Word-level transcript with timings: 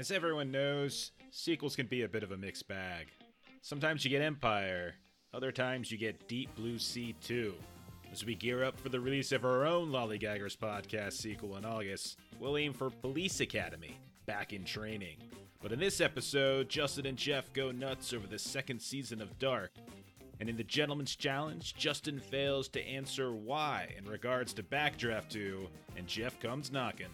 As 0.00 0.10
everyone 0.10 0.50
knows, 0.50 1.12
sequels 1.30 1.76
can 1.76 1.84
be 1.84 2.04
a 2.04 2.08
bit 2.08 2.22
of 2.22 2.32
a 2.32 2.36
mixed 2.38 2.66
bag. 2.66 3.08
Sometimes 3.60 4.02
you 4.02 4.10
get 4.10 4.22
Empire, 4.22 4.94
other 5.34 5.52
times 5.52 5.92
you 5.92 5.98
get 5.98 6.26
Deep 6.26 6.48
Blue 6.54 6.78
Sea 6.78 7.14
2. 7.22 7.52
As 8.10 8.24
we 8.24 8.34
gear 8.34 8.64
up 8.64 8.80
for 8.80 8.88
the 8.88 8.98
release 8.98 9.30
of 9.30 9.44
our 9.44 9.66
own 9.66 9.90
Lollygaggers 9.90 10.56
podcast 10.56 11.12
sequel 11.12 11.58
in 11.58 11.66
August, 11.66 12.16
we'll 12.38 12.56
aim 12.56 12.72
for 12.72 12.88
Police 12.88 13.40
Academy, 13.40 13.98
back 14.24 14.54
in 14.54 14.64
training. 14.64 15.18
But 15.60 15.70
in 15.70 15.78
this 15.78 16.00
episode, 16.00 16.70
Justin 16.70 17.04
and 17.04 17.18
Jeff 17.18 17.52
go 17.52 17.70
nuts 17.70 18.14
over 18.14 18.26
the 18.26 18.38
second 18.38 18.80
season 18.80 19.20
of 19.20 19.38
Dark. 19.38 19.72
And 20.40 20.48
in 20.48 20.56
the 20.56 20.64
Gentleman's 20.64 21.14
Challenge, 21.14 21.74
Justin 21.74 22.20
fails 22.20 22.70
to 22.70 22.88
answer 22.88 23.34
why 23.34 23.94
in 23.98 24.06
regards 24.06 24.54
to 24.54 24.62
Backdraft 24.62 25.28
2, 25.28 25.68
and 25.98 26.06
Jeff 26.06 26.40
comes 26.40 26.72
knocking. 26.72 27.10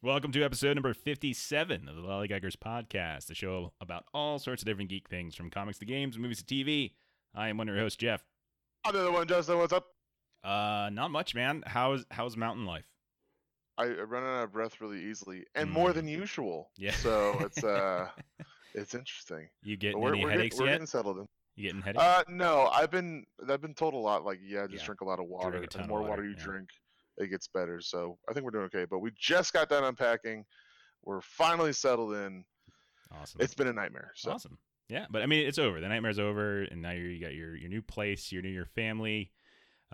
Welcome 0.00 0.30
to 0.32 0.44
episode 0.44 0.74
number 0.76 0.94
57 0.94 1.88
of 1.88 1.96
the 1.96 2.02
Lollygaggers 2.02 2.56
podcast, 2.56 3.26
the 3.26 3.34
show 3.34 3.72
about 3.80 4.04
all 4.14 4.38
sorts 4.38 4.62
of 4.62 4.66
different 4.66 4.90
geek 4.90 5.08
things 5.08 5.34
from 5.34 5.50
comics 5.50 5.78
to 5.78 5.84
games, 5.84 6.16
movies 6.18 6.40
to 6.42 6.44
TV. 6.54 6.92
I 7.34 7.48
am 7.48 7.58
one 7.58 7.68
of 7.68 7.74
your 7.74 7.82
hosts, 7.82 7.96
Jeff. 7.96 8.22
I'm 8.84 8.94
the 8.94 9.00
other 9.00 9.10
one, 9.12 9.26
Justin. 9.26 9.58
What's 9.58 9.72
up? 9.72 9.88
Uh, 10.44 10.88
not 10.92 11.10
much, 11.10 11.34
man. 11.34 11.64
How's 11.66 12.06
how's 12.12 12.36
mountain 12.36 12.64
life? 12.64 12.86
I 13.76 13.86
run 13.88 14.22
out 14.22 14.44
of 14.44 14.52
breath 14.52 14.80
really 14.80 15.04
easily, 15.04 15.44
and 15.56 15.68
more 15.70 15.90
Mm. 15.90 15.94
than 15.94 16.08
usual. 16.08 16.70
Yeah. 16.76 16.92
So 16.92 17.36
it's 17.40 17.62
uh, 17.64 18.08
it's 18.74 18.94
interesting. 18.94 19.48
You 19.64 19.76
getting 19.76 20.00
we're 20.00 20.14
any 20.14 20.24
we're, 20.24 20.30
headaches 20.30 20.54
getting, 20.56 20.66
we're 20.66 20.72
getting 20.74 20.86
settled 20.86 21.18
in. 21.18 21.26
You 21.56 21.64
getting 21.64 21.82
headaches? 21.82 22.04
Uh, 22.04 22.22
no, 22.28 22.68
I've 22.72 22.92
been 22.92 23.26
I've 23.48 23.60
been 23.60 23.74
told 23.74 23.94
a 23.94 23.98
lot. 23.98 24.24
Like, 24.24 24.38
yeah, 24.46 24.68
just 24.68 24.82
Yeah. 24.84 24.86
drink 24.86 25.00
a 25.00 25.04
lot 25.04 25.18
of 25.18 25.26
water. 25.26 25.50
Drink 25.50 25.64
a 25.64 25.68
ton 25.68 25.82
the 25.82 25.88
more 25.88 26.00
water, 26.02 26.10
water, 26.10 26.24
you 26.24 26.34
yeah. 26.38 26.44
drink, 26.44 26.68
it 27.18 27.28
gets 27.28 27.48
better. 27.48 27.80
So 27.80 28.18
I 28.28 28.32
think 28.32 28.44
we're 28.44 28.50
doing 28.52 28.64
okay. 28.66 28.84
But 28.88 29.00
we 29.00 29.10
just 29.18 29.52
got 29.52 29.68
done 29.68 29.84
unpacking. 29.84 30.44
We're 31.04 31.20
finally 31.20 31.72
settled 31.72 32.14
in. 32.14 32.44
awesome. 33.12 33.40
It's 33.40 33.54
been 33.54 33.68
a 33.68 33.72
nightmare. 33.72 34.12
So 34.14 34.32
Awesome. 34.32 34.58
Yeah, 34.88 35.04
but 35.10 35.20
I 35.22 35.26
mean, 35.26 35.46
it's 35.46 35.58
over. 35.58 35.80
The 35.80 35.88
nightmare's 35.88 36.18
over, 36.18 36.62
and 36.62 36.80
now 36.80 36.92
you're, 36.92 37.10
you 37.10 37.20
got 37.20 37.34
your 37.34 37.54
your 37.54 37.68
new 37.68 37.82
place, 37.82 38.32
your 38.32 38.40
new 38.40 38.48
your 38.48 38.64
family. 38.64 39.32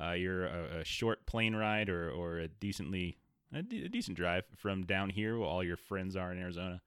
Uh, 0.01 0.13
you're 0.13 0.47
a, 0.47 0.81
a 0.81 0.85
short 0.85 1.27
plane 1.27 1.55
ride 1.57 1.89
or 1.89 2.11
or 2.11 2.39
a 2.39 2.49
decently 2.49 3.19
a, 3.53 3.63
de- 3.63 3.85
a 3.87 3.89
decent 3.89 4.17
drive 4.17 4.45
from 4.57 4.85
down 4.87 5.11
here, 5.11 5.37
where 5.39 5.49
all 5.49 5.65
your 5.65 5.77
friends 5.77 6.15
are 6.17 6.31
in 6.33 6.39
Arizona. 6.39 6.81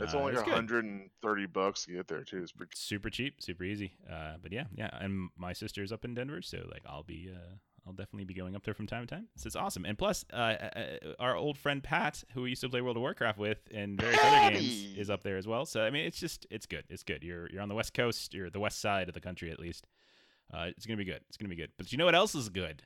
it's 0.00 0.14
Uh, 0.14 0.18
only 0.18 0.32
good. 0.32 0.46
130 0.46 1.46
bucks 1.46 1.84
to 1.84 1.92
get 1.92 2.08
there 2.08 2.24
too. 2.24 2.42
It's 2.42 2.52
pretty. 2.52 2.72
super 2.74 3.10
cheap, 3.10 3.42
super 3.42 3.64
easy. 3.64 3.92
Uh, 4.10 4.36
but 4.42 4.50
yeah, 4.52 4.64
yeah. 4.74 4.88
And 5.00 5.28
my 5.36 5.52
sister's 5.52 5.92
up 5.92 6.04
in 6.06 6.14
Denver, 6.14 6.40
so 6.42 6.66
like 6.70 6.82
I'll 6.86 7.02
be, 7.04 7.30
uh, 7.34 7.56
I'll 7.86 7.92
definitely 7.92 8.24
be 8.24 8.34
going 8.34 8.54
up 8.54 8.62
there 8.64 8.74
from 8.74 8.86
time 8.86 9.06
to 9.06 9.14
time. 9.14 9.28
So 9.36 9.46
it's 9.48 9.56
awesome. 9.56 9.84
And 9.84 9.98
plus, 9.98 10.24
uh, 10.32 10.36
uh, 10.36 10.82
our 11.18 11.34
old 11.34 11.58
friend 11.58 11.82
Pat, 11.82 12.22
who 12.32 12.42
we 12.42 12.50
used 12.50 12.60
to 12.60 12.68
play 12.68 12.80
World 12.80 12.96
of 12.96 13.00
Warcraft 13.00 13.38
with 13.38 13.58
and 13.74 14.00
various 14.00 14.20
other 14.22 14.54
games, 14.54 14.96
is 14.96 15.10
up 15.10 15.22
there 15.22 15.36
as 15.36 15.46
well. 15.48 15.66
So 15.66 15.82
I 15.82 15.90
mean, 15.90 16.06
it's 16.06 16.18
just, 16.18 16.46
it's 16.50 16.66
good. 16.66 16.84
It's 16.88 17.02
good. 17.02 17.24
You're 17.24 17.48
you're 17.50 17.62
on 17.62 17.68
the 17.68 17.74
west 17.74 17.94
coast. 17.94 18.34
You're 18.34 18.50
the 18.50 18.60
west 18.60 18.80
side 18.80 19.08
of 19.08 19.14
the 19.14 19.20
country 19.20 19.50
at 19.50 19.58
least. 19.58 19.86
Uh, 20.54 20.66
it's 20.76 20.86
gonna 20.86 20.96
be 20.96 21.04
good. 21.04 21.22
It's 21.28 21.36
gonna 21.36 21.48
be 21.48 21.56
good. 21.56 21.72
But 21.76 21.90
you 21.90 21.98
know 21.98 22.04
what 22.04 22.14
else 22.14 22.34
is 22.34 22.48
good? 22.48 22.82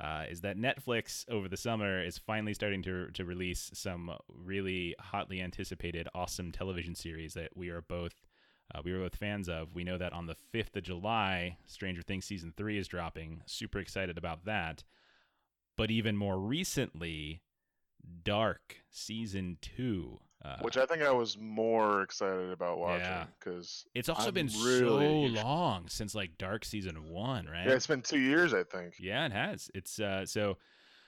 Uh, 0.00 0.24
is 0.30 0.40
that 0.42 0.56
Netflix 0.56 1.24
over 1.28 1.48
the 1.48 1.56
summer 1.56 2.02
is 2.02 2.18
finally 2.18 2.54
starting 2.54 2.82
to 2.82 3.10
to 3.12 3.24
release 3.24 3.70
some 3.74 4.12
really 4.28 4.94
hotly 5.00 5.40
anticipated, 5.40 6.08
awesome 6.14 6.50
television 6.50 6.94
series 6.94 7.34
that 7.34 7.50
we 7.54 7.68
are 7.68 7.82
both 7.82 8.14
uh, 8.74 8.80
we 8.84 8.92
were 8.92 9.00
both 9.00 9.16
fans 9.16 9.48
of. 9.48 9.74
We 9.74 9.84
know 9.84 9.98
that 9.98 10.12
on 10.12 10.26
the 10.26 10.34
fifth 10.52 10.76
of 10.76 10.82
July, 10.82 11.56
Stranger 11.66 12.02
Things 12.02 12.24
season 12.24 12.52
three 12.56 12.78
is 12.78 12.88
dropping. 12.88 13.42
Super 13.46 13.78
excited 13.78 14.18
about 14.18 14.44
that. 14.44 14.84
But 15.76 15.90
even 15.90 16.16
more 16.16 16.38
recently, 16.38 17.42
Dark 18.24 18.76
season 18.90 19.58
two. 19.60 20.18
Uh, 20.44 20.56
Which 20.60 20.76
I 20.76 20.86
think 20.86 21.02
I 21.02 21.10
was 21.10 21.36
more 21.36 22.02
excited 22.02 22.50
about 22.52 22.78
watching 22.78 23.00
Yeah. 23.06 23.26
because 23.40 23.84
it's 23.94 24.08
also 24.08 24.28
I'm 24.28 24.34
been 24.34 24.46
really- 24.62 25.34
so 25.34 25.42
long 25.42 25.88
since 25.88 26.14
like 26.14 26.38
Dark 26.38 26.64
season 26.64 27.08
one, 27.08 27.46
right? 27.46 27.66
yeah, 27.66 27.72
it's 27.74 27.88
been 27.88 28.02
two 28.02 28.20
years. 28.20 28.54
I 28.54 28.62
think. 28.62 28.94
Yeah, 29.00 29.26
it 29.26 29.32
has. 29.32 29.70
It's 29.74 29.98
uh, 29.98 30.26
so. 30.26 30.58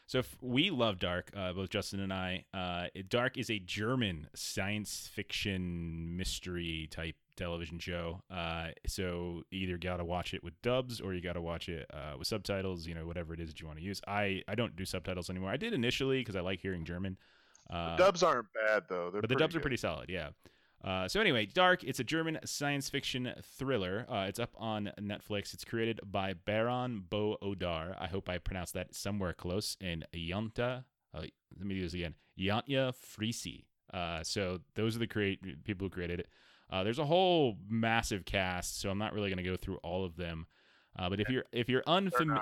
So 0.07 0.19
if 0.19 0.37
we 0.43 0.71
love 0.71 0.99
Dark, 0.99 1.31
uh, 1.37 1.53
both 1.53 1.69
Justin 1.71 2.01
and 2.01 2.13
I. 2.13 2.45
Uh, 2.53 2.89
Dark 3.09 3.39
is 3.39 3.49
a 3.49 3.61
German 3.61 4.27
science 4.35 5.09
fiction 5.15 6.17
mystery 6.17 6.89
type 6.91 7.15
television 7.41 7.79
show. 7.79 8.23
Uh, 8.31 8.69
so 8.87 9.43
either 9.51 9.73
you 9.73 9.79
gotta 9.79 10.05
watch 10.05 10.35
it 10.35 10.45
with 10.45 10.61
dubs 10.63 11.01
or 11.01 11.15
you 11.15 11.21
gotta 11.21 11.41
watch 11.41 11.69
it 11.69 11.87
uh, 11.93 12.17
with 12.19 12.29
subtitles. 12.29 12.87
You 12.87 12.95
know, 12.95 13.07
whatever 13.07 13.35
it 13.35 13.41
is 13.41 13.49
that 13.49 13.61
you 13.61 13.67
want 13.67 13.79
to 13.79 13.85
use. 13.85 14.01
I 14.07 14.43
I 14.47 14.55
don't 14.55 14.77
do 14.77 14.85
subtitles 14.85 15.31
anymore. 15.31 15.51
I 15.51 15.57
did 15.57 15.73
initially 15.73 16.21
because 16.21 16.37
I 16.37 16.41
like 16.41 16.61
hearing 16.61 16.85
German. 16.85 17.17
Uh, 17.69 17.97
Dubs 17.97 18.23
aren't 18.23 18.53
bad 18.53 18.85
though. 18.89 19.11
They're 19.11 19.21
but 19.21 19.31
the 19.31 19.37
dubs 19.37 19.55
are 19.55 19.61
pretty 19.61 19.77
solid, 19.77 20.11
yeah. 20.11 20.31
Uh, 20.83 21.07
so 21.07 21.21
anyway, 21.21 21.47
Dark. 21.47 21.85
It's 21.85 22.01
a 22.01 22.05
German 22.05 22.39
science 22.45 22.89
fiction 22.89 23.33
thriller. 23.59 24.07
Uh, 24.09 24.27
it's 24.29 24.39
up 24.39 24.55
on 24.57 24.91
Netflix. 25.01 25.53
It's 25.53 25.65
created 25.65 26.01
by 26.05 26.35
Baran 26.35 27.05
bo 27.09 27.37
Odar. 27.43 27.95
I 27.99 28.07
hope 28.07 28.29
I 28.29 28.39
pronounced 28.39 28.75
that 28.75 28.95
somewhere 28.95 29.33
close. 29.33 29.77
And 29.81 30.07
Yanta. 30.15 30.85
Uh, 31.13 31.23
let 31.59 31.67
me 31.67 31.75
do 31.75 31.83
this 31.83 31.95
again. 31.95 32.15
Yantya 32.39 32.95
Frisi. 32.95 33.65
Uh, 33.93 34.23
so 34.23 34.61
those 34.75 34.97
are 34.97 35.01
the 35.01 35.07
create 35.07 35.65
people 35.65 35.87
who 35.87 35.91
created 35.91 36.21
it. 36.21 36.29
Uh, 36.71 36.85
there's 36.85 36.99
a 36.99 37.05
whole 37.05 37.57
massive 37.69 38.25
cast, 38.25 38.81
so 38.81 38.91
I'm 38.91 38.99
not 38.99 39.13
really 39.13 39.29
going 39.29 39.43
to 39.43 39.51
go 39.51 39.57
through 39.57 39.79
all 39.79 40.05
of 40.05 40.17
them. 40.17 40.47
Uh, 40.99 41.09
but 41.09 41.21
if 41.21 41.29
you're 41.29 41.45
if 41.53 41.69
you're 41.69 41.83
unfamiliar, 41.87 42.41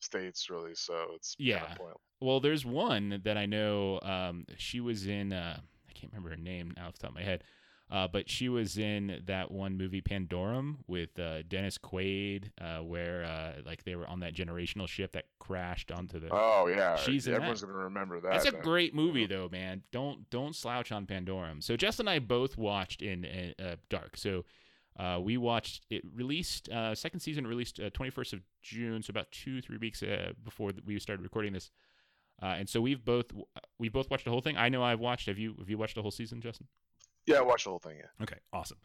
states 0.00 0.48
really, 0.50 0.74
so 0.74 0.94
it's 1.14 1.36
Yeah. 1.38 1.60
Kind 1.60 1.80
of 1.80 1.96
well, 2.20 2.40
there's 2.40 2.64
one 2.66 3.20
that 3.24 3.36
I 3.36 3.46
know. 3.46 3.98
Um, 4.02 4.44
she 4.56 4.80
was 4.80 5.06
in. 5.06 5.32
Uh, 5.32 5.58
I 5.88 5.92
can't 5.92 6.12
remember 6.12 6.30
her 6.30 6.36
name 6.36 6.72
now 6.76 6.88
off 6.88 6.94
the 6.94 7.00
top 7.00 7.10
of 7.10 7.16
my 7.16 7.22
head. 7.22 7.44
Uh, 7.90 8.06
but 8.06 8.30
she 8.30 8.48
was 8.48 8.78
in 8.78 9.20
that 9.26 9.50
one 9.50 9.76
movie 9.76 10.00
Pandorum 10.00 10.76
with 10.86 11.18
uh, 11.18 11.42
Dennis 11.48 11.76
Quaid, 11.76 12.50
uh, 12.60 12.84
where 12.84 13.24
uh, 13.24 13.62
like 13.66 13.82
they 13.82 13.96
were 13.96 14.06
on 14.06 14.20
that 14.20 14.32
generational 14.32 14.86
ship 14.86 15.12
that 15.12 15.24
crashed 15.40 15.90
onto 15.90 16.20
the. 16.20 16.28
Oh 16.30 16.68
yeah, 16.68 16.94
She's 16.94 17.26
in 17.26 17.34
everyone's 17.34 17.62
gonna 17.62 17.72
remember 17.74 18.20
that. 18.20 18.30
That's 18.30 18.46
a 18.46 18.52
then. 18.52 18.62
great 18.62 18.94
movie 18.94 19.26
though, 19.26 19.48
man. 19.50 19.82
Don't 19.90 20.30
don't 20.30 20.54
slouch 20.54 20.92
on 20.92 21.06
Pandorum. 21.06 21.64
So 21.64 21.76
Jess 21.76 21.98
and 21.98 22.08
I 22.08 22.20
both 22.20 22.56
watched 22.56 23.02
in 23.02 23.24
uh, 23.58 23.74
Dark. 23.88 24.16
So 24.16 24.44
uh, 24.96 25.18
we 25.20 25.36
watched 25.36 25.84
it 25.90 26.04
released 26.14 26.68
uh, 26.68 26.94
second 26.94 27.20
season 27.20 27.44
released 27.44 27.80
twenty 27.92 28.10
first 28.10 28.32
of 28.32 28.40
June, 28.62 29.02
so 29.02 29.10
about 29.10 29.32
two 29.32 29.60
three 29.60 29.78
weeks 29.78 30.00
uh, 30.04 30.32
before 30.44 30.70
we 30.86 30.96
started 31.00 31.24
recording 31.24 31.52
this. 31.54 31.72
Uh, 32.40 32.54
and 32.58 32.68
so 32.68 32.80
we've 32.80 33.04
both 33.04 33.32
we 33.80 33.88
both 33.88 34.10
watched 34.10 34.26
the 34.26 34.30
whole 34.30 34.40
thing. 34.40 34.56
I 34.56 34.68
know 34.68 34.84
I've 34.84 35.00
watched. 35.00 35.26
Have 35.26 35.38
you 35.38 35.56
have 35.58 35.68
you 35.68 35.76
watched 35.76 35.96
the 35.96 36.02
whole 36.02 36.12
season, 36.12 36.40
Justin? 36.40 36.68
Yeah, 37.30 37.38
I 37.38 37.42
watched 37.42 37.64
the 37.64 37.70
whole 37.70 37.78
thing. 37.78 37.96
Yeah. 37.98 38.22
Okay, 38.22 38.36
awesome. 38.52 38.78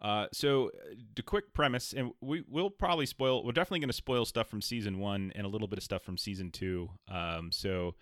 Uh, 0.00 0.26
so 0.32 0.70
the 1.16 1.22
quick 1.22 1.52
premise, 1.52 1.92
and 1.92 2.12
we 2.20 2.44
will 2.48 2.70
probably 2.70 3.06
spoil. 3.06 3.44
We're 3.44 3.52
definitely 3.52 3.80
going 3.80 3.88
to 3.88 3.94
spoil 3.94 4.24
stuff 4.24 4.48
from 4.48 4.62
season 4.62 4.98
one 4.98 5.32
and 5.34 5.44
a 5.44 5.48
little 5.48 5.66
bit 5.66 5.78
of 5.78 5.82
stuff 5.82 6.02
from 6.02 6.16
season 6.16 6.50
two. 6.50 6.90
Um, 7.08 7.50
so 7.50 7.96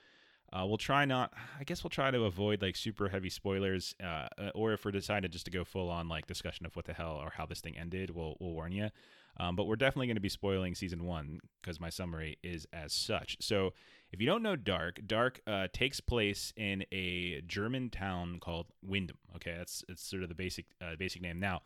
uh, 0.53 0.65
we'll 0.67 0.77
try 0.77 1.07
not. 1.07 1.33
I 1.59 1.65
guess 1.65 1.83
we'll 1.83 1.91
try 1.91 2.11
to 2.11 2.25
avoid 2.25 2.61
like 2.61 2.77
super 2.77 3.09
heavy 3.09 3.31
spoilers, 3.31 3.95
uh, 4.03 4.29
uh, 4.39 4.51
or 4.55 4.75
if 4.75 4.85
we're 4.85 4.91
decided 4.91 5.33
just 5.33 5.47
to 5.47 5.51
go 5.51 5.65
full 5.65 5.89
on 5.89 6.09
like 6.09 6.27
discussion 6.27 6.67
of 6.67 6.77
what 6.77 6.85
the 6.85 6.93
hell 6.93 7.19
or 7.23 7.31
how 7.31 7.47
this 7.47 7.61
thing 7.61 7.79
ended, 7.79 8.11
we'll 8.11 8.37
we'll 8.41 8.53
warn 8.53 8.73
you. 8.73 8.91
Um, 9.39 9.57
but 9.57 9.67
we're 9.67 9.77
definitely 9.77 10.07
going 10.07 10.17
to 10.17 10.21
be 10.21 10.29
spoiling 10.29 10.75
season 10.75 11.05
one 11.05 11.41
because 11.61 11.81
my 11.81 11.91
summary 11.91 12.39
is 12.43 12.67
as 12.73 12.93
such. 12.93 13.37
So 13.41 13.73
if 14.17 14.23
you 14.23 14.27
don't 14.27 14.43
know 14.43 14.57
Dark, 14.57 15.01
Dark 15.07 15.43
uh, 15.47 15.69
takes 15.75 16.01
place 16.01 16.51
in 16.57 16.87
a 16.91 17.43
German 17.47 17.91
town 17.91 18.39
called 18.41 18.65
Winden. 18.83 19.19
Okay, 19.35 19.55
that's 19.59 19.85
it's 19.91 20.03
sort 20.03 20.23
of 20.23 20.31
the 20.31 20.35
basic 20.35 20.65
uh, 20.81 20.97
basic 20.99 21.21
name. 21.21 21.39
Now, 21.39 21.61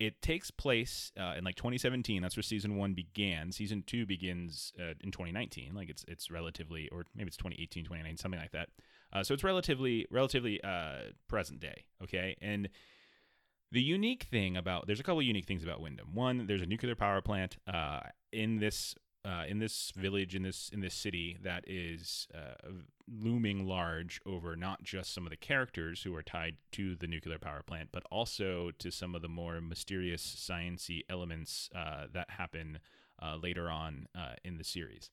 it 0.00 0.22
takes 0.22 0.50
place 0.50 1.12
uh, 1.20 1.34
in 1.36 1.44
like 1.44 1.54
2017. 1.56 2.22
That's 2.22 2.34
where 2.34 2.42
season 2.42 2.78
one 2.78 2.94
began. 2.94 3.52
Season 3.52 3.84
two 3.86 4.06
begins 4.06 4.72
uh, 4.80 4.94
in 5.02 5.10
2019. 5.10 5.74
Like 5.74 5.90
it's 5.90 6.02
it's 6.08 6.30
relatively, 6.30 6.88
or 6.88 7.04
maybe 7.14 7.28
it's 7.28 7.36
2018, 7.36 7.84
2019, 7.84 8.16
something 8.16 8.40
like 8.40 8.52
that. 8.52 8.70
Uh, 9.12 9.22
so 9.22 9.34
it's 9.34 9.44
relatively 9.44 10.06
relatively 10.10 10.64
uh, 10.64 11.10
present 11.28 11.60
day. 11.60 11.84
Okay, 12.02 12.38
and 12.40 12.70
the 13.70 13.82
unique 13.82 14.28
thing 14.30 14.56
about 14.56 14.86
there's 14.86 15.00
a 15.00 15.02
couple 15.02 15.20
unique 15.20 15.46
things 15.46 15.62
about 15.62 15.82
Winden. 15.82 16.14
One, 16.14 16.46
there's 16.46 16.62
a 16.62 16.66
nuclear 16.66 16.94
power 16.94 17.20
plant 17.20 17.58
uh, 17.70 18.00
in 18.32 18.60
this 18.60 18.94
uh, 19.24 19.44
in 19.48 19.58
this 19.58 19.92
village 19.96 20.34
in 20.34 20.42
this 20.42 20.70
in 20.72 20.80
this 20.80 20.94
city 20.94 21.38
that 21.42 21.64
is 21.66 22.26
uh, 22.34 22.70
looming 23.08 23.66
large 23.66 24.20
over 24.26 24.56
not 24.56 24.82
just 24.82 25.14
some 25.14 25.24
of 25.24 25.30
the 25.30 25.36
characters 25.36 26.02
who 26.02 26.14
are 26.14 26.22
tied 26.22 26.56
to 26.72 26.96
the 26.96 27.06
nuclear 27.06 27.38
power 27.38 27.62
plant, 27.64 27.90
but 27.92 28.02
also 28.10 28.70
to 28.78 28.90
some 28.90 29.14
of 29.14 29.22
the 29.22 29.28
more 29.28 29.60
mysterious 29.60 30.22
sciency 30.22 31.02
elements 31.08 31.70
uh, 31.74 32.06
that 32.12 32.30
happen 32.30 32.78
uh, 33.22 33.36
later 33.40 33.70
on 33.70 34.08
uh, 34.16 34.34
in 34.44 34.58
the 34.58 34.64
series. 34.64 35.10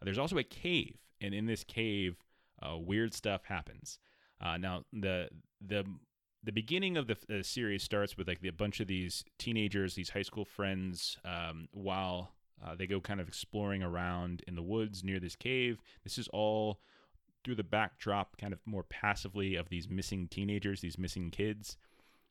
There's 0.00 0.18
also 0.18 0.38
a 0.38 0.44
cave, 0.44 0.96
and 1.20 1.32
in 1.32 1.46
this 1.46 1.62
cave, 1.62 2.16
uh, 2.60 2.76
weird 2.76 3.14
stuff 3.14 3.44
happens. 3.44 4.00
Now 4.40 4.82
the 4.92 5.28
the 5.64 5.84
the 6.42 6.52
beginning 6.52 6.96
of 6.96 7.06
the 7.06 7.16
uh, 7.30 7.42
series 7.42 7.82
starts 7.82 8.16
with 8.16 8.26
like 8.26 8.40
the, 8.40 8.48
a 8.48 8.52
bunch 8.52 8.80
of 8.80 8.88
these 8.88 9.24
teenagers, 9.38 9.94
these 9.94 10.10
high 10.10 10.22
school 10.22 10.44
friends, 10.44 11.16
um, 11.24 11.68
while 11.70 12.32
uh, 12.64 12.74
they 12.74 12.86
go 12.86 13.00
kind 13.00 13.20
of 13.20 13.28
exploring 13.28 13.82
around 13.82 14.42
in 14.46 14.54
the 14.54 14.62
woods 14.62 15.02
near 15.02 15.20
this 15.20 15.36
cave. 15.36 15.80
This 16.04 16.18
is 16.18 16.28
all 16.28 16.80
through 17.44 17.56
the 17.56 17.64
backdrop, 17.64 18.36
kind 18.36 18.52
of 18.52 18.60
more 18.64 18.84
passively, 18.84 19.56
of 19.56 19.68
these 19.68 19.88
missing 19.88 20.28
teenagers, 20.28 20.80
these 20.80 20.98
missing 20.98 21.30
kids. 21.30 21.76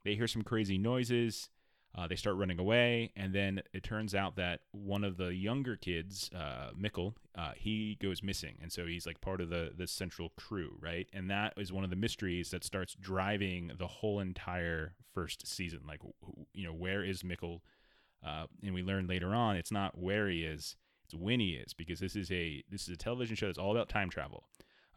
They 0.04 0.16
hear 0.16 0.28
some 0.28 0.42
crazy 0.42 0.78
noises. 0.78 1.50
Uh, 1.94 2.08
they 2.08 2.16
start 2.16 2.38
running 2.38 2.58
away, 2.58 3.12
and 3.18 3.36
then 3.36 3.62
it 3.74 3.84
turns 3.84 4.16
out 4.16 4.38
that 4.38 4.62
one 4.72 5.04
of 5.04 5.18
the 5.18 5.36
younger 5.36 5.76
kids, 5.76 6.30
uh, 6.34 6.70
Mikkel, 6.80 7.16
uh, 7.38 7.52
he 7.58 7.98
goes 8.02 8.24
missing, 8.24 8.56
and 8.62 8.72
so 8.72 8.86
he's 8.86 9.06
like 9.06 9.20
part 9.20 9.42
of 9.42 9.50
the 9.50 9.74
the 9.76 9.86
central 9.86 10.30
crew, 10.38 10.78
right? 10.80 11.08
And 11.12 11.30
that 11.30 11.54
is 11.58 11.74
one 11.74 11.84
of 11.84 11.90
the 11.90 11.98
mysteries 11.98 12.52
that 12.52 12.64
starts 12.64 12.96
driving 12.96 13.74
the 13.78 13.88
whole 13.88 14.22
entire 14.22 14.94
first 15.14 15.46
season. 15.46 15.82
Like, 15.86 16.00
you 16.54 16.66
know, 16.66 16.74
where 16.74 17.04
is 17.04 17.24
Mikkel? 17.24 17.60
Uh, 18.26 18.46
and 18.64 18.74
we 18.74 18.84
learn 18.84 19.08
later 19.08 19.34
on, 19.34 19.56
it's 19.56 19.72
not 19.72 19.98
where 19.98 20.30
he 20.30 20.44
is, 20.44 20.76
it's 21.06 21.16
when 21.16 21.40
he 21.40 21.52
is, 21.52 21.74
because 21.74 22.00
this 22.00 22.16
is 22.16 22.32
a 22.32 22.64
this 22.70 22.84
is 22.84 22.90
a 22.90 22.98
television 22.98 23.36
show 23.36 23.48
that's 23.48 23.58
all 23.58 23.72
about 23.72 23.90
time 23.90 24.10
travel, 24.10 24.44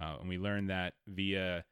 uh, 0.00 0.16
and 0.20 0.28
we 0.28 0.38
learn 0.38 0.66
that 0.66 0.94
via 1.06 1.64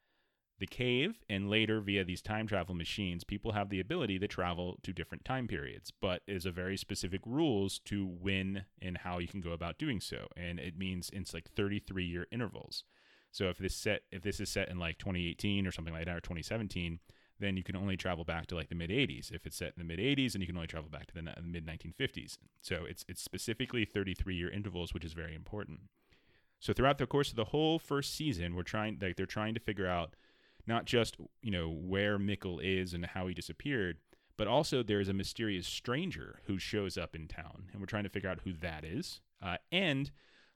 the 0.62 0.66
cave 0.66 1.24
and 1.28 1.50
later 1.50 1.80
via 1.80 2.04
these 2.04 2.22
time 2.22 2.46
travel 2.46 2.72
machines 2.72 3.24
people 3.24 3.50
have 3.50 3.68
the 3.68 3.80
ability 3.80 4.16
to 4.16 4.28
travel 4.28 4.78
to 4.84 4.92
different 4.92 5.24
time 5.24 5.48
periods 5.48 5.92
but 6.00 6.22
is 6.28 6.46
a 6.46 6.52
very 6.52 6.76
specific 6.76 7.20
rules 7.26 7.80
to 7.80 8.06
when 8.06 8.64
and 8.80 8.98
how 8.98 9.18
you 9.18 9.26
can 9.26 9.40
go 9.40 9.50
about 9.50 9.76
doing 9.76 10.00
so. 10.00 10.28
And 10.36 10.60
it 10.60 10.78
means 10.78 11.10
it's 11.12 11.34
like 11.34 11.50
33 11.50 12.04
year 12.04 12.28
intervals. 12.30 12.84
So 13.32 13.48
if 13.48 13.58
this 13.58 13.74
set 13.74 14.02
if 14.12 14.22
this 14.22 14.38
is 14.38 14.50
set 14.50 14.68
in 14.68 14.78
like 14.78 14.98
2018 14.98 15.66
or 15.66 15.72
something 15.72 15.92
like 15.92 16.04
that 16.04 16.16
or 16.16 16.20
2017 16.20 17.00
then 17.42 17.56
you 17.56 17.62
can 17.62 17.76
only 17.76 17.96
travel 17.96 18.24
back 18.24 18.46
to 18.46 18.54
like 18.54 18.68
the 18.68 18.74
mid 18.74 18.90
80s 18.90 19.32
if 19.32 19.46
it's 19.46 19.56
set 19.56 19.72
in 19.76 19.78
the 19.78 19.84
mid 19.84 19.98
80s 19.98 20.32
then 20.32 20.40
you 20.40 20.46
can 20.46 20.56
only 20.56 20.68
travel 20.68 20.90
back 20.90 21.06
to 21.06 21.14
the 21.14 21.22
mid 21.42 21.66
1950s 21.66 22.38
so 22.60 22.84
it's 22.88 23.04
it's 23.08 23.22
specifically 23.22 23.84
33 23.84 24.34
year 24.34 24.50
intervals 24.50 24.94
which 24.94 25.04
is 25.04 25.12
very 25.12 25.34
important. 25.34 25.80
So 26.60 26.72
throughout 26.72 26.98
the 26.98 27.06
course 27.06 27.30
of 27.30 27.36
the 27.36 27.46
whole 27.46 27.78
first 27.78 28.14
season 28.14 28.54
we're 28.54 28.62
trying 28.62 28.98
like 29.00 29.16
they're 29.16 29.26
trying 29.26 29.54
to 29.54 29.60
figure 29.60 29.88
out 29.88 30.14
not 30.66 30.84
just 30.84 31.16
you 31.42 31.50
know 31.50 31.68
where 31.68 32.18
Mikkel 32.18 32.60
is 32.62 32.94
and 32.94 33.04
how 33.06 33.26
he 33.26 33.34
disappeared, 33.34 33.98
but 34.36 34.48
also 34.48 34.82
there 34.82 35.00
is 35.00 35.08
a 35.08 35.14
mysterious 35.14 35.66
stranger 35.66 36.40
who 36.46 36.58
shows 36.58 36.96
up 36.96 37.14
in 37.14 37.28
town, 37.28 37.68
and 37.72 37.80
we're 37.80 37.86
trying 37.86 38.04
to 38.04 38.08
figure 38.08 38.30
out 38.30 38.40
who 38.44 38.52
that 38.54 38.84
is. 38.84 39.20
Uh, 39.42 39.56
and 39.70 40.10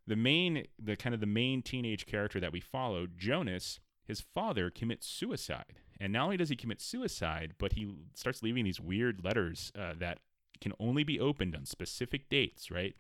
the 0.06 0.16
main, 0.16 0.66
the 0.78 0.96
kind 0.96 1.14
of 1.14 1.20
the 1.20 1.26
main 1.26 1.62
teenage 1.62 2.06
character 2.06 2.38
that 2.40 2.52
we 2.52 2.60
follow, 2.60 3.06
Jonas, 3.06 3.80
his 4.04 4.20
father 4.20 4.70
commits 4.70 5.06
suicide, 5.06 5.80
and 6.00 6.12
not 6.12 6.24
only 6.24 6.36
does 6.36 6.48
he 6.48 6.56
commit 6.56 6.80
suicide, 6.80 7.54
but 7.58 7.72
he 7.72 7.94
starts 8.14 8.42
leaving 8.42 8.64
these 8.64 8.80
weird 8.80 9.24
letters 9.24 9.72
uh, 9.78 9.94
that 9.98 10.18
can 10.60 10.72
only 10.78 11.04
be 11.04 11.20
opened 11.20 11.54
on 11.54 11.64
specific 11.64 12.28
dates, 12.28 12.70
right? 12.70 12.94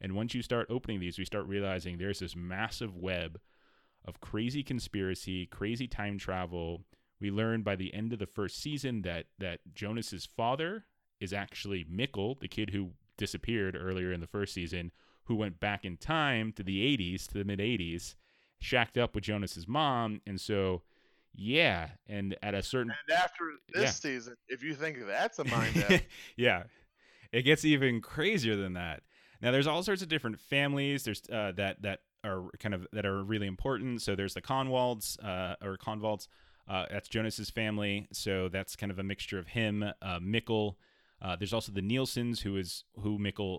And 0.00 0.14
once 0.14 0.34
you 0.34 0.42
start 0.42 0.66
opening 0.70 1.00
these, 1.00 1.18
we 1.18 1.24
start 1.24 1.46
realizing 1.46 1.98
there's 1.98 2.20
this 2.20 2.36
massive 2.36 2.96
web 2.96 3.40
of 4.04 4.20
crazy 4.20 4.62
conspiracy, 4.62 5.46
crazy 5.46 5.86
time 5.86 6.18
travel. 6.18 6.84
We 7.20 7.30
learn 7.30 7.62
by 7.62 7.76
the 7.76 7.92
end 7.94 8.12
of 8.12 8.18
the 8.18 8.26
first 8.26 8.60
season 8.60 9.02
that 9.02 9.26
that 9.38 9.60
Jonas's 9.74 10.26
father 10.26 10.84
is 11.18 11.32
actually 11.32 11.84
Mikkel, 11.84 12.38
the 12.38 12.48
kid 12.48 12.70
who 12.70 12.90
disappeared 13.16 13.76
earlier 13.80 14.12
in 14.12 14.20
the 14.20 14.26
first 14.26 14.52
season, 14.52 14.92
who 15.24 15.34
went 15.34 15.58
back 15.58 15.84
in 15.84 15.96
time 15.96 16.52
to 16.52 16.62
the 16.62 16.96
80s, 16.96 17.26
to 17.28 17.34
the 17.34 17.44
mid 17.44 17.58
80s, 17.58 18.14
shacked 18.60 18.98
up 18.98 19.14
with 19.14 19.24
Jonas's 19.24 19.66
mom, 19.66 20.20
and 20.26 20.40
so 20.40 20.82
yeah, 21.36 21.88
and 22.08 22.36
at 22.42 22.54
a 22.54 22.62
certain 22.62 22.92
and 23.08 23.18
after 23.18 23.44
this 23.72 23.84
yeah. 23.84 23.90
season, 23.90 24.36
if 24.48 24.62
you 24.62 24.74
think 24.74 24.98
that's 25.06 25.38
a 25.38 25.44
mind 25.44 26.02
yeah, 26.36 26.64
it 27.32 27.42
gets 27.42 27.64
even 27.64 28.00
crazier 28.00 28.56
than 28.56 28.74
that. 28.74 29.02
Now, 29.42 29.50
there's 29.50 29.66
all 29.66 29.82
sorts 29.82 30.02
of 30.02 30.08
different 30.08 30.40
families. 30.40 31.04
There's 31.04 31.22
uh, 31.30 31.52
that 31.56 31.82
that 31.82 32.00
are 32.24 32.50
kind 32.58 32.74
of 32.74 32.86
that 32.92 33.06
are 33.06 33.22
really 33.22 33.46
important. 33.46 34.02
So 34.02 34.16
there's 34.16 34.34
the 34.34 34.42
Conwalds 34.42 35.22
uh, 35.24 35.56
or 35.62 35.76
Convalds. 35.76 36.28
Uh, 36.68 36.86
that's 36.90 37.08
Jonas's 37.08 37.50
family. 37.50 38.08
So 38.12 38.48
that's 38.48 38.74
kind 38.74 38.90
of 38.90 38.98
a 38.98 39.04
mixture 39.04 39.38
of 39.38 39.48
him, 39.48 39.84
uh, 39.84 40.18
Mikkel. 40.18 40.74
Uh, 41.22 41.34
there's 41.34 41.54
also 41.54 41.72
the 41.72 41.82
Nielsen's, 41.82 42.40
who 42.40 42.56
is 42.56 42.84
who 43.00 43.18
Mikkel, 43.18 43.58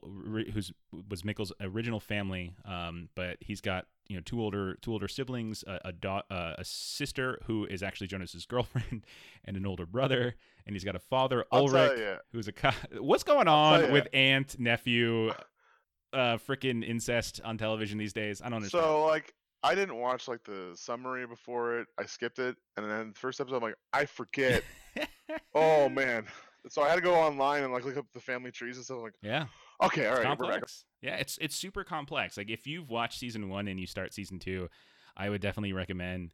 who's 0.54 0.72
was 1.10 1.24
Mikkel's 1.24 1.52
original 1.60 2.00
family, 2.00 2.54
um, 2.66 3.10
but 3.16 3.38
he's 3.42 3.62
got 3.62 3.88
you 4.08 4.16
know 4.16 4.22
two 4.24 4.42
older 4.42 4.76
two 4.82 4.92
older 4.92 5.08
siblings, 5.08 5.64
a 5.66 5.80
a, 5.86 5.92
da- 5.92 6.22
uh, 6.30 6.54
a 6.58 6.64
sister 6.64 7.40
who 7.46 7.66
is 7.66 7.82
actually 7.82 8.08
Jonas's 8.08 8.46
girlfriend, 8.48 9.06
and 9.44 9.58
an 9.58 9.66
older 9.66 9.86
brother, 9.86 10.36
and 10.66 10.76
he's 10.76 10.84
got 10.84 10.96
a 10.96 11.00
father 11.00 11.46
Ulrich, 11.52 12.20
who's 12.32 12.48
a 12.48 12.52
co- 12.52 12.70
what's 13.00 13.24
going 13.24 13.48
on 13.48 13.92
with 13.92 14.08
aunt 14.14 14.60
nephew 14.60 15.32
uh 16.14 16.38
freaking 16.38 16.88
incest 16.88 17.42
on 17.44 17.58
television 17.58 17.98
these 17.98 18.14
days. 18.14 18.40
I 18.40 18.46
don't 18.46 18.58
understand. 18.58 18.84
So 18.84 19.06
like 19.06 19.34
I 19.64 19.74
didn't 19.74 19.98
watch 19.98 20.28
like 20.28 20.44
the 20.44 20.74
summary 20.76 21.26
before 21.26 21.80
it. 21.80 21.88
I 21.98 22.06
skipped 22.06 22.38
it, 22.38 22.56
and 22.78 22.90
then 22.90 23.10
the 23.14 23.20
first 23.20 23.42
episode, 23.42 23.58
I'm 23.58 23.64
like, 23.64 23.76
I 23.92 24.06
forget. 24.06 24.64
oh 25.56 25.90
man! 25.90 26.26
So 26.70 26.82
I 26.82 26.90
had 26.90 26.96
to 26.96 27.02
go 27.02 27.16
online 27.16 27.64
and 27.64 27.72
like 27.72 27.86
look 27.86 27.98
up 27.98 28.06
the 28.14 28.20
family 28.20 28.52
trees 28.52 28.78
and 28.78 28.86
stuff. 28.86 28.98
I'm 28.98 29.04
like, 29.04 29.14
yeah. 29.22 29.46
Okay, 29.82 30.08
all 30.08 30.16
right. 30.16 30.24
Complex. 30.24 30.86
Yeah, 31.02 31.16
it's 31.16 31.38
it's 31.40 31.56
super 31.56 31.84
complex. 31.84 32.38
Like 32.38 32.50
if 32.50 32.68
you've 32.68 32.90
watched 32.90 33.20
season 33.20 33.50
one 33.50 33.68
and 33.68 33.80
you 33.80 33.88
start 33.88 34.14
season 34.14 34.40
two, 34.40 34.70
I 35.16 35.30
would 35.30 35.42
definitely 35.42 35.74
recommend 35.74 36.32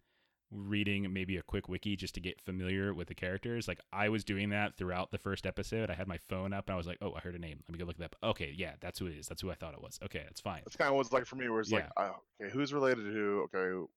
reading 0.54 1.12
maybe 1.12 1.38
a 1.38 1.42
quick 1.42 1.68
wiki 1.68 1.96
just 1.96 2.14
to 2.14 2.22
get 2.22 2.40
familiar 2.40 2.94
with 2.94 3.08
the 3.08 3.16
characters. 3.16 3.68
Like 3.68 3.80
I 3.92 4.10
was 4.10 4.24
doing 4.24 4.50
that 4.50 4.76
throughout 4.76 5.12
the 5.12 5.18
first 5.18 5.46
episode. 5.46 5.90
I 5.90 5.96
had 5.96 6.08
my 6.08 6.18
phone 6.18 6.54
up 6.54 6.68
and 6.68 6.74
I 6.74 6.78
was 6.78 6.88
like, 6.88 6.98
"Oh, 7.02 7.14
I 7.16 7.20
heard 7.20 7.36
a 7.36 7.40
name. 7.40 7.60
Let 7.68 7.74
me 7.74 7.80
go 7.80 7.86
look 7.86 7.98
that." 7.98 8.06
Up. 8.06 8.16
Okay, 8.24 8.54
yeah, 8.56 8.74
that's 8.80 9.00
who 9.00 9.08
it 9.08 9.14
is. 9.14 9.28
That's 9.28 9.42
who 9.42 9.52
I 9.52 9.56
thought 9.56 9.74
it 9.74 9.82
was. 9.82 10.00
Okay, 10.04 10.22
that's 10.24 10.42
fine. 10.42 10.62
That's 10.64 10.76
kind 10.76 10.90
of 10.90 10.96
what's 10.96 11.12
like 11.12 11.26
for 11.26 11.36
me, 11.36 11.50
where 11.50 11.62
it's 11.62 11.72
yeah. 11.72 11.78
like, 11.80 11.90
oh, 11.98 12.16
okay, 12.42 12.52
who's 12.52 12.74
related 12.74 13.04
to 13.04 13.12
who? 13.12 13.48
Okay, 13.54 13.92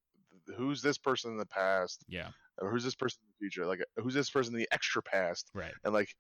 who's 0.57 0.83
this 0.83 0.99
person 0.99 1.33
in 1.33 1.39
the 1.39 1.47
past? 1.47 2.05
Yeah. 2.09 2.29
Or 2.59 2.71
who's 2.71 2.85
this 2.85 2.95
person 2.95 3.19
in 3.25 3.29
the 3.31 3.39
future? 3.39 3.67
Like, 3.67 3.85
who's 3.97 4.15
this 4.15 4.31
person 4.31 4.55
in 4.55 4.61
the 4.61 4.69
extra 4.73 5.03
past? 5.03 5.51
Right. 5.55 5.73
And 5.85 5.93
like, 5.93 6.15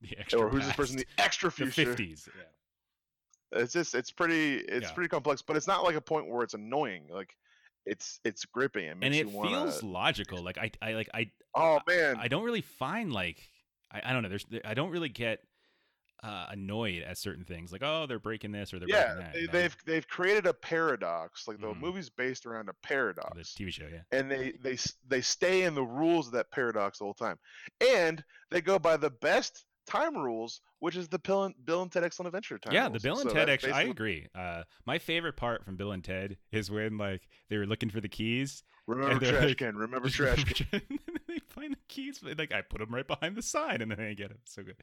the 0.00 0.16
extra 0.18 0.40
or 0.40 0.48
who's 0.48 0.60
past. 0.60 0.68
this 0.68 0.76
person 0.76 0.98
in 0.98 1.04
the 1.06 1.22
extra 1.22 1.50
future? 1.50 1.94
The 1.94 2.04
50s. 2.04 2.28
Yeah. 2.28 3.60
It's 3.60 3.72
just, 3.72 3.94
it's 3.94 4.10
pretty, 4.10 4.56
it's 4.56 4.88
yeah. 4.88 4.92
pretty 4.92 5.08
complex, 5.08 5.42
but 5.42 5.56
it's 5.56 5.66
not 5.66 5.84
like 5.84 5.94
a 5.94 6.00
point 6.00 6.28
where 6.28 6.42
it's 6.42 6.54
annoying. 6.54 7.04
Like, 7.10 7.36
it's 7.86 8.20
it's 8.24 8.44
gripping. 8.44 8.84
It 8.84 8.96
and 9.02 9.14
it 9.14 9.30
wanna... 9.30 9.50
feels 9.50 9.82
logical. 9.82 10.42
Like 10.42 10.58
I 10.58 10.70
I 10.80 10.92
like 10.92 11.10
I 11.12 11.30
oh 11.54 11.80
man, 11.86 12.16
I 12.18 12.28
don't 12.28 12.44
really 12.44 12.60
find 12.60 13.12
like 13.12 13.38
I, 13.90 14.02
I 14.04 14.12
don't 14.12 14.22
know. 14.22 14.28
There's 14.28 14.46
I 14.64 14.74
don't 14.74 14.90
really 14.90 15.08
get 15.08 15.40
uh, 16.22 16.46
annoyed 16.50 17.02
at 17.02 17.18
certain 17.18 17.44
things. 17.44 17.72
Like 17.72 17.82
oh 17.82 18.06
they're 18.06 18.18
breaking 18.18 18.52
this 18.52 18.72
or 18.72 18.78
they're 18.78 18.88
yeah, 18.88 19.14
breaking 19.14 19.32
that. 19.32 19.34
Know? 19.34 19.58
They've 19.60 19.76
they've 19.86 20.08
created 20.08 20.46
a 20.46 20.54
paradox. 20.54 21.48
Like 21.48 21.60
the 21.60 21.68
mm. 21.68 21.80
movie's 21.80 22.10
based 22.10 22.46
around 22.46 22.68
a 22.68 22.74
paradox. 22.86 23.54
The 23.54 23.64
TV 23.64 23.72
show, 23.72 23.86
yeah. 23.92 24.18
And 24.18 24.30
they 24.30 24.52
they 24.62 24.78
they 25.08 25.20
stay 25.20 25.62
in 25.62 25.74
the 25.74 25.84
rules 25.84 26.26
of 26.26 26.32
that 26.34 26.50
paradox 26.50 26.98
the 26.98 27.04
whole 27.04 27.14
time, 27.14 27.38
and 27.80 28.22
they 28.50 28.60
go 28.60 28.78
by 28.78 28.96
the 28.96 29.10
best 29.10 29.64
time 29.86 30.16
rules, 30.16 30.60
which 30.78 30.96
is 30.96 31.08
the 31.08 31.18
Bill 31.18 31.44
and, 31.44 31.54
Bill 31.64 31.82
and 31.82 31.90
Ted 31.90 32.04
Excellent 32.04 32.28
Adventure 32.28 32.58
time. 32.58 32.72
Yeah, 32.72 32.88
rules. 32.88 33.02
the 33.02 33.08
Bill 33.08 33.20
and 33.20 33.30
so 33.30 33.34
Ted. 33.34 33.50
Actually, 33.50 33.72
I 33.72 33.82
agree. 33.82 34.26
Uh, 34.34 34.62
my 34.86 34.98
favorite 34.98 35.36
part 35.36 35.64
from 35.64 35.76
Bill 35.76 35.92
and 35.92 36.02
Ted 36.02 36.36
is 36.50 36.70
when 36.70 36.98
like 36.98 37.28
they 37.48 37.56
were 37.56 37.66
looking 37.66 37.90
for 37.90 38.00
the 38.00 38.08
keys. 38.08 38.62
Remember 38.86 39.24
trash 39.24 39.44
like, 39.44 39.58
can. 39.58 39.76
Remember 39.76 40.08
trash 40.10 40.44
can. 40.44 40.82
they 41.28 41.38
find 41.48 41.72
the 41.72 41.78
keys. 41.88 42.20
Like 42.22 42.52
I 42.52 42.62
put 42.62 42.78
them 42.78 42.94
right 42.94 43.06
behind 43.06 43.36
the 43.36 43.42
sign, 43.42 43.80
and 43.80 43.90
then 43.90 43.98
they 43.98 44.14
get 44.14 44.28
them. 44.28 44.38
So 44.44 44.62
good. 44.62 44.76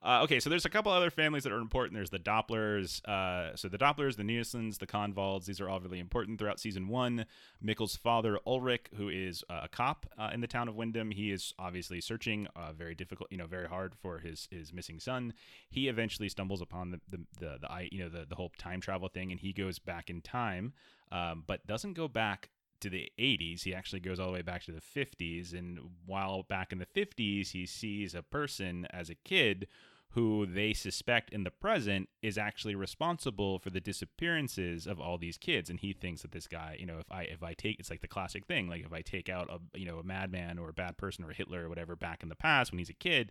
Uh, 0.00 0.20
okay, 0.22 0.38
so 0.38 0.48
there's 0.48 0.64
a 0.64 0.70
couple 0.70 0.92
other 0.92 1.10
families 1.10 1.42
that 1.42 1.52
are 1.52 1.58
important. 1.58 1.94
There's 1.94 2.10
the 2.10 2.20
Dopplers. 2.20 3.04
Uh, 3.04 3.56
so 3.56 3.68
the 3.68 3.78
Dopplers, 3.78 4.16
the 4.16 4.22
Nielsens, 4.22 4.78
the 4.78 4.86
Convalds, 4.86 5.46
these 5.46 5.60
are 5.60 5.68
all 5.68 5.80
really 5.80 5.98
important 5.98 6.38
throughout 6.38 6.60
season 6.60 6.86
one. 6.86 7.26
Mikkel's 7.64 7.96
father, 7.96 8.38
Ulrich, 8.46 8.86
who 8.96 9.08
is 9.08 9.42
uh, 9.50 9.62
a 9.64 9.68
cop 9.68 10.06
uh, 10.16 10.30
in 10.32 10.40
the 10.40 10.46
town 10.46 10.68
of 10.68 10.76
Winden, 10.76 11.12
he 11.12 11.32
is 11.32 11.52
obviously 11.58 12.00
searching 12.00 12.46
uh, 12.54 12.72
very 12.72 12.94
difficult, 12.94 13.30
you 13.32 13.38
know, 13.38 13.46
very 13.46 13.66
hard 13.66 13.94
for 13.96 14.20
his 14.20 14.46
his 14.52 14.72
missing 14.72 15.00
son. 15.00 15.32
He 15.68 15.88
eventually 15.88 16.28
stumbles 16.28 16.62
upon 16.62 16.92
the 16.92 17.00
the 17.08 17.18
the, 17.40 17.58
the 17.60 17.88
you 17.90 17.98
know 17.98 18.08
the, 18.08 18.24
the 18.24 18.36
whole 18.36 18.52
time 18.56 18.80
travel 18.80 19.08
thing, 19.08 19.32
and 19.32 19.40
he 19.40 19.52
goes 19.52 19.80
back 19.80 20.10
in 20.10 20.20
time, 20.20 20.74
um, 21.10 21.42
but 21.46 21.66
doesn't 21.66 21.94
go 21.94 22.06
back 22.06 22.50
to 22.80 22.90
the 22.90 23.10
80s. 23.18 23.62
He 23.62 23.74
actually 23.74 24.00
goes 24.00 24.18
all 24.18 24.26
the 24.26 24.32
way 24.32 24.42
back 24.42 24.64
to 24.64 24.72
the 24.72 24.80
50s. 24.80 25.52
And 25.52 25.78
while 26.06 26.42
back 26.42 26.72
in 26.72 26.78
the 26.78 26.86
50s, 26.86 27.50
he 27.50 27.66
sees 27.66 28.14
a 28.14 28.22
person 28.22 28.86
as 28.90 29.10
a 29.10 29.14
kid 29.14 29.68
who 30.12 30.46
they 30.46 30.72
suspect 30.72 31.32
in 31.32 31.44
the 31.44 31.50
present 31.50 32.08
is 32.22 32.38
actually 32.38 32.74
responsible 32.74 33.58
for 33.58 33.68
the 33.70 33.80
disappearances 33.80 34.86
of 34.86 34.98
all 34.98 35.18
these 35.18 35.36
kids 35.36 35.68
and 35.68 35.80
he 35.80 35.92
thinks 35.92 36.22
that 36.22 36.32
this 36.32 36.46
guy 36.46 36.74
you 36.80 36.86
know 36.86 36.98
if 36.98 37.12
i 37.12 37.24
if 37.24 37.42
i 37.42 37.52
take 37.52 37.78
it's 37.78 37.90
like 37.90 38.00
the 38.00 38.08
classic 38.08 38.46
thing 38.46 38.68
like 38.68 38.82
if 38.82 38.90
i 38.90 39.02
take 39.02 39.28
out 39.28 39.50
a 39.50 39.78
you 39.78 39.84
know 39.84 39.98
a 39.98 40.02
madman 40.02 40.58
or 40.58 40.70
a 40.70 40.72
bad 40.72 40.96
person 40.96 41.24
or 41.24 41.32
hitler 41.34 41.66
or 41.66 41.68
whatever 41.68 41.94
back 41.94 42.22
in 42.22 42.30
the 42.30 42.34
past 42.34 42.72
when 42.72 42.78
he's 42.78 42.88
a 42.88 42.94
kid 42.94 43.30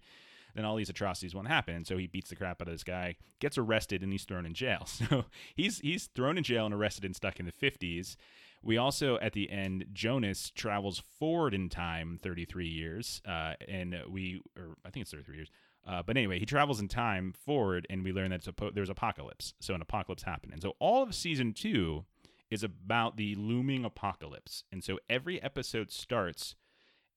then 0.58 0.66
all 0.66 0.76
these 0.76 0.90
atrocities 0.90 1.36
won't 1.36 1.48
happen. 1.48 1.76
And 1.76 1.88
so 1.88 1.98
he 1.98 2.08
beats 2.08 2.30
the 2.30 2.36
crap 2.36 2.62
out 2.62 2.68
of 2.68 2.74
this 2.74 2.84
guy, 2.84 3.16
gets 3.40 3.58
arrested, 3.58 4.02
and 4.02 4.12
he's 4.12 4.24
thrown 4.24 4.46
in 4.46 4.54
jail. 4.54 4.88
So 4.98 5.26
he's 5.56 5.80
he's 5.80 6.08
thrown 6.08 6.38
in 6.38 6.44
jail 6.44 6.66
and 6.66 6.74
arrested 6.74 7.06
and 7.06 7.16
stuck 7.16 7.40
in 7.40 7.46
the 7.46 7.52
50s. 7.52 8.16
We 8.68 8.76
also, 8.76 9.18
at 9.20 9.32
the 9.32 9.50
end, 9.50 9.86
Jonas 9.94 10.52
travels 10.52 11.02
forward 11.18 11.54
in 11.54 11.70
time 11.70 12.20
33 12.22 12.68
years, 12.68 13.22
uh, 13.26 13.54
and 13.66 13.96
we, 14.10 14.42
or 14.58 14.76
I 14.86 14.90
think 14.90 15.04
it's 15.04 15.12
33 15.12 15.38
years. 15.38 15.52
Uh, 15.88 16.04
but 16.06 16.18
anyway, 16.18 16.38
he 16.38 16.46
travels 16.46 16.82
in 16.82 16.90
time 16.90 17.32
forward, 17.32 17.88
and 17.90 18.04
we 18.04 18.12
learn 18.12 18.32
that 18.32 18.58
po- 18.58 18.72
there's 18.72 18.90
apocalypse. 18.90 19.54
So 19.62 19.74
an 19.74 19.82
apocalypse 19.82 20.24
happened, 20.24 20.52
and 20.52 20.62
so 20.62 20.74
all 20.80 21.02
of 21.02 21.16
season 21.16 21.54
two 21.54 22.04
is 22.52 22.62
about 22.62 23.16
the 23.16 23.36
looming 23.36 23.86
apocalypse. 23.86 24.66
And 24.70 24.84
so 24.84 25.00
every 25.10 25.42
episode 25.42 25.90
starts 25.90 26.56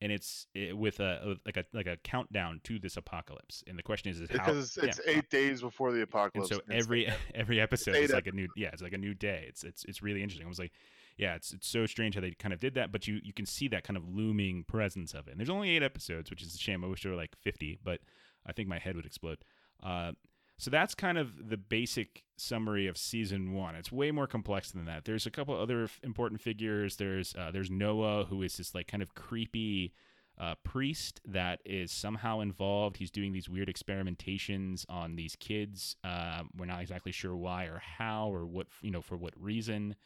and 0.01 0.11
it's 0.11 0.47
it, 0.55 0.77
with 0.77 1.01
a 1.01 1.37
like 1.45 1.57
a 1.57 1.65
like 1.73 1.87
a 1.87 1.97
countdown 1.99 2.61
to 2.65 2.79
this 2.79 2.97
apocalypse. 2.97 3.63
And 3.67 3.79
the 3.79 3.83
question 3.83 4.11
is, 4.11 4.21
is 4.21 4.31
how 4.31 4.39
because 4.39 4.77
it's, 4.77 5.01
yeah. 5.05 5.17
eight 5.17 5.31
days 5.31 5.61
before 5.61 5.93
the 5.93 6.03
apocalypse. 6.03 6.49
so 6.49 6.61
and 6.67 6.75
it's 6.75 6.85
every 6.85 7.13
every 7.35 7.61
episode 7.61 7.97
is 7.97 8.13
like 8.13 8.27
a 8.27 8.33
new 8.33 8.49
yeah, 8.57 8.71
it's 8.73 8.83
like 8.83 8.93
a 8.93 8.99
new 8.99 9.15
day. 9.15 9.45
It's 9.49 9.65
it's 9.65 9.85
it's 9.85 10.03
really 10.03 10.23
interesting. 10.23 10.47
I 10.47 10.49
was 10.49 10.59
like, 10.59 10.73
yeah, 11.21 11.35
it's 11.35 11.53
it's 11.53 11.69
so 11.69 11.85
strange 11.85 12.15
how 12.15 12.23
they 12.23 12.31
kind 12.31 12.55
of 12.55 12.61
did 12.61 12.75
that, 12.75 12.91
but 12.91 13.07
you 13.07 13.21
you 13.23 13.35
can 13.35 13.45
see 13.45 13.69
that 13.69 13.85
kind 13.85 13.99
of 13.99 14.09
looming 14.09 14.65
presence 14.65 15.13
of 15.13 15.29
it. 15.29 15.33
And 15.33 15.39
there's 15.39 15.51
only 15.51 15.77
eight 15.77 15.83
episodes, 15.83 16.31
which 16.31 16.43
is 16.43 16.55
a 16.55 16.59
shame. 16.59 16.83
I 16.83 16.87
wish 16.89 17.03
there 17.03 17.13
were 17.13 17.19
like 17.19 17.37
50, 17.37 17.79
but 17.85 18.01
I 18.47 18.53
think 18.53 18.71
my 18.71 18.79
head 18.79 18.97
would 18.97 19.05
explode. 19.05 19.37
Uh, 19.83 20.13
so 20.57 20.71
that's 20.71 20.95
kind 20.95 21.19
of 21.19 21.51
the 21.51 21.59
basic 21.59 22.25
summary 22.39 22.87
of 22.87 22.97
season 22.97 23.53
one. 23.53 23.75
It's 23.75 23.93
way 23.93 24.11
more 24.11 24.27
complex 24.27 24.71
than 24.71 24.87
that. 24.87 25.05
There's 25.05 25.27
a 25.27 25.31
couple 25.31 25.55
other 25.55 25.85
f- 25.85 26.01
important 26.03 26.41
figures. 26.41 26.97
There's 26.97 27.35
uh, 27.35 27.51
there's 27.53 27.71
Noah, 27.71 28.25
who 28.25 28.41
is 28.43 28.57
this 28.57 28.75
like 28.75 28.87
kind 28.89 29.03
of 29.03 29.15
creepy 29.15 29.93
uh, 30.39 30.55
priest 30.65 31.21
that 31.27 31.61
is 31.67 31.93
somehow 31.93 32.41
involved. 32.41 32.97
He's 32.97 33.11
doing 33.11 33.35
these 33.35 33.47
weird 33.47 33.69
experimentations 33.69 34.87
on 34.89 35.17
these 35.17 35.37
kids. 35.37 35.97
Uh, 36.03 36.45
we're 36.57 36.65
not 36.65 36.81
exactly 36.81 37.13
sure 37.13 37.37
why 37.37 37.65
or 37.65 37.79
how 37.99 38.33
or 38.33 38.47
what 38.47 38.69
you 38.81 38.91
know 38.91 39.03
for 39.03 39.19
what 39.19 39.35
reason. 39.39 39.97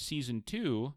Season 0.00 0.42
two. 0.44 0.94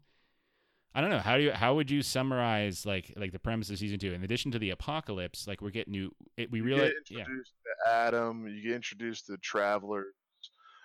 I 0.94 1.00
don't 1.00 1.10
know 1.10 1.18
how 1.18 1.36
do 1.36 1.42
you 1.42 1.52
how 1.52 1.74
would 1.74 1.90
you 1.90 2.02
summarize 2.02 2.86
like 2.86 3.12
like 3.16 3.32
the 3.32 3.38
premise 3.38 3.68
of 3.68 3.78
season 3.78 3.98
two? 3.98 4.12
In 4.12 4.22
addition 4.22 4.52
to 4.52 4.60
the 4.60 4.70
apocalypse, 4.70 5.48
like 5.48 5.60
we're 5.60 5.70
getting 5.70 5.92
new. 5.92 6.14
It, 6.36 6.52
we 6.52 6.58
you 6.58 6.64
realize, 6.64 6.92
get 7.08 7.18
yeah, 7.18 7.24
to 7.24 7.90
Adam. 7.90 8.46
You 8.46 8.62
get 8.62 8.72
introduced 8.72 9.26
to 9.26 9.36
travelers. 9.38 10.14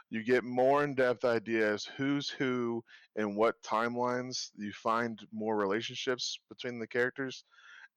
You 0.10 0.24
get 0.24 0.44
more 0.44 0.84
in-depth 0.84 1.24
ideas 1.24 1.88
who's 1.96 2.28
who 2.28 2.84
and 3.16 3.36
what 3.36 3.62
timelines. 3.62 4.50
You 4.58 4.72
find 4.72 5.20
more 5.32 5.56
relationships 5.56 6.40
between 6.50 6.80
the 6.80 6.88
characters, 6.88 7.44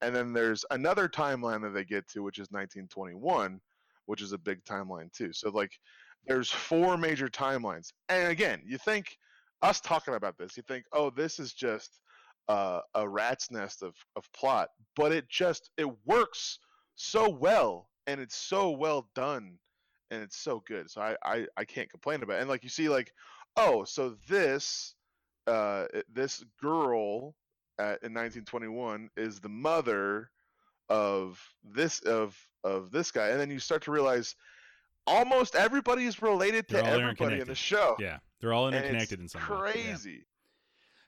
and 0.03 0.15
then 0.15 0.35
there's 0.35 0.67
another 0.71 1.09
timeline 1.09 1.63
that 1.63 1.73
they 1.73 1.85
get 1.85 2.07
to, 2.09 2.23
which 2.23 2.37
is 2.37 2.51
1921, 2.51 3.59
which 4.05 4.21
is 4.21 4.33
a 4.33 4.39
big 4.39 4.63
timeline 4.65 5.11
too. 5.13 5.33
So 5.33 5.49
like, 5.49 5.73
there's 6.27 6.51
four 6.51 6.99
major 6.99 7.29
timelines, 7.29 7.95
and 8.11 8.29
again, 8.29 8.61
you 8.67 8.77
think 8.77 9.17
us 9.63 9.81
talking 9.81 10.15
about 10.15 10.37
this, 10.39 10.57
you 10.57 10.63
think, 10.67 10.85
oh, 10.93 11.11
this 11.11 11.39
is 11.39 11.53
just 11.53 12.01
uh, 12.49 12.81
a 12.95 13.09
rat's 13.09 13.51
nest 13.51 13.83
of 13.83 13.95
of 14.17 14.31
plot, 14.33 14.69
but 14.97 15.13
it 15.13 15.29
just 15.29 15.71
it 15.77 15.89
works 16.05 16.59
so 16.95 17.29
well 17.29 17.89
and 18.07 18.21
it's 18.21 18.37
so 18.37 18.71
well 18.71 19.09
done 19.15 19.59
and 20.11 20.23
it's 20.23 20.37
so 20.37 20.63
good 20.67 20.91
so 20.91 21.01
i 21.01 21.17
i, 21.25 21.47
I 21.57 21.65
can't 21.65 21.91
complain 21.91 22.23
about 22.23 22.37
it 22.37 22.41
and 22.41 22.49
like 22.49 22.63
you 22.63 22.69
see 22.69 22.89
like 22.89 23.13
oh 23.57 23.85
so 23.85 24.17
this 24.29 24.95
uh 25.47 25.87
this 26.13 26.45
girl 26.61 27.35
at, 27.79 28.03
in 28.03 28.13
1921 28.13 29.09
is 29.17 29.41
the 29.41 29.49
mother 29.49 30.31
of 30.89 31.41
this 31.65 32.01
of 32.01 32.37
of 32.65 32.91
this 32.91 33.11
guy 33.11 33.29
and 33.29 33.41
then 33.41 33.51
you 33.51 33.59
start 33.59 33.83
to 33.83 33.91
realize 33.91 34.35
almost 35.07 35.55
everybody 35.55 36.05
is 36.05 36.23
related 36.23 36.69
to 36.69 36.75
They're 36.75 36.85
everybody 36.85 37.41
in 37.41 37.47
the 37.47 37.55
show 37.55 37.97
yeah, 37.99 38.19
they're 38.41 38.53
all 38.53 38.67
and 38.67 38.77
it's 38.77 38.85
interconnected 38.85 39.21
in 39.21 39.29
some 39.29 39.41
way. 39.43 39.47
Yeah. 39.49 39.73
crazy 39.73 40.25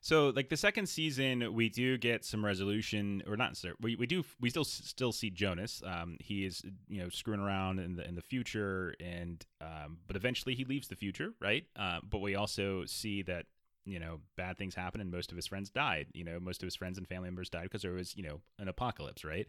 So 0.05 0.35
like 0.37 0.51
the 0.51 0.57
second 0.59 0.87
season, 0.87 1.55
we 1.55 1.71
do 1.71 1.97
get 1.97 2.27
some 2.27 2.45
resolution, 2.45 3.23
or 3.27 3.39
not 3.39 3.53
necessarily. 3.53 3.79
We, 3.81 3.97
we 3.97 4.07
do 4.07 4.23
we 4.39 4.51
still 4.51 4.65
still 4.65 5.13
see 5.13 5.31
Jonas. 5.31 5.83
Um, 5.83 6.19
he 6.21 6.45
is 6.45 6.63
you 6.89 7.03
know 7.03 7.09
screwing 7.09 7.41
around 7.41 7.79
in 7.79 7.97
the 7.97 8.07
in 8.07 8.15
the 8.15 8.21
future, 8.21 8.95
and 9.01 9.43
um, 9.63 10.01
but 10.07 10.15
eventually 10.15 10.55
he 10.55 10.67
leaves 10.67 10.89
the 10.89 10.95
future, 10.95 11.33
right? 11.41 11.65
Uh, 11.75 12.01
but 12.03 12.21
we 12.21 12.35
also 12.35 12.85
see 12.85 13.23
that 13.23 13.47
you 13.87 13.99
know 13.99 14.21
bad 14.37 14.59
things 14.59 14.75
happen, 14.75 15.01
and 15.01 15.11
most 15.11 15.31
of 15.31 15.37
his 15.37 15.47
friends 15.47 15.71
died. 15.71 16.09
You 16.13 16.25
know, 16.25 16.39
most 16.39 16.63
of 16.63 16.67
his 16.67 16.77
friends 16.77 16.99
and 16.99 17.09
family 17.09 17.29
members 17.29 17.49
died 17.49 17.63
because 17.63 17.81
there 17.81 17.93
was 17.93 18.15
you 18.15 18.25
know 18.25 18.43
an 18.59 18.69
apocalypse, 18.69 19.25
right? 19.25 19.47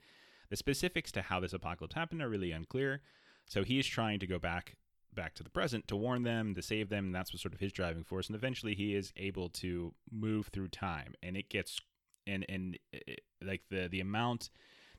The 0.49 0.55
specifics 0.55 1.11
to 1.11 1.21
how 1.21 1.41
this 1.41 1.51
apocalypse 1.51 1.95
happened 1.95 2.21
are 2.21 2.29
really 2.29 2.53
unclear. 2.53 3.01
So 3.47 3.63
he 3.63 3.79
is 3.79 3.87
trying 3.87 4.19
to 4.19 4.27
go 4.27 4.39
back 4.39 4.75
back 5.13 5.33
to 5.33 5.43
the 5.43 5.49
present 5.49 5.87
to 5.87 5.95
warn 5.95 6.23
them, 6.23 6.53
to 6.53 6.61
save 6.61 6.89
them. 6.89 7.05
And 7.05 7.15
that's 7.15 7.31
what 7.31 7.39
sort 7.39 7.53
of 7.53 7.61
his 7.61 7.71
driving 7.71 8.03
force. 8.03 8.27
And 8.27 8.35
eventually 8.35 8.75
he 8.75 8.93
is 8.93 9.13
able 9.15 9.49
to 9.49 9.93
move 10.11 10.47
through 10.47 10.67
time. 10.67 11.13
And 11.23 11.37
it 11.37 11.49
gets, 11.49 11.79
and, 12.27 12.45
and 12.49 12.77
it, 12.91 13.21
like 13.41 13.61
the, 13.69 13.87
the 13.89 14.01
amount 14.01 14.49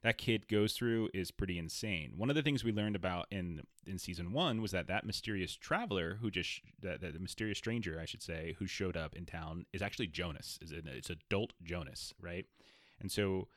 that 0.03 0.19
kid 0.19 0.49
goes 0.49 0.73
through 0.73 1.11
is 1.13 1.31
pretty 1.31 1.59
insane. 1.59 2.15
One 2.17 2.31
of 2.31 2.37
the 2.37 2.43
things 2.43 2.65
we 2.65 2.73
learned 2.73 2.97
about 2.97 3.27
in, 3.31 3.63
in 3.87 3.99
season 3.99 4.33
one 4.33 4.63
was 4.63 4.71
that 4.71 4.89
that 4.89 5.05
mysterious 5.05 5.55
traveler 5.55 6.19
who 6.21 6.31
just, 6.31 6.61
that, 6.81 7.01
that 7.01 7.13
the 7.13 7.19
mysterious 7.19 7.59
stranger, 7.59 7.99
I 8.01 8.05
should 8.05 8.23
say, 8.23 8.57
who 8.59 8.67
showed 8.67 8.97
up 8.97 9.15
in 9.15 9.27
town 9.27 9.67
is 9.73 9.83
actually 9.83 10.07
Jonas. 10.07 10.59
Is 10.63 10.73
it, 10.73 10.85
It's 10.87 11.11
adult 11.11 11.53
Jonas, 11.63 12.15
right? 12.21 12.47
And 13.01 13.11
so 13.13 13.49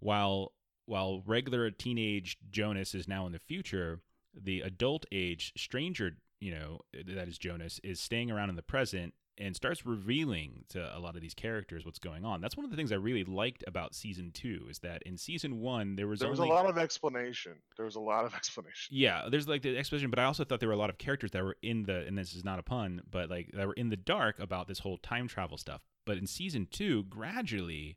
while, 0.00 0.52
while 0.86 1.22
regular 1.26 1.70
teenage 1.70 2.38
Jonas 2.50 2.94
is 2.94 3.06
now 3.06 3.26
in 3.26 3.32
the 3.32 3.38
future, 3.38 4.00
the 4.40 4.60
adult 4.60 5.06
age 5.12 5.52
stranger, 5.56 6.16
you 6.40 6.52
know, 6.52 6.80
that 6.92 7.28
is 7.28 7.38
Jonas, 7.38 7.80
is 7.82 8.00
staying 8.00 8.30
around 8.30 8.50
in 8.50 8.56
the 8.56 8.62
present 8.62 9.14
and 9.38 9.56
starts 9.56 9.86
revealing 9.86 10.64
to 10.68 10.96
a 10.96 10.98
lot 10.98 11.16
of 11.16 11.22
these 11.22 11.34
characters 11.34 11.84
what's 11.84 11.98
going 11.98 12.24
on. 12.24 12.40
That's 12.40 12.56
one 12.56 12.64
of 12.64 12.70
the 12.70 12.76
things 12.76 12.92
I 12.92 12.96
really 12.96 13.24
liked 13.24 13.64
about 13.66 13.94
season 13.94 14.30
two 14.32 14.66
is 14.68 14.80
that 14.80 15.02
in 15.04 15.16
season 15.16 15.60
one 15.60 15.96
there 15.96 16.06
was 16.06 16.20
there 16.20 16.28
was 16.28 16.38
only 16.38 16.50
a 16.50 16.54
lot 16.54 16.68
of 16.68 16.76
explanation 16.76 17.54
there 17.76 17.86
was 17.86 17.96
a 17.96 18.00
lot 18.00 18.24
of 18.24 18.34
explanation 18.36 18.94
yeah, 18.94 19.28
there's 19.30 19.48
like 19.48 19.62
the 19.62 19.76
exposition, 19.76 20.10
but 20.10 20.18
I 20.18 20.24
also 20.24 20.44
thought 20.44 20.60
there 20.60 20.68
were 20.68 20.74
a 20.74 20.78
lot 20.78 20.90
of 20.90 20.98
characters 20.98 21.30
that 21.32 21.42
were 21.42 21.56
in 21.62 21.84
the, 21.84 22.06
and 22.06 22.16
this 22.16 22.34
is 22.34 22.44
not 22.44 22.58
a 22.58 22.62
pun, 22.62 23.02
but 23.10 23.30
like 23.30 23.50
that 23.54 23.66
were 23.66 23.72
in 23.74 23.88
the 23.88 23.96
dark 23.96 24.38
about 24.38 24.68
this 24.68 24.80
whole 24.80 24.98
time 24.98 25.28
travel 25.28 25.56
stuff. 25.56 25.82
But 26.04 26.18
in 26.18 26.26
season 26.26 26.68
two, 26.70 27.04
gradually, 27.04 27.96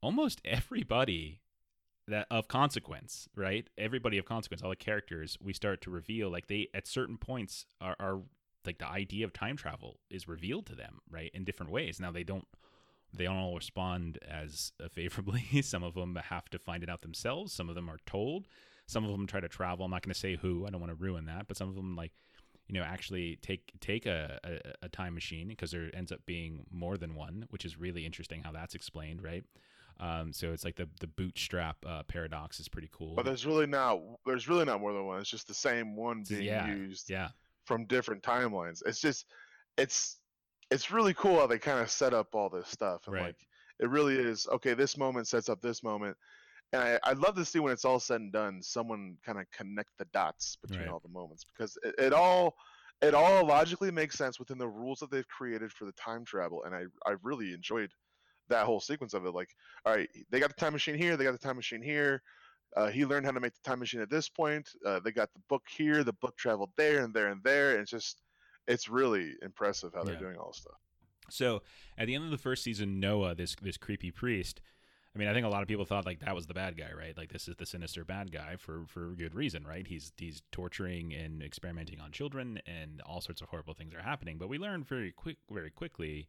almost 0.00 0.40
everybody 0.44 1.40
that 2.10 2.26
of 2.30 2.48
consequence, 2.48 3.28
right? 3.34 3.68
Everybody 3.78 4.18
of 4.18 4.24
consequence, 4.24 4.62
all 4.62 4.70
the 4.70 4.76
characters, 4.76 5.38
we 5.42 5.52
start 5.52 5.80
to 5.82 5.90
reveal 5.90 6.30
like 6.30 6.46
they 6.46 6.68
at 6.74 6.86
certain 6.86 7.16
points 7.16 7.66
are, 7.80 7.96
are 7.98 8.20
like 8.66 8.78
the 8.78 8.88
idea 8.88 9.24
of 9.24 9.32
time 9.32 9.56
travel 9.56 9.98
is 10.10 10.28
revealed 10.28 10.66
to 10.66 10.74
them, 10.74 11.00
right, 11.10 11.30
in 11.34 11.44
different 11.44 11.72
ways. 11.72 11.98
Now 11.98 12.12
they 12.12 12.24
don't 12.24 12.46
they 13.12 13.24
don't 13.24 13.36
all 13.36 13.56
respond 13.56 14.18
as 14.26 14.72
favorably. 14.92 15.62
Some 15.62 15.82
of 15.82 15.94
them 15.94 16.16
have 16.16 16.48
to 16.50 16.58
find 16.58 16.82
it 16.82 16.90
out 16.90 17.02
themselves. 17.02 17.52
Some 17.52 17.68
of 17.68 17.74
them 17.74 17.88
are 17.88 17.98
told. 18.06 18.46
Some 18.86 19.04
of 19.04 19.10
them 19.12 19.26
try 19.26 19.40
to 19.40 19.48
travel. 19.48 19.84
I'm 19.84 19.90
not 19.90 20.02
going 20.02 20.14
to 20.14 20.18
say 20.18 20.36
who. 20.36 20.66
I 20.66 20.70
don't 20.70 20.80
want 20.80 20.90
to 20.90 21.02
ruin 21.02 21.26
that. 21.26 21.46
But 21.48 21.56
some 21.56 21.68
of 21.68 21.74
them 21.74 21.96
like, 21.96 22.12
you 22.68 22.74
know, 22.74 22.84
actually 22.84 23.36
take 23.42 23.72
take 23.80 24.06
a, 24.06 24.38
a, 24.44 24.86
a 24.86 24.88
time 24.88 25.14
machine 25.14 25.48
because 25.48 25.70
there 25.70 25.90
ends 25.94 26.12
up 26.12 26.20
being 26.26 26.66
more 26.70 26.96
than 26.96 27.14
one, 27.14 27.46
which 27.50 27.64
is 27.64 27.78
really 27.78 28.06
interesting 28.06 28.42
how 28.42 28.52
that's 28.52 28.74
explained, 28.74 29.22
right? 29.22 29.44
Um, 30.00 30.32
so 30.32 30.52
it's 30.52 30.64
like 30.64 30.76
the 30.76 30.88
the 31.00 31.06
bootstrap 31.06 31.84
uh, 31.86 32.02
paradox 32.04 32.58
is 32.60 32.68
pretty 32.68 32.88
cool. 32.92 33.14
but 33.16 33.24
there's 33.24 33.46
really 33.46 33.66
not 33.66 34.00
there's 34.26 34.48
really 34.48 34.64
not 34.64 34.80
more 34.80 34.92
than 34.92 35.04
one 35.06 35.20
it's 35.20 35.30
just 35.30 35.48
the 35.48 35.54
same 35.54 35.96
one 35.96 36.24
being 36.28 36.42
yeah, 36.44 36.66
used 36.66 37.10
yeah, 37.10 37.28
from 37.66 37.86
different 37.86 38.22
timelines. 38.22 38.82
It's 38.86 39.00
just 39.00 39.26
it's 39.76 40.18
it's 40.70 40.90
really 40.90 41.14
cool 41.14 41.36
how 41.36 41.46
they 41.46 41.58
kind 41.58 41.80
of 41.80 41.90
set 41.90 42.14
up 42.14 42.34
all 42.34 42.48
this 42.48 42.68
stuff 42.68 43.02
and 43.06 43.14
Right. 43.14 43.26
like 43.26 43.36
it 43.80 43.88
really 43.90 44.16
is 44.16 44.46
okay. 44.48 44.74
This 44.74 44.96
moment 44.96 45.28
sets 45.28 45.48
up 45.48 45.60
this 45.60 45.82
moment, 45.82 46.16
and 46.72 46.82
I, 46.82 46.98
I'd 47.04 47.18
love 47.18 47.36
to 47.36 47.44
see 47.44 47.58
when 47.60 47.72
it's 47.72 47.84
all 47.84 48.00
said 48.00 48.20
and 48.20 48.32
done, 48.32 48.62
someone 48.62 49.16
kind 49.24 49.38
of 49.38 49.46
connect 49.52 49.90
the 49.98 50.06
dots 50.12 50.56
between 50.62 50.86
Right. 50.86 50.94
all 50.94 51.00
the 51.00 51.08
moments 51.08 51.44
because 51.44 51.78
it, 51.82 51.94
it 51.98 52.12
all 52.12 52.56
it 53.02 53.14
all 53.14 53.46
logically 53.46 53.90
makes 53.90 54.16
sense 54.18 54.38
within 54.38 54.58
the 54.58 54.68
rules 54.68 55.00
that 55.00 55.10
they've 55.10 55.28
created 55.28 55.72
for 55.72 55.86
the 55.86 55.92
time 55.92 56.24
travel, 56.24 56.64
and 56.64 56.74
I 56.74 56.84
I 57.06 57.16
really 57.22 57.52
enjoyed 57.54 57.90
that 58.50 58.66
whole 58.66 58.80
sequence 58.80 59.14
of 59.14 59.24
it. 59.24 59.34
Like, 59.34 59.48
all 59.84 59.94
right, 59.94 60.08
they 60.30 60.38
got 60.38 60.50
the 60.50 60.60
time 60.60 60.74
machine 60.74 60.94
here, 60.94 61.16
they 61.16 61.24
got 61.24 61.32
the 61.32 61.38
time 61.38 61.56
machine 61.56 61.82
here. 61.82 62.22
Uh, 62.76 62.88
he 62.88 63.04
learned 63.04 63.26
how 63.26 63.32
to 63.32 63.40
make 63.40 63.54
the 63.54 63.68
time 63.68 63.80
machine 63.80 64.00
at 64.00 64.10
this 64.10 64.28
point. 64.28 64.68
Uh, 64.86 65.00
they 65.00 65.10
got 65.10 65.32
the 65.32 65.40
book 65.48 65.64
here, 65.68 66.04
the 66.04 66.12
book 66.12 66.36
traveled 66.36 66.70
there 66.76 67.02
and 67.02 67.12
there 67.12 67.28
and 67.28 67.42
there. 67.42 67.72
And 67.72 67.80
it's 67.80 67.90
just, 67.90 68.22
it's 68.68 68.88
really 68.88 69.32
impressive 69.42 69.92
how 69.94 70.04
they're 70.04 70.14
Yeah. 70.14 70.20
doing 70.20 70.36
all 70.36 70.50
this 70.52 70.58
stuff. 70.58 70.78
So 71.30 71.62
at 71.98 72.06
the 72.06 72.14
end 72.14 72.24
of 72.24 72.30
the 72.30 72.38
first 72.38 72.62
season, 72.62 73.00
Noah, 73.00 73.34
this 73.34 73.56
this 73.62 73.76
creepy 73.76 74.10
priest. 74.10 74.60
I 75.14 75.18
mean, 75.18 75.26
I 75.26 75.32
think 75.32 75.44
a 75.44 75.48
lot 75.48 75.62
of 75.62 75.68
people 75.68 75.84
thought 75.84 76.06
like 76.06 76.20
that 76.20 76.34
was 76.34 76.46
the 76.46 76.54
bad 76.54 76.76
guy, 76.76 76.90
right? 76.96 77.16
Like 77.16 77.32
this 77.32 77.48
is 77.48 77.56
the 77.56 77.66
sinister 77.66 78.04
bad 78.04 78.30
guy 78.30 78.56
for 78.56 78.84
for 78.86 79.14
good 79.16 79.34
reason, 79.34 79.66
right? 79.66 79.86
He's 79.86 80.12
he's 80.16 80.42
torturing 80.52 81.12
and 81.12 81.42
experimenting 81.42 82.00
on 82.00 82.12
children, 82.12 82.60
and 82.66 83.00
all 83.02 83.20
sorts 83.20 83.40
of 83.40 83.48
horrible 83.48 83.74
things 83.74 83.94
are 83.94 84.02
happening. 84.02 84.38
But 84.38 84.48
we 84.48 84.58
learned 84.58 84.86
very 84.86 85.10
quick, 85.12 85.38
very 85.50 85.70
quickly. 85.70 86.28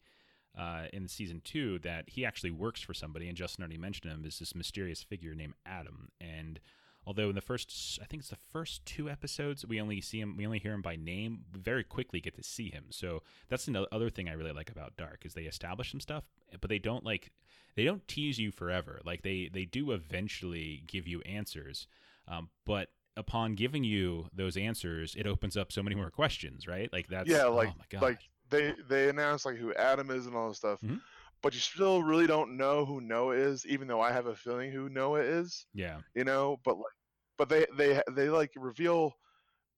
Uh, 0.58 0.84
in 0.92 1.08
season 1.08 1.42
two, 1.46 1.80
that 1.80 2.10
he 2.10 2.26
actually 2.26 2.52
works 2.52 2.82
for 2.82 2.94
somebody, 2.94 3.28
and 3.30 3.38
Justin 3.38 3.64
already 3.64 3.78
mentioned 3.78 4.12
him, 4.12 4.26
is 4.26 4.38
this 4.40 4.54
mysterious 4.54 5.02
figure 5.02 5.34
named 5.34 5.54
Adam. 5.66 6.10
And 6.20 6.60
although 7.08 7.30
in 7.30 7.36
the 7.36 7.42
first, 7.42 8.00
I 8.02 8.06
think 8.06 8.20
it's 8.22 8.30
the 8.32 8.36
first 8.52 8.86
two 8.86 9.10
episodes, 9.10 9.66
we 9.66 9.80
only 9.80 10.02
see 10.02 10.20
him, 10.20 10.36
we 10.36 10.46
only 10.46 10.60
hear 10.60 10.74
him 10.74 10.82
by 10.82 10.98
name. 10.98 11.46
We 11.54 11.62
very 11.62 11.86
quickly 11.86 12.20
get 12.20 12.36
to 12.36 12.44
see 12.44 12.70
him. 12.70 12.86
So 12.90 13.24
that's 13.48 13.68
another 13.70 13.88
other 13.94 14.10
thing 14.10 14.28
I 14.28 14.34
really 14.34 14.52
like 14.52 14.70
about 14.70 14.98
Dark 14.98 15.26
is 15.26 15.34
they 15.34 15.44
establish 15.44 15.92
some 15.92 16.02
stuff, 16.02 16.26
but 16.60 16.70
they 16.70 16.80
don't 16.80 17.06
like 17.06 17.32
they 17.78 17.86
don't 17.86 18.06
tease 18.08 18.38
you 18.38 18.52
forever. 18.52 19.00
Like 19.06 19.22
they 19.22 19.50
they 19.52 19.64
do 19.64 19.92
eventually 19.92 20.84
give 20.86 21.08
you 21.08 21.22
answers, 21.22 21.88
um, 22.28 22.50
but 22.66 22.90
upon 23.18 23.56
giving 23.56 23.84
you 23.84 24.28
those 24.34 24.58
answers, 24.58 25.16
it 25.16 25.26
opens 25.28 25.56
up 25.58 25.72
so 25.72 25.82
many 25.82 25.96
more 25.96 26.10
questions, 26.12 26.68
right? 26.68 26.92
Like 26.92 27.08
that's 27.08 27.30
Yeah, 27.30 27.46
like- 27.46 27.70
oh 27.70 27.76
my 27.78 27.86
god, 27.90 28.02
like 28.02 28.20
they 28.52 28.76
they 28.88 29.10
announced 29.10 29.46
like 29.46 29.56
who 29.56 29.74
Adam 29.74 30.12
is 30.12 30.28
and 30.28 30.36
all 30.36 30.50
this 30.50 30.58
stuff, 30.60 30.80
Mhm. 30.82 31.02
but 31.42 31.54
you 31.54 31.60
still 31.60 32.04
really 32.04 32.28
don't 32.28 32.56
know 32.58 32.86
who 32.86 33.02
Noah 33.02 33.36
is, 33.36 33.66
even 33.66 33.88
though 33.88 34.02
I 34.02 34.12
have 34.12 34.28
a 34.28 34.36
feeling 34.36 34.72
who 34.72 34.90
Noah 34.90 35.22
is. 35.22 35.66
Yeah. 35.74 36.02
You 36.14 36.24
know, 36.26 36.58
but 36.64 36.78
like, 36.78 36.94
but 37.38 37.50
they 37.50 37.66
they 37.78 38.02
they 38.12 38.30
like 38.30 38.52
reveal 38.56 39.14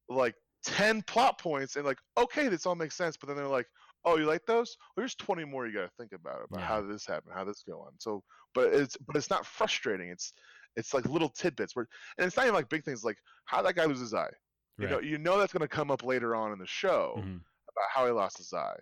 like 0.09 0.35
ten 0.63 1.01
plot 1.03 1.37
points 1.39 1.75
and 1.75 1.85
like 1.85 1.99
okay, 2.17 2.47
this 2.49 2.65
all 2.65 2.75
makes 2.75 2.95
sense, 2.95 3.15
but 3.17 3.27
then 3.27 3.37
they're 3.37 3.47
like, 3.47 3.67
oh, 4.05 4.17
you 4.17 4.25
like 4.25 4.45
those? 4.45 4.75
Well, 4.95 5.03
here's 5.03 5.15
twenty 5.15 5.45
more 5.45 5.65
you 5.67 5.73
got 5.73 5.83
to 5.83 5.91
think 5.97 6.11
about 6.11 6.43
about 6.43 6.59
Yeah. 6.59 6.67
how 6.67 6.81
this 6.81 7.05
happened, 7.05 7.33
how 7.35 7.43
this 7.45 7.63
go 7.63 7.79
on. 7.81 7.93
So, 7.99 8.23
but 8.53 8.73
it's 8.73 8.97
but 8.97 9.15
it's 9.15 9.29
not 9.29 9.45
frustrating. 9.45 10.09
It's 10.09 10.33
it's 10.75 10.93
like 10.93 11.05
little 11.05 11.29
tidbits 11.29 11.75
where, 11.75 11.87
and 12.17 12.25
it's 12.25 12.35
not 12.35 12.43
even 12.45 12.55
like 12.55 12.67
big 12.69 12.83
things 12.83 13.03
like 13.03 13.17
how 13.45 13.61
that 13.61 13.75
guy 13.75 13.85
loses 13.85 14.01
his 14.01 14.13
eye. 14.13 14.31
You 14.79 14.87
know, 14.87 14.99
you 14.99 15.19
know 15.19 15.37
that's 15.37 15.53
going 15.53 15.61
to 15.61 15.67
come 15.67 15.91
up 15.91 16.03
later 16.03 16.35
on 16.35 16.51
in 16.51 16.57
the 16.57 16.65
show 16.65 17.13
Mhm. 17.19 17.41
About 17.75 17.89
how 17.93 18.05
he 18.05 18.11
lost 18.11 18.37
his 18.37 18.53
eye, 18.53 18.79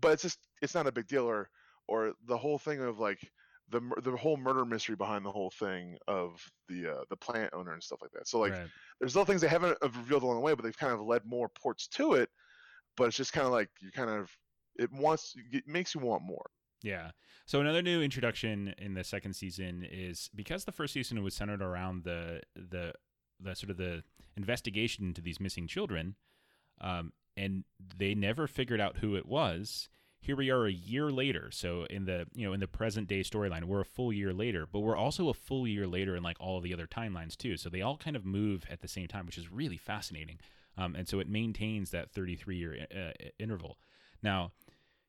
but 0.00 0.12
it's 0.12 0.22
just 0.22 0.38
it's 0.60 0.74
not 0.74 0.86
a 0.86 0.92
big 0.92 1.06
deal. 1.06 1.24
Or 1.24 1.48
or 1.88 2.12
the 2.26 2.36
whole 2.36 2.58
thing 2.58 2.80
of 2.80 2.98
like 2.98 3.20
the 3.70 3.80
the 4.02 4.16
whole 4.16 4.36
murder 4.36 4.64
mystery 4.64 4.96
behind 4.96 5.24
the 5.24 5.32
whole 5.32 5.50
thing 5.50 5.96
of 6.06 6.40
the 6.68 6.92
uh, 6.92 7.04
the 7.10 7.16
plant 7.16 7.50
owner 7.52 7.72
and 7.72 7.82
stuff 7.82 8.00
like 8.02 8.12
that. 8.12 8.28
So 8.28 8.38
like 8.38 8.52
right. 8.52 8.68
there's 9.00 9.14
little 9.14 9.26
things 9.26 9.40
they 9.40 9.48
haven't 9.48 9.78
uh, 9.82 9.88
revealed 9.96 10.22
along 10.22 10.36
the 10.36 10.42
way, 10.42 10.54
but 10.54 10.62
they've 10.64 10.76
kind 10.76 10.92
of 10.92 11.00
led 11.00 11.24
more 11.24 11.48
ports 11.48 11.88
to 11.88 12.14
it. 12.14 12.28
But 12.96 13.04
it's 13.04 13.16
just 13.16 13.32
kind 13.32 13.46
of 13.46 13.52
like 13.52 13.70
you 13.80 13.90
kind 13.90 14.10
of 14.10 14.30
it 14.76 14.92
wants 14.92 15.34
it 15.50 15.66
makes 15.66 15.94
you 15.94 16.00
want 16.00 16.22
more. 16.22 16.46
Yeah. 16.82 17.10
So 17.46 17.60
another 17.60 17.82
new 17.82 18.02
introduction 18.02 18.74
in 18.78 18.94
the 18.94 19.04
second 19.04 19.34
season 19.34 19.86
is 19.90 20.30
because 20.34 20.64
the 20.64 20.72
first 20.72 20.92
season 20.92 21.22
was 21.22 21.34
centered 21.34 21.62
around 21.62 22.04
the 22.04 22.42
the 22.54 22.92
the 23.40 23.54
sort 23.54 23.70
of 23.70 23.76
the 23.76 24.02
investigation 24.36 25.06
into 25.06 25.20
these 25.20 25.40
missing 25.40 25.66
children, 25.66 26.16
um, 26.80 27.12
and 27.36 27.64
they 27.96 28.14
never 28.14 28.46
figured 28.46 28.80
out 28.80 28.98
who 28.98 29.16
it 29.16 29.26
was. 29.26 29.88
Here 30.20 30.36
we 30.36 30.50
are 30.50 30.66
a 30.66 30.72
year 30.72 31.10
later. 31.10 31.50
So 31.50 31.84
in 31.90 32.04
the 32.04 32.26
you 32.34 32.46
know 32.46 32.52
in 32.52 32.60
the 32.60 32.68
present 32.68 33.08
day 33.08 33.20
storyline, 33.20 33.64
we're 33.64 33.80
a 33.80 33.84
full 33.84 34.12
year 34.12 34.32
later, 34.32 34.66
but 34.70 34.80
we're 34.80 34.96
also 34.96 35.28
a 35.28 35.34
full 35.34 35.66
year 35.66 35.86
later 35.86 36.14
in 36.14 36.22
like 36.22 36.36
all 36.40 36.60
the 36.60 36.72
other 36.72 36.86
timelines 36.86 37.36
too. 37.36 37.56
So 37.56 37.68
they 37.68 37.82
all 37.82 37.96
kind 37.96 38.14
of 38.14 38.24
move 38.24 38.64
at 38.70 38.80
the 38.80 38.88
same 38.88 39.08
time, 39.08 39.26
which 39.26 39.38
is 39.38 39.50
really 39.50 39.76
fascinating. 39.76 40.38
Um, 40.78 40.94
and 40.94 41.08
so 41.08 41.18
it 41.18 41.28
maintains 41.28 41.90
that 41.90 42.12
33 42.12 42.56
year 42.56 42.86
uh, 42.94 43.10
interval. 43.38 43.78
Now, 44.22 44.52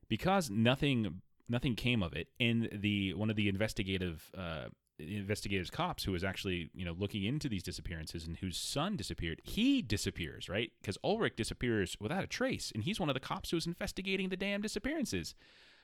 because 0.09 0.49
nothing 0.49 1.21
nothing 1.47 1.75
came 1.75 2.01
of 2.01 2.13
it 2.13 2.29
in 2.39 2.69
the 2.71 3.13
one 3.13 3.29
of 3.29 3.35
the 3.35 3.49
investigative 3.49 4.31
uh 4.37 4.65
investigators 4.99 5.69
cops 5.69 6.03
who 6.03 6.11
was 6.11 6.23
actually 6.23 6.69
you 6.73 6.85
know 6.85 6.95
looking 6.97 7.23
into 7.23 7.49
these 7.49 7.63
disappearances 7.63 8.25
and 8.25 8.37
whose 8.37 8.57
son 8.57 8.95
disappeared. 8.95 9.41
He 9.43 9.81
disappears 9.81 10.49
right? 10.49 10.71
Because 10.81 10.97
ulrich 11.03 11.35
disappears 11.35 11.97
without 11.99 12.23
a 12.23 12.27
trace 12.27 12.71
and 12.73 12.83
he's 12.83 12.99
one 12.99 13.09
of 13.09 13.13
the 13.13 13.19
cops 13.19 13.49
who 13.51 13.57
was 13.57 13.65
investigating 13.67 14.29
the 14.29 14.37
damn 14.37 14.61
disappearances. 14.61 15.35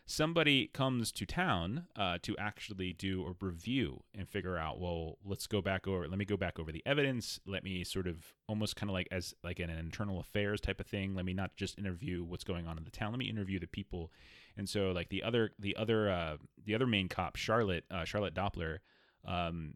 Somebody 0.05 0.67
comes 0.73 1.11
to 1.11 1.25
town 1.27 1.85
uh, 1.95 2.17
to 2.23 2.35
actually 2.37 2.93
do 2.93 3.27
a 3.27 3.45
review 3.45 4.01
and 4.17 4.27
figure 4.27 4.57
out 4.57 4.79
well 4.79 5.17
let's 5.23 5.45
go 5.45 5.61
back 5.61 5.87
over 5.87 6.07
let 6.07 6.17
me 6.17 6.25
go 6.25 6.37
back 6.37 6.59
over 6.59 6.71
the 6.71 6.83
evidence. 6.85 7.39
Let 7.45 7.63
me 7.63 7.83
sort 7.83 8.07
of 8.07 8.33
almost 8.47 8.75
kind 8.75 8.89
of 8.89 8.93
like 8.93 9.07
as 9.11 9.33
like 9.43 9.59
an 9.59 9.69
internal 9.69 10.19
affairs 10.19 10.61
type 10.61 10.79
of 10.79 10.87
thing. 10.87 11.15
Let 11.15 11.25
me 11.25 11.33
not 11.33 11.55
just 11.57 11.77
interview 11.77 12.23
what's 12.23 12.43
going 12.43 12.67
on 12.67 12.77
in 12.77 12.85
the 12.85 12.91
town. 12.91 13.11
Let 13.11 13.19
me 13.19 13.29
interview 13.29 13.59
the 13.59 13.67
people. 13.67 14.11
And 14.57 14.67
so 14.67 14.91
like 14.91 15.09
the 15.09 15.23
other 15.23 15.51
the 15.59 15.75
other 15.75 16.09
uh, 16.09 16.37
the 16.65 16.75
other 16.75 16.87
main 16.87 17.07
cop 17.07 17.35
charlotte 17.35 17.85
uh, 17.91 18.03
charlotte 18.03 18.33
doppler 18.33 18.79
um, 19.25 19.75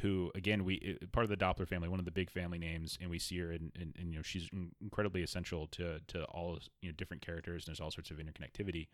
who 0.00 0.30
again 0.34 0.64
we 0.64 0.98
part 1.12 1.24
of 1.24 1.30
the 1.30 1.36
doppler 1.36 1.68
family 1.68 1.88
one 1.88 1.98
of 1.98 2.04
the 2.04 2.10
big 2.10 2.30
family 2.30 2.58
names 2.58 2.98
and 3.00 3.10
we 3.10 3.18
see 3.18 3.38
her 3.38 3.52
and 3.52 3.72
you 3.98 4.16
know 4.16 4.22
she's 4.22 4.48
incredibly 4.80 5.22
essential 5.22 5.66
to 5.66 6.00
to 6.08 6.24
all 6.24 6.58
you 6.80 6.88
know 6.88 6.94
different 6.96 7.24
characters 7.24 7.64
and 7.64 7.72
there's 7.72 7.80
all 7.80 7.90
sorts 7.90 8.10
of 8.10 8.18
interconnectivity. 8.18 8.88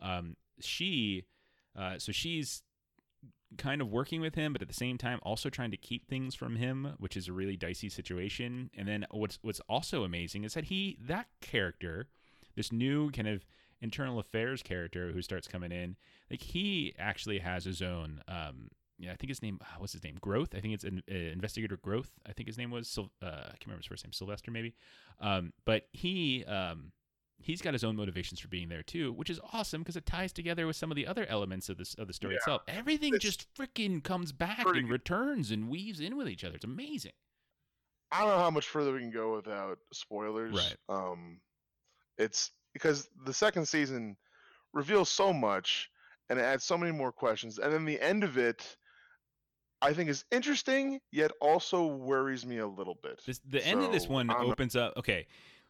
Um, 0.00 0.36
she 0.60 1.24
uh, 1.76 1.98
so 1.98 2.12
she's 2.12 2.62
kind 3.58 3.80
of 3.80 3.90
working 3.90 4.20
with 4.20 4.34
him 4.34 4.52
but 4.52 4.62
at 4.62 4.68
the 4.68 4.74
same 4.74 4.98
time 4.98 5.20
also 5.22 5.50
trying 5.50 5.70
to 5.70 5.76
keep 5.76 6.08
things 6.08 6.34
from 6.34 6.56
him 6.56 6.94
which 6.98 7.16
is 7.16 7.28
a 7.28 7.32
really 7.32 7.56
dicey 7.56 7.88
situation. 7.88 8.70
And 8.76 8.86
then 8.86 9.06
what's 9.10 9.38
what's 9.42 9.60
also 9.68 10.04
amazing 10.04 10.44
is 10.44 10.54
that 10.54 10.64
he 10.64 10.98
that 11.00 11.28
character 11.40 12.08
this 12.56 12.72
new 12.72 13.10
kind 13.10 13.28
of 13.28 13.44
internal 13.80 14.18
affairs 14.18 14.62
character 14.62 15.12
who 15.12 15.22
starts 15.22 15.48
coming 15.48 15.72
in 15.72 15.96
like 16.30 16.42
he 16.42 16.94
actually 16.98 17.38
has 17.38 17.64
his 17.64 17.82
own 17.82 18.22
um 18.28 18.68
yeah 19.02 19.12
i 19.12 19.16
think 19.16 19.28
his 19.28 19.42
name 19.42 19.58
uh, 19.60 19.64
what's 19.78 19.92
his 19.92 20.02
name? 20.04 20.16
Growth? 20.20 20.54
I 20.54 20.60
think 20.60 20.72
it's 20.74 20.84
an, 20.84 21.02
uh, 21.10 21.14
investigator 21.14 21.76
growth 21.76 22.10
i 22.26 22.32
think 22.32 22.46
his 22.48 22.56
name 22.56 22.70
was. 22.70 22.88
Syl- 22.88 23.10
uh, 23.22 23.26
i 23.26 23.56
can't 23.58 23.66
remember 23.66 23.80
his 23.82 23.86
first 23.86 24.04
name 24.04 24.12
sylvester 24.12 24.50
maybe. 24.50 24.74
Um 25.20 25.52
but 25.64 25.88
he 25.92 26.44
um 26.46 26.92
he's 27.38 27.60
got 27.60 27.72
his 27.74 27.82
own 27.82 27.96
motivations 27.96 28.38
for 28.38 28.46
being 28.48 28.68
there 28.68 28.82
too 28.84 29.12
which 29.12 29.28
is 29.28 29.40
awesome 29.52 29.82
because 29.82 29.96
it 29.96 30.06
ties 30.06 30.32
together 30.32 30.66
with 30.66 30.76
some 30.76 30.90
of 30.92 30.96
the 30.96 31.06
other 31.06 31.26
elements 31.26 31.68
of 31.68 31.76
this 31.76 31.94
of 31.94 32.06
the 32.06 32.12
story 32.14 32.34
Yeah. 32.34 32.38
itself. 32.38 32.62
Everything 32.68 33.14
It's 33.14 33.24
just 33.24 33.52
freaking 33.54 34.02
comes 34.04 34.30
back 34.32 34.64
and 34.64 34.88
returns 34.88 35.50
and 35.50 35.68
weaves 35.68 35.98
in 36.00 36.16
with 36.16 36.28
each 36.28 36.44
other. 36.44 36.54
It's 36.54 36.64
amazing. 36.64 37.12
I 38.12 38.20
don't 38.20 38.28
know 38.28 38.38
how 38.38 38.50
much 38.50 38.68
further 38.68 38.92
we 38.92 39.00
can 39.00 39.10
go 39.10 39.34
without 39.34 39.78
spoilers. 39.92 40.52
Right. 40.54 40.76
Um, 40.88 41.40
it's 42.18 42.50
because 42.74 43.08
the 43.24 43.32
second 43.32 43.66
season 43.66 44.16
reveals 44.74 45.08
so 45.08 45.32
much 45.32 45.90
and 46.30 46.38
it 46.38 46.42
adds 46.42 46.62
so 46.64 46.78
many 46.78 46.92
more 46.92 47.10
questions, 47.10 47.58
and 47.58 47.72
then 47.72 47.84
the 47.84 48.00
end 48.00 48.22
of 48.22 48.38
it, 48.38 48.76
I 49.82 49.92
think, 49.92 50.08
is 50.08 50.24
interesting 50.30 51.00
yet 51.10 51.32
also 51.40 51.86
worries 51.86 52.46
me 52.46 52.58
a 52.58 52.66
little 52.66 52.96
bit. 53.02 53.20
This, 53.26 53.40
the 53.46 53.64
end 53.66 53.82
of 53.82 53.92
this 53.92 54.08
one 54.08 54.30
I 54.30 54.34
don't 54.34 54.52
opens 54.52 54.76
up. 54.76 54.96
Okay, 54.96 55.26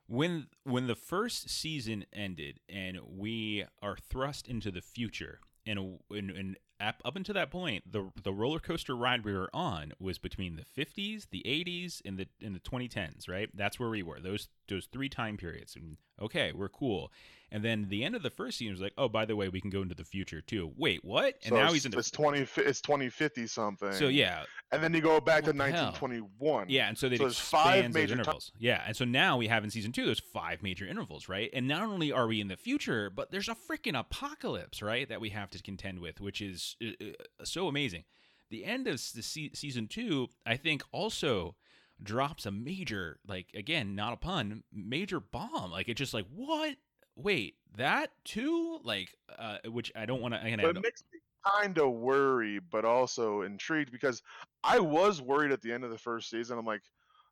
when 0.06 0.46
when 0.64 0.86
the 0.86 0.94
first 0.94 1.48
season 1.48 2.04
ended 2.12 2.60
and 2.68 2.98
we 3.06 3.64
are 3.80 3.96
thrust 3.96 4.48
into 4.48 4.70
the 4.70 4.82
future, 4.82 5.40
and 5.66 5.98
and, 6.10 6.30
and 6.30 6.56
up, 6.82 7.02
up 7.04 7.16
until 7.16 7.34
that 7.34 7.50
point, 7.50 7.90
the 7.90 8.10
the 8.22 8.32
roller 8.32 8.58
coaster 8.58 8.96
ride 8.96 9.24
we 9.24 9.32
were 9.32 9.50
on 9.54 9.92
was 10.00 10.18
between 10.18 10.56
the 10.56 10.64
50s, 10.84 11.28
the 11.30 11.42
80s, 11.46 12.00
and 12.04 12.18
the 12.18 12.26
in 12.40 12.52
the 12.52 12.60
2010s. 12.60 13.28
Right, 13.28 13.48
that's 13.54 13.78
where 13.80 13.88
we 13.88 14.02
were. 14.02 14.20
Those 14.20 14.48
those 14.68 14.86
three 14.86 15.08
time 15.08 15.36
periods. 15.36 15.76
And 15.76 15.96
okay, 16.20 16.52
we're 16.52 16.68
cool. 16.68 17.12
And 17.54 17.62
then 17.62 17.88
the 17.90 18.02
end 18.02 18.16
of 18.16 18.22
the 18.22 18.30
first 18.30 18.56
season 18.56 18.72
was 18.72 18.80
like, 18.80 18.94
oh, 18.96 19.10
by 19.10 19.26
the 19.26 19.36
way, 19.36 19.50
we 19.50 19.60
can 19.60 19.68
go 19.68 19.82
into 19.82 19.94
the 19.94 20.04
future 20.06 20.40
too. 20.40 20.72
Wait, 20.78 21.04
what? 21.04 21.34
And 21.44 21.50
So 21.50 21.56
now 21.56 21.70
he's 21.74 21.84
in 21.84 21.90
the. 21.90 21.98
it's 21.98 22.10
twenty. 22.10 22.46
It's 22.56 22.80
twenty 22.80 23.10
fifty 23.10 23.46
something. 23.46 23.92
So 23.92 24.08
yeah, 24.08 24.44
and 24.72 24.82
then 24.82 24.94
you 24.94 25.02
go 25.02 25.20
back 25.20 25.44
to 25.44 25.52
nineteen 25.52 25.92
twenty 25.92 26.20
one. 26.38 26.66
Yeah, 26.70 26.88
and 26.88 26.96
so 26.96 27.10
they 27.10 27.18
So 27.18 27.24
there's 27.24 27.38
five 27.38 27.92
major 27.92 28.14
intervals. 28.14 28.52
yeah, 28.58 28.82
and 28.86 28.96
so 28.96 29.04
now 29.04 29.36
we 29.36 29.48
have 29.48 29.64
in 29.64 29.70
season 29.70 29.92
two 29.92 30.06
those 30.06 30.18
five 30.20 30.62
major 30.62 30.86
intervals, 30.86 31.28
right? 31.28 31.50
And 31.52 31.68
not 31.68 31.82
only 31.82 32.10
are 32.10 32.26
we 32.26 32.40
in 32.40 32.48
the 32.48 32.56
future, 32.56 33.10
but 33.10 33.30
there's 33.30 33.50
a 33.50 33.54
freaking 33.54 33.98
apocalypse, 33.98 34.80
right, 34.80 35.06
that 35.10 35.20
we 35.20 35.28
have 35.28 35.50
to 35.50 35.62
contend 35.62 35.98
with, 35.98 36.22
which 36.22 36.40
is 36.40 36.71
uh, 36.80 37.44
so 37.44 37.68
amazing. 37.68 38.04
The 38.50 38.64
end 38.64 38.86
of 38.86 38.94
the 39.14 39.22
se- 39.22 39.52
season 39.54 39.88
two, 39.88 40.28
I 40.44 40.56
think, 40.56 40.82
also 40.92 41.56
drops 42.02 42.46
a 42.46 42.50
major, 42.50 43.18
like 43.26 43.48
again, 43.54 43.94
not 43.94 44.12
a 44.12 44.16
pun, 44.16 44.62
major 44.72 45.20
bomb. 45.20 45.70
Like 45.70 45.88
it's 45.88 45.98
just 45.98 46.14
like 46.14 46.26
what? 46.34 46.76
Wait, 47.16 47.56
that 47.76 48.10
too? 48.24 48.80
Like, 48.84 49.14
uh, 49.38 49.58
which 49.66 49.92
I 49.94 50.06
don't 50.06 50.22
want 50.22 50.34
to. 50.34 50.40
But 50.40 50.76
it 50.76 50.82
makes 50.82 51.02
me 51.12 51.20
kind 51.44 51.78
of 51.78 51.92
worry, 51.92 52.58
but 52.58 52.84
also 52.84 53.42
intrigued 53.42 53.90
because 53.92 54.22
I 54.64 54.78
was 54.78 55.20
worried 55.20 55.52
at 55.52 55.60
the 55.60 55.72
end 55.72 55.84
of 55.84 55.90
the 55.90 55.98
first 55.98 56.30
season. 56.30 56.58
I'm 56.58 56.64
like, 56.64 56.82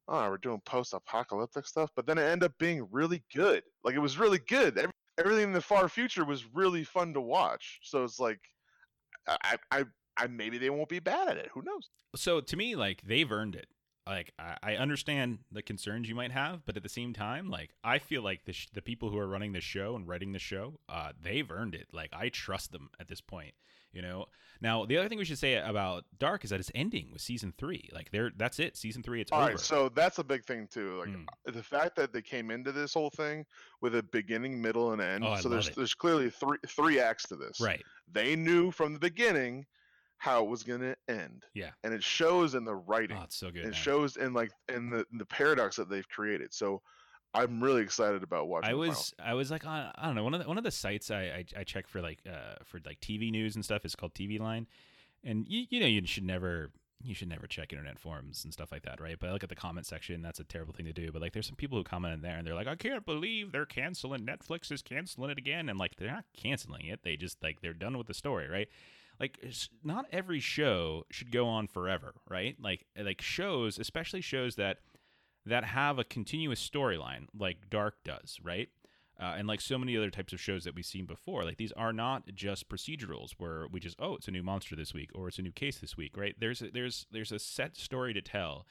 oh, 0.09 0.29
we're 0.29 0.39
doing 0.39 0.61
post-apocalyptic 0.65 1.67
stuff, 1.67 1.91
but 1.95 2.07
then 2.07 2.19
it 2.19 2.23
ended 2.23 2.51
up 2.51 2.59
being 2.59 2.89
really 2.91 3.23
good. 3.35 3.63
Like 3.85 3.95
it 3.95 4.01
was 4.01 4.19
really 4.19 4.41
good. 4.49 4.77
Every, 4.77 4.93
everything 5.19 5.45
in 5.45 5.53
the 5.53 5.61
far 5.61 5.89
future 5.89 6.25
was 6.25 6.47
really 6.53 6.85
fun 6.85 7.15
to 7.15 7.21
watch. 7.21 7.81
So 7.83 8.03
it's 8.05 8.19
like, 8.19 8.41
I, 9.27 9.57
I, 9.71 9.85
I 10.17 10.27
maybe 10.27 10.59
they 10.59 10.71
won't 10.71 10.89
be 10.89 10.99
bad 10.99 11.29
at 11.29 11.37
it. 11.37 11.51
Who 11.55 11.63
knows? 11.63 11.89
so 12.17 12.41
to 12.41 12.57
me 12.57 12.75
like 12.75 13.03
they've 13.03 13.31
earned 13.31 13.55
it 13.55 13.69
like 14.07 14.33
I, 14.37 14.57
I 14.63 14.75
understand 14.77 15.39
the 15.53 15.63
concerns 15.63 16.09
you 16.09 16.15
might 16.17 16.33
have 16.33 16.67
but 16.67 16.77
at 16.77 16.83
the 16.83 16.89
same 16.89 17.13
time 17.13 17.49
like 17.49 17.71
i 17.85 17.99
feel 18.01 18.23
like 18.23 18.45
the, 18.47 18.53
sh- 18.53 18.67
the 18.73 18.83
people 18.83 19.11
who 19.11 19.19
are 19.19 19.29
running 19.29 19.53
the 19.53 19.61
show 19.61 19.95
and 19.95 20.09
writing 20.09 20.33
the 20.33 20.41
show 20.41 20.81
uh, 20.89 21.13
they've 21.23 21.49
earned 21.49 21.77
it 21.77 21.87
like 21.93 22.11
i 22.13 22.29
trust 22.29 22.73
them 22.73 22.91
at 22.99 23.07
this 23.07 23.21
point 23.21 23.55
you 23.93 24.03
know 24.03 24.25
now 24.61 24.85
the 24.85 24.97
other 24.99 25.09
thing 25.09 25.19
we 25.19 25.25
should 25.25 25.39
say 25.39 25.55
about 25.55 26.05
dark 26.19 26.45
is 26.45 26.51
that 26.51 26.61
it's 26.61 26.71
ending 26.75 27.11
with 27.13 27.21
season 27.21 27.53
three 27.59 27.89
like 27.93 28.11
they're 28.11 28.31
that's 28.37 28.59
it 28.59 28.77
season 28.77 29.03
three 29.03 29.21
it's 29.21 29.33
All 29.33 29.41
over 29.41 29.51
right, 29.51 29.59
so 29.61 29.89
that's 29.89 30.19
a 30.19 30.25
big 30.25 30.45
thing 30.45 30.69
too. 30.71 30.99
Like 30.99 31.09
Mm. 31.09 31.27
the 31.53 31.63
fact 31.63 31.97
that 31.97 32.13
they 32.13 32.23
came 32.23 32.51
into 32.51 32.71
this 32.73 32.95
whole 32.95 33.11
thing 33.11 33.45
with 33.81 33.95
a 33.97 34.03
beginning, 34.03 34.61
middle, 34.61 34.93
and 34.93 35.01
end. 35.03 35.25
Oh, 35.25 35.35
so 35.37 35.49
there's 35.49 35.69
it. 35.69 35.77
there's 35.77 35.95
clearly 35.95 36.31
three 36.31 36.59
three 36.69 37.01
acts 37.01 37.25
to 37.29 37.37
this. 37.37 37.61
right 37.61 37.83
They 38.13 38.37
knew 38.37 38.71
from 38.71 38.93
the 38.93 38.99
beginning 39.01 39.67
how 40.19 40.45
it 40.45 40.51
was 40.51 40.63
going 40.63 40.81
to 40.83 40.95
end. 41.09 41.45
Yeah. 41.55 41.71
And 41.83 41.95
it 41.95 42.03
shows 42.05 42.55
in 42.55 42.65
the 42.65 42.75
writing. 42.75 43.17
oh 43.19 43.25
it's 43.25 43.37
so 43.37 43.51
good 43.51 43.63
it 43.63 43.65
man. 43.65 43.73
shows 43.73 44.17
in 44.19 44.35
like 44.35 44.53
in 44.69 44.91
the 44.91 45.07
in 45.11 45.19
the 45.19 45.25
paradox 45.27 45.77
that 45.77 45.89
they've 45.89 46.09
created. 46.09 46.53
So 46.53 46.83
I'm 47.33 47.63
really 47.63 47.83
excited 47.83 48.23
about 48.23 48.49
watching. 48.49 48.71
I 48.71 48.75
was 48.75 49.15
I 49.23 49.35
was 49.35 49.51
like 49.51 49.65
on 49.65 49.93
I 49.95 50.07
don't 50.07 50.15
know 50.15 50.25
one 50.25 50.35
of 50.35 50.43
the, 50.43 50.49
one 50.49 50.59
of 50.59 50.65
the 50.65 50.71
sites 50.71 51.11
I, 51.11 51.23
I 51.23 51.45
I 51.59 51.65
check 51.65 51.87
for 51.87 52.01
like 52.01 52.19
uh 52.27 52.57
for 52.65 52.81
like 52.85 53.01
TV 53.01 53.31
news 53.31 53.55
and 53.55 53.65
stuff 53.65 53.85
is 53.85 53.95
called 53.95 54.15
TV 54.15 54.41
Line, 54.41 54.67
and 55.23 55.47
you 55.49 55.67
you 55.71 55.81
know 55.81 55.87
you 55.87 56.05
should 56.07 56.25
never 56.25 56.71
you 57.03 57.15
should 57.15 57.29
never 57.29 57.47
check 57.47 57.73
internet 57.73 57.99
forums 57.99 58.45
and 58.45 58.53
stuff 58.53 58.71
like 58.71 58.83
that, 58.83 59.01
right? 59.01 59.17
But 59.19 59.31
I 59.31 59.33
look 59.33 59.43
at 59.43 59.49
the 59.49 59.55
comment 59.55 59.87
section, 59.87 60.21
that's 60.21 60.41
a 60.41 60.45
terrible 60.45 60.75
thing 60.75 60.87
to 60.87 60.93
do. 60.93 61.11
But 61.13 61.23
like, 61.23 61.33
there's 61.33 61.47
some 61.47 61.57
people 61.57 61.79
who 61.79 61.85
comment 61.85 62.15
in 62.15 62.21
there 62.21 62.37
and 62.37 62.47
they're 62.47 62.55
like, 62.55 62.67
I 62.67 62.77
can't 62.77 63.07
believe 63.07 63.53
they're 63.53 63.67
canceling 63.67 64.27
Netflix 64.27 64.71
is 64.71 64.83
canceling 64.83 65.31
it 65.31 65.39
again. 65.39 65.69
And 65.69 65.79
like, 65.79 65.97
they're 65.97 66.11
not 66.11 66.25
canceling 66.37 66.87
it. 66.87 67.01
They 67.03 67.17
just 67.17 67.43
like 67.43 67.63
they're 67.63 67.73
done 67.73 67.97
with 67.97 68.07
the 68.07 68.15
story, 68.15 68.49
right? 68.49 68.69
Like, 69.19 69.39
not 69.85 70.07
every 70.13 70.41
show 70.41 71.05
should 71.11 71.31
go 71.31 71.47
on 71.47 71.67
forever, 71.69 72.15
right? 72.29 72.57
Like, 72.61 72.87
like 73.03 73.21
shows, 73.21 73.79
especially 73.79 74.21
shows 74.21 74.57
that 74.57 74.79
that 75.47 75.65
have 75.65 75.99
a 75.99 76.05
continuous 76.05 76.67
storyline, 76.67 77.27
like 77.39 77.71
Dark 77.71 77.97
does, 78.05 78.39
right? 78.43 78.69
Uh, 79.21 79.35
and 79.37 79.47
like 79.47 79.61
so 79.61 79.77
many 79.77 79.97
other 79.97 80.09
types 80.11 80.33
of 80.33 80.41
shows 80.41 80.65
that 80.65 80.75
we've 80.75 80.87
seen 80.87 81.05
before 81.05 81.45
like 81.45 81.59
these 81.59 81.73
are 81.73 81.93
not 81.93 82.23
just 82.35 82.71
procedurals 82.71 83.33
where 83.37 83.67
we 83.71 83.79
just 83.79 83.95
oh 84.01 84.15
it's 84.17 84.29
a 84.29 84.31
new 84.31 84.43
monster 84.43 84.75
this 84.75 84.95
week 84.95 85.11
or 85.15 85.29
it's 85.29 85.39
a 85.39 85.43
new 85.43 85.53
case 85.53 85.77
this 85.79 85.95
week 85.95 86.17
right? 86.17 86.35
There's 86.39 86.63
a, 86.63 86.71
there's 86.71 87.07
there's 87.11 87.31
a 87.31 87.39
set 87.39 87.77
story 87.77 88.15
to 88.15 88.23
tell 88.23 88.67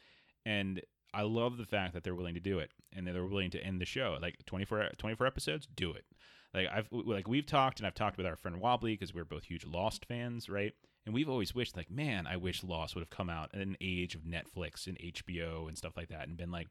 and 0.47 0.81
i 1.13 1.21
love 1.21 1.57
the 1.57 1.65
fact 1.65 1.93
that 1.93 2.03
they're 2.03 2.15
willing 2.15 2.33
to 2.33 2.39
do 2.39 2.57
it 2.57 2.71
and 2.95 3.05
they're 3.05 3.25
willing 3.25 3.51
to 3.51 3.63
end 3.63 3.79
the 3.79 3.85
show. 3.85 4.17
Like 4.19 4.43
24 4.47 4.89
24 4.97 5.27
episodes 5.27 5.67
do 5.67 5.91
it. 5.91 6.05
Like 6.51 6.67
i've 6.73 6.87
like 6.91 7.27
we've 7.27 7.45
talked 7.45 7.79
and 7.79 7.85
i've 7.85 7.93
talked 7.93 8.17
with 8.17 8.25
our 8.25 8.35
friend 8.35 8.59
wobbly 8.59 8.93
because 8.93 9.13
we're 9.13 9.25
both 9.25 9.43
huge 9.43 9.67
lost 9.67 10.05
fans 10.07 10.49
right 10.49 10.73
and 11.09 11.15
we've 11.15 11.29
always 11.29 11.55
wished 11.55 11.75
like 11.75 11.89
man 11.89 12.27
i 12.27 12.37
wish 12.37 12.63
lost 12.63 12.93
would 12.93 13.01
have 13.01 13.09
come 13.09 13.31
out 13.31 13.49
in 13.53 13.61
an 13.61 13.77
age 13.81 14.13
of 14.13 14.21
netflix 14.21 14.85
and 14.85 14.97
hbo 14.99 15.67
and 15.67 15.75
stuff 15.75 15.97
like 15.97 16.09
that 16.09 16.27
and 16.27 16.37
been 16.37 16.51
like 16.51 16.67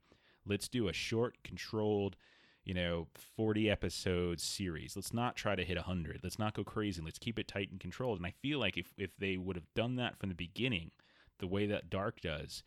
let's 0.46 0.68
do 0.68 0.86
a 0.86 0.92
short 0.92 1.36
controlled 1.42 2.16
you 2.68 2.74
know 2.74 3.08
40 3.36 3.70
episode 3.70 4.40
series. 4.40 4.94
Let's 4.94 5.14
not 5.14 5.36
try 5.36 5.56
to 5.56 5.64
hit 5.64 5.76
100 5.76 6.20
let's 6.22 6.38
not 6.38 6.54
go 6.54 6.62
crazy. 6.62 7.00
Let's 7.02 7.18
keep 7.18 7.38
it 7.38 7.48
tight 7.48 7.70
and 7.70 7.80
controlled. 7.80 8.18
And 8.18 8.26
i 8.26 8.34
feel 8.42 8.60
like 8.60 8.76
if, 8.76 8.92
if 8.96 9.16
they 9.16 9.36
would 9.36 9.56
have 9.56 9.72
done 9.74 9.96
that 9.96 10.18
from 10.18 10.28
the 10.28 10.34
beginning 10.34 10.90
the 11.40 11.46
way 11.46 11.66
that 11.66 11.90
dark 11.90 12.20
does 12.20 12.62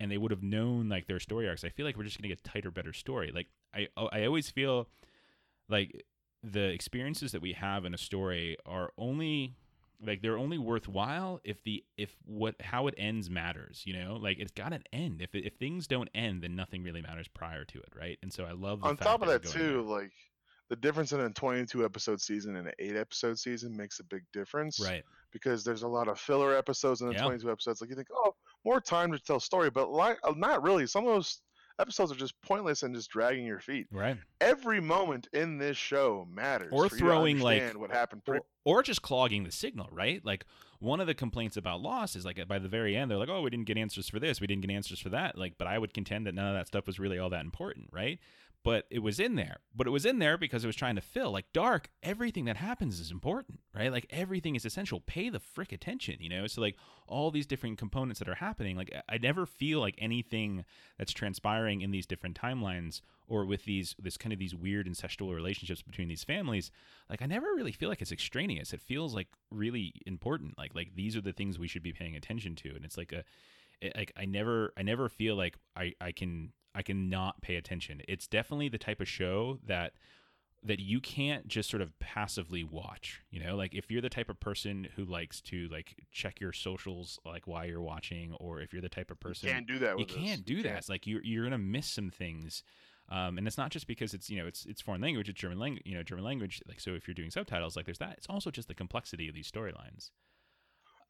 and 0.00 0.10
they 0.10 0.18
would 0.18 0.30
have 0.30 0.42
known 0.42 0.88
like 0.88 1.06
their 1.06 1.20
story 1.20 1.48
arcs 1.48 1.62
i 1.62 1.68
feel 1.68 1.84
like 1.84 1.96
we're 1.96 2.04
just 2.04 2.18
going 2.18 2.28
to 2.28 2.34
get 2.34 2.42
tighter 2.42 2.70
better 2.70 2.92
story. 2.92 3.30
Like 3.32 3.48
i 3.74 3.86
oh, 3.96 4.08
i 4.10 4.24
always 4.24 4.50
feel 4.50 4.88
like 5.68 6.04
the 6.42 6.68
experiences 6.70 7.32
that 7.32 7.42
we 7.42 7.52
have 7.52 7.84
in 7.84 7.94
a 7.94 7.98
story 7.98 8.56
are 8.66 8.92
only 8.98 9.56
like 10.06 10.22
they're 10.22 10.38
only 10.38 10.58
worthwhile 10.58 11.40
if 11.44 11.62
the 11.64 11.84
if 11.96 12.14
what 12.24 12.54
how 12.60 12.86
it 12.86 12.94
ends 12.96 13.30
matters 13.30 13.82
you 13.84 13.94
know? 13.94 14.16
Like 14.16 14.38
it's 14.38 14.52
got 14.52 14.72
an 14.72 14.84
end. 14.92 15.20
If 15.20 15.34
if 15.34 15.54
things 15.54 15.86
don't 15.86 16.08
end 16.14 16.42
then 16.42 16.56
nothing 16.56 16.82
really 16.82 17.02
matters 17.02 17.28
prior 17.28 17.64
to 17.64 17.78
it 17.78 17.92
right? 17.98 18.18
And 18.22 18.32
so 18.32 18.44
i 18.44 18.52
love 18.52 18.84
on 18.84 18.96
top 18.96 19.22
of 19.22 19.28
that, 19.28 19.42
that 19.42 19.50
too 19.50 19.82
like 19.82 20.12
the 20.70 20.76
difference 20.76 21.12
in 21.12 21.20
a 21.20 21.30
22 21.30 21.84
episode 21.84 22.20
season 22.20 22.56
and 22.56 22.68
an 22.68 22.74
8 22.78 22.96
episode 22.96 23.38
season 23.38 23.76
makes 23.76 24.00
a 24.00 24.04
big 24.04 24.22
difference 24.32 24.80
right. 24.80 25.04
because 25.30 25.62
there's 25.62 25.82
a 25.82 25.88
lot 25.88 26.08
of 26.08 26.18
filler 26.18 26.56
episodes 26.56 27.02
in 27.02 27.08
the 27.08 27.14
22 27.14 27.50
episodes. 27.50 27.80
Like 27.80 27.90
you 27.90 27.96
think 27.96 28.08
oh 28.12 28.34
more 28.64 28.80
time 28.80 29.12
to 29.12 29.18
tell 29.18 29.40
story 29.40 29.70
but 29.70 29.90
like 29.90 30.18
uh, 30.24 30.32
not 30.36 30.62
really. 30.62 30.86
Some 30.86 31.06
of 31.06 31.14
those 31.14 31.40
episodes 31.78 32.12
are 32.12 32.16
just 32.16 32.40
pointless 32.42 32.82
and 32.82 32.94
just 32.94 33.10
dragging 33.10 33.44
your 33.44 33.60
feet. 33.60 33.86
Right. 33.90 34.16
Every 34.40 34.80
moment 34.80 35.28
in 35.32 35.58
this 35.58 35.76
show 35.76 36.26
matters. 36.32 36.70
Or 36.72 36.88
throwing 36.88 37.40
like 37.40 37.78
what 37.78 37.90
happened. 37.90 38.22
Or, 38.26 38.40
or, 38.64 38.82
just 38.82 39.02
clogging 39.02 39.44
the 39.44 39.52
signal, 39.52 39.88
right? 39.90 40.24
Like 40.24 40.44
one 40.78 41.00
of 41.00 41.06
the 41.06 41.14
complaints 41.14 41.56
about 41.56 41.80
Lost 41.80 42.16
is 42.16 42.24
like 42.24 42.46
by 42.46 42.58
the 42.58 42.68
very 42.68 42.96
end 42.96 43.10
they're 43.10 43.18
like, 43.18 43.28
oh, 43.28 43.42
we 43.42 43.50
didn't 43.50 43.66
get 43.66 43.78
answers 43.78 44.08
for 44.08 44.20
this, 44.20 44.40
we 44.40 44.46
didn't 44.46 44.62
get 44.66 44.70
answers 44.70 45.00
for 45.00 45.08
that. 45.10 45.36
Like, 45.36 45.54
but 45.58 45.66
I 45.66 45.78
would 45.78 45.94
contend 45.94 46.26
that 46.26 46.34
none 46.34 46.48
of 46.48 46.54
that 46.54 46.66
stuff 46.66 46.86
was 46.86 46.98
really 46.98 47.18
all 47.18 47.30
that 47.30 47.44
important, 47.44 47.88
right? 47.92 48.18
But 48.64 48.86
it 48.90 49.00
was 49.00 49.20
in 49.20 49.34
there. 49.36 49.58
But 49.76 49.86
it 49.86 49.90
was 49.90 50.06
in 50.06 50.18
there 50.18 50.38
because 50.38 50.64
it 50.64 50.66
was 50.66 50.74
trying 50.74 50.96
to 50.96 51.02
fill. 51.02 51.30
Like 51.30 51.52
Dark, 51.52 51.90
everything 52.02 52.46
that 52.46 52.56
happens 52.56 52.98
is 52.98 53.10
important, 53.10 53.60
right? 53.74 53.92
Like 53.92 54.06
everything 54.08 54.56
is 54.56 54.64
essential. 54.64 55.00
Pay 55.00 55.28
the 55.28 55.38
frick 55.38 55.70
attention, 55.70 56.16
you 56.18 56.30
know? 56.30 56.46
So 56.46 56.62
like 56.62 56.76
all 57.06 57.30
these 57.30 57.46
different 57.46 57.76
components 57.76 58.18
that 58.20 58.28
are 58.28 58.36
happening, 58.36 58.76
like 58.76 58.90
I 59.06 59.18
never 59.18 59.44
feel 59.44 59.80
like 59.80 59.96
anything 59.98 60.64
that's 60.98 61.12
transpiring 61.12 61.82
in 61.82 61.90
these 61.90 62.06
different 62.06 62.40
timelines 62.40 63.02
or 63.28 63.44
with 63.44 63.64
these 63.64 63.94
this 63.98 64.16
kind 64.16 64.32
of 64.32 64.38
these 64.38 64.54
weird 64.54 64.86
incestual 64.86 65.34
relationships 65.34 65.82
between 65.82 66.08
these 66.08 66.24
families, 66.24 66.70
like 67.10 67.20
I 67.20 67.26
never 67.26 67.48
really 67.54 67.72
feel 67.72 67.90
like 67.90 68.00
it's 68.00 68.12
extraneous. 68.12 68.72
It 68.72 68.80
feels 68.80 69.14
like 69.14 69.28
really 69.50 69.92
important. 70.06 70.56
Like 70.56 70.74
like 70.74 70.94
these 70.94 71.16
are 71.16 71.22
the 71.22 71.32
things 71.32 71.58
we 71.58 71.68
should 71.68 71.82
be 71.82 71.92
paying 71.92 72.16
attention 72.16 72.56
to. 72.56 72.70
And 72.74 72.84
it's 72.84 72.96
like 72.96 73.12
a 73.12 73.24
like 73.94 74.12
I 74.16 74.24
never 74.24 74.72
I 74.78 74.82
never 74.82 75.10
feel 75.10 75.36
like 75.36 75.56
I 75.76 75.92
I 76.00 76.12
can 76.12 76.52
I 76.74 76.82
can 76.82 77.08
not 77.08 77.40
pay 77.40 77.56
attention. 77.56 78.02
It's 78.08 78.26
definitely 78.26 78.68
the 78.68 78.78
type 78.78 79.00
of 79.00 79.08
show 79.08 79.58
that 79.66 79.92
that 80.66 80.80
you 80.80 80.98
can't 80.98 81.46
just 81.46 81.68
sort 81.68 81.82
of 81.82 81.96
passively 81.98 82.64
watch 82.64 83.20
you 83.30 83.42
know? 83.42 83.54
Like 83.54 83.74
if 83.74 83.90
you're 83.90 84.00
the 84.00 84.08
type 84.08 84.30
of 84.30 84.40
person 84.40 84.88
who 84.96 85.04
likes 85.04 85.40
to 85.42 85.68
like 85.68 85.94
check 86.10 86.40
your 86.40 86.52
socials 86.52 87.18
like 87.24 87.46
while 87.46 87.66
you're 87.66 87.82
watching 87.82 88.32
or 88.40 88.60
if 88.60 88.72
you're 88.72 88.82
the 88.82 88.88
type 88.88 89.10
of 89.10 89.20
person 89.20 89.48
you 89.48 89.54
can't 89.54 89.66
do 89.66 89.78
that 89.80 89.98
you 89.98 90.06
can't 90.06 90.44
do 90.44 90.62
that. 90.62 90.78
It's 90.78 90.88
like 90.88 91.06
you're, 91.06 91.22
you're 91.22 91.44
gonna 91.44 91.58
miss 91.58 91.86
some 91.86 92.10
things. 92.10 92.62
Um, 93.10 93.36
and 93.36 93.46
it's 93.46 93.58
not 93.58 93.70
just 93.70 93.86
because 93.86 94.14
it's 94.14 94.30
you 94.30 94.38
know 94.38 94.46
it's 94.46 94.64
it's 94.64 94.80
foreign 94.80 95.02
language 95.02 95.28
it's 95.28 95.38
german 95.38 95.58
language 95.58 95.82
you 95.84 95.94
know 95.94 96.02
german 96.02 96.24
language. 96.24 96.62
Like 96.66 96.80
so 96.80 96.92
if 96.92 97.06
you're 97.06 97.14
doing 97.14 97.30
subtitles 97.30 97.76
like 97.76 97.84
there's 97.84 97.98
that. 97.98 98.14
It's 98.16 98.26
also 98.28 98.50
just 98.50 98.68
the 98.68 98.74
complexity 98.74 99.28
of 99.28 99.34
these 99.34 99.50
storylines 99.50 100.10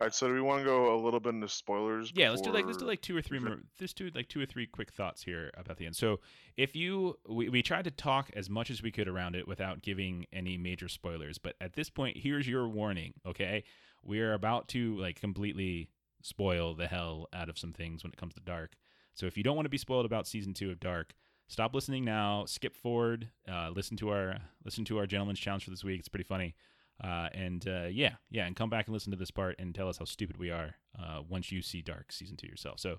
all 0.01 0.07
right, 0.07 0.15
so 0.15 0.27
do 0.27 0.35
we 0.35 0.41
want 0.41 0.61
to 0.61 0.65
go 0.65 0.93
a 0.93 0.99
little 1.01 1.21
bit 1.21 1.35
into 1.35 1.49
spoilers? 1.49 2.13
Yeah, 2.17 2.31
let's 2.31 2.43
do 2.43 2.51
like 2.51 2.67
let's 2.67 2.79
do 2.79 2.85
like 2.85 3.01
two 3.01 3.17
or 3.17 3.23
three 3.23 3.39
more. 3.39 3.59
Let's 3.81 3.93
do 3.93 4.11
like 4.13 4.29
two 4.29 4.41
or 4.41 4.47
three 4.47 4.67
quick 4.67 4.91
thoughts 4.91 5.23
here 5.23 5.53
about 5.57 5.77
the 5.77 5.87
end. 5.87 5.95
So, 5.95 6.19
if 6.57 6.75
you 6.75 7.17
we, 7.29 7.49
we 7.49 7.63
tried 7.63 7.85
to 7.85 7.93
talk 7.93 8.31
as 8.35 8.51
much 8.51 8.71
as 8.73 8.83
we 8.83 8.91
could 8.91 9.07
around 9.07 9.37
it 9.37 9.47
without 9.47 9.83
giving 9.83 10.27
any 10.33 10.59
major 10.59 10.89
spoilers, 10.89 11.39
but 11.39 11.55
at 11.61 11.75
this 11.75 11.91
point, 11.91 12.17
here's 12.17 12.49
your 12.49 12.67
warning. 12.67 13.15
Okay, 13.25 13.63
we 14.03 14.21
are 14.21 14.33
about 14.33 14.67
to 14.71 14.97
like 14.99 15.21
completely 15.21 15.91
spoil 16.23 16.75
the 16.75 16.89
hell 16.89 17.29
out 17.33 17.49
of 17.49 17.57
some 17.57 17.73
things 17.73 18.03
when 18.03 18.11
it 18.11 18.17
comes 18.17 18.35
to 18.35 18.41
Dark. 18.41 18.73
So, 19.15 19.27
if 19.27 19.37
you 19.37 19.45
don't 19.45 19.55
want 19.55 19.67
to 19.67 19.71
be 19.71 19.79
spoiled 19.79 20.07
about 20.07 20.27
season 20.27 20.55
two 20.55 20.73
of 20.73 20.81
Dark, 20.81 21.15
stop 21.47 21.73
listening 21.73 22.05
now. 22.05 22.47
Skip 22.47 22.75
forward. 22.75 23.29
Uh, 23.49 23.71
listen 23.73 23.97
to 23.99 24.09
our 24.09 24.39
listen 24.65 24.85
to 24.87 24.99
our 24.99 25.07
gentleman's 25.07 25.39
challenge 25.39 25.65
for 25.65 25.71
this 25.71 25.85
week. 25.85 26.01
It's 26.01 26.09
pretty 26.09 26.25
funny. 26.25 26.57
Uh, 27.03 27.29
and 27.35 27.67
uh, 27.67 27.87
yeah, 27.91 28.15
yeah, 28.31 28.47
and 28.47 28.55
come 28.55 28.71
back 28.71 28.87
and 28.87 28.95
listen 28.95 29.11
to 29.11 29.19
this 29.19 29.31
part 29.31 29.57
and 29.59 29.75
tell 29.75 29.89
us 29.89 29.99
how 29.99 30.05
stupid 30.05 30.37
we 30.37 30.51
are 30.51 30.77
uh, 30.99 31.21
once 31.29 31.51
you 31.51 31.61
see 31.61 31.83
Dark 31.83 32.13
season 32.13 32.37
two 32.37 32.47
yourself. 32.47 32.79
So 32.79 32.99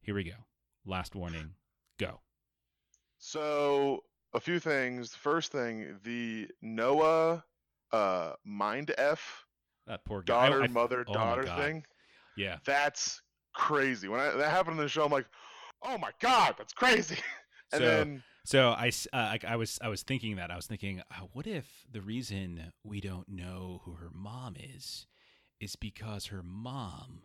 here 0.00 0.14
we 0.14 0.24
go. 0.24 0.32
Last 0.84 1.14
warning. 1.14 1.50
Go. 1.98 2.20
So 3.18 4.02
a 4.34 4.40
few 4.40 4.58
things. 4.58 5.14
First 5.14 5.52
thing, 5.52 5.98
the 6.04 6.48
Noah 6.62 7.44
uh, 7.92 8.32
mind 8.44 8.92
f 8.98 9.44
that 9.86 10.04
poor 10.04 10.22
guy. 10.22 10.48
daughter 10.48 10.62
I, 10.62 10.64
I, 10.64 10.68
mother 10.68 11.04
oh 11.08 11.14
daughter 11.14 11.44
thing. 11.44 11.84
Yeah, 12.36 12.58
that's 12.64 13.22
crazy. 13.54 14.08
When 14.08 14.20
I, 14.20 14.30
that 14.30 14.50
happened 14.50 14.78
in 14.78 14.82
the 14.82 14.88
show, 14.88 15.04
I'm 15.04 15.12
like, 15.12 15.26
oh 15.82 15.98
my 15.98 16.10
god, 16.20 16.54
that's 16.58 16.72
crazy. 16.72 17.18
and 17.72 17.80
so, 17.80 17.86
then 17.86 18.22
so 18.48 18.70
I, 18.70 18.88
uh, 19.12 19.16
I, 19.16 19.38
I, 19.46 19.56
was 19.56 19.78
I 19.82 19.88
was 19.88 20.02
thinking 20.02 20.36
that 20.36 20.50
I 20.50 20.56
was 20.56 20.66
thinking, 20.66 21.02
uh, 21.10 21.26
what 21.34 21.46
if 21.46 21.84
the 21.92 22.00
reason 22.00 22.72
we 22.82 22.98
don't 22.98 23.28
know 23.28 23.82
who 23.84 23.92
her 23.92 24.08
mom 24.10 24.56
is 24.58 25.06
is 25.60 25.76
because 25.76 26.28
her 26.28 26.42
mom 26.42 27.24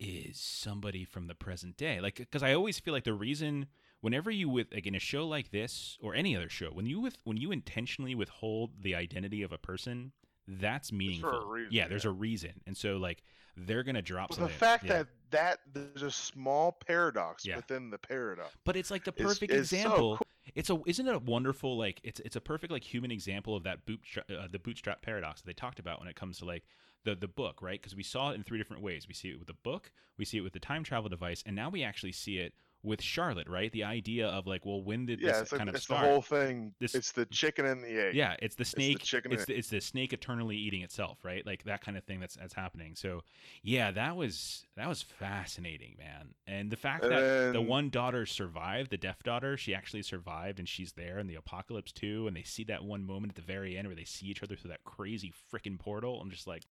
is 0.00 0.40
somebody 0.40 1.04
from 1.04 1.28
the 1.28 1.36
present 1.36 1.76
day? 1.76 2.00
Like, 2.00 2.16
because 2.16 2.42
I 2.42 2.54
always 2.54 2.80
feel 2.80 2.92
like 2.92 3.04
the 3.04 3.12
reason 3.12 3.68
whenever 4.00 4.32
you 4.32 4.48
with 4.48 4.66
like 4.74 4.84
in 4.84 4.96
a 4.96 4.98
show 4.98 5.28
like 5.28 5.52
this 5.52 5.96
or 6.02 6.12
any 6.12 6.36
other 6.36 6.48
show, 6.48 6.70
when 6.72 6.86
you 6.86 6.98
with 6.98 7.18
when 7.22 7.36
you 7.36 7.52
intentionally 7.52 8.16
withhold 8.16 8.82
the 8.82 8.96
identity 8.96 9.44
of 9.44 9.52
a 9.52 9.58
person, 9.58 10.10
that's 10.48 10.90
meaningful. 10.90 11.46
Reason, 11.46 11.72
yeah, 11.72 11.86
there's 11.86 12.04
a 12.04 12.10
reason, 12.10 12.62
and 12.66 12.76
so 12.76 12.96
like 12.96 13.22
they're 13.56 13.84
gonna 13.84 14.02
drop 14.02 14.30
well, 14.30 14.38
something. 14.38 14.52
The 14.52 14.58
fact 14.58 14.84
yeah. 14.86 14.92
that 14.92 15.06
that 15.30 15.58
there's 15.72 16.02
a 16.02 16.10
small 16.10 16.72
paradox 16.72 17.46
yeah. 17.46 17.56
within 17.56 17.90
the 17.90 17.98
paradox, 17.98 18.50
but 18.64 18.76
it's 18.76 18.90
like 18.90 19.04
the 19.04 19.12
perfect 19.12 19.52
example. 19.52 20.16
So. 20.16 20.21
It's 20.54 20.70
a 20.70 20.80
isn't 20.86 21.06
it 21.06 21.14
a 21.14 21.18
wonderful 21.18 21.76
like 21.76 22.00
it's 22.02 22.20
it's 22.20 22.36
a 22.36 22.40
perfect 22.40 22.72
like 22.72 22.82
human 22.82 23.10
example 23.10 23.56
of 23.56 23.62
that 23.64 23.86
bootstrap 23.86 24.30
uh, 24.30 24.48
the 24.50 24.58
bootstrap 24.58 25.02
paradox 25.02 25.40
that 25.40 25.46
they 25.46 25.52
talked 25.52 25.78
about 25.78 26.00
when 26.00 26.08
it 26.08 26.16
comes 26.16 26.38
to 26.38 26.44
like 26.44 26.64
the 27.04 27.14
the 27.14 27.28
book 27.28 27.62
right 27.62 27.80
because 27.80 27.96
we 27.96 28.02
saw 28.02 28.30
it 28.30 28.34
in 28.34 28.42
three 28.42 28.58
different 28.58 28.82
ways. 28.82 29.06
We 29.08 29.14
see 29.14 29.30
it 29.30 29.38
with 29.38 29.48
the 29.48 29.54
book, 29.54 29.90
we 30.18 30.24
see 30.24 30.38
it 30.38 30.42
with 30.42 30.52
the 30.52 30.60
time 30.60 30.84
travel 30.84 31.08
device, 31.08 31.42
and 31.46 31.56
now 31.56 31.70
we 31.70 31.82
actually 31.82 32.12
see 32.12 32.38
it 32.38 32.54
with 32.84 33.00
Charlotte, 33.00 33.48
right? 33.48 33.70
The 33.72 33.84
idea 33.84 34.26
of 34.28 34.46
like, 34.46 34.66
well, 34.66 34.82
when 34.82 35.06
did 35.06 35.20
yeah, 35.20 35.40
this 35.40 35.50
kind 35.50 35.68
of 35.68 35.74
it's 35.76 35.84
start? 35.84 36.02
the 36.02 36.08
whole 36.08 36.22
thing. 36.22 36.74
This, 36.80 36.94
it's 36.94 37.12
the 37.12 37.26
chicken 37.26 37.64
and 37.64 37.82
the 37.82 38.08
egg. 38.08 38.14
Yeah, 38.14 38.34
it's 38.40 38.56
the 38.56 38.64
snake. 38.64 38.96
It's 38.96 39.02
the 39.02 39.06
chicken. 39.06 39.32
It's 39.32 39.44
the, 39.44 39.54
it's 39.56 39.68
the 39.68 39.80
snake 39.80 40.12
eternally 40.12 40.56
eating 40.56 40.82
itself, 40.82 41.18
right? 41.22 41.46
Like 41.46 41.62
that 41.64 41.84
kind 41.84 41.96
of 41.96 42.04
thing 42.04 42.18
that's 42.18 42.34
that's 42.34 42.54
happening. 42.54 42.94
So, 42.96 43.22
yeah, 43.62 43.92
that 43.92 44.16
was 44.16 44.66
that 44.76 44.88
was 44.88 45.02
fascinating, 45.02 45.96
man. 45.98 46.34
And 46.46 46.70
the 46.70 46.76
fact 46.76 47.04
and 47.04 47.12
that 47.12 47.20
then, 47.20 47.52
the 47.52 47.62
one 47.62 47.88
daughter 47.88 48.26
survived, 48.26 48.90
the 48.90 48.96
deaf 48.96 49.22
daughter, 49.22 49.56
she 49.56 49.74
actually 49.74 50.02
survived, 50.02 50.58
and 50.58 50.68
she's 50.68 50.92
there 50.92 51.18
in 51.18 51.28
the 51.28 51.36
apocalypse 51.36 51.92
too. 51.92 52.26
And 52.26 52.36
they 52.36 52.42
see 52.42 52.64
that 52.64 52.82
one 52.82 53.04
moment 53.04 53.30
at 53.30 53.36
the 53.36 53.42
very 53.42 53.76
end 53.76 53.86
where 53.86 53.96
they 53.96 54.04
see 54.04 54.26
each 54.26 54.42
other 54.42 54.56
through 54.56 54.70
that 54.70 54.84
crazy 54.84 55.32
freaking 55.52 55.78
portal. 55.78 56.20
I'm 56.20 56.30
just 56.30 56.48
like, 56.48 56.64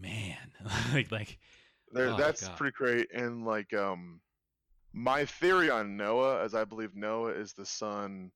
man, 0.00 0.36
like 0.92 1.10
like. 1.10 1.38
There, 1.94 2.08
oh 2.08 2.16
that's 2.16 2.48
pretty 2.56 2.72
great, 2.72 3.12
and 3.12 3.44
like 3.44 3.74
um 3.74 4.20
my 4.92 5.24
theory 5.24 5.70
on 5.70 5.96
Noah, 5.96 6.42
as 6.42 6.54
I 6.54 6.64
believe 6.64 6.94
Noah 6.94 7.32
is 7.32 7.52
the 7.52 7.66
son 7.66 8.30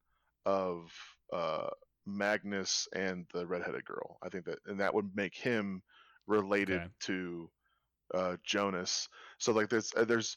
of 0.44 0.90
uh, 1.32 1.68
Magnus 2.06 2.88
and 2.94 3.26
the 3.32 3.46
redheaded 3.46 3.84
girl. 3.84 4.18
I 4.22 4.28
think 4.28 4.44
that, 4.46 4.58
and 4.66 4.80
that 4.80 4.94
would 4.94 5.14
make 5.14 5.34
him 5.34 5.82
related 6.26 6.80
okay. 6.80 6.90
to 7.00 7.50
uh, 8.14 8.36
Jonas. 8.44 9.08
So 9.38 9.52
like 9.52 9.68
there's 9.68 9.92
uh, 9.96 10.04
there's 10.04 10.36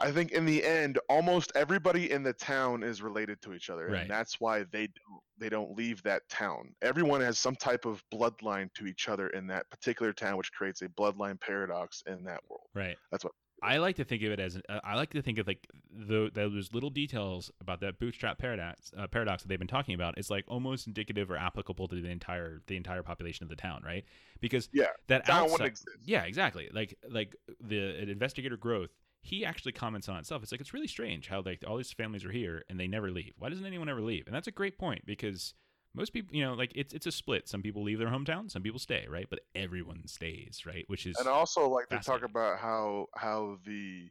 I 0.00 0.12
think 0.12 0.30
in 0.30 0.46
the 0.46 0.64
end, 0.64 0.98
almost 1.08 1.50
everybody 1.56 2.12
in 2.12 2.22
the 2.22 2.32
town 2.32 2.84
is 2.84 3.02
related 3.02 3.42
to 3.42 3.52
each 3.52 3.68
other, 3.68 3.88
Right. 3.88 4.02
and 4.02 4.10
that's 4.10 4.40
why 4.40 4.64
they 4.70 4.86
don't 4.86 5.22
they 5.38 5.48
don't 5.48 5.76
leave 5.76 6.02
that 6.04 6.22
town. 6.28 6.74
Everyone 6.82 7.20
has 7.20 7.38
some 7.38 7.56
type 7.56 7.84
of 7.84 8.02
bloodline 8.12 8.72
to 8.74 8.86
each 8.86 9.08
other 9.08 9.28
in 9.28 9.46
that 9.48 9.68
particular 9.70 10.12
town, 10.12 10.36
which 10.36 10.52
creates 10.52 10.82
a 10.82 10.88
bloodline 10.88 11.40
paradox 11.40 12.02
in 12.06 12.24
that 12.24 12.40
world. 12.48 12.68
Right. 12.74 12.96
That's 13.10 13.24
what- 13.24 13.34
I 13.62 13.78
like 13.78 13.96
to 13.96 14.04
think 14.04 14.22
of 14.22 14.32
it 14.32 14.40
as. 14.40 14.56
Uh, 14.68 14.80
I 14.84 14.94
like 14.94 15.10
to 15.10 15.22
think 15.22 15.38
of 15.38 15.46
like 15.46 15.66
the 15.90 16.30
those 16.32 16.72
little 16.72 16.90
details 16.90 17.50
about 17.60 17.80
that 17.80 17.98
bootstrap 17.98 18.38
paradox 18.38 18.92
uh, 18.96 19.06
paradox 19.06 19.42
that 19.42 19.48
they've 19.48 19.58
been 19.58 19.68
talking 19.68 19.94
about. 19.94 20.18
Is 20.18 20.30
like 20.30 20.44
almost 20.48 20.86
indicative 20.86 21.30
or 21.30 21.36
applicable 21.36 21.88
to 21.88 22.00
the 22.00 22.08
entire 22.08 22.62
the 22.66 22.76
entire 22.76 23.02
population 23.02 23.44
of 23.44 23.50
the 23.50 23.56
town, 23.56 23.82
right? 23.84 24.04
Because 24.40 24.68
Yeah, 24.72 24.86
that 25.08 25.26
Town 25.26 25.50
outside, 25.50 25.78
yeah, 26.04 26.22
exactly. 26.24 26.68
Like 26.72 26.96
like 27.08 27.34
the 27.60 28.08
investigator 28.08 28.56
growth. 28.56 28.90
He 29.20 29.44
actually 29.44 29.72
comments 29.72 30.08
on 30.08 30.16
itself. 30.18 30.42
It's 30.42 30.52
like 30.52 30.60
it's 30.60 30.72
really 30.72 30.86
strange 30.86 31.28
how 31.28 31.42
like 31.42 31.64
all 31.66 31.76
these 31.76 31.92
families 31.92 32.24
are 32.24 32.32
here 32.32 32.64
and 32.70 32.78
they 32.78 32.86
never 32.86 33.10
leave. 33.10 33.32
Why 33.38 33.48
doesn't 33.48 33.66
anyone 33.66 33.88
ever 33.88 34.00
leave? 34.00 34.26
And 34.26 34.34
that's 34.34 34.46
a 34.46 34.52
great 34.52 34.78
point 34.78 35.04
because 35.04 35.54
most 35.94 36.12
people, 36.12 36.34
you 36.34 36.44
know, 36.44 36.54
like 36.54 36.72
it's 36.74 36.94
it's 36.94 37.06
a 37.06 37.12
split. 37.12 37.48
Some 37.48 37.62
people 37.62 37.82
leave 37.82 37.98
their 37.98 38.08
hometown, 38.08 38.50
some 38.50 38.62
people 38.62 38.78
stay, 38.78 39.06
right? 39.08 39.26
But 39.28 39.40
everyone 39.54 40.06
stays, 40.06 40.62
right? 40.66 40.84
Which 40.88 41.06
is 41.06 41.18
and 41.18 41.28
also 41.28 41.68
like 41.68 41.88
they 41.88 41.98
talk 41.98 42.22
about 42.22 42.58
how 42.58 43.06
how 43.16 43.58
the 43.64 44.08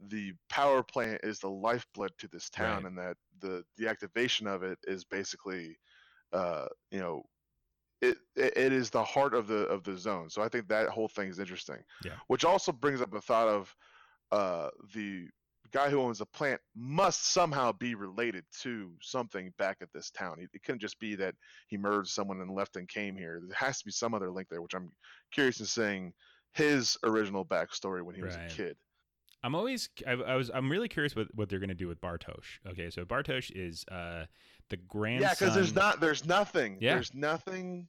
the 0.00 0.32
power 0.48 0.82
plant 0.82 1.20
is 1.24 1.40
the 1.40 1.50
lifeblood 1.50 2.12
to 2.18 2.28
this 2.28 2.48
town 2.50 2.84
Right. 2.84 2.86
and 2.86 2.98
that 2.98 3.16
the 3.40 3.64
the 3.76 3.88
activation 3.88 4.46
of 4.46 4.62
it 4.62 4.78
is 4.86 5.04
basically 5.04 5.76
uh 6.32 6.66
you 6.92 7.00
know 7.00 7.24
it, 8.00 8.16
it 8.36 8.56
it 8.56 8.72
is 8.72 8.90
the 8.90 9.02
heart 9.02 9.34
of 9.34 9.48
the 9.48 9.66
of 9.66 9.82
the 9.82 9.96
zone 9.98 10.30
so 10.30 10.40
i 10.40 10.48
think 10.48 10.68
that 10.68 10.88
whole 10.88 11.08
thing 11.08 11.28
is 11.28 11.40
interesting 11.40 11.78
Yeah. 12.04 12.12
which 12.28 12.44
also 12.44 12.70
brings 12.70 13.00
up 13.00 13.10
the 13.10 13.20
thought 13.20 13.48
of 13.48 13.74
uh 14.30 14.68
the 14.94 15.28
guy 15.72 15.88
who 15.90 16.00
owns 16.00 16.18
the 16.18 16.26
plant 16.26 16.60
must 16.76 17.32
somehow 17.32 17.72
be 17.72 17.94
related 17.94 18.44
to 18.60 18.90
something 19.00 19.52
back 19.58 19.78
at 19.80 19.88
this 19.92 20.10
town 20.10 20.36
it, 20.40 20.48
it 20.54 20.62
couldn't 20.62 20.80
just 20.80 20.98
be 21.00 21.14
that 21.14 21.34
he 21.68 21.76
murdered 21.76 22.06
someone 22.08 22.40
and 22.40 22.50
left 22.50 22.76
and 22.76 22.88
came 22.88 23.16
here 23.16 23.40
there 23.46 23.56
has 23.56 23.78
to 23.78 23.84
be 23.84 23.90
some 23.90 24.14
other 24.14 24.30
link 24.30 24.48
there 24.50 24.62
which 24.62 24.74
i'm 24.74 24.90
curious 25.32 25.60
in 25.60 25.66
seeing 25.66 26.12
his 26.52 26.96
original 27.04 27.44
backstory 27.44 28.02
when 28.02 28.14
he 28.14 28.22
was 28.22 28.36
a 28.36 28.46
kid 28.48 28.76
I'm 29.44 29.54
always 29.54 29.88
I, 30.04 30.12
I 30.12 30.34
was 30.34 30.50
I'm 30.52 30.68
really 30.68 30.88
curious 30.88 31.14
what 31.14 31.28
what 31.34 31.48
they're 31.48 31.60
gonna 31.60 31.72
do 31.72 31.86
with 31.86 32.00
Bartosz. 32.00 32.42
Okay, 32.66 32.90
so 32.90 33.04
Bartosz 33.04 33.52
is 33.54 33.84
uh 33.88 34.24
the 34.68 34.76
grandson. 34.78 35.22
yeah 35.22 35.34
because 35.34 35.54
there's 35.54 35.74
not 35.76 36.00
there's 36.00 36.26
nothing 36.26 36.78
Yeah. 36.80 36.94
there's 36.94 37.14
nothing 37.14 37.86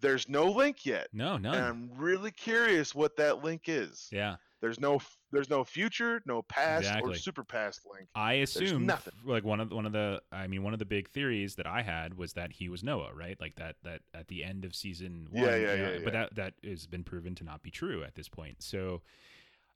there's 0.00 0.28
no 0.28 0.50
link 0.50 0.84
yet 0.84 1.06
no 1.12 1.36
no. 1.38 1.52
and 1.52 1.64
i'm 1.64 1.90
really 1.96 2.32
curious 2.32 2.92
what 2.92 3.16
that 3.18 3.44
link 3.44 3.62
is 3.68 4.08
yeah, 4.10 4.34
there's 4.60 4.80
no 4.80 5.00
there's 5.34 5.50
no 5.50 5.64
future 5.64 6.22
no 6.26 6.42
past 6.42 6.90
or 7.02 7.14
super 7.14 7.44
past 7.44 7.82
link 7.92 8.08
I 8.14 8.34
assume 8.34 8.86
nothing. 8.86 9.14
like 9.24 9.44
one 9.44 9.60
of 9.60 9.68
the, 9.68 9.74
one 9.74 9.86
of 9.86 9.92
the 9.92 10.22
I 10.32 10.46
mean 10.46 10.62
one 10.62 10.72
of 10.72 10.78
the 10.78 10.84
big 10.84 11.08
theories 11.10 11.54
that 11.56 11.66
I 11.66 11.82
had 11.82 12.16
was 12.16 12.34
that 12.34 12.52
he 12.52 12.68
was 12.68 12.82
Noah, 12.82 13.12
right? 13.14 13.36
Like 13.40 13.56
that 13.56 13.76
that 13.82 14.00
at 14.14 14.28
the 14.28 14.44
end 14.44 14.64
of 14.64 14.74
season 14.74 15.28
one. 15.30 15.44
Yeah, 15.44 15.56
yeah, 15.56 15.56
you 15.56 15.82
know, 15.82 15.92
yeah, 15.92 15.98
But 16.04 16.14
yeah. 16.14 16.20
that 16.20 16.34
that 16.36 16.54
has 16.68 16.86
been 16.86 17.04
proven 17.04 17.34
to 17.36 17.44
not 17.44 17.62
be 17.62 17.70
true 17.70 18.02
at 18.04 18.14
this 18.14 18.28
point. 18.28 18.62
So 18.62 19.02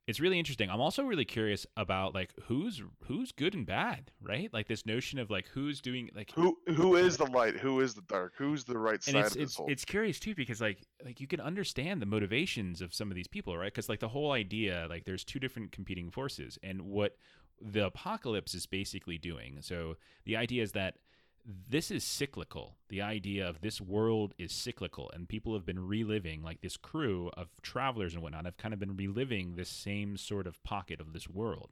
it's 0.09 0.21
really 0.21 0.39
interesting. 0.39 0.71
I'm 0.71 0.81
also 0.81 1.05
really 1.05 1.27
curious 1.27 1.67
about 1.77 2.15
like 2.15 2.33
who's 2.45 2.83
who's 3.05 3.31
good 3.31 3.55
and 3.55 3.67
bad, 3.67 4.11
right? 4.23 4.51
Like 4.55 4.67
this 4.67 4.87
notion 4.87 5.19
of 5.19 5.31
like 5.31 5.47
who's 5.49 5.83
doing 5.83 6.09
like 6.17 6.33
who 6.33 6.57
who 6.75 6.97
is 6.97 7.19
the 7.19 7.27
light? 7.27 7.59
Who 7.59 7.81
is 7.81 7.93
the 7.93 8.01
dark? 8.01 8.33
Who's 8.39 8.65
the 8.65 8.79
right 8.79 9.03
side 9.03 9.17
and 9.17 9.25
it's 9.27 9.35
of 9.35 9.39
this 9.39 9.45
it's 9.45 9.57
whole 9.57 9.67
it's 9.69 9.85
curious 9.85 10.19
too 10.19 10.35
because 10.35 10.63
like 10.63 10.79
like 11.05 11.21
you 11.21 11.27
can 11.27 11.43
understand 11.43 12.01
the 12.01 12.07
motivations 12.07 12.81
of 12.81 12.95
some 12.95 13.11
of 13.11 13.17
these 13.17 13.29
people 13.29 13.55
right? 13.59 13.67
Because 13.67 13.91
like 13.91 14.01
the 14.01 14.09
whole 14.09 14.33
idea 14.33 14.87
like 14.89 15.05
there's 15.05 15.25
two 15.25 15.39
different 15.39 15.73
competing 15.73 16.11
forces 16.11 16.59
and 16.63 16.81
what 16.81 17.19
the 17.61 17.85
apocalypse 17.85 18.55
is 18.55 18.65
basically 18.65 19.19
doing. 19.19 19.59
So 19.61 19.97
the 20.25 20.37
idea 20.37 20.63
is 20.63 20.73
that 20.73 20.95
this 21.45 21.91
is 21.91 22.05
cyclical. 22.05 22.77
The 22.89 23.03
idea 23.03 23.49
of 23.49 23.61
this 23.61 23.81
world 23.81 24.35
is 24.39 24.53
cyclical 24.53 25.11
and 25.15 25.29
people 25.29 25.55
have 25.55 25.65
been 25.65 25.87
reliving 25.87 26.43
like 26.43 26.61
this 26.61 26.77
crew 26.77 27.31
of 27.37 27.49
travelers 27.63 28.15
and 28.15 28.23
whatnot 28.23 28.45
have 28.45 28.57
kind 28.57 28.75
of 28.75 28.81
been 28.81 28.97
reliving 28.97 29.57
this 29.57 29.69
same 29.69 30.17
sort 30.17 30.47
of 30.47 30.63
pocket 30.63 31.01
of 31.01 31.13
this 31.13 31.29
world. 31.29 31.71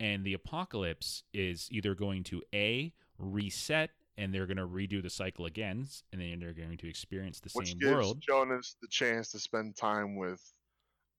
And 0.00 0.24
the 0.24 0.34
apocalypse 0.34 1.22
is 1.32 1.68
either 1.70 1.94
going 1.94 2.24
to 2.24 2.42
a 2.52 2.92
reset 3.18 3.90
and 4.16 4.34
they're 4.34 4.46
going 4.46 4.56
to 4.56 4.66
redo 4.66 5.02
the 5.02 5.10
cycle 5.10 5.46
again 5.46 5.86
and 6.12 6.20
then 6.20 6.40
they're 6.40 6.52
going 6.52 6.76
to 6.78 6.88
experience 6.88 7.40
the 7.40 7.50
which 7.52 7.68
same 7.68 7.78
gives 7.78 7.92
world. 7.92 8.20
Jonas 8.20 8.76
the 8.82 8.88
chance 8.88 9.30
to 9.32 9.38
spend 9.38 9.76
time 9.76 10.16
with 10.16 10.40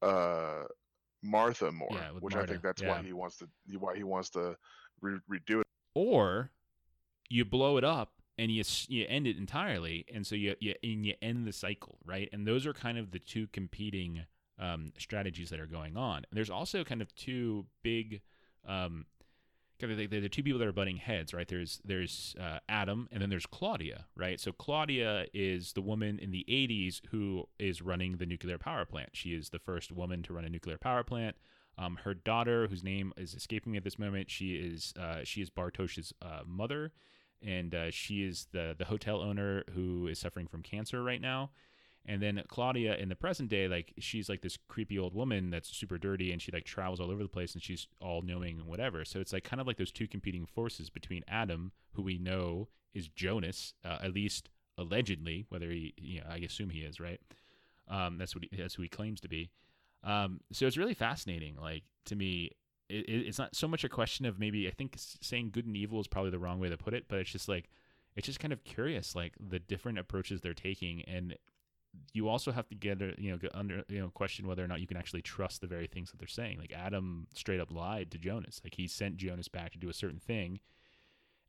uh 0.01 0.63
martha 1.23 1.71
more 1.71 1.87
Yeah, 1.91 2.11
which 2.19 2.35
i 2.35 2.45
think 2.45 2.61
that's 2.61 2.83
why 2.83 3.01
he 3.01 3.13
wants 3.13 3.37
to 3.37 3.47
why 3.79 3.95
he 3.95 4.03
wants 4.03 4.29
to 4.31 4.55
re- 5.01 5.19
redo 5.31 5.61
it. 5.61 5.67
Or 5.93 6.51
you 7.29 7.45
blow 7.45 7.77
it 7.77 7.83
up 7.83 8.13
and 8.37 8.51
you 8.51 8.63
you 8.87 9.05
end 9.07 9.27
it 9.27 9.37
entirely 9.37 10.05
and 10.13 10.25
so 10.27 10.35
you 10.35 10.55
you 10.59 10.73
and 10.83 11.05
you 11.05 11.13
end 11.21 11.47
the 11.47 11.53
cycle 11.53 11.97
right? 12.05 12.29
And 12.31 12.47
those 12.47 12.65
are 12.65 12.73
kind 12.73 12.97
of 12.97 13.11
the 13.11 13.19
two 13.19 13.47
competing 13.47 14.25
um, 14.59 14.93
strategies 14.97 15.49
that 15.49 15.59
are 15.59 15.67
going 15.67 15.97
on. 15.97 16.17
And 16.17 16.25
there's 16.31 16.49
also 16.49 16.83
kind 16.83 17.01
of 17.01 17.13
two 17.15 17.65
big 17.83 18.21
um, 18.67 19.05
kind 19.79 19.91
of 19.91 19.97
the, 19.97 20.07
the, 20.07 20.29
two 20.29 20.41
people 20.41 20.59
that 20.59 20.67
are 20.67 20.73
butting 20.73 20.97
heads 20.97 21.33
right? 21.33 21.47
There's 21.47 21.81
there's 21.83 22.35
uh, 22.39 22.59
Adam 22.69 23.09
and 23.11 23.21
then 23.21 23.29
there's 23.29 23.45
Claudia 23.45 24.05
right? 24.15 24.39
So 24.39 24.51
Claudia 24.51 25.25
is 25.33 25.73
the 25.73 25.81
woman 25.81 26.19
in 26.19 26.31
the 26.31 26.45
80s 26.49 27.01
who 27.11 27.47
is 27.59 27.81
running 27.81 28.17
the 28.17 28.25
nuclear 28.25 28.57
power 28.57 28.85
plant. 28.85 29.09
She 29.13 29.29
is 29.29 29.49
the 29.49 29.59
first 29.59 29.91
woman 29.91 30.23
to 30.23 30.33
run 30.33 30.45
a 30.45 30.49
nuclear 30.49 30.77
power 30.77 31.03
plant. 31.03 31.35
Um, 31.77 31.99
her 32.03 32.13
daughter, 32.13 32.67
whose 32.67 32.83
name 32.83 33.11
is 33.17 33.33
escaping 33.33 33.73
me 33.73 33.77
at 33.77 33.83
this 33.83 33.99
moment, 33.99 34.31
she 34.31 34.55
is 34.55 34.93
uh, 34.99 35.19
she 35.23 35.41
is 35.41 35.49
Bartosz's 35.49 36.13
uh, 36.21 36.41
mother, 36.45 36.93
and 37.41 37.73
uh, 37.73 37.91
she 37.91 38.23
is 38.23 38.47
the 38.51 38.75
the 38.77 38.85
hotel 38.85 39.21
owner 39.21 39.63
who 39.73 40.07
is 40.07 40.19
suffering 40.19 40.47
from 40.47 40.61
cancer 40.61 41.03
right 41.03 41.21
now. 41.21 41.51
And 42.07 42.21
then 42.21 42.41
Claudia, 42.47 42.95
in 42.97 43.09
the 43.09 43.15
present 43.15 43.49
day, 43.49 43.67
like 43.67 43.93
she's 43.97 44.29
like 44.29 44.41
this 44.41 44.57
creepy 44.67 44.99
old 44.99 45.15
woman 45.15 45.49
that's 45.49 45.75
super 45.75 45.97
dirty, 45.97 46.31
and 46.31 46.41
she 46.41 46.51
like 46.51 46.65
travels 46.65 46.99
all 46.99 47.09
over 47.09 47.23
the 47.23 47.29
place, 47.29 47.53
and 47.53 47.63
she's 47.63 47.87
all 47.99 48.21
knowing 48.21 48.59
and 48.59 48.67
whatever. 48.67 49.03
So 49.05 49.19
it's 49.19 49.33
like 49.33 49.43
kind 49.43 49.59
of 49.59 49.65
like 49.65 49.77
those 49.77 49.91
two 49.91 50.07
competing 50.07 50.45
forces 50.45 50.89
between 50.89 51.23
Adam, 51.27 51.71
who 51.93 52.03
we 52.03 52.17
know 52.19 52.67
is 52.93 53.07
Jonas, 53.07 53.73
uh, 53.83 53.97
at 54.03 54.13
least 54.13 54.49
allegedly, 54.77 55.45
whether 55.49 55.69
he, 55.69 55.93
you 55.97 56.19
know, 56.19 56.27
I 56.29 56.37
assume 56.37 56.69
he 56.69 56.81
is, 56.81 56.99
right? 56.99 57.19
Um, 57.87 58.17
that's 58.17 58.35
what 58.35 58.43
he, 58.43 58.55
that's 58.55 58.75
who 58.75 58.83
he 58.83 58.89
claims 58.89 59.19
to 59.21 59.27
be. 59.27 59.49
Um, 60.03 60.41
so 60.51 60.67
it's 60.67 60.77
really 60.77 60.93
fascinating. 60.93 61.55
Like 61.59 61.83
to 62.05 62.15
me, 62.15 62.51
it, 62.89 63.05
it, 63.09 63.27
it's 63.27 63.39
not 63.39 63.55
so 63.55 63.67
much 63.67 63.83
a 63.83 63.89
question 63.89 64.25
of 64.25 64.39
maybe 64.39 64.67
I 64.67 64.71
think 64.71 64.95
saying 64.97 65.51
good 65.51 65.65
and 65.65 65.75
evil 65.75 65.99
is 65.99 66.07
probably 66.07 66.31
the 66.31 66.39
wrong 66.39 66.59
way 66.59 66.69
to 66.69 66.77
put 66.77 66.93
it, 66.93 67.05
but 67.07 67.19
it's 67.19 67.31
just 67.31 67.47
like 67.49 67.69
it's 68.15 68.25
just 68.27 68.39
kind 68.39 68.53
of 68.53 68.63
curious, 68.63 69.15
like 69.15 69.33
the 69.39 69.59
different 69.59 69.99
approaches 69.99 70.41
they're 70.41 70.53
taking, 70.53 71.01
and 71.03 71.35
you 72.13 72.27
also 72.27 72.51
have 72.51 72.67
to 72.69 72.75
get 72.75 72.99
you 73.19 73.31
know 73.31 73.37
get 73.37 73.53
under 73.55 73.83
you 73.87 73.99
know 73.99 74.09
question 74.09 74.47
whether 74.47 74.63
or 74.63 74.67
not 74.67 74.81
you 74.81 74.87
can 74.87 74.97
actually 74.97 75.21
trust 75.21 75.61
the 75.61 75.67
very 75.67 75.87
things 75.87 76.11
that 76.11 76.17
they're 76.17 76.27
saying. 76.27 76.59
Like 76.59 76.73
Adam 76.73 77.27
straight 77.33 77.59
up 77.59 77.71
lied 77.71 78.11
to 78.11 78.17
Jonas, 78.17 78.61
like 78.63 78.75
he 78.75 78.87
sent 78.87 79.17
Jonas 79.17 79.47
back 79.47 79.71
to 79.73 79.77
do 79.77 79.89
a 79.89 79.93
certain 79.93 80.19
thing, 80.19 80.59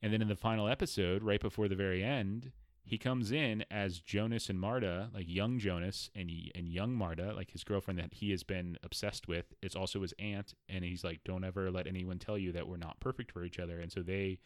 and 0.02 0.12
then 0.12 0.22
in 0.22 0.28
the 0.28 0.36
final 0.36 0.68
episode, 0.68 1.22
right 1.22 1.40
before 1.40 1.68
the 1.68 1.76
very 1.76 2.02
end, 2.02 2.52
he 2.86 2.98
comes 2.98 3.32
in 3.32 3.64
as 3.68 3.98
Jonas 3.98 4.48
and 4.48 4.60
Marta, 4.60 5.10
like 5.12 5.26
young 5.28 5.58
Jonas 5.58 6.08
and 6.14 6.30
and 6.54 6.68
young 6.68 6.94
Marta, 6.94 7.32
like 7.34 7.50
his 7.50 7.64
girlfriend 7.64 7.98
that 7.98 8.14
he 8.14 8.30
has 8.30 8.44
been 8.44 8.78
obsessed 8.84 9.26
with. 9.26 9.52
It's 9.60 9.74
also 9.74 10.02
his 10.02 10.14
aunt, 10.20 10.54
and 10.68 10.84
he's 10.84 11.02
like, 11.02 11.24
"Don't 11.24 11.42
ever 11.42 11.68
let 11.70 11.88
anyone 11.88 12.20
tell 12.20 12.38
you 12.38 12.52
that 12.52 12.68
we're 12.68 12.76
not 12.76 13.00
perfect 13.00 13.32
for 13.32 13.44
each 13.44 13.58
other." 13.58 13.80
And 13.80 13.90
so 13.90 14.02
they 14.02 14.38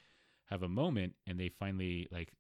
have 0.46 0.62
a 0.62 0.68
moment, 0.68 1.16
and 1.26 1.38
they 1.38 1.50
finally 1.50 2.09
like, 2.11 2.33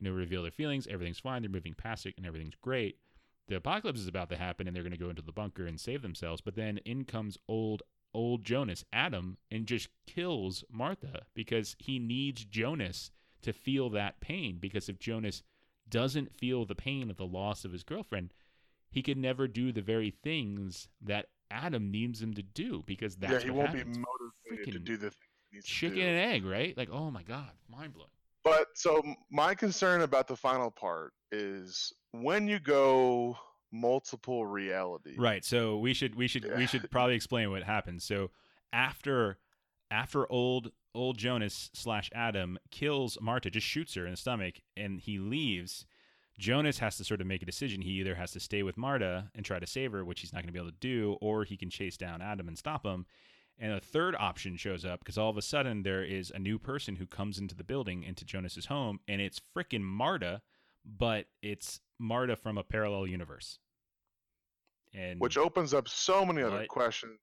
you 0.00 0.10
know, 0.10 0.16
reveal 0.16 0.42
their 0.42 0.50
feelings. 0.50 0.88
Everything's 0.88 1.20
fine. 1.20 1.42
They're 1.42 1.50
moving 1.50 1.74
past 1.74 2.06
it, 2.06 2.14
and 2.16 2.26
everything's 2.26 2.56
great. 2.60 2.98
The 3.46 3.56
apocalypse 3.56 4.00
is 4.00 4.08
about 4.08 4.30
to 4.30 4.36
happen, 4.36 4.66
and 4.66 4.74
they're 4.74 4.82
going 4.82 4.92
to 4.92 4.98
go 4.98 5.10
into 5.10 5.22
the 5.22 5.32
bunker 5.32 5.64
and 5.64 5.78
save 5.78 6.02
themselves. 6.02 6.40
But 6.40 6.56
then 6.56 6.78
in 6.78 7.04
comes 7.04 7.38
old 7.48 7.82
old 8.12 8.44
Jonas, 8.44 8.84
Adam, 8.92 9.38
and 9.48 9.66
just 9.66 9.88
kills 10.08 10.64
Martha 10.68 11.22
because 11.34 11.76
he 11.78 12.00
needs 12.00 12.44
Jonas 12.44 13.12
to 13.42 13.52
feel 13.52 13.90
that 13.90 14.20
pain. 14.20 14.58
Because 14.60 14.88
if 14.88 14.98
Jonas 14.98 15.42
doesn't 15.88 16.36
feel 16.36 16.64
the 16.64 16.74
pain 16.74 17.10
of 17.10 17.16
the 17.16 17.26
loss 17.26 17.64
of 17.64 17.72
his 17.72 17.82
girlfriend, 17.82 18.32
he 18.90 19.02
could 19.02 19.18
never 19.18 19.48
do 19.48 19.72
the 19.72 19.82
very 19.82 20.10
things 20.10 20.88
that 21.02 21.26
Adam 21.50 21.90
needs 21.90 22.22
him 22.22 22.34
to 22.34 22.42
do. 22.42 22.82
Because 22.86 23.16
that's 23.16 23.32
yeah 23.32 23.40
he 23.40 23.50
what 23.50 23.66
won't 23.66 23.78
happens. 23.78 23.98
be 23.98 24.04
motivated 24.50 24.72
to 24.74 24.78
do 24.78 24.96
the 24.96 25.10
things 25.10 25.16
he 25.50 25.56
needs 25.56 25.66
to 25.66 25.72
chicken 25.72 25.98
do. 25.98 26.06
and 26.06 26.32
egg, 26.32 26.44
right? 26.44 26.76
Like, 26.76 26.90
oh 26.90 27.10
my 27.10 27.22
god, 27.22 27.50
mind 27.68 27.94
blowing. 27.94 28.10
But 28.42 28.68
so 28.74 29.02
my 29.30 29.54
concern 29.54 30.00
about 30.00 30.26
the 30.26 30.36
final 30.36 30.70
part 30.70 31.12
is 31.30 31.92
when 32.12 32.48
you 32.48 32.58
go 32.58 33.36
multiple 33.72 34.46
reality. 34.46 35.14
Right. 35.18 35.44
So 35.44 35.78
we 35.78 35.94
should 35.94 36.14
we 36.14 36.26
should 36.26 36.50
we 36.56 36.66
should 36.66 36.90
probably 36.90 37.14
explain 37.14 37.50
what 37.50 37.62
happens. 37.62 38.04
So 38.04 38.30
after 38.72 39.38
after 39.90 40.30
old 40.30 40.72
old 40.94 41.18
Jonas 41.18 41.70
slash 41.72 42.10
Adam 42.14 42.58
kills 42.70 43.18
Marta, 43.20 43.50
just 43.50 43.66
shoots 43.66 43.94
her 43.94 44.04
in 44.04 44.12
the 44.12 44.16
stomach, 44.16 44.56
and 44.76 45.00
he 45.00 45.18
leaves. 45.18 45.86
Jonas 46.38 46.78
has 46.78 46.96
to 46.96 47.04
sort 47.04 47.20
of 47.20 47.26
make 47.26 47.42
a 47.42 47.46
decision. 47.46 47.82
He 47.82 48.00
either 48.00 48.14
has 48.14 48.32
to 48.32 48.40
stay 48.40 48.62
with 48.62 48.78
Marta 48.78 49.30
and 49.34 49.44
try 49.44 49.58
to 49.58 49.66
save 49.66 49.92
her, 49.92 50.04
which 50.04 50.20
he's 50.20 50.32
not 50.32 50.38
going 50.38 50.48
to 50.48 50.52
be 50.52 50.58
able 50.58 50.70
to 50.70 50.76
do, 50.80 51.18
or 51.20 51.44
he 51.44 51.56
can 51.56 51.68
chase 51.68 51.96
down 51.96 52.22
Adam 52.22 52.48
and 52.48 52.56
stop 52.56 52.84
him. 52.84 53.04
And 53.58 53.72
a 53.72 53.80
third 53.80 54.16
option 54.18 54.56
shows 54.56 54.86
up 54.86 55.00
because 55.00 55.18
all 55.18 55.28
of 55.28 55.36
a 55.36 55.42
sudden 55.42 55.82
there 55.82 56.02
is 56.02 56.30
a 56.30 56.38
new 56.38 56.58
person 56.58 56.96
who 56.96 57.06
comes 57.06 57.38
into 57.38 57.54
the 57.54 57.64
building, 57.64 58.02
into 58.04 58.24
Jonas's 58.24 58.66
home, 58.66 59.00
and 59.06 59.20
it's 59.20 59.40
freaking 59.54 59.82
Marta, 59.82 60.40
but 60.84 61.26
it's 61.42 61.80
Marta 61.98 62.36
from 62.36 62.56
a 62.56 62.64
parallel 62.64 63.06
universe. 63.06 63.58
And 64.94 65.20
which 65.20 65.36
opens 65.36 65.74
up 65.74 65.88
so 65.88 66.24
many 66.24 66.42
other 66.42 66.64
questions 66.66 67.18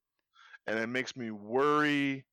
and 0.68 0.78
it 0.78 0.88
makes 0.88 1.16
me 1.16 1.32
worry 1.32 2.26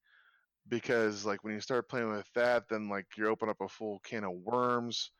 because 0.68 1.24
like 1.24 1.44
when 1.44 1.55
you 1.55 1.61
start 1.61 1.88
playing 1.88 2.11
with 2.11 2.27
that 2.35 2.64
then 2.68 2.88
like 2.88 3.07
you 3.16 3.29
open 3.29 3.48
up 3.48 3.61
a 3.61 3.68
full 3.68 4.00
can 4.05 4.24
of 4.24 4.33
worms 4.33 5.11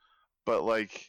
but 0.45 0.63
like 0.63 1.05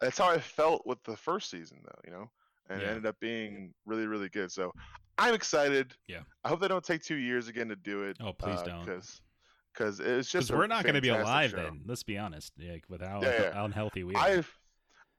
that's 0.00 0.18
how 0.18 0.28
i 0.28 0.38
felt 0.38 0.86
with 0.86 1.02
the 1.04 1.16
first 1.16 1.50
season 1.50 1.78
though 1.84 2.00
you 2.04 2.10
know 2.12 2.28
and 2.70 2.80
it 2.82 2.86
ended 2.86 3.06
up 3.06 3.16
being 3.20 3.72
really 3.86 4.06
really 4.06 4.28
good 4.28 4.50
so 4.50 4.72
i'm 5.18 5.34
excited 5.34 5.94
Yeah. 6.08 6.20
i 6.44 6.48
hope 6.48 6.60
they 6.60 6.68
don't 6.68 6.84
take 6.84 7.02
two 7.02 7.16
years 7.16 7.48
again 7.48 7.68
to 7.68 7.76
do 7.76 8.02
it 8.02 8.16
Oh, 8.20 8.32
please 8.32 8.60
don't. 8.62 8.84
because 8.84 9.20
because 9.74 10.00
it's 10.00 10.30
just 10.30 10.48
because 10.48 10.58
we're 10.58 10.66
not 10.66 10.82
going 10.84 10.96
to 10.96 11.00
be 11.00 11.08
alive 11.08 11.50
show. 11.52 11.56
then. 11.56 11.80
Let's 11.86 12.02
be 12.02 12.18
honest. 12.18 12.52
Like 12.58 12.84
with 12.90 13.00
how, 13.00 13.22
Yeah, 13.22 13.40
yeah. 13.42 13.54
how 13.54 13.64
unhealthy 13.64 14.04
we 14.04 14.14
are. 14.14 14.22
I've 14.22 14.58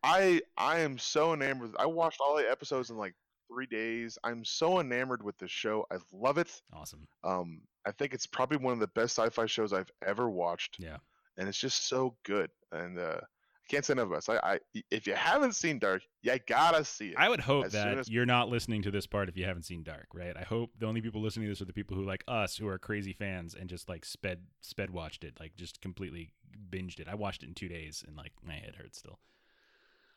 I 0.03 0.41
I 0.57 0.81
am 0.81 0.99
so 0.99 1.33
enamored. 1.33 1.71
with- 1.71 1.79
I 1.79 1.87
watched 1.87 2.19
all 2.21 2.35
the 2.37 2.47
episodes 2.47 2.91
in 2.91 2.97
like 2.97 3.15
three 3.51 3.65
days. 3.65 4.15
I'm 4.23 4.45
so 4.45 4.79
enamored 4.79 5.23
with 5.23 5.35
this 5.39 5.49
show. 5.49 5.87
I 5.91 5.95
love 6.11 6.37
it. 6.37 6.51
awesome. 6.71 7.07
Um, 7.23 7.61
I 7.85 7.91
think 7.91 8.13
it's 8.13 8.25
probably 8.25 8.57
one 8.57 8.73
of 8.73 8.79
the 8.79 8.87
best 8.87 9.17
sci-fi 9.17 9.45
shows 9.45 9.73
I've 9.73 9.91
ever 10.05 10.29
watched. 10.29 10.77
Yeah. 10.79 10.97
and 11.37 11.47
it's 11.49 11.57
just 11.57 11.87
so 11.87 12.15
good. 12.23 12.49
And 12.71 12.97
uh, 12.97 13.19
I 13.21 13.65
can't 13.69 13.83
say 13.85 13.93
enough 13.93 14.07
about 14.07 14.27
it. 14.27 14.39
I, 14.43 14.53
I 14.53 14.59
if 14.91 15.07
you 15.07 15.13
haven't 15.15 15.53
seen 15.53 15.79
Dark, 15.79 16.01
you 16.21 16.37
gotta 16.47 16.83
see 16.85 17.09
it. 17.09 17.15
I 17.17 17.29
would 17.29 17.39
hope 17.39 17.65
as 17.65 17.71
that 17.73 17.97
as- 17.97 18.09
you're 18.09 18.25
not 18.25 18.49
listening 18.49 18.81
to 18.83 18.91
this 18.91 19.07
part 19.07 19.29
if 19.29 19.37
you 19.37 19.45
haven't 19.45 19.63
seen 19.63 19.83
Dark, 19.83 20.07
right? 20.13 20.35
I 20.37 20.43
hope 20.43 20.71
the 20.79 20.85
only 20.85 21.01
people 21.01 21.21
listening 21.21 21.45
to 21.47 21.51
this 21.51 21.61
are 21.61 21.65
the 21.65 21.73
people 21.73 21.95
who 21.97 22.03
like 22.03 22.23
us, 22.27 22.57
who 22.57 22.67
are 22.67 22.77
crazy 22.77 23.13
fans 23.13 23.55
and 23.55 23.69
just 23.69 23.89
like 23.89 24.05
sped 24.05 24.39
sped 24.61 24.89
watched 24.89 25.23
it, 25.23 25.37
like 25.39 25.55
just 25.55 25.81
completely 25.81 26.31
binged 26.69 26.99
it. 26.99 27.07
I 27.09 27.15
watched 27.15 27.43
it 27.43 27.47
in 27.47 27.53
two 27.53 27.67
days 27.69 28.03
and 28.07 28.15
like 28.15 28.31
my 28.45 28.53
head 28.55 28.75
hurts 28.77 28.99
still. 28.99 29.19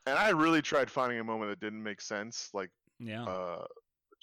and 0.07 0.19
I 0.19 0.31
really 0.31 0.63
tried 0.63 0.91
finding 0.91 1.19
a 1.19 1.25
moment 1.25 1.51
that 1.51 1.61
didn't 1.61 1.83
make 1.83 2.01
sense, 2.01 2.51
like 2.53 2.71
Yeah, 3.01 3.25
uh, 3.25 3.65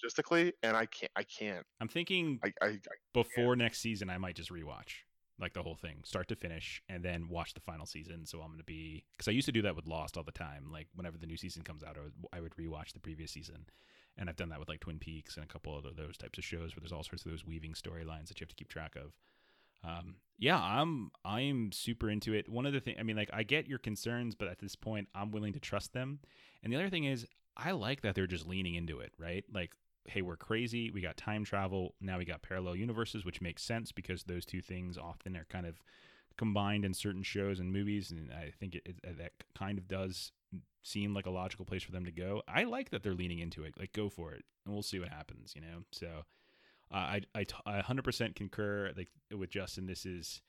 logistically, 0.04 0.52
and 0.62 0.76
I 0.76 0.86
can't. 0.86 1.12
I 1.16 1.24
can't. 1.24 1.66
I'm 1.80 1.88
thinking 1.88 2.40
I, 2.44 2.54
I, 2.62 2.68
I 2.68 2.78
before 3.14 3.56
next 3.56 3.80
season, 3.80 4.10
I 4.10 4.18
might 4.18 4.36
just 4.36 4.52
rewatch 4.52 5.04
like 5.40 5.54
the 5.54 5.64
whole 5.64 5.76
thing, 5.76 5.98
start 6.04 6.28
to 6.28 6.36
finish, 6.36 6.82
and 6.88 7.04
then 7.04 7.28
watch 7.28 7.54
the 7.54 7.60
final 7.60 7.86
season. 7.86 8.26
So 8.26 8.42
I'm 8.42 8.52
gonna 8.52 8.64
be 8.64 9.04
because 9.12 9.28
I 9.28 9.32
used 9.32 9.48
to 9.48 9.52
do 9.52 9.62
that 9.64 9.76
with 9.76 9.88
Lost 9.88 10.18
all 10.18 10.24
the 10.24 10.32
time. 10.32 10.70
Like 10.72 10.88
whenever 10.96 11.18
the 11.18 11.26
new 11.26 11.38
season 11.38 11.64
comes 11.64 11.84
out, 11.84 11.98
I 11.98 12.02
would, 12.02 12.14
I 12.34 12.42
would 12.42 12.56
rewatch 12.56 12.94
the 12.94 13.00
previous 13.00 13.32
season, 13.32 13.66
and 14.18 14.30
I've 14.30 14.36
done 14.36 14.50
that 14.50 14.60
with 14.60 14.70
like 14.70 14.82
Twin 14.82 15.00
Peaks 15.00 15.36
and 15.36 15.44
a 15.44 15.48
couple 15.48 15.78
of 15.78 15.96
those 15.96 16.18
types 16.18 16.38
of 16.38 16.44
shows 16.44 16.76
where 16.76 16.82
there's 16.82 16.92
all 16.92 17.04
sorts 17.04 17.26
of 17.26 17.32
those 17.32 17.46
weaving 17.46 17.74
storylines 17.74 18.28
that 18.28 18.40
you 18.40 18.46
have 18.46 18.50
to 18.50 18.56
keep 18.56 18.70
track 18.70 18.96
of. 18.96 19.14
Um, 19.86 20.16
yeah, 20.38 20.60
I'm 20.62 21.12
I'm 21.26 21.72
super 21.72 22.10
into 22.10 22.34
it. 22.34 22.48
One 22.48 22.66
of 22.66 22.74
the 22.74 22.80
thing, 22.80 22.96
I 23.00 23.04
mean, 23.04 23.18
like 23.18 23.30
I 23.34 23.44
get 23.44 23.68
your 23.68 23.80
concerns, 23.80 24.36
but 24.36 24.48
at 24.48 24.60
this 24.60 24.76
point, 24.76 25.10
I'm 25.14 25.32
willing 25.32 25.54
to 25.54 25.60
trust 25.60 25.94
them. 25.94 26.20
And 26.64 26.72
the 26.72 26.78
other 26.78 26.90
thing 26.90 27.04
is, 27.04 27.26
I 27.58 27.72
like 27.72 28.02
that 28.02 28.16
they're 28.16 28.28
just 28.28 28.48
leaning 28.48 28.76
into 28.76 29.00
it, 29.00 29.12
right? 29.20 29.44
Like 29.54 29.72
hey, 30.06 30.22
we're 30.22 30.36
crazy. 30.36 30.92
We 30.92 31.02
got 31.02 31.18
time 31.18 31.46
travel. 31.46 31.96
Now 32.02 32.18
we 32.18 32.26
got 32.26 32.42
parallel 32.42 32.76
universes, 32.76 33.26
which 33.26 33.42
makes 33.42 33.64
sense 33.64 33.92
because 33.92 34.24
those 34.24 34.46
two 34.46 34.62
things 34.62 34.98
often 34.98 35.36
are 35.38 35.46
kind 35.50 35.66
of 35.66 35.82
combined 36.38 36.86
in 36.86 36.94
certain 36.94 37.24
shows 37.24 37.60
and 37.60 37.72
movies. 37.72 38.12
And 38.12 38.32
I 38.32 38.52
think 38.60 38.76
it, 38.76 38.84
it, 38.86 39.18
that 39.18 39.32
kind 39.58 39.78
of 39.78 39.88
does 39.88 40.32
seem 40.84 41.14
like 41.14 41.26
a 41.26 41.32
logical 41.32 41.66
place 41.66 41.84
for 41.84 41.92
them 41.92 42.06
to 42.06 42.12
go. 42.12 42.42
I 42.48 42.64
like 42.64 42.90
that 42.92 43.04
they're 43.04 43.14
leaning 43.14 43.40
into 43.40 43.64
it. 43.64 43.76
Like, 43.80 43.94
go 43.94 44.10
for 44.10 44.34
it, 44.34 44.44
and 44.66 44.74
we'll 44.74 44.84
see 44.84 45.00
what 45.00 45.10
happens. 45.10 45.54
You 45.56 45.62
know, 45.62 45.84
so 45.92 46.08
uh, 46.92 46.96
I, 46.96 47.22
I 47.36 47.46
100% 47.82 48.36
concur. 48.36 48.92
Like 48.96 49.10
with 49.36 49.50
Justin, 49.50 49.88
this 49.88 50.06
is 50.06 50.42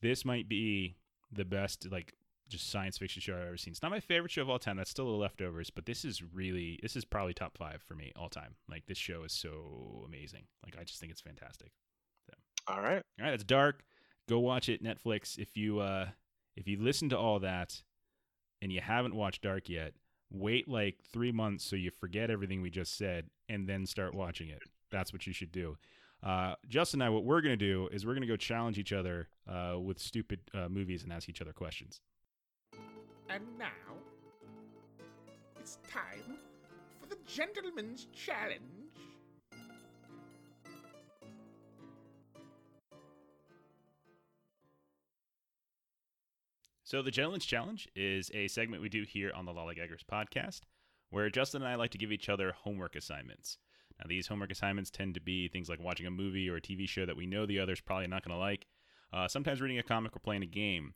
this 0.00 0.24
might 0.24 0.48
be 0.48 0.96
the 1.30 1.44
best 1.44 1.90
like 1.90 2.14
just 2.52 2.70
science 2.70 2.98
fiction 2.98 3.20
show 3.20 3.34
I've 3.34 3.46
ever 3.46 3.56
seen. 3.56 3.72
It's 3.72 3.82
not 3.82 3.90
my 3.90 4.00
favorite 4.00 4.30
show 4.30 4.42
of 4.42 4.50
all 4.50 4.58
time. 4.58 4.76
That's 4.76 4.90
still 4.90 5.06
the 5.06 5.18
leftovers, 5.18 5.70
but 5.70 5.86
this 5.86 6.04
is 6.04 6.22
really 6.22 6.78
this 6.82 6.96
is 6.96 7.04
probably 7.04 7.34
top 7.34 7.56
five 7.58 7.82
for 7.82 7.94
me 7.94 8.12
all 8.16 8.28
time. 8.28 8.54
Like 8.68 8.86
this 8.86 8.98
show 8.98 9.24
is 9.24 9.32
so 9.32 10.04
amazing. 10.06 10.44
Like 10.64 10.76
I 10.78 10.84
just 10.84 11.00
think 11.00 11.10
it's 11.10 11.20
fantastic. 11.20 11.72
all 12.68 12.80
right. 12.80 13.02
All 13.20 13.26
right, 13.26 13.34
it's 13.34 13.44
dark. 13.44 13.82
Go 14.28 14.38
watch 14.38 14.68
it 14.68 14.84
Netflix. 14.84 15.38
If 15.38 15.56
you 15.56 15.80
uh 15.80 16.06
if 16.56 16.68
you 16.68 16.78
listen 16.80 17.08
to 17.10 17.18
all 17.18 17.40
that 17.40 17.82
and 18.60 18.72
you 18.72 18.80
haven't 18.80 19.14
watched 19.14 19.42
Dark 19.42 19.68
yet, 19.68 19.94
wait 20.30 20.68
like 20.68 20.98
three 21.12 21.32
months 21.32 21.64
so 21.64 21.76
you 21.76 21.90
forget 21.90 22.30
everything 22.30 22.62
we 22.62 22.70
just 22.70 22.96
said 22.96 23.26
and 23.48 23.68
then 23.68 23.86
start 23.86 24.14
watching 24.14 24.48
it. 24.48 24.62
That's 24.90 25.12
what 25.12 25.26
you 25.26 25.32
should 25.32 25.52
do. 25.52 25.76
Uh, 26.22 26.54
Justin 26.68 27.02
and 27.02 27.08
I, 27.08 27.10
what 27.10 27.24
we're 27.24 27.40
gonna 27.40 27.56
do 27.56 27.88
is 27.90 28.06
we're 28.06 28.14
gonna 28.14 28.26
go 28.26 28.36
challenge 28.36 28.78
each 28.78 28.92
other 28.92 29.28
uh, 29.48 29.78
with 29.78 29.98
stupid 29.98 30.40
uh, 30.54 30.68
movies 30.68 31.02
and 31.02 31.12
ask 31.12 31.28
each 31.28 31.42
other 31.42 31.52
questions. 31.52 32.00
And 33.32 33.44
now, 33.58 33.66
it's 35.58 35.78
time 35.90 36.36
for 37.00 37.06
the 37.06 37.16
Gentleman's 37.24 38.06
Challenge. 38.12 38.60
So 46.84 47.00
the 47.00 47.10
Gentleman's 47.10 47.46
Challenge 47.46 47.88
is 47.96 48.30
a 48.34 48.48
segment 48.48 48.82
we 48.82 48.90
do 48.90 49.04
here 49.04 49.32
on 49.34 49.46
the 49.46 49.52
Lollygaggers 49.52 50.04
podcast, 50.10 50.60
where 51.08 51.30
Justin 51.30 51.62
and 51.62 51.70
I 51.70 51.76
like 51.76 51.92
to 51.92 51.98
give 51.98 52.12
each 52.12 52.28
other 52.28 52.52
homework 52.52 52.96
assignments. 52.96 53.56
Now 53.98 54.04
these 54.10 54.26
homework 54.26 54.50
assignments 54.50 54.90
tend 54.90 55.14
to 55.14 55.22
be 55.22 55.48
things 55.48 55.70
like 55.70 55.80
watching 55.80 56.06
a 56.06 56.10
movie 56.10 56.50
or 56.50 56.56
a 56.56 56.60
TV 56.60 56.86
show 56.86 57.06
that 57.06 57.16
we 57.16 57.24
know 57.24 57.46
the 57.46 57.60
other's 57.60 57.80
probably 57.80 58.08
not 58.08 58.26
going 58.26 58.36
to 58.36 58.38
like. 58.38 58.66
Uh, 59.10 59.26
sometimes 59.26 59.62
reading 59.62 59.78
a 59.78 59.82
comic 59.82 60.14
or 60.14 60.18
playing 60.18 60.42
a 60.42 60.46
game. 60.46 60.92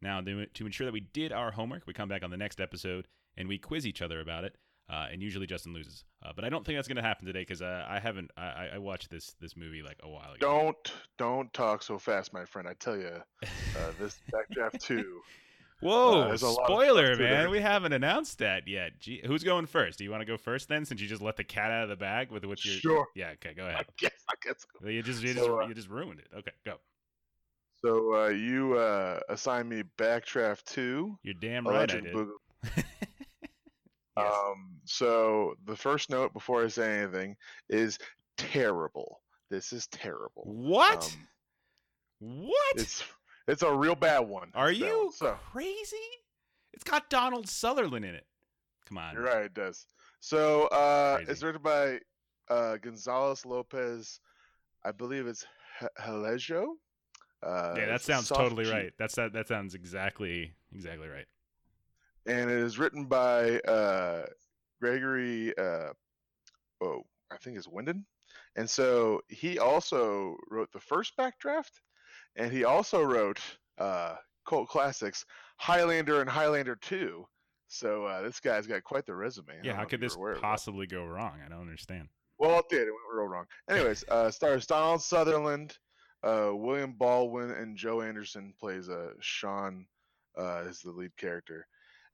Now 0.00 0.20
to, 0.20 0.46
ensure 0.66 0.84
that 0.86 0.92
we 0.92 1.00
did 1.00 1.32
our 1.32 1.50
homework, 1.50 1.82
we 1.86 1.92
come 1.92 2.08
back 2.08 2.22
on 2.22 2.30
the 2.30 2.36
next 2.36 2.60
episode 2.60 3.08
and 3.36 3.48
we 3.48 3.58
quiz 3.58 3.86
each 3.86 4.02
other 4.02 4.20
about 4.20 4.44
it. 4.44 4.56
Uh, 4.90 5.06
and 5.12 5.22
usually 5.22 5.46
Justin 5.46 5.74
loses, 5.74 6.02
uh, 6.24 6.32
but 6.34 6.46
I 6.46 6.48
don't 6.48 6.64
think 6.64 6.78
that's 6.78 6.88
going 6.88 6.96
to 6.96 7.02
happen 7.02 7.26
today 7.26 7.40
because 7.42 7.60
uh, 7.60 7.84
I 7.86 7.98
haven't. 7.98 8.30
I, 8.38 8.42
I- 8.42 8.70
I 8.76 8.78
watched 8.78 9.10
this 9.10 9.34
this 9.38 9.54
movie 9.54 9.82
like 9.82 9.98
a 10.02 10.08
while 10.08 10.32
ago. 10.32 10.38
Don't 10.40 10.92
don't 11.18 11.52
talk 11.52 11.82
so 11.82 11.98
fast, 11.98 12.32
my 12.32 12.46
friend. 12.46 12.66
I 12.66 12.72
tell 12.72 12.96
you, 12.96 13.10
uh, 13.42 13.46
this 14.00 14.18
Backdraft 14.32 14.80
Two. 14.80 15.20
Whoa! 15.80 16.22
Uh, 16.22 16.32
a 16.32 16.38
spoiler, 16.38 17.16
man. 17.16 17.50
We 17.50 17.60
haven't 17.60 17.92
announced 17.92 18.38
that 18.38 18.66
yet. 18.66 18.98
Gee, 18.98 19.20
who's 19.26 19.44
going 19.44 19.66
first? 19.66 19.98
Do 19.98 20.04
you 20.04 20.10
want 20.10 20.22
to 20.22 20.26
go 20.26 20.38
first 20.38 20.68
then, 20.70 20.86
since 20.86 21.02
you 21.02 21.06
just 21.06 21.20
let 21.20 21.36
the 21.36 21.44
cat 21.44 21.70
out 21.70 21.82
of 21.82 21.88
the 21.90 21.96
bag 21.96 22.30
with 22.30 22.46
what 22.46 22.64
your? 22.64 22.74
Sure. 22.76 23.06
Yeah. 23.14 23.32
Okay. 23.34 23.52
Go 23.54 23.64
I 23.66 23.70
ahead. 23.72 23.86
guess 23.98 24.12
I 24.30 24.34
guess. 24.42 24.66
You 24.82 25.02
just 25.02 25.22
you 25.22 25.34
So, 25.34 25.40
just 25.40 25.50
uh, 25.50 25.66
you 25.68 25.74
just 25.74 25.90
ruined 25.90 26.20
it. 26.20 26.28
Okay. 26.34 26.52
Go. 26.64 26.76
So 27.84 28.24
uh, 28.24 28.28
you 28.28 28.76
uh, 28.76 29.20
assign 29.28 29.68
me 29.68 29.82
Backdraft 29.98 30.64
Two. 30.64 31.16
You're 31.22 31.34
damn 31.34 31.66
right. 31.66 31.90
I 31.90 32.00
did. 32.00 32.14
Yes. 34.16 34.32
Um, 34.46 34.80
so 34.84 35.54
the 35.64 35.76
first 35.76 36.10
note 36.10 36.32
before 36.32 36.64
I 36.64 36.66
say 36.66 36.98
anything 37.02 37.36
is 37.68 38.00
terrible. 38.36 39.20
This 39.48 39.72
is 39.72 39.86
terrible. 39.86 40.42
what? 40.44 41.16
Um, 42.20 42.48
what? 42.48 42.74
it's 42.74 43.04
it's 43.46 43.62
a 43.62 43.72
real 43.72 43.94
bad 43.94 44.20
one. 44.20 44.50
Are 44.54 44.72
you 44.72 45.04
one. 45.04 45.12
So 45.12 45.38
crazy? 45.52 45.96
It's 46.72 46.82
got 46.82 47.08
Donald 47.10 47.48
Sutherland 47.48 48.04
in 48.04 48.14
it. 48.16 48.26
Come 48.88 48.98
on. 48.98 49.14
you're 49.14 49.22
right. 49.22 49.44
It 49.44 49.54
does. 49.54 49.86
So 50.20 50.64
uh, 50.66 51.16
Crazy. 51.18 51.30
it's 51.32 51.42
written 51.44 51.62
by 51.62 52.00
uh, 52.50 52.76
Gonzalez 52.78 53.46
Lopez. 53.46 54.18
I 54.84 54.90
believe 54.90 55.28
it's 55.28 55.46
H- 55.80 55.88
Helejo. 56.00 56.66
Uh, 57.42 57.74
Yeah, 57.76 57.86
that 57.86 58.02
sounds 58.02 58.28
totally 58.28 58.64
G. 58.64 58.70
right. 58.70 58.92
That's 58.98 59.14
that. 59.16 59.32
That 59.32 59.48
sounds 59.48 59.74
exactly 59.74 60.52
exactly 60.74 61.08
right. 61.08 61.26
and 62.26 62.50
it 62.50 62.58
is 62.58 62.78
written 62.78 63.06
by 63.06 63.58
uh, 63.60 64.26
Gregory. 64.80 65.56
Uh, 65.56 65.92
oh, 66.82 67.02
I 67.30 67.36
think 67.36 67.56
it's 67.56 67.68
Wyndon, 67.68 68.04
and 68.56 68.68
so 68.68 69.20
he 69.28 69.58
also 69.58 70.36
wrote 70.50 70.70
the 70.72 70.80
first 70.80 71.16
backdraft, 71.16 71.80
and 72.36 72.52
he 72.52 72.64
also 72.64 73.02
wrote 73.02 73.40
uh, 73.78 74.16
cult 74.48 74.68
classics 74.68 75.24
Highlander 75.58 76.20
and 76.20 76.28
Highlander 76.30 76.76
Two. 76.76 77.26
So 77.68 78.06
uh, 78.06 78.22
this 78.22 78.40
guy's 78.40 78.66
got 78.66 78.82
quite 78.82 79.04
the 79.04 79.14
resume. 79.14 79.60
Yeah. 79.62 79.76
How 79.76 79.84
could 79.84 80.00
this 80.00 80.16
were 80.16 80.20
aware 80.20 80.32
of 80.32 80.38
that. 80.38 80.42
possibly 80.42 80.86
go 80.86 81.04
wrong? 81.04 81.38
I 81.44 81.48
don't 81.50 81.60
understand. 81.60 82.08
Well, 82.38 82.60
it 82.60 82.64
did. 82.70 82.82
It 82.82 82.92
went 82.92 82.96
real 83.12 83.26
wrong. 83.26 83.44
Anyways, 83.68 84.04
uh, 84.08 84.30
stars 84.30 84.64
Donald 84.64 85.02
Sutherland, 85.02 85.76
uh, 86.22 86.50
William 86.52 86.92
Baldwin, 86.92 87.50
and 87.50 87.76
Joe 87.76 88.00
Anderson 88.02 88.54
plays 88.58 88.88
uh, 88.88 89.10
Sean 89.20 89.86
uh, 90.38 90.64
is 90.68 90.80
the 90.80 90.90
lead 90.90 91.16
character. 91.16 91.66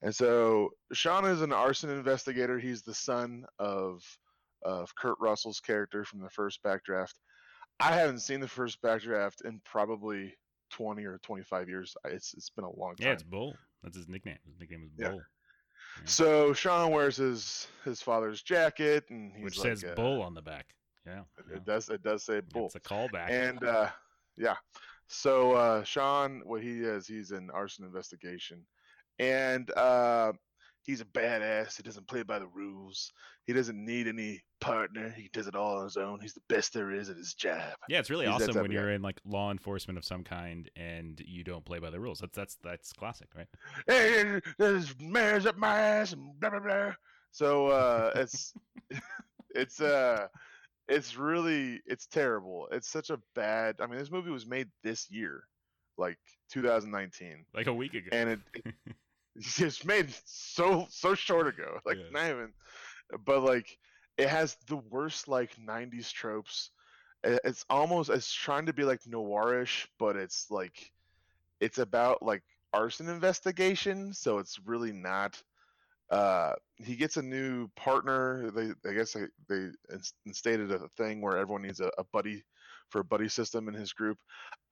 And 0.03 0.15
so 0.15 0.71
Sean 0.93 1.25
is 1.25 1.41
an 1.41 1.53
arson 1.53 1.91
investigator. 1.91 2.59
He's 2.59 2.83
the 2.83 2.95
son 2.95 3.45
of 3.59 4.03
of 4.63 4.95
Kurt 4.95 5.17
Russell's 5.21 5.61
character 5.61 6.05
from 6.05 6.21
the 6.21 6.31
first 6.31 6.63
backdraft. 6.63 7.15
I 7.81 7.93
haven't 7.93 8.21
seen 8.21 8.41
the 8.41 8.49
first 8.49 8.81
backdraft 8.81 9.45
in 9.45 9.61
probably 9.65 10.35
20 10.71 11.05
or 11.05 11.19
25 11.23 11.69
years. 11.69 11.95
It's 12.07 12.35
it's 12.35 12.51
been 12.51 12.65
a 12.65 12.77
long 12.79 12.97
time. 12.97 13.07
Yeah, 13.07 13.13
it's 13.13 13.23
Bull. 13.23 13.55
That's 13.83 13.97
his 13.97 14.09
nickname. 14.09 14.39
His 14.47 14.59
nickname 14.59 14.85
is 14.85 14.91
Yeah. 14.99 15.11
Bull. 15.11 15.23
So 16.05 16.53
Sean 16.53 16.91
wears 16.91 17.17
his 17.17 17.69
his 17.85 18.03
father's 18.03 18.43
jacket, 18.43 19.05
and 19.11 19.33
he's 19.35 19.45
which 19.45 19.59
like, 19.59 19.69
says 19.69 19.85
uh, 19.85 19.95
bull 19.95 20.23
on 20.23 20.35
the 20.35 20.43
back. 20.43 20.75
Yeah, 21.07 21.21
It, 21.39 21.45
yeah. 21.51 21.57
it 21.57 21.65
does. 21.65 21.89
It 21.89 22.03
does 22.03 22.23
say 22.23 22.41
bull. 22.41 22.67
It's 22.67 22.75
a 22.77 22.81
callback. 22.81 23.31
And 23.31 23.63
uh, 23.65 23.89
yeah, 24.37 24.57
so 25.07 25.53
uh, 25.53 25.85
Sean, 25.85 26.43
what 26.45 26.63
he 26.63 26.81
is, 26.81 27.07
he's 27.07 27.31
an 27.31 27.51
arson 27.53 27.85
investigation, 27.85 28.65
and 29.19 29.71
uh, 29.77 30.33
he's 30.83 31.01
a 31.01 31.05
badass. 31.07 31.77
He 31.77 31.83
doesn't 31.83 32.07
play 32.09 32.23
by 32.23 32.39
the 32.39 32.47
rules. 32.47 33.13
He 33.47 33.53
doesn't 33.53 33.83
need 33.85 34.09
any 34.09 34.41
partner. 34.61 35.11
He 35.17 35.29
does 35.33 35.47
it 35.47 35.55
all 35.55 35.79
on 35.79 35.85
his 35.85 35.97
own. 35.97 36.21
He's 36.21 36.33
the 36.33 36.41
best 36.49 36.73
there 36.73 36.91
is 36.91 37.11
at 37.11 37.17
his 37.17 37.35
job. 37.35 37.75
yeah, 37.89 37.99
it's 37.99 38.11
really 38.11 38.27
he's 38.27 38.35
awesome 38.35 38.63
when 38.63 38.71
you're 38.71 38.91
in 38.91 39.03
like 39.03 39.21
law 39.25 39.51
enforcement 39.51 39.99
of 39.99 40.05
some 40.05 40.25
kind 40.25 40.71
and 40.77 41.21
you 41.27 41.45
don't 41.45 41.65
play 41.65 41.79
by 41.79 41.91
the 41.91 42.01
rules. 42.01 42.21
That's 42.21 42.37
that's 42.37 42.59
that's 42.63 42.93
classic, 42.93 43.29
right? 43.37 43.49
Hey, 43.87 44.41
there's 44.59 44.95
mares 45.01 45.47
up 45.47 45.57
my 45.59 45.79
ass 45.79 46.13
and 46.13 46.41
blah 46.41 46.51
blah 46.51 46.61
blah. 46.61 46.93
So 47.31 47.67
uh, 47.67 48.13
it's 48.15 48.55
it's 49.55 49.81
uh 49.81 50.29
it's 50.89 51.16
really 51.16 51.80
it's 51.87 52.07
terrible. 52.07 52.68
It's 52.70 52.89
such 52.89 53.11
a 53.11 53.20
bad. 53.35 53.76
I 53.80 53.87
mean, 53.87 53.99
this 53.99 54.11
movie 54.11 54.30
was 54.30 54.47
made 54.47 54.68
this 54.82 55.11
year, 55.11 55.45
like 55.97 56.18
2019, 56.51 57.47
Like 57.55 57.66
a 57.66 57.74
week 57.74 57.95
ago. 57.95 58.09
and 58.12 58.30
it, 58.30 58.41
it 58.55 58.64
it's 59.37 59.57
just 59.57 59.85
made 59.87 60.14
so 60.24 60.87
so 60.91 61.14
short 61.14 61.47
ago. 61.49 61.80
Like 61.85 61.99
Yeah. 61.99 62.11
not 62.11 62.30
even, 62.30 62.53
but 63.24 63.43
like 63.43 63.78
it 64.16 64.28
has 64.28 64.57
the 64.68 64.76
worst 64.76 65.28
like 65.28 65.57
90s 65.59 66.11
tropes. 66.12 66.70
It's 67.24 67.64
almost 67.70 68.11
it's 68.11 68.32
trying 68.32 68.66
to 68.66 68.72
be 68.74 68.85
like 68.85 69.01
noirish, 69.05 69.87
but 69.99 70.16
it's 70.16 70.51
like 70.51 70.93
it's 71.61 71.78
about 71.78 72.22
like 72.22 72.43
arson 72.72 73.09
investigation, 73.09 74.12
so 74.12 74.39
it's 74.39 74.59
really 74.66 74.93
not. 74.93 75.43
Uh, 76.11 76.53
he 76.77 76.97
gets 76.97 77.17
a 77.17 77.23
new 77.23 77.69
partner. 77.77 78.51
They, 78.51 78.71
I 78.89 78.95
guess, 78.95 79.13
they, 79.13 79.25
they 79.49 79.69
instated 80.27 80.71
a 80.73 80.89
thing 80.97 81.21
where 81.21 81.37
everyone 81.37 81.63
needs 81.63 81.81
a, 81.81 81.91
a 81.99 82.05
buddy 82.13 82.45
for 82.91 83.01
a 83.01 83.05
buddy 83.05 83.29
system 83.29 83.69
in 83.69 83.75
his 83.75 83.93
group. 83.93 84.19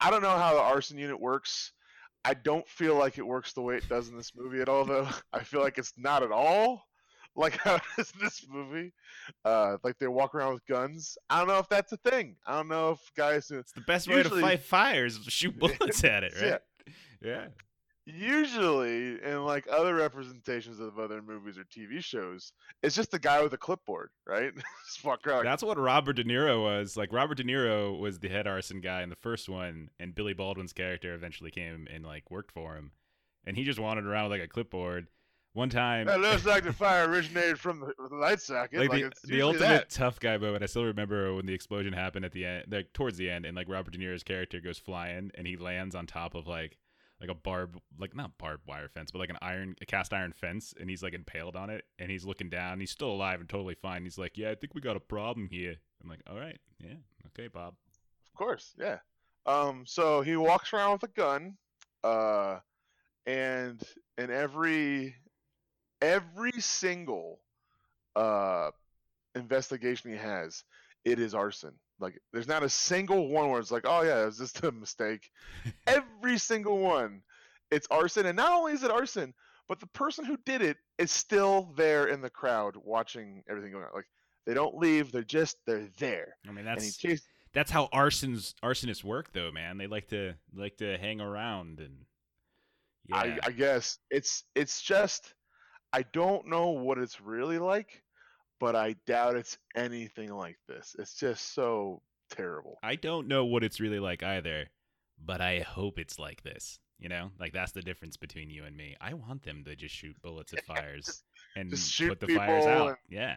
I 0.01 0.11
don't 0.11 0.23
know 0.23 0.37
how 0.37 0.55
the 0.55 0.61
arson 0.61 0.99
unit 0.99 1.21
works. 1.21 1.73
I 2.25 2.35
don't 2.35 2.69
feel 2.69 2.97
like 2.97 3.19
it 3.19 3.27
works 3.27 3.53
the 3.53 3.63
way 3.63 3.77
it 3.77 3.89
does 3.89 4.09
in 4.09 4.17
this 4.17 4.33
movie 4.37 4.61
at 4.61 4.69
all, 4.69 4.85
though. 4.85 5.09
I 5.33 5.43
feel 5.43 5.61
like 5.61 5.79
it's 5.79 5.93
not 5.97 6.23
at 6.23 6.31
all 6.31 6.85
like 7.37 7.57
how 7.57 7.77
it 7.77 7.83
is 7.99 8.13
in 8.15 8.21
this 8.23 8.47
movie. 8.49 8.93
Uh, 9.45 9.79
like 9.83 9.99
they 9.99 10.07
walk 10.07 10.35
around 10.35 10.53
with 10.53 10.67
guns. 10.67 11.17
I 11.31 11.39
don't 11.39 11.49
know 11.49 11.59
if 11.59 11.69
that's 11.69 11.91
a 11.93 11.97
thing. 11.97 12.37
I 12.47 12.57
don't 12.57 12.69
know 12.69 12.91
if 12.91 13.01
guys 13.17 13.51
it's 13.51 13.73
the 13.73 13.81
best 13.81 14.07
way 14.07 14.23
to 14.23 14.29
fight 14.29 14.61
fires 14.61 15.17
is 15.17 15.25
to 15.25 15.31
shoot 15.31 15.59
bullets 15.59 16.05
at 16.05 16.25
it, 16.25 16.35
Yeah. 16.39 16.51
right? 16.51 16.61
Yeah. 17.23 17.47
Usually 18.05 19.23
in 19.23 19.45
like 19.45 19.67
other 19.71 19.95
representations 19.95 20.81
of 20.81 20.99
other 20.99 21.23
movies 21.23 21.59
or 21.59 21.65
TV 21.65 22.03
shows, 22.03 22.53
it's 22.83 22.97
just 22.97 23.11
the 23.11 23.19
guy 23.19 23.43
with 23.43 23.53
a 23.53 23.59
clipboard, 23.59 24.11
right? 24.27 24.53
just 24.87 25.05
walk 25.05 25.27
around. 25.27 25.39
Like, 25.39 25.45
That's 25.45 25.63
what 25.63 25.79
Robert 25.79 26.15
De 26.15 26.25
Niro 26.25 26.63
was. 26.63 26.97
Like 26.97 27.13
Robert 27.13 27.37
De 27.37 27.45
Niro 27.45 27.99
was 27.99 28.19
the 28.19 28.29
head 28.29 28.47
arson 28.47 28.81
guy 28.81 29.03
in 29.03 29.11
the 29.11 29.17
first 29.17 29.49
one, 29.49 29.91
and 29.99 30.15
Billy 30.15 30.35
Baldwin's 30.35 30.73
character 30.73 31.15
eventually 31.15 31.51
came 31.51 31.87
and 31.93 32.05
like 32.05 32.31
worked 32.31 32.53
for 32.53 32.77
him, 32.77 32.93
and 33.45 33.57
he 33.57 33.65
just 33.65 33.79
wandered 33.79 34.07
around 34.07 34.31
with 34.31 34.39
like 34.41 34.49
a 34.49 34.53
clipboard. 34.53 35.09
One 35.55 35.69
time, 35.69 36.09
it 36.09 36.19
looks 36.19 36.47
like 36.47 36.65
the 36.65 36.73
fire 36.73 37.07
originated 37.07 37.61
from 37.61 37.81
the, 37.81 37.93
the 38.09 38.17
light 38.17 38.41
socket. 38.41 38.79
like, 38.81 38.89
Like, 38.89 39.01
the, 39.03 39.07
it's 39.09 39.21
the 39.21 39.43
ultimate 39.43 39.61
that. 39.69 39.91
tough 39.91 40.19
guy 40.19 40.39
moment. 40.39 40.63
I 40.63 40.67
still 40.67 40.87
remember 40.87 41.35
when 41.35 41.45
the 41.45 41.53
explosion 41.53 41.93
happened 41.93 42.25
at 42.25 42.33
the 42.33 42.47
end, 42.47 42.65
like 42.71 42.95
towards 42.95 43.19
the 43.19 43.29
end, 43.29 43.45
and 43.45 43.55
like 43.55 43.69
Robert 43.69 43.93
De 43.93 43.99
Niro's 43.99 44.23
character 44.23 44.61
goes 44.61 44.79
flying 44.79 45.31
and 45.35 45.47
he 45.47 45.59
lands 45.59 45.95
on 45.95 46.07
top 46.07 46.35
of 46.35 46.47
like 46.47 46.79
like 47.23 47.31
a 47.31 47.35
barb, 47.35 47.79
like 47.99 48.17
not 48.17 48.37
barbed 48.37 48.67
wire 48.67 48.89
fence, 48.89 49.13
but 49.13 49.21
like 49.21 49.31
an 49.31 49.39
iron, 49.41 49.77
a 49.81 49.87
cast 49.87 50.13
iron 50.13 50.33
fence, 50.33 50.75
and 50.79 50.91
he's 50.91 51.05
like 51.05 51.15
impaled 51.15 51.55
on 51.55 51.71
it, 51.71 51.85
and 52.01 52.11
he's 52.11 52.25
looking 52.25 52.51
down. 52.51 52.81
He's 52.81 52.91
still 52.91 53.13
alive 53.13 53.39
and 53.39 53.49
totally 53.49 53.77
fine. 53.77 54.03
He's 54.03 54.19
like, 54.19 54.37
"Yeah, 54.37 54.51
I 54.51 54.57
think 54.57 54.75
we 54.75 54.81
got 54.81 54.97
a 54.97 55.01
problem 55.01 55.49
here." 55.49 55.77
I'm 56.03 56.11
like, 56.11 56.21
"All 56.29 56.37
right, 56.37 56.59
yeah, 56.81 56.97
okay, 57.29 57.47
Bob." 57.47 57.75
Of 58.27 58.35
course, 58.35 58.75
yeah. 58.77 58.99
Um, 59.47 59.85
so 59.87 60.21
he 60.23 60.37
walks 60.37 60.73
around 60.73 60.95
with 60.95 61.05
a 61.05 61.15
gun, 61.15 61.57
uh, 62.03 62.59
and 63.25 63.81
in 64.19 64.31
every 64.31 65.15
every 66.01 66.53
single 66.59 67.39
uh 68.17 68.73
investigation 69.37 70.11
he 70.11 70.17
has, 70.17 70.65
it 71.05 71.21
is 71.21 71.37
arson. 71.37 71.75
Like, 72.01 72.21
there's 72.33 72.49
not 72.49 72.65
a 72.65 72.69
single 72.69 73.29
one 73.29 73.49
where 73.49 73.61
it's 73.61 73.71
like, 73.71 73.87
oh 73.87 74.03
yeah, 74.03 74.23
it 74.23 74.27
was 74.27 74.39
just 74.39 74.65
a 74.65 74.73
mistake. 74.73 75.31
every 75.87 76.09
single 76.39 76.79
one, 76.79 77.23
it's 77.71 77.87
arson, 77.91 78.27
and 78.27 78.37
not 78.37 78.53
only 78.53 78.73
is 78.73 78.83
it 78.83 78.91
arson, 78.91 79.35
but 79.69 79.81
the 79.81 79.87
person 79.89 80.25
who 80.25 80.37
did 80.45 80.63
it 80.63 80.77
is 80.99 81.11
still 81.11 81.73
there 81.77 82.07
in 82.07 82.21
the 82.21 82.31
crowd 82.31 82.77
watching 82.85 83.43
everything 83.49 83.73
going 83.73 83.85
on. 83.85 83.91
Like, 83.95 84.09
they 84.47 84.55
don't 84.55 84.77
leave; 84.77 85.13
they're 85.13 85.23
just 85.23 85.57
they're 85.67 85.89
there. 85.99 86.37
I 86.49 86.53
mean, 86.53 86.65
that's 86.65 86.97
chased 86.97 87.27
that's 87.53 87.71
how 87.71 87.89
arsons 87.93 88.55
arsonists 88.63 89.05
work, 89.05 89.33
though, 89.33 89.51
man. 89.51 89.79
They 89.79 89.87
like 89.87 90.09
to 90.09 90.35
like 90.55 90.79
to 90.79 90.97
hang 90.99 91.21
around 91.21 91.81
and 91.81 92.07
yeah. 93.09 93.17
I, 93.17 93.39
I 93.45 93.51
guess 93.51 93.99
it's 94.11 94.45
it's 94.55 94.81
just 94.81 95.35
I 95.93 96.03
don't 96.13 96.49
know 96.49 96.71
what 96.71 96.99
it's 96.99 97.21
really 97.21 97.59
like, 97.59 98.03
but 98.59 98.75
I 98.75 98.97
doubt 99.07 99.37
it's 99.37 99.59
anything 99.77 100.33
like 100.33 100.57
this. 100.69 100.97
It's 100.99 101.15
just 101.15 101.55
so 101.55 102.03
terrible. 102.31 102.79
I 102.83 102.97
don't 102.97 103.29
know 103.29 103.45
what 103.45 103.65
it's 103.65 103.81
really 103.81 104.01
like 104.01 104.23
either, 104.23 104.71
but 105.25 105.41
I 105.41 105.61
hope 105.61 105.99
it's 105.99 106.19
like 106.19 106.43
this. 106.43 106.79
You 106.99 107.09
know, 107.09 107.31
like 107.41 107.53
that's 107.53 107.73
the 107.73 107.83
difference 107.83 108.17
between 108.17 108.49
you 108.49 108.65
and 108.65 108.77
me. 108.77 108.97
I 109.01 109.15
want 109.15 109.43
them 109.43 109.65
to 109.65 109.75
just 109.75 109.93
shoot 109.95 110.15
bullets 110.23 110.53
at 110.53 110.65
fires 110.67 111.25
and 111.57 111.71
put 111.71 112.21
the 112.21 112.29
fires 112.29 112.65
out. 112.67 112.89
and- 112.91 112.97
Yeah, 113.11 113.37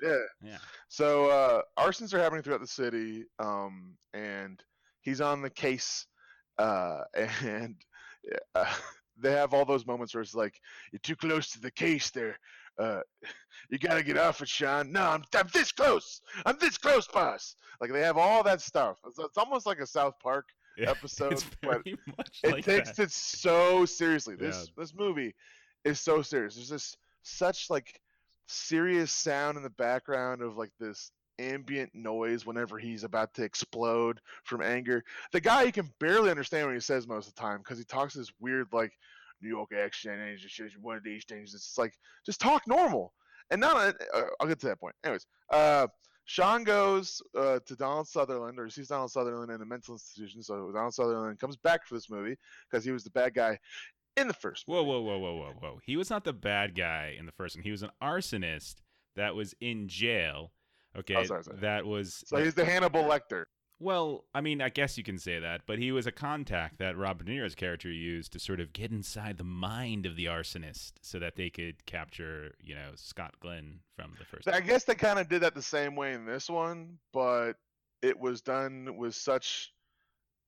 Yeah. 0.00 0.16
yeah. 0.40 0.58
So 0.88 1.28
uh, 1.28 1.62
arsons 1.76 2.14
are 2.14 2.20
happening 2.20 2.42
throughout 2.44 2.60
the 2.60 2.68
city, 2.68 3.24
um, 3.40 3.96
and 4.14 4.62
he's 5.00 5.20
on 5.20 5.42
the 5.42 5.50
case, 5.50 6.06
uh, 6.58 7.00
and 7.42 7.74
uh, 8.54 8.72
they 9.18 9.32
have 9.32 9.54
all 9.54 9.64
those 9.64 9.86
moments 9.86 10.14
where 10.14 10.22
it's 10.22 10.34
like, 10.34 10.60
"You're 10.92 11.00
too 11.00 11.16
close 11.16 11.50
to 11.50 11.60
the 11.60 11.70
case, 11.72 12.10
there. 12.10 12.38
Uh, 12.78 13.00
you 13.70 13.78
gotta 13.78 14.04
get 14.04 14.18
off 14.18 14.40
it, 14.40 14.48
Sean. 14.48 14.92
No, 14.92 15.02
I'm, 15.02 15.24
I'm 15.34 15.48
this 15.52 15.72
close. 15.72 16.20
I'm 16.46 16.58
this 16.60 16.78
close, 16.78 17.08
boss." 17.08 17.56
Like 17.80 17.90
they 17.92 18.02
have 18.02 18.16
all 18.18 18.44
that 18.44 18.60
stuff. 18.60 18.98
It's, 19.06 19.18
it's 19.18 19.36
almost 19.36 19.66
like 19.66 19.80
a 19.80 19.86
South 19.86 20.14
Park 20.22 20.46
yeah. 20.76 20.90
episode, 20.90 21.42
but 21.62 21.82
it 21.84 21.98
like 22.44 22.64
takes 22.64 22.92
that. 22.92 23.04
it 23.04 23.10
so 23.12 23.84
seriously. 23.84 24.36
This 24.36 24.66
Yeah. 24.68 24.82
this 24.82 24.94
movie 24.94 25.34
is 25.84 26.00
so 26.00 26.22
serious. 26.22 26.54
There's 26.56 26.68
this 26.68 26.96
such 27.22 27.70
like 27.70 28.00
serious 28.46 29.12
sound 29.12 29.56
in 29.56 29.62
the 29.62 29.70
background 29.70 30.42
of 30.42 30.56
like 30.56 30.72
this 30.78 31.12
ambient 31.38 31.94
noise 31.94 32.44
whenever 32.44 32.78
he's 32.78 33.04
about 33.04 33.32
to 33.34 33.42
explode 33.42 34.20
from 34.44 34.60
anger. 34.62 35.02
The 35.32 35.40
guy 35.40 35.62
you 35.62 35.72
can 35.72 35.90
barely 35.98 36.30
understand 36.30 36.66
what 36.66 36.74
he 36.74 36.80
says 36.80 37.06
most 37.06 37.28
of 37.28 37.34
the 37.34 37.40
time 37.40 37.58
because 37.58 37.78
he 37.78 37.84
talks 37.84 38.14
this 38.14 38.30
weird 38.40 38.68
like 38.72 38.92
New 39.40 39.48
York 39.48 39.70
accent 39.72 40.20
and 40.20 40.28
it's 40.30 40.42
just 40.42 40.78
one 40.78 40.96
of 40.96 41.02
these 41.02 41.24
things. 41.24 41.54
It's 41.54 41.78
like 41.78 41.94
just 42.26 42.40
talk 42.40 42.66
normal. 42.66 43.14
And 43.50 43.60
now 43.60 43.74
uh, 43.76 43.92
I'll 44.38 44.46
get 44.46 44.60
to 44.60 44.66
that 44.66 44.78
point. 44.80 44.94
Anyways, 45.02 45.26
uh, 45.50 45.86
Sean 46.24 46.62
goes 46.64 47.20
uh, 47.36 47.58
to 47.66 47.74
Donald 47.76 48.06
Sutherland, 48.08 48.58
or 48.58 48.68
sees 48.70 48.88
Donald 48.88 49.10
Sutherland 49.10 49.50
in 49.50 49.60
a 49.62 49.66
mental 49.66 49.94
institution. 49.94 50.42
So 50.42 50.70
Donald 50.72 50.94
Sutherland 50.94 51.38
comes 51.40 51.56
back 51.56 51.86
for 51.86 51.94
this 51.94 52.08
movie 52.08 52.36
because 52.70 52.84
he 52.84 52.92
was 52.92 53.02
the 53.04 53.10
bad 53.10 53.34
guy 53.34 53.58
in 54.16 54.28
the 54.28 54.34
first. 54.34 54.64
Whoa, 54.66 54.82
whoa, 54.82 55.00
whoa, 55.00 55.18
whoa, 55.18 55.34
whoa, 55.36 55.52
whoa. 55.60 55.78
He 55.84 55.96
was 55.96 56.10
not 56.10 56.24
the 56.24 56.32
bad 56.32 56.74
guy 56.76 57.16
in 57.18 57.26
the 57.26 57.32
first 57.32 57.56
one. 57.56 57.64
He 57.64 57.70
was 57.70 57.82
an 57.82 57.90
arsonist 58.02 58.76
that 59.16 59.34
was 59.34 59.54
in 59.60 59.88
jail. 59.88 60.52
Okay, 60.96 61.14
Oh, 61.16 61.24
sorry, 61.24 61.44
sorry. 61.44 61.58
that 61.60 61.84
was 61.86 62.22
So 62.26 62.36
he's 62.38 62.54
the 62.54 62.64
Hannibal 62.64 63.02
Lecter. 63.04 63.44
Well, 63.82 64.26
I 64.34 64.42
mean, 64.42 64.60
I 64.60 64.68
guess 64.68 64.98
you 64.98 65.04
can 65.04 65.18
say 65.18 65.38
that, 65.38 65.62
but 65.66 65.78
he 65.78 65.90
was 65.90 66.06
a 66.06 66.12
contact 66.12 66.78
that 66.78 66.98
Robert 66.98 67.26
De 67.26 67.32
Niro's 67.32 67.54
character 67.54 67.90
used 67.90 68.30
to 68.34 68.38
sort 68.38 68.60
of 68.60 68.74
get 68.74 68.90
inside 68.90 69.38
the 69.38 69.44
mind 69.44 70.04
of 70.04 70.16
the 70.16 70.26
arsonist 70.26 70.92
so 71.00 71.18
that 71.18 71.36
they 71.36 71.48
could 71.48 71.86
capture, 71.86 72.54
you 72.62 72.74
know, 72.74 72.90
Scott 72.94 73.34
Glenn 73.40 73.80
from 73.96 74.12
the 74.18 74.26
first. 74.26 74.46
I 74.48 74.60
guess 74.60 74.84
they 74.84 74.94
kind 74.94 75.18
of 75.18 75.30
did 75.30 75.40
that 75.40 75.54
the 75.54 75.62
same 75.62 75.96
way 75.96 76.12
in 76.12 76.26
this 76.26 76.50
one, 76.50 76.98
but 77.14 77.54
it 78.02 78.20
was 78.20 78.42
done 78.42 78.98
with 78.98 79.14
such 79.14 79.72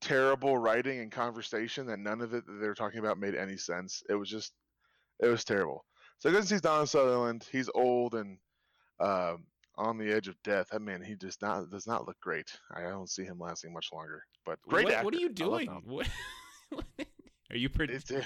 terrible 0.03 0.59
writing 0.59 1.01
and 1.01 1.11
conversation 1.11 1.87
that 1.87 2.01
none 2.01 2.21
of 2.21 2.35
it 2.35 2.47
that 2.47 2.61
they 2.61 2.67
were 2.67 2.75
talking 2.75 2.99
about 2.99 3.19
made 3.19 3.35
any 3.35 3.57
sense. 3.57 4.03
It 4.11 4.15
was 4.15 4.29
just, 4.29 4.53
it 5.21 5.29
was 5.29 5.43
terrible. 5.43 5.87
So 6.19 6.29
he 6.29 6.35
goes 6.35 6.43
and 6.43 6.49
sees 6.51 6.61
Donald 6.61 6.91
Sutherland. 6.91 7.49
He's 7.51 7.71
old 7.75 8.15
and 8.15 8.37
um, 9.01 9.45
on 9.77 9.99
the 9.99 10.13
edge 10.13 10.29
of 10.29 10.41
death. 10.43 10.69
That 10.71 10.83
man, 10.83 11.03
he 11.03 11.15
does 11.15 11.39
not 11.41 11.71
does 11.71 11.87
not 11.87 12.07
look 12.07 12.19
great. 12.21 12.51
I 12.75 12.83
don't 12.83 13.11
see 13.11 13.25
him 13.25 13.39
lasting 13.39 13.73
much 13.73 13.89
longer. 13.93 14.23
But 14.45 14.59
great 14.69 14.85
what, 14.85 14.95
actor. 14.95 15.05
what 15.07 15.15
are 15.15 15.19
you 15.19 15.29
doing? 15.29 15.69
What, 15.85 16.09
are 17.51 17.57
you 17.57 17.69
pred- 17.69 17.91
It's, 17.91 18.11
uh, 18.11 18.23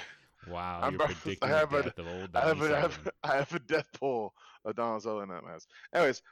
Wow, 0.48 0.80
I'm 0.82 0.92
you're 0.92 1.02
about- 1.02 1.10
I 1.10 1.14
predicting 1.14 1.48
have 1.48 1.70
the 1.70 1.76
a- 1.76 1.80
of 1.80 2.20
old 2.20 2.36
I 2.36 2.46
have, 2.46 2.62
a, 2.62 2.76
I, 2.76 2.80
have, 2.80 3.08
I 3.24 3.36
have 3.36 3.54
a 3.54 3.58
death 3.58 3.88
poll 3.98 4.32
of 4.64 4.76
Donald 4.76 5.02
Sutherland 5.02 5.30
that 5.32 5.42
has. 5.50 5.66
Anyways, 5.94 6.22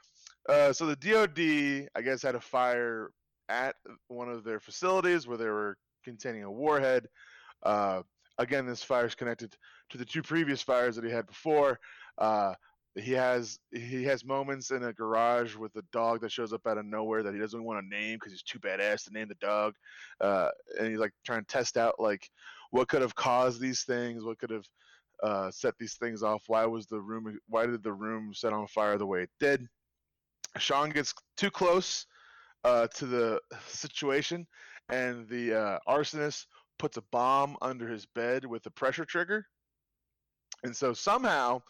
uh, 0.47 0.71
so 0.71 0.85
the 0.85 0.95
DoD, 0.95 1.89
I 1.95 2.01
guess, 2.01 2.21
had 2.21 2.35
a 2.35 2.41
fire 2.41 3.11
at 3.49 3.75
one 4.07 4.29
of 4.29 4.43
their 4.43 4.59
facilities 4.59 5.27
where 5.27 5.37
they 5.37 5.47
were 5.47 5.77
containing 6.03 6.43
a 6.43 6.51
warhead. 6.51 7.07
Uh, 7.63 8.03
again, 8.37 8.65
this 8.65 8.83
fire 8.83 9.05
is 9.05 9.15
connected 9.15 9.55
to 9.89 9.97
the 9.97 10.05
two 10.05 10.21
previous 10.21 10.61
fires 10.61 10.95
that 10.95 11.05
he 11.05 11.11
had 11.11 11.27
before. 11.27 11.79
Uh, 12.17 12.53
he 12.97 13.11
has 13.11 13.59
he 13.71 14.03
has 14.05 14.23
moments 14.23 14.71
in 14.71 14.83
a 14.83 14.93
garage 14.93 15.55
with 15.55 15.75
a 15.75 15.83
dog 15.91 16.21
that 16.21 16.31
shows 16.31 16.53
up 16.53 16.65
out 16.65 16.77
of 16.77 16.85
nowhere 16.85 17.23
that 17.23 17.33
he 17.33 17.39
doesn't 17.39 17.63
want 17.63 17.83
to 17.83 17.87
name 17.87 18.15
because 18.15 18.31
he's 18.31 18.43
too 18.43 18.59
badass 18.59 19.03
to 19.03 19.13
name 19.13 19.27
the 19.27 19.35
dog, 19.35 19.73
uh, 20.21 20.49
and 20.79 20.87
he's 20.87 20.99
like 20.99 21.11
trying 21.25 21.41
to 21.41 21.47
test 21.47 21.77
out 21.77 21.95
like 21.99 22.29
what 22.71 22.87
could 22.87 23.01
have 23.01 23.15
caused 23.15 23.59
these 23.59 23.83
things, 23.83 24.23
what 24.23 24.39
could 24.39 24.49
have 24.49 24.65
uh, 25.23 25.51
set 25.51 25.73
these 25.77 25.95
things 25.95 26.23
off, 26.23 26.43
why 26.47 26.65
was 26.65 26.87
the 26.87 26.99
room 26.99 27.37
why 27.47 27.65
did 27.65 27.83
the 27.83 27.93
room 27.93 28.33
set 28.33 28.53
on 28.53 28.67
fire 28.67 28.97
the 28.97 29.05
way 29.05 29.23
it 29.23 29.31
did. 29.39 29.67
Sean 30.57 30.89
gets 30.89 31.13
too 31.35 31.51
close 31.51 32.05
uh, 32.63 32.87
to 32.87 33.05
the 33.05 33.41
situation, 33.67 34.47
and 34.89 35.27
the 35.27 35.53
uh, 35.53 35.79
arsonist 35.87 36.45
puts 36.79 36.95
a 36.97 37.03
bomb 37.11 37.57
under 37.61 37.87
his 37.87 38.05
bed 38.05 38.45
with 38.45 38.65
a 38.65 38.71
pressure 38.71 39.05
trigger. 39.05 39.45
And 40.63 40.75
so 40.75 40.93
somehow, 40.93 41.61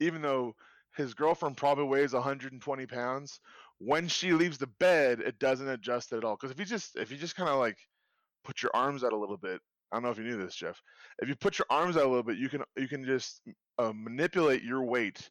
even 0.00 0.22
though 0.22 0.54
his 0.96 1.14
girlfriend 1.14 1.56
probably 1.56 1.84
weighs 1.84 2.12
120 2.12 2.86
pounds, 2.86 3.40
when 3.78 4.08
she 4.08 4.32
leaves 4.32 4.58
the 4.58 4.68
bed, 4.78 5.20
it 5.20 5.38
doesn't 5.38 5.68
adjust 5.68 6.12
at 6.12 6.24
all. 6.24 6.36
Because 6.36 6.50
if 6.50 6.58
you 6.58 6.64
just 6.64 6.96
if 6.96 7.10
you 7.10 7.16
just 7.16 7.36
kind 7.36 7.48
of 7.48 7.58
like 7.58 7.78
put 8.44 8.62
your 8.62 8.70
arms 8.74 9.04
out 9.04 9.12
a 9.12 9.16
little 9.16 9.36
bit, 9.36 9.60
I 9.92 9.96
don't 9.96 10.04
know 10.04 10.10
if 10.10 10.18
you 10.18 10.24
knew 10.24 10.36
this, 10.36 10.54
Jeff. 10.54 10.80
If 11.20 11.28
you 11.28 11.36
put 11.36 11.58
your 11.58 11.66
arms 11.70 11.96
out 11.96 12.04
a 12.04 12.08
little 12.08 12.22
bit, 12.22 12.38
you 12.38 12.48
can 12.48 12.62
you 12.76 12.88
can 12.88 13.04
just 13.04 13.40
uh, 13.78 13.92
manipulate 13.94 14.62
your 14.62 14.84
weight 14.84 15.28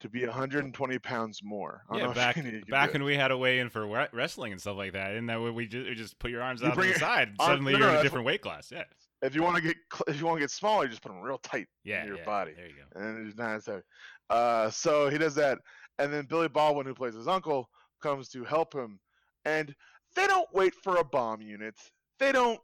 to 0.00 0.10
be 0.10 0.24
120 0.24 0.98
pounds 0.98 1.40
more. 1.42 1.82
I 1.88 1.94
don't 1.94 2.04
Yeah, 2.04 2.10
if 2.10 2.14
back 2.16 2.36
you 2.36 2.42
you 2.44 2.62
back 2.68 2.92
when 2.92 3.02
we 3.02 3.16
had 3.16 3.30
a 3.30 3.38
weigh 3.38 3.60
in 3.60 3.70
for 3.70 3.86
wrestling 4.12 4.52
and 4.52 4.60
stuff 4.60 4.76
like 4.76 4.92
that, 4.92 5.14
and 5.14 5.28
that 5.30 5.40
way 5.40 5.50
we 5.50 5.66
just, 5.66 5.88
we 5.88 5.94
just 5.94 6.18
put 6.18 6.30
your 6.30 6.42
arms 6.42 6.60
You 6.60 6.68
out 6.68 6.74
to 6.74 6.82
the 6.82 6.94
side. 6.98 7.34
Arm- 7.38 7.50
Suddenly 7.50 7.72
no, 7.72 7.78
you're 7.78 7.88
in 7.88 7.96
a 7.96 8.02
different 8.02 8.26
weight 8.26 8.42
class. 8.42 8.70
Yeah, 8.70 8.84
if 9.22 9.34
you 9.34 9.42
want 9.42 9.56
to 9.56 9.62
get 9.62 9.76
if 10.06 10.20
you 10.20 10.26
want 10.26 10.36
to 10.36 10.40
get 10.40 10.50
smaller, 10.50 10.84
you 10.84 10.90
just 10.90 11.02
put 11.02 11.10
them 11.10 11.20
real 11.20 11.38
tight 11.38 11.66
yeah, 11.84 12.02
in 12.02 12.08
your 12.08 12.18
yeah, 12.18 12.24
body. 12.24 12.52
There 12.54 12.66
you 12.66 12.74
go. 12.74 13.00
and 13.00 13.26
it's 13.26 13.38
not 13.38 13.56
as 13.56 13.66
heavy. 13.66 13.82
Uh, 14.30 14.70
so 14.70 15.08
he 15.08 15.18
does 15.18 15.34
that, 15.36 15.58
and 15.98 16.12
then 16.12 16.26
Billy 16.26 16.48
Baldwin, 16.48 16.86
who 16.86 16.94
plays 16.94 17.14
his 17.14 17.28
uncle, 17.28 17.70
comes 18.02 18.28
to 18.30 18.44
help 18.44 18.74
him, 18.74 18.98
and 19.44 19.74
they 20.14 20.26
don't 20.26 20.52
wait 20.52 20.74
for 20.74 20.96
a 20.96 21.04
bomb 21.04 21.40
unit. 21.42 21.74
They 22.18 22.32
don't. 22.32 22.60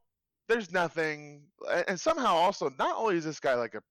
There's 0.48 0.72
nothing, 0.72 1.46
and 1.88 1.98
somehow 1.98 2.34
also 2.34 2.68
not 2.78 2.96
only 2.96 3.16
is 3.16 3.24
this 3.24 3.40
guy 3.40 3.54
like 3.54 3.74
a 3.74 3.82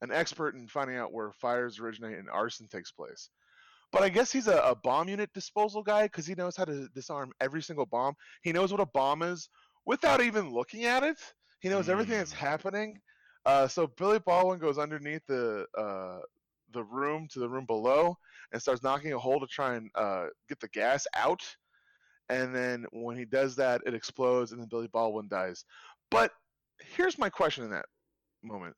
an 0.00 0.12
expert 0.12 0.54
in 0.54 0.68
finding 0.68 0.96
out 0.96 1.12
where 1.12 1.32
fires 1.32 1.80
originate 1.80 2.18
and 2.18 2.30
arson 2.30 2.68
takes 2.68 2.92
place, 2.92 3.30
but 3.90 4.02
I 4.02 4.08
guess 4.08 4.30
he's 4.30 4.46
a, 4.46 4.58
a 4.58 4.76
bomb 4.76 5.08
unit 5.08 5.32
disposal 5.32 5.82
guy 5.82 6.04
because 6.04 6.24
he 6.26 6.36
knows 6.36 6.56
how 6.56 6.64
to 6.66 6.88
disarm 6.94 7.32
every 7.40 7.62
single 7.62 7.86
bomb. 7.86 8.14
He 8.42 8.52
knows 8.52 8.70
what 8.70 8.80
a 8.80 8.86
bomb 8.86 9.22
is 9.22 9.48
without 9.86 10.20
even 10.20 10.50
looking 10.52 10.84
at 10.84 11.02
it. 11.02 11.18
He 11.60 11.68
knows 11.68 11.88
everything 11.88 12.18
that's 12.18 12.32
Mm. 12.32 12.36
happening. 12.36 13.00
Uh, 13.44 13.66
so 13.66 13.86
Billy 13.88 14.20
Baldwin 14.20 14.60
goes 14.60 14.78
underneath 14.78 15.26
the 15.26 15.66
uh, 15.76 16.20
the 16.72 16.84
room 16.84 17.28
to 17.32 17.38
the 17.38 17.48
room 17.48 17.66
below 17.66 18.16
and 18.52 18.60
starts 18.60 18.82
knocking 18.82 19.12
a 19.12 19.18
hole 19.18 19.40
to 19.40 19.46
try 19.46 19.74
and 19.74 19.90
uh, 19.94 20.26
get 20.48 20.60
the 20.60 20.68
gas 20.68 21.06
out. 21.14 21.42
And 22.28 22.54
then 22.54 22.86
when 22.92 23.16
he 23.16 23.24
does 23.24 23.56
that, 23.56 23.82
it 23.86 23.94
explodes, 23.94 24.52
and 24.52 24.60
then 24.60 24.68
Billy 24.68 24.88
Baldwin 24.88 25.28
dies. 25.28 25.64
But 26.10 26.32
here's 26.78 27.18
my 27.18 27.30
question 27.30 27.64
in 27.64 27.70
that 27.70 27.86
moment: 28.42 28.76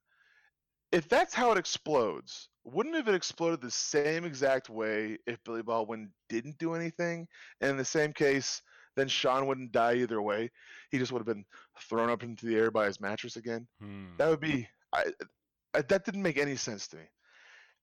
If 0.93 1.09
that's 1.09 1.35
how 1.35 1.51
it 1.51 1.59
explodes, 1.59 2.49
wouldn't 2.65 2.95
have 2.95 3.09
it 3.09 3.15
exploded 3.15 3.61
the 3.61 3.71
same 3.71 4.25
exact 4.25 4.69
way 4.71 5.19
if 5.27 5.43
Billy 5.45 5.63
Baldwin 5.63 6.13
didn't 6.29 6.59
do 6.59 6.75
anything? 6.75 7.27
And 7.61 7.73
in 7.73 7.77
the 7.77 7.85
same 7.85 8.13
case, 8.13 8.63
then 8.97 9.09
Sean 9.09 9.47
wouldn't 9.47 9.73
die 9.73 9.95
either 9.95 10.23
way. 10.23 10.51
He 10.91 10.99
just 10.99 11.11
would 11.11 11.21
have 11.21 11.27
been 11.27 11.45
thrown 11.81 12.11
up 12.11 12.23
into 12.23 12.47
the 12.47 12.57
air 12.57 12.71
by 12.71 12.87
his 12.87 13.01
mattress 13.01 13.37
again. 13.37 13.67
Hmm. 13.81 14.17
That 14.19 14.29
would 14.29 14.41
be 14.41 14.69
I, 14.93 15.07
I 15.75 15.83
that 15.83 16.05
didn't 16.05 16.23
make 16.23 16.39
any 16.39 16.57
sense 16.57 16.87
to 16.89 16.97
me. 16.97 17.03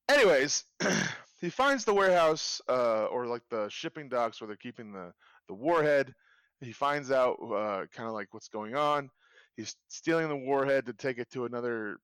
Anyways, 0.09 0.63
he 1.41 1.49
finds 1.49 1.85
the 1.85 1.93
warehouse 1.93 2.61
uh, 2.69 3.05
or 3.05 3.25
like 3.25 3.43
the 3.49 3.67
shipping 3.69 4.09
docks 4.09 4.39
where 4.39 4.47
they're 4.47 4.57
keeping 4.57 4.91
the 4.91 5.13
the 5.47 5.53
warhead. 5.53 6.13
He 6.61 6.71
finds 6.71 7.11
out 7.11 7.37
uh, 7.41 7.85
kind 7.93 8.07
of 8.07 8.13
like 8.13 8.33
what's 8.33 8.47
going 8.47 8.75
on. 8.75 9.09
He's 9.55 9.75
stealing 9.89 10.27
the 10.27 10.35
warhead 10.35 10.85
to 10.85 10.93
take 10.93 11.17
it 11.17 11.29
to 11.31 11.45
another 11.45 11.97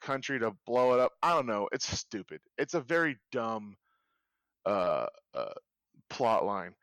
country 0.00 0.38
to 0.38 0.52
blow 0.66 0.94
it 0.94 1.00
up. 1.00 1.12
I 1.22 1.34
don't 1.34 1.46
know. 1.46 1.68
It's 1.72 1.86
stupid. 1.86 2.40
It's 2.58 2.74
a 2.74 2.80
very 2.80 3.16
dumb 3.32 3.76
uh, 4.66 5.06
uh, 5.34 5.54
plot 6.10 6.44
line. 6.44 6.74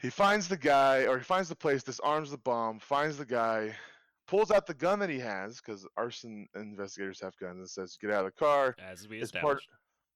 He 0.00 0.10
finds 0.10 0.48
the 0.48 0.56
guy, 0.56 1.06
or 1.06 1.18
he 1.18 1.24
finds 1.24 1.48
the 1.48 1.56
place, 1.56 1.82
disarms 1.82 2.30
the 2.30 2.38
bomb, 2.38 2.78
finds 2.78 3.18
the 3.18 3.26
guy, 3.26 3.76
pulls 4.30 4.52
out 4.52 4.64
the 4.64 4.74
gun 4.74 5.00
that 5.00 5.10
he 5.10 5.18
has 5.18 5.60
because 5.60 5.84
arson 5.96 6.46
investigators 6.54 7.20
have 7.20 7.36
guns 7.38 7.58
and 7.58 7.68
says, 7.68 7.98
"Get 8.00 8.12
out 8.12 8.24
of 8.24 8.32
the 8.32 8.38
car." 8.38 8.76
As 8.78 9.08
we 9.08 9.18
His 9.18 9.32
part, 9.32 9.60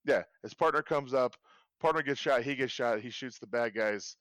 yeah, 0.04 0.22
his 0.42 0.54
partner 0.54 0.82
comes 0.82 1.12
up. 1.12 1.34
Partner 1.80 2.00
gets 2.02 2.20
shot. 2.20 2.42
He 2.42 2.54
gets 2.54 2.72
shot. 2.72 3.00
He 3.00 3.10
shoots 3.10 3.40
the 3.40 3.48
bad 3.48 3.74
guys, 3.74 4.16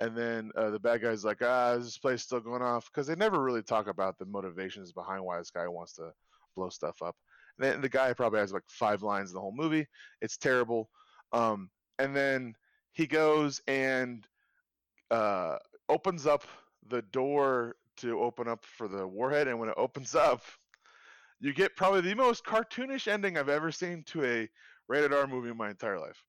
and 0.00 0.16
then 0.16 0.50
uh, 0.56 0.68
the 0.68 0.78
bad 0.78 1.00
guy's 1.00 1.24
like, 1.24 1.38
"Ah, 1.40 1.72
is 1.72 1.86
this 1.86 1.98
place 1.98 2.22
still 2.22 2.40
going 2.40 2.60
off?" 2.60 2.90
Because 2.92 3.06
they 3.06 3.14
never 3.14 3.42
really 3.42 3.62
talk 3.62 3.86
about 3.88 4.18
the 4.18 4.26
motivations 4.26 4.92
behind 4.92 5.24
why 5.24 5.38
this 5.38 5.50
guy 5.50 5.66
wants 5.66 5.94
to 5.94 6.12
blow 6.54 6.68
stuff 6.68 7.00
up. 7.02 7.16
And 7.58 7.66
then 7.66 7.80
the 7.80 7.88
guy 7.88 8.12
probably 8.12 8.40
has 8.40 8.52
like 8.52 8.68
five 8.68 9.02
lines 9.02 9.30
in 9.30 9.34
the 9.34 9.40
whole 9.40 9.56
movie. 9.56 9.86
It's 10.20 10.36
terrible. 10.36 10.90
Um, 11.32 11.70
and 11.98 12.14
then 12.14 12.54
he 12.92 13.06
goes 13.06 13.62
and 13.66 14.26
uh, 15.10 15.56
opens 15.88 16.26
up 16.26 16.44
the 16.88 17.02
door 17.02 17.76
to 18.00 18.20
open 18.20 18.48
up 18.48 18.64
for 18.64 18.88
the 18.88 19.06
warhead, 19.06 19.48
and 19.48 19.58
when 19.58 19.68
it 19.68 19.74
opens 19.76 20.14
up, 20.14 20.42
you 21.40 21.54
get 21.54 21.76
probably 21.76 22.02
the 22.02 22.14
most 22.14 22.44
cartoonish 22.44 23.08
ending 23.08 23.38
I've 23.38 23.48
ever 23.48 23.72
seen 23.72 24.04
to 24.08 24.24
a 24.24 24.48
rated 24.88 25.12
R 25.12 25.26
movie 25.26 25.50
in 25.50 25.56
my 25.56 25.70
entire 25.70 25.98
life. 25.98 26.22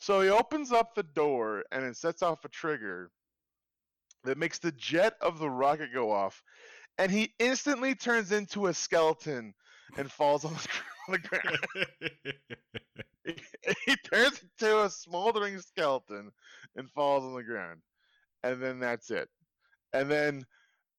So 0.00 0.20
he 0.20 0.28
opens 0.28 0.72
up 0.72 0.94
the 0.94 1.02
door 1.02 1.64
and 1.72 1.84
it 1.84 1.96
sets 1.96 2.22
off 2.22 2.44
a 2.44 2.48
trigger 2.48 3.10
that 4.24 4.38
makes 4.38 4.58
the 4.58 4.72
jet 4.72 5.14
of 5.20 5.38
the 5.38 5.50
rocket 5.50 5.92
go 5.92 6.10
off, 6.10 6.42
and 6.98 7.10
he 7.10 7.34
instantly 7.38 7.94
turns 7.94 8.32
into 8.32 8.66
a 8.66 8.74
skeleton 8.74 9.54
and 9.96 10.10
falls 10.10 10.44
on 10.44 10.54
the, 11.08 11.18
ground. 11.18 11.58
he 13.86 13.96
turns 14.12 14.42
into 14.42 14.84
a 14.84 14.90
smoldering 14.90 15.60
skeleton 15.60 16.30
and 16.76 16.90
falls 16.90 17.24
on 17.24 17.34
the 17.34 17.42
ground. 17.42 17.80
And 18.42 18.62
then 18.62 18.80
that's 18.80 19.10
it. 19.10 19.28
And 19.92 20.10
then 20.10 20.46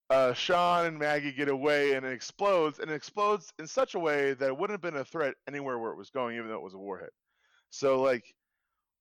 uh, 0.09 0.33
Sean 0.33 0.85
and 0.85 0.99
Maggie 0.99 1.31
get 1.31 1.49
away 1.49 1.93
and 1.93 2.05
it 2.05 2.11
explodes. 2.11 2.79
And 2.79 2.89
it 2.89 2.95
explodes 2.95 3.53
in 3.59 3.67
such 3.67 3.95
a 3.95 3.99
way 3.99 4.33
that 4.33 4.47
it 4.47 4.57
wouldn't 4.57 4.73
have 4.73 4.81
been 4.81 4.99
a 4.99 5.05
threat 5.05 5.35
anywhere 5.47 5.77
where 5.77 5.91
it 5.91 5.97
was 5.97 6.09
going, 6.09 6.35
even 6.35 6.49
though 6.49 6.55
it 6.55 6.63
was 6.63 6.73
a 6.73 6.79
warhead. 6.79 7.09
So, 7.69 8.01
like, 8.01 8.33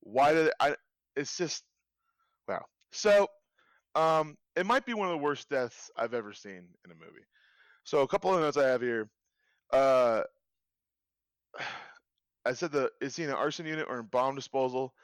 why 0.01 0.33
did 0.33 0.53
I? 0.61 0.77
It's 1.17 1.37
just, 1.37 1.65
wow. 2.47 2.65
So, 2.93 3.29
um, 3.95 4.37
it 4.57 4.67
might 4.67 4.85
be 4.85 4.95
one 4.95 5.09
of 5.09 5.13
the 5.13 5.19
worst 5.25 5.49
deaths 5.49 5.91
I've 5.97 6.15
ever 6.15 6.33
seen 6.33 6.69
in 6.85 6.91
a 6.91 6.95
movie. 6.95 7.25
So, 7.85 8.03
a 8.03 8.09
couple 8.09 8.35
of 8.35 8.41
notes 8.41 8.57
I 8.57 8.69
have 8.69 8.83
here. 8.83 9.09
Uh, 9.73 10.23
I 12.45 12.53
said 12.53 12.73
the 12.73 12.91
is 13.01 13.17
he 13.17 13.25
in 13.25 13.31
an 13.31 13.35
arson 13.35 13.67
unit 13.67 13.87
or 13.89 14.01
in 14.01 14.07
bomb 14.07 14.35
disposal? 14.35 14.95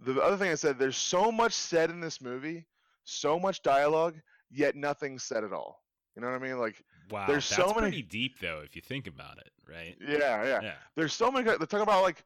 The 0.00 0.20
other 0.20 0.36
thing 0.36 0.50
I 0.50 0.56
said, 0.56 0.78
there's 0.78 0.96
so 0.96 1.30
much 1.32 1.52
said 1.52 1.90
in 1.90 2.00
this 2.00 2.20
movie, 2.20 2.66
so 3.04 3.38
much 3.38 3.62
dialogue, 3.62 4.14
yet 4.50 4.76
nothing 4.76 5.18
said 5.18 5.44
at 5.44 5.52
all. 5.52 5.82
You 6.16 6.22
know 6.22 6.30
what 6.30 6.42
I 6.42 6.44
mean? 6.46 6.58
Like, 6.58 6.82
wow, 7.10 7.26
There's 7.26 7.48
that's 7.48 7.60
so 7.62 7.68
many- 7.68 7.80
pretty 7.80 8.02
deep 8.02 8.40
though, 8.40 8.60
if 8.64 8.74
you 8.74 8.82
think 8.82 9.06
about 9.06 9.38
it, 9.38 9.50
right? 9.68 9.96
yeah, 10.00 10.44
yeah. 10.44 10.60
Yeah. 10.62 10.74
There's 10.96 11.12
so 11.12 11.30
many. 11.30 11.44
They're 11.44 11.58
talking 11.58 11.80
about 11.80 12.02
like 12.02 12.24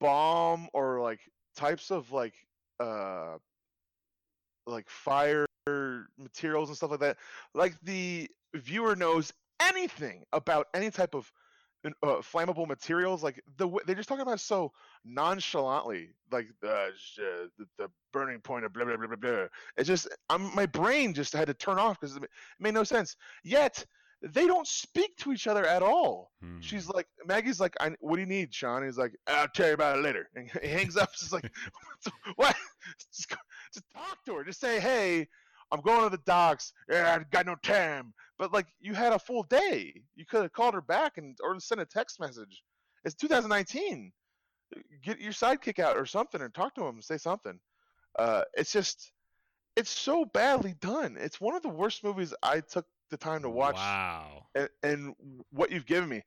bomb 0.00 0.68
or 0.74 1.00
like 1.00 1.20
types 1.56 1.90
of 1.90 2.12
like 2.12 2.34
uh 2.80 3.38
like 4.66 4.88
fire 4.90 5.46
materials 6.18 6.68
and 6.68 6.76
stuff 6.76 6.90
like 6.90 7.00
that. 7.00 7.16
Like 7.54 7.74
the 7.82 8.28
viewer 8.54 8.96
knows 8.96 9.32
anything 9.60 10.24
about 10.32 10.66
any 10.74 10.90
type 10.90 11.14
of 11.14 11.30
uh, 11.84 12.16
flammable 12.16 12.66
materials. 12.66 13.22
Like 13.22 13.42
the 13.56 13.68
they're 13.86 13.96
just 13.96 14.08
talking 14.08 14.22
about 14.22 14.34
it 14.34 14.40
so 14.40 14.72
nonchalantly, 15.04 16.10
like 16.30 16.46
uh, 16.64 16.68
uh, 16.68 16.90
the, 17.58 17.66
the 17.78 17.88
burning 18.12 18.40
point 18.40 18.64
of 18.64 18.72
blah 18.72 18.84
blah 18.84 18.96
blah 18.96 19.06
blah 19.06 19.16
blah. 19.16 19.46
It's 19.76 19.88
just 19.88 20.08
I'm, 20.30 20.54
my 20.54 20.66
brain 20.66 21.14
just 21.14 21.32
had 21.32 21.46
to 21.48 21.54
turn 21.54 21.78
off 21.78 22.00
because 22.00 22.16
it 22.16 22.22
made 22.58 22.74
no 22.74 22.84
sense. 22.84 23.16
Yet 23.42 23.84
they 24.22 24.46
don't 24.46 24.66
speak 24.66 25.16
to 25.18 25.32
each 25.32 25.46
other 25.46 25.66
at 25.66 25.82
all. 25.82 26.30
Hmm. 26.42 26.60
She's 26.60 26.88
like, 26.88 27.06
Maggie's 27.26 27.60
like, 27.60 27.74
I, 27.80 27.94
what 28.00 28.14
do 28.16 28.20
you 28.20 28.26
need, 28.26 28.54
Sean? 28.54 28.82
He's 28.84 28.96
like, 28.96 29.12
I'll 29.26 29.48
tell 29.48 29.68
you 29.68 29.74
about 29.74 29.98
it 29.98 30.02
later. 30.02 30.30
And 30.34 30.50
he 30.62 30.68
hangs 30.68 30.96
up. 30.96 31.10
She's 31.14 31.32
like, 31.32 31.50
what? 32.36 32.56
Just, 33.12 33.28
just 33.72 33.84
talk 33.92 34.24
to 34.24 34.36
her. 34.36 34.44
Just 34.44 34.60
say, 34.60 34.80
hey, 34.80 35.28
I'm 35.70 35.80
going 35.80 36.04
to 36.04 36.10
the 36.10 36.22
docks. 36.24 36.72
Yeah, 36.90 37.18
I 37.20 37.24
got 37.30 37.46
no 37.46 37.56
time. 37.56 38.14
But 38.44 38.52
like, 38.52 38.66
you 38.78 38.92
had 38.92 39.14
a 39.14 39.18
full 39.18 39.44
day. 39.44 40.02
You 40.16 40.26
could 40.26 40.42
have 40.42 40.52
called 40.52 40.74
her 40.74 40.82
back 40.82 41.16
and 41.16 41.34
or 41.42 41.58
sent 41.60 41.80
a 41.80 41.86
text 41.86 42.20
message. 42.20 42.62
It's 43.02 43.14
2019. 43.14 44.12
Get 45.02 45.18
your 45.18 45.32
sidekick 45.32 45.78
out 45.78 45.96
or 45.96 46.04
something 46.04 46.42
and 46.42 46.52
talk 46.52 46.74
to 46.74 46.82
him. 46.84 46.96
And 46.96 47.04
say 47.04 47.16
something. 47.16 47.58
Uh, 48.18 48.42
it's 48.52 48.70
just, 48.70 49.12
it's 49.76 49.88
so 49.88 50.26
badly 50.26 50.74
done. 50.82 51.16
It's 51.18 51.40
one 51.40 51.54
of 51.54 51.62
the 51.62 51.70
worst 51.70 52.04
movies 52.04 52.34
I 52.42 52.60
took 52.60 52.84
the 53.10 53.16
time 53.16 53.40
to 53.44 53.48
watch 53.50 53.76
Wow. 53.76 54.42
and, 54.54 54.68
and 54.82 55.14
what 55.50 55.70
you've 55.70 55.86
given 55.86 56.10
me. 56.10 56.20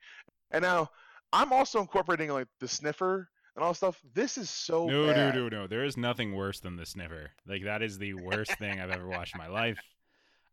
And 0.49 0.63
now 0.63 0.89
I'm 1.31 1.53
also 1.53 1.79
incorporating 1.81 2.31
like 2.31 2.47
the 2.59 2.67
sniffer 2.67 3.29
and 3.55 3.63
all 3.63 3.75
stuff. 3.75 4.01
This 4.15 4.39
is 4.39 4.49
so 4.49 4.87
No, 4.87 5.05
bad. 5.13 5.35
no, 5.35 5.43
no, 5.43 5.49
no. 5.49 5.67
There 5.67 5.83
is 5.83 5.97
nothing 5.97 6.33
worse 6.35 6.61
than 6.61 6.77
the 6.77 6.85
sniffer. 6.87 7.29
Like 7.47 7.65
that 7.65 7.83
is 7.83 7.99
the 7.99 8.15
worst 8.15 8.57
thing 8.57 8.79
I've 8.81 8.89
ever 8.89 9.07
watched 9.07 9.35
in 9.35 9.39
my 9.39 9.49
life. 9.49 9.77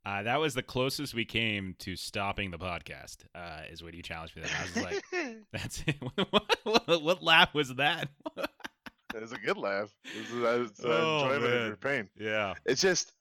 Uh, 0.06 0.22
that 0.22 0.38
was 0.38 0.52
the 0.54 0.62
closest 0.62 1.14
we 1.14 1.24
came 1.24 1.74
to 1.78 1.96
stopping 1.96 2.50
the 2.50 2.58
podcast. 2.58 3.24
Uh, 3.34 3.60
is 3.70 3.82
when 3.82 3.94
you 3.94 4.02
challenged 4.02 4.36
me. 4.36 4.42
That 4.42 4.50
I 4.58 4.62
was 4.62 4.84
like, 4.84 5.36
"That's 5.52 5.82
it." 5.86 5.96
what, 6.30 6.56
what, 6.64 7.02
what 7.02 7.22
laugh 7.22 7.54
was 7.54 7.74
that? 7.76 8.08
it 8.36 9.20
was 9.20 9.32
a 9.32 9.38
good 9.38 9.56
laugh. 9.56 9.94
It 10.04 10.34
was, 10.34 10.44
uh, 10.44 10.62
it's, 10.64 10.84
uh, 10.84 10.88
Oh, 10.88 11.22
enjoyment 11.24 11.44
of 11.44 11.50
man. 11.60 11.66
your 11.68 11.76
pain. 11.76 12.08
yeah. 12.18 12.54
It's 12.66 12.82
just, 12.82 13.12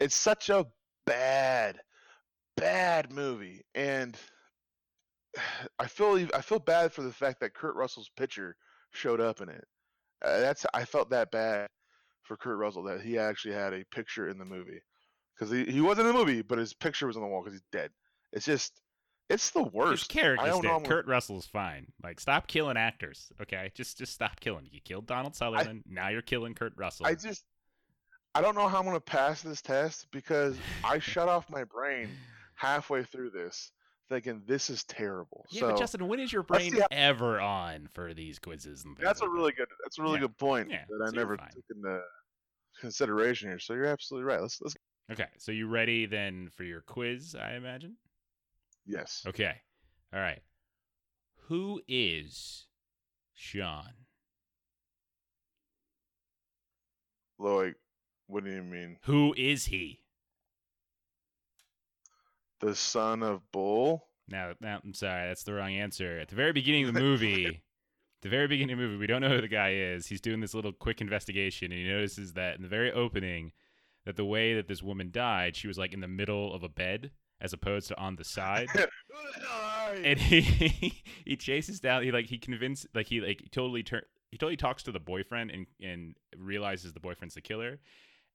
it's 0.00 0.16
such 0.16 0.50
a 0.50 0.66
bad, 1.06 1.78
bad 2.56 3.12
movie, 3.12 3.62
and 3.74 4.16
I 5.78 5.86
feel 5.86 6.26
I 6.34 6.40
feel 6.40 6.58
bad 6.58 6.92
for 6.92 7.02
the 7.02 7.12
fact 7.12 7.40
that 7.40 7.54
Kurt 7.54 7.76
Russell's 7.76 8.10
picture 8.16 8.56
showed 8.90 9.20
up 9.20 9.40
in 9.40 9.48
it. 9.48 9.64
Uh, 10.24 10.40
that's 10.40 10.66
I 10.74 10.84
felt 10.84 11.10
that 11.10 11.30
bad 11.30 11.68
for 12.24 12.36
Kurt 12.36 12.58
Russell 12.58 12.84
that 12.84 13.00
he 13.02 13.18
actually 13.18 13.54
had 13.54 13.72
a 13.72 13.84
picture 13.92 14.28
in 14.28 14.38
the 14.38 14.44
movie 14.44 14.80
because 15.42 15.66
he, 15.66 15.72
he 15.72 15.80
wasn't 15.80 16.06
in 16.08 16.14
the 16.14 16.18
movie, 16.18 16.42
but 16.42 16.58
his 16.58 16.72
picture 16.74 17.06
was 17.06 17.16
on 17.16 17.22
the 17.22 17.28
wall 17.28 17.42
because 17.42 17.54
he's 17.54 17.64
dead. 17.72 17.90
It's 18.32 18.46
just, 18.46 18.80
it's 19.28 19.50
the 19.50 19.64
His 19.64 19.72
worst. 19.72 20.08
character's 20.08 20.48
don't 20.48 20.64
know 20.64 20.78
dead. 20.78 20.82
mu- 20.82 20.88
Kurt 20.88 21.06
Russell's 21.06 21.46
fine. 21.46 21.86
Like, 22.02 22.20
stop 22.20 22.46
killing 22.46 22.76
actors. 22.76 23.32
Okay, 23.40 23.70
just 23.74 23.98
just 23.98 24.12
stop 24.12 24.38
killing. 24.40 24.68
You 24.70 24.80
killed 24.84 25.06
Donald 25.06 25.34
Sutherland. 25.34 25.82
now 25.86 26.08
you're 26.08 26.22
killing 26.22 26.54
Kurt 26.54 26.74
Russell. 26.76 27.06
I 27.06 27.14
just, 27.14 27.44
I 28.34 28.40
don't 28.40 28.54
know 28.54 28.68
how 28.68 28.78
I'm 28.78 28.84
gonna 28.84 29.00
pass 29.00 29.42
this 29.42 29.60
test 29.62 30.06
because 30.12 30.56
I 30.84 30.98
shut 31.00 31.28
off 31.28 31.48
my 31.50 31.64
brain 31.64 32.08
halfway 32.54 33.04
through 33.04 33.30
this, 33.30 33.72
thinking 34.10 34.42
this 34.46 34.70
is 34.70 34.84
terrible. 34.84 35.44
yeah, 35.50 35.60
so 35.60 35.70
but 35.70 35.78
Justin, 35.78 36.08
when 36.08 36.20
is 36.20 36.32
your 36.32 36.42
brain 36.42 36.72
how- 36.74 36.86
ever 36.90 37.40
on 37.40 37.88
for 37.94 38.12
these 38.14 38.38
quizzes 38.38 38.84
and 38.84 38.96
things? 38.96 39.04
that's 39.06 39.20
a 39.20 39.24
like 39.24 39.30
that? 39.30 39.34
really 39.38 39.52
good. 39.52 39.68
That's 39.84 39.98
a 39.98 40.02
really 40.02 40.14
Yeah. 40.16 40.20
good 40.20 40.38
point 40.38 40.70
Yeah, 40.70 40.84
that 40.88 41.04
I 41.04 41.08
so 41.08 41.14
you're 41.14 41.20
never 41.24 41.36
took 41.36 41.64
into 41.74 42.00
consideration 42.80 43.48
here. 43.48 43.58
So 43.58 43.74
you're 43.74 43.86
absolutely 43.86 44.26
right. 44.26 44.40
Let's 44.40 44.60
let's 44.60 44.74
Okay, 45.10 45.28
so 45.36 45.52
you 45.52 45.66
ready 45.66 46.06
then 46.06 46.48
for 46.54 46.64
your 46.64 46.80
quiz? 46.80 47.34
I 47.34 47.54
imagine. 47.54 47.96
yes. 48.86 49.24
Okay, 49.26 49.54
all 50.14 50.20
right. 50.20 50.40
Who 51.48 51.82
is 51.88 52.66
Sean? 53.34 53.90
Lloyd, 57.38 57.74
what 58.28 58.44
do 58.44 58.50
you 58.50 58.62
mean? 58.62 58.98
Who 59.02 59.34
is 59.36 59.66
he? 59.66 60.00
The 62.60 62.74
son 62.74 63.22
of 63.22 63.40
Bull? 63.50 64.06
Now, 64.28 64.52
now, 64.60 64.80
I'm 64.84 64.94
sorry, 64.94 65.26
that's 65.28 65.42
the 65.42 65.52
wrong 65.52 65.72
answer. 65.72 66.20
At 66.20 66.28
the 66.28 66.36
very 66.36 66.52
beginning 66.52 66.86
of 66.86 66.94
the 66.94 67.00
movie, 67.02 67.46
at 67.46 68.22
the 68.22 68.28
very 68.28 68.46
beginning 68.46 68.74
of 68.74 68.78
the 68.78 68.84
movie, 68.86 68.98
we 68.98 69.08
don't 69.08 69.20
know 69.20 69.28
who 69.28 69.40
the 69.40 69.48
guy 69.48 69.72
is. 69.72 70.06
He's 70.06 70.20
doing 70.20 70.40
this 70.40 70.54
little 70.54 70.72
quick 70.72 71.00
investigation, 71.00 71.72
and 71.72 71.80
he 71.80 71.88
notices 71.88 72.34
that 72.34 72.56
in 72.56 72.62
the 72.62 72.68
very 72.68 72.92
opening, 72.92 73.50
that 74.04 74.16
the 74.16 74.24
way 74.24 74.54
that 74.54 74.68
this 74.68 74.82
woman 74.82 75.10
died, 75.12 75.56
she 75.56 75.68
was 75.68 75.78
like 75.78 75.92
in 75.94 76.00
the 76.00 76.08
middle 76.08 76.52
of 76.54 76.62
a 76.62 76.68
bed 76.68 77.10
as 77.40 77.52
opposed 77.52 77.88
to 77.88 77.98
on 77.98 78.16
the 78.16 78.24
side. 78.24 78.68
and 80.04 80.18
he 80.18 81.02
he 81.24 81.36
chases 81.36 81.80
down. 81.80 82.02
He 82.02 82.12
like 82.12 82.26
he 82.26 82.38
convinced 82.38 82.86
like 82.94 83.06
he 83.08 83.20
like 83.20 83.48
totally 83.50 83.82
turn. 83.82 84.02
He 84.30 84.38
totally 84.38 84.56
talks 84.56 84.82
to 84.84 84.92
the 84.92 85.00
boyfriend 85.00 85.50
and 85.50 85.66
and 85.82 86.14
realizes 86.36 86.92
the 86.92 87.00
boyfriend's 87.00 87.34
the 87.34 87.40
killer. 87.40 87.80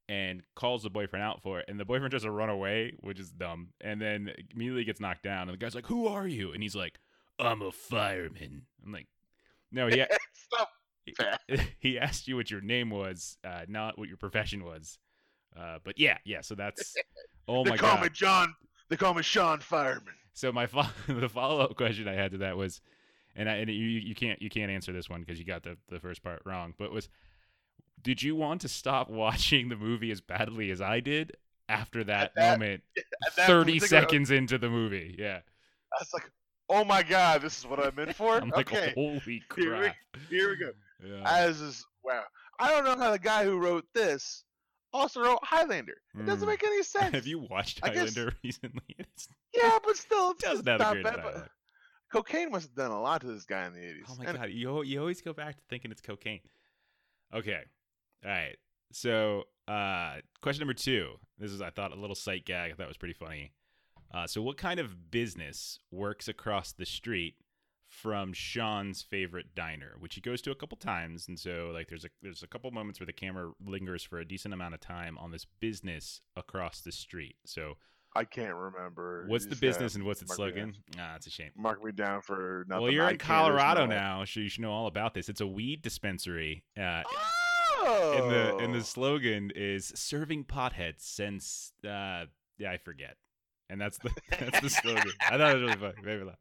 And 0.10 0.42
calls 0.56 0.84
the 0.84 0.90
boyfriend 0.90 1.22
out 1.22 1.42
for 1.42 1.60
it, 1.60 1.66
and 1.68 1.78
the 1.78 1.84
boyfriend 1.84 2.12
tries 2.12 2.24
to 2.24 2.32
run 2.32 2.50
away, 2.50 2.94
which 3.02 3.20
is 3.20 3.30
dumb. 3.30 3.74
And 3.82 4.02
then 4.02 4.32
immediately 4.56 4.86
gets 4.86 5.02
knocked 5.02 5.24
down, 5.24 5.50
and 5.50 5.52
the 5.52 5.58
guy's 5.58 5.76
like, 5.76 5.88
"Who 5.88 6.08
are 6.08 6.26
you?" 6.26 6.54
And 6.54 6.64
he's 6.64 6.78
like, 6.78 6.98
"I'm 7.38 7.62
a 7.62 7.74
fireman." 7.74 8.62
I'm 8.86 8.94
like, 8.94 9.08
"No, 9.70 9.88
he 9.88 10.02
Stop. 10.34 10.70
he, 11.04 11.14
he 11.78 12.00
asked 12.00 12.30
you 12.30 12.38
what 12.38 12.50
your 12.50 12.62
name 12.62 12.90
was, 12.90 13.38
uh, 13.44 13.66
not 13.68 14.00
what 14.00 14.08
your 14.08 14.16
profession 14.16 14.64
was." 14.64 14.98
Uh, 15.58 15.80
but 15.84 15.98
yeah, 16.00 16.18
yeah. 16.26 16.42
So 16.42 16.56
that's 16.56 16.96
oh 17.48 17.64
they 17.64 17.72
my 17.72 17.78
call 17.78 17.96
god. 17.96 18.04
me 18.04 18.10
John. 18.14 18.54
They 18.90 18.96
call 18.98 19.14
me 19.14 19.24
Sean 19.24 19.60
Fireman. 19.60 20.14
So 20.34 20.52
my 20.52 20.68
fo- 20.68 20.84
the 21.08 21.28
follow 21.30 21.60
up 21.62 21.76
question 21.76 22.08
I 22.08 22.14
had 22.14 22.32
to 22.32 22.38
that 22.40 22.58
was, 22.58 22.80
and 23.36 23.50
I 23.50 23.56
and 23.56 23.70
you 23.70 23.76
you 23.76 24.16
can't 24.16 24.42
you 24.42 24.50
can't 24.50 24.72
answer 24.72 24.94
this 24.94 25.10
one 25.10 25.22
because 25.22 25.40
you 25.40 25.46
got 25.46 25.64
the 25.64 25.78
the 25.90 26.00
first 26.00 26.22
part 26.24 26.42
wrong. 26.46 26.74
But 26.78 26.92
was, 26.92 27.10
did 28.02 28.22
you 28.22 28.36
want 28.36 28.62
to 28.62 28.68
stop 28.68 29.10
watching 29.24 29.70
the 29.70 29.76
movie 29.76 30.12
as 30.12 30.22
badly 30.22 30.70
as 30.72 30.80
I 30.82 31.00
did 31.00 31.34
after 31.70 32.04
that, 32.04 32.34
that- 32.36 32.60
moment? 32.60 32.84
That 32.96 33.48
Thirty 33.48 33.80
particular- 33.80 34.02
seconds 34.04 34.32
into 34.32 34.58
the 34.58 34.70
movie, 34.70 35.16
yeah. 35.18 35.40
I 35.94 35.98
was 36.00 36.10
like, 36.14 36.30
oh 36.70 36.84
my 36.84 37.02
god, 37.02 37.42
this 37.42 37.58
is 37.60 37.66
what 37.66 37.84
I'm 37.84 37.98
in 37.98 38.14
for. 38.14 38.36
I'm 38.38 38.50
like, 38.50 38.72
okay, 38.72 38.92
holy 38.96 39.20
Here 39.20 39.32
we- 39.32 39.40
crap! 39.80 39.96
here 40.30 40.50
we 40.50 40.58
go. 40.58 40.72
Yeah. 41.04 41.22
As 41.26 41.62
is 41.62 41.86
wow. 42.04 42.24
I 42.60 42.70
don't 42.72 42.84
know 42.86 42.96
how 42.98 43.12
the 43.12 43.20
guy 43.20 43.44
who 43.44 43.58
wrote 43.60 43.86
this 43.94 44.44
also 44.94 45.22
wrote 45.22 45.40
Highlander. 45.44 45.98
It 46.18 46.26
doesn't 46.26 46.48
Mm. 46.48 46.52
make 46.52 46.64
any 46.64 46.84
sense. 46.96 47.14
Have 47.16 47.28
you 47.28 47.40
watched 47.40 47.80
I 47.84 47.90
guess- 47.90 48.16
Highlander 48.16 48.36
recently? 48.44 48.96
It's, 48.98 49.28
Yeah, 49.54 49.78
but 49.84 49.96
still, 49.98 50.32
it's 50.32 50.44
doesn't 50.44 50.68
have 50.68 50.80
a 50.80 50.84
not 50.84 50.94
great 50.94 51.04
bad, 51.04 51.16
but 51.18 51.32
dialogue. 51.32 51.50
Cocaine 52.12 52.52
must 52.52 52.68
have 52.68 52.76
done 52.76 52.92
a 52.92 53.02
lot 53.02 53.22
to 53.22 53.28
this 53.28 53.44
guy 53.46 53.66
in 53.66 53.74
the 53.74 53.80
80s. 53.80 54.04
Oh 54.10 54.16
my 54.18 54.26
And 54.26 54.38
god, 54.38 54.50
you 54.52 54.70
al- 54.70 54.84
you 54.84 55.00
always 55.00 55.22
go 55.22 55.34
back 55.34 55.58
to 55.58 55.62
thinking 55.70 55.92
it's 55.92 56.02
cocaine. 56.02 56.40
Okay, 57.34 57.60
all 58.24 58.32
right. 58.32 58.56
So, 58.94 59.44
uh, 59.68 60.16
question 60.42 60.62
number 60.62 60.74
two. 60.74 61.16
This 61.38 61.52
is 61.52 61.62
I 61.62 61.70
thought 61.72 61.92
a 61.92 62.00
little 62.00 62.16
sight 62.16 62.46
gag. 62.46 62.72
I 62.72 62.76
thought 62.76 62.88
was 62.88 62.96
pretty 62.96 63.14
funny. 63.14 63.52
Uh, 64.14 64.26
so, 64.26 64.42
what 64.42 64.56
kind 64.56 64.80
of 64.80 65.12
business 65.12 65.80
works 65.92 66.30
across 66.30 66.72
the 66.72 66.86
street 66.86 67.36
from 68.02 68.32
Sean's 68.34 69.02
favorite 69.02 69.56
diner, 69.56 69.96
which 70.00 70.16
he 70.16 70.22
goes 70.22 70.42
to 70.44 70.52
a 70.52 70.56
couple 70.56 70.78
times? 70.78 71.28
And 71.28 71.40
so, 71.40 71.72
like, 71.74 71.88
there's 71.90 72.06
a 72.06 72.10
there's 72.22 72.44
a 72.44 72.48
couple 72.48 72.70
moments 72.72 73.00
where 73.00 73.08
the 73.08 73.14
camera 73.14 73.52
lingers 73.66 74.04
for 74.04 74.20
a 74.20 74.26
decent 74.26 74.54
amount 74.54 74.74
of 74.74 74.80
time 74.80 75.18
on 75.18 75.32
this 75.32 75.46
business 75.60 76.22
across 76.36 76.82
the 76.82 76.92
street. 76.92 77.36
So, 77.46 77.78
I 78.16 78.24
can't 78.24 78.56
remember. 78.56 79.26
what's 79.28 79.46
You 79.46 79.50
the 79.52 79.56
business 79.58 79.96
and 79.96 80.04
what's 80.04 80.22
its 80.22 80.36
slogan? 80.36 80.76
Ah, 81.00 81.16
it's 81.16 81.28
a 81.28 81.30
shame. 81.30 81.52
Mark 81.56 81.84
me 81.84 81.92
down 81.92 82.22
for 82.22 82.66
nothing. 82.68 82.84
Well, 82.84 82.92
you're 82.92 83.06
I 83.06 83.12
in 83.12 83.18
Colorado 83.18 83.86
now, 83.86 84.26
so 84.26 84.40
you 84.40 84.50
should 84.50 84.62
know 84.62 84.72
all 84.72 84.88
about 84.88 85.14
this. 85.14 85.30
It's 85.30 85.42
a 85.42 85.48
weed 85.48 85.82
dispensary. 85.82 86.64
Uh, 86.80 87.04
Oh. 87.90 88.14
and 88.18 88.32
the 88.32 88.66
and 88.66 88.74
the 88.76 88.84
slogan 88.84 89.52
is 89.56 89.94
serving 89.96 90.44
potheads 90.46 91.02
since 91.02 91.72
uh 91.86 92.26
yeah 92.58 92.72
I 92.72 92.78
forget, 92.78 93.16
and 93.70 93.80
that's 93.80 93.98
the 94.00 94.10
that's 94.40 94.60
the 94.60 94.70
slogan. 94.70 95.12
I 95.22 95.38
thought 95.38 95.56
it 95.56 95.62
was 95.62 95.62
really 95.62 95.78
funny. 95.78 95.94
Maybe 96.04 96.24
laugh. 96.24 96.36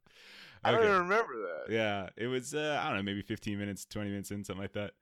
I 0.65 0.73
don't 0.73 0.83
even 0.83 0.99
remember 0.99 1.33
that. 1.35 1.73
Yeah, 1.73 2.09
it 2.17 2.27
was 2.27 2.55
uh, 2.55 2.81
I 2.83 2.89
don't 2.89 2.97
know 2.97 3.03
maybe 3.03 3.23
15 3.23 3.59
minutes, 3.59 3.85
20 3.85 4.11
minutes 4.11 4.31
in 4.31 4.45
something 4.45 4.63
like 4.63 4.73
that. 4.73 4.93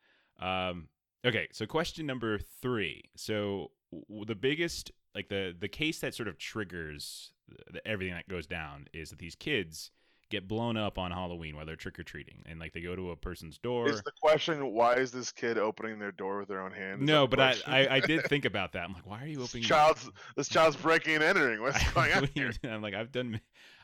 Um, 0.40 0.88
okay, 1.24 1.48
so 1.52 1.66
question 1.66 2.06
number 2.06 2.38
three. 2.38 3.04
So 3.16 3.70
w- 4.08 4.24
the 4.24 4.34
biggest 4.34 4.90
like 5.14 5.28
the 5.28 5.54
the 5.58 5.68
case 5.68 6.00
that 6.00 6.14
sort 6.14 6.28
of 6.28 6.38
triggers 6.38 7.32
the, 7.72 7.86
everything 7.86 8.14
that 8.14 8.28
goes 8.28 8.46
down 8.46 8.88
is 8.92 9.10
that 9.10 9.18
these 9.18 9.34
kids 9.34 9.90
get 10.34 10.48
blown 10.48 10.76
up 10.76 10.98
on 10.98 11.10
Halloween 11.10 11.56
while 11.56 11.64
they're 11.66 11.76
trick 11.76 11.98
or 11.98 12.02
treating, 12.02 12.42
and 12.46 12.58
like 12.58 12.72
they 12.72 12.80
go 12.80 12.94
to 12.96 13.10
a 13.10 13.16
person's 13.16 13.58
door. 13.58 13.88
Is 13.88 14.02
the 14.02 14.12
question 14.20 14.72
why 14.72 14.94
is 14.94 15.10
this 15.10 15.30
kid 15.32 15.58
opening 15.58 15.98
their 15.98 16.12
door 16.12 16.38
with 16.40 16.48
their 16.48 16.60
own 16.60 16.72
hand? 16.72 17.02
Is 17.02 17.06
No, 17.08 17.26
but 17.26 17.40
I. 17.40 17.54
I 17.66 17.88
I 17.96 18.00
did 18.06 18.24
think 18.24 18.44
about 18.44 18.72
that. 18.72 18.84
I'm 18.84 18.92
like, 18.92 19.06
why 19.06 19.22
are 19.22 19.26
you 19.26 19.38
This 19.38 19.50
opening? 19.50 19.64
child's 19.64 20.10
this 20.36 20.48
child's 20.48 20.76
breaking 20.76 21.14
and 21.14 21.22
entering. 21.24 21.60
What's 21.62 21.82
going 21.92 22.12
on 22.12 22.22
What 22.22 22.34
do 22.34 22.40
you 22.40 22.50
here? 22.62 22.72
I'm 22.72 22.82
like, 22.82 22.94
I've 22.94 23.12
done. 23.12 23.40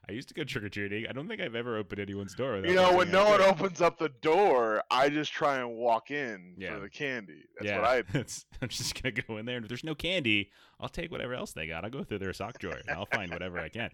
I 0.08 0.12
used 0.12 0.28
to 0.28 0.34
go 0.34 0.42
trick 0.42 0.64
or 0.64 0.68
treating. 0.68 1.06
I 1.06 1.12
don't 1.12 1.28
think 1.28 1.40
I've 1.40 1.54
ever 1.54 1.76
opened 1.76 2.00
anyone's 2.00 2.34
door. 2.34 2.56
You 2.56 2.74
know, 2.74 2.96
when 2.96 3.12
no 3.12 3.26
one 3.28 3.42
opens 3.42 3.80
up 3.80 3.98
the 3.98 4.08
door, 4.08 4.82
I 4.90 5.08
just 5.10 5.30
try 5.32 5.58
and 5.58 5.76
walk 5.76 6.10
in 6.10 6.54
Yeah. 6.58 6.74
for 6.74 6.80
the 6.80 6.88
candy. 6.88 7.44
That's 7.56 7.66
yeah, 7.70 7.76
what 7.80 7.88
I. 7.88 8.02
that's- 8.12 8.44
I'm 8.60 8.68
just 8.70 9.00
gonna 9.00 9.12
go 9.12 9.36
in 9.36 9.46
there, 9.46 9.56
and 9.56 9.64
if 9.64 9.68
there's 9.68 9.84
no 9.84 9.94
candy, 9.94 10.50
I'll 10.80 10.88
take 10.88 11.12
whatever 11.12 11.34
else 11.34 11.52
they 11.52 11.66
got. 11.68 11.84
I'll 11.84 11.90
go 11.90 12.02
through 12.02 12.18
their 12.18 12.32
sock 12.32 12.58
drawer, 12.58 12.74
and 12.76 12.90
I'll 12.90 13.06
find 13.06 13.30
whatever 13.30 13.60
I 13.60 13.68
can. 13.68 13.90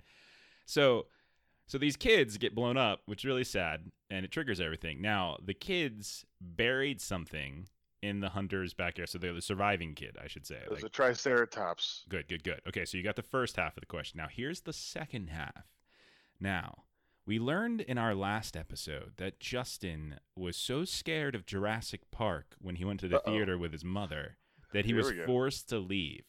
So, 0.65 1.07
so 1.67 1.79
these 1.79 1.97
kids 1.97 2.37
get 2.39 2.55
blown 2.55 2.77
up, 2.77 3.01
which 3.07 3.23
is 3.23 3.25
really 3.25 3.45
sad, 3.45 3.91
and 4.11 4.25
it 4.25 4.31
triggers 4.31 4.61
everything. 4.61 5.01
Now, 5.03 5.37
the 5.45 5.55
kids 5.55 6.25
buried 6.41 7.01
something 7.01 7.69
in 8.03 8.21
the 8.21 8.29
hunter's 8.31 8.73
backyard, 8.75 9.09
so 9.09 9.19
they're 9.19 9.33
the 9.33 9.43
surviving 9.43 9.95
kid, 9.95 10.17
I 10.23 10.29
should 10.29 10.47
say. 10.47 10.59
There's 10.69 10.83
Like, 10.83 10.91
a 10.91 10.95
triceratops. 10.95 12.05
Good, 12.09 12.29
good, 12.29 12.45
good. 12.45 12.61
Okay, 12.69 12.85
so 12.85 12.97
you 12.97 13.03
got 13.03 13.17
the 13.17 13.23
first 13.23 13.57
half 13.57 13.77
of 13.77 13.81
the 13.81 13.87
question. 13.87 14.19
Now, 14.19 14.29
here's 14.31 14.61
the 14.61 14.73
second 14.73 15.31
half. 15.31 15.65
Now, 16.39 16.85
we 17.25 17.41
learned 17.41 17.81
in 17.81 17.99
our 17.99 18.15
last 18.15 18.57
episode 18.57 19.15
that 19.17 19.41
Justin 19.41 20.21
was 20.37 20.57
so 20.57 20.85
scared 20.85 21.35
of 21.35 21.47
Jurassic 21.47 22.03
Park 22.13 22.55
when 22.61 22.77
he 22.77 22.85
went 22.85 23.01
to 23.01 23.09
the 23.09 23.17
Uh-oh. 23.17 23.33
theater 23.33 23.59
with 23.59 23.73
his 23.73 23.85
mother 23.85 24.37
that 24.73 24.85
he 24.85 24.93
Here 24.93 24.99
was 24.99 25.13
forced 25.27 25.69
to 25.71 25.79
leave. 25.79 26.23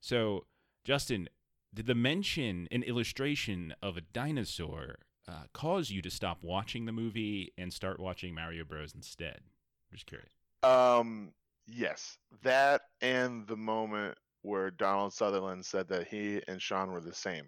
So, 0.00 0.44
Justin, 0.84 1.28
did 1.74 1.86
the 1.86 1.94
mention 1.94 2.68
an 2.70 2.82
illustration 2.82 3.74
of 3.82 3.96
a 3.96 4.00
dinosaur 4.00 4.96
uh, 5.28 5.44
cause 5.52 5.90
you 5.90 6.02
to 6.02 6.10
stop 6.10 6.38
watching 6.42 6.84
the 6.84 6.92
movie 6.92 7.52
and 7.56 7.72
start 7.72 7.98
watching 8.00 8.34
Mario 8.34 8.64
Bros 8.64 8.94
instead? 8.94 9.40
I'm 9.40 9.96
just 9.96 10.06
curious. 10.06 10.32
Um, 10.62 11.32
yes, 11.66 12.18
that 12.42 12.82
and 13.00 13.46
the 13.46 13.56
moment 13.56 14.16
where 14.42 14.70
Donald 14.70 15.12
Sutherland 15.12 15.64
said 15.64 15.88
that 15.88 16.08
he 16.08 16.40
and 16.48 16.60
Sean 16.60 16.90
were 16.90 17.00
the 17.00 17.14
same, 17.14 17.46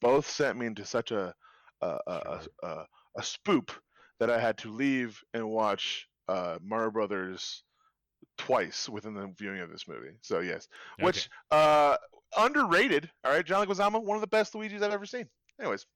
both 0.00 0.28
sent 0.28 0.58
me 0.58 0.66
into 0.66 0.84
such 0.84 1.10
a 1.12 1.34
a 1.80 1.86
a, 1.86 1.98
a, 2.06 2.40
Sure. 2.42 2.70
a, 2.70 2.86
a 3.18 3.20
spoop 3.22 3.70
that 4.18 4.30
I 4.30 4.40
had 4.40 4.56
to 4.58 4.70
leave 4.72 5.20
and 5.34 5.48
watch 5.48 6.08
uh, 6.28 6.58
Mario 6.62 6.90
Brothers 6.90 7.64
twice 8.38 8.88
within 8.88 9.14
the 9.14 9.32
viewing 9.36 9.60
of 9.60 9.70
this 9.70 9.86
movie. 9.88 10.16
So 10.22 10.40
yes, 10.40 10.68
which 11.00 11.28
uh, 11.50 11.96
underrated. 12.36 13.10
All 13.24 13.32
right, 13.32 13.44
John 13.44 13.66
Leguizamo, 13.66 14.02
one 14.02 14.16
of 14.16 14.20
the 14.20 14.26
best 14.26 14.54
Luigi's 14.54 14.82
I've 14.82 14.92
ever 14.92 15.06
seen. 15.06 15.28
Anyways, 15.60 15.86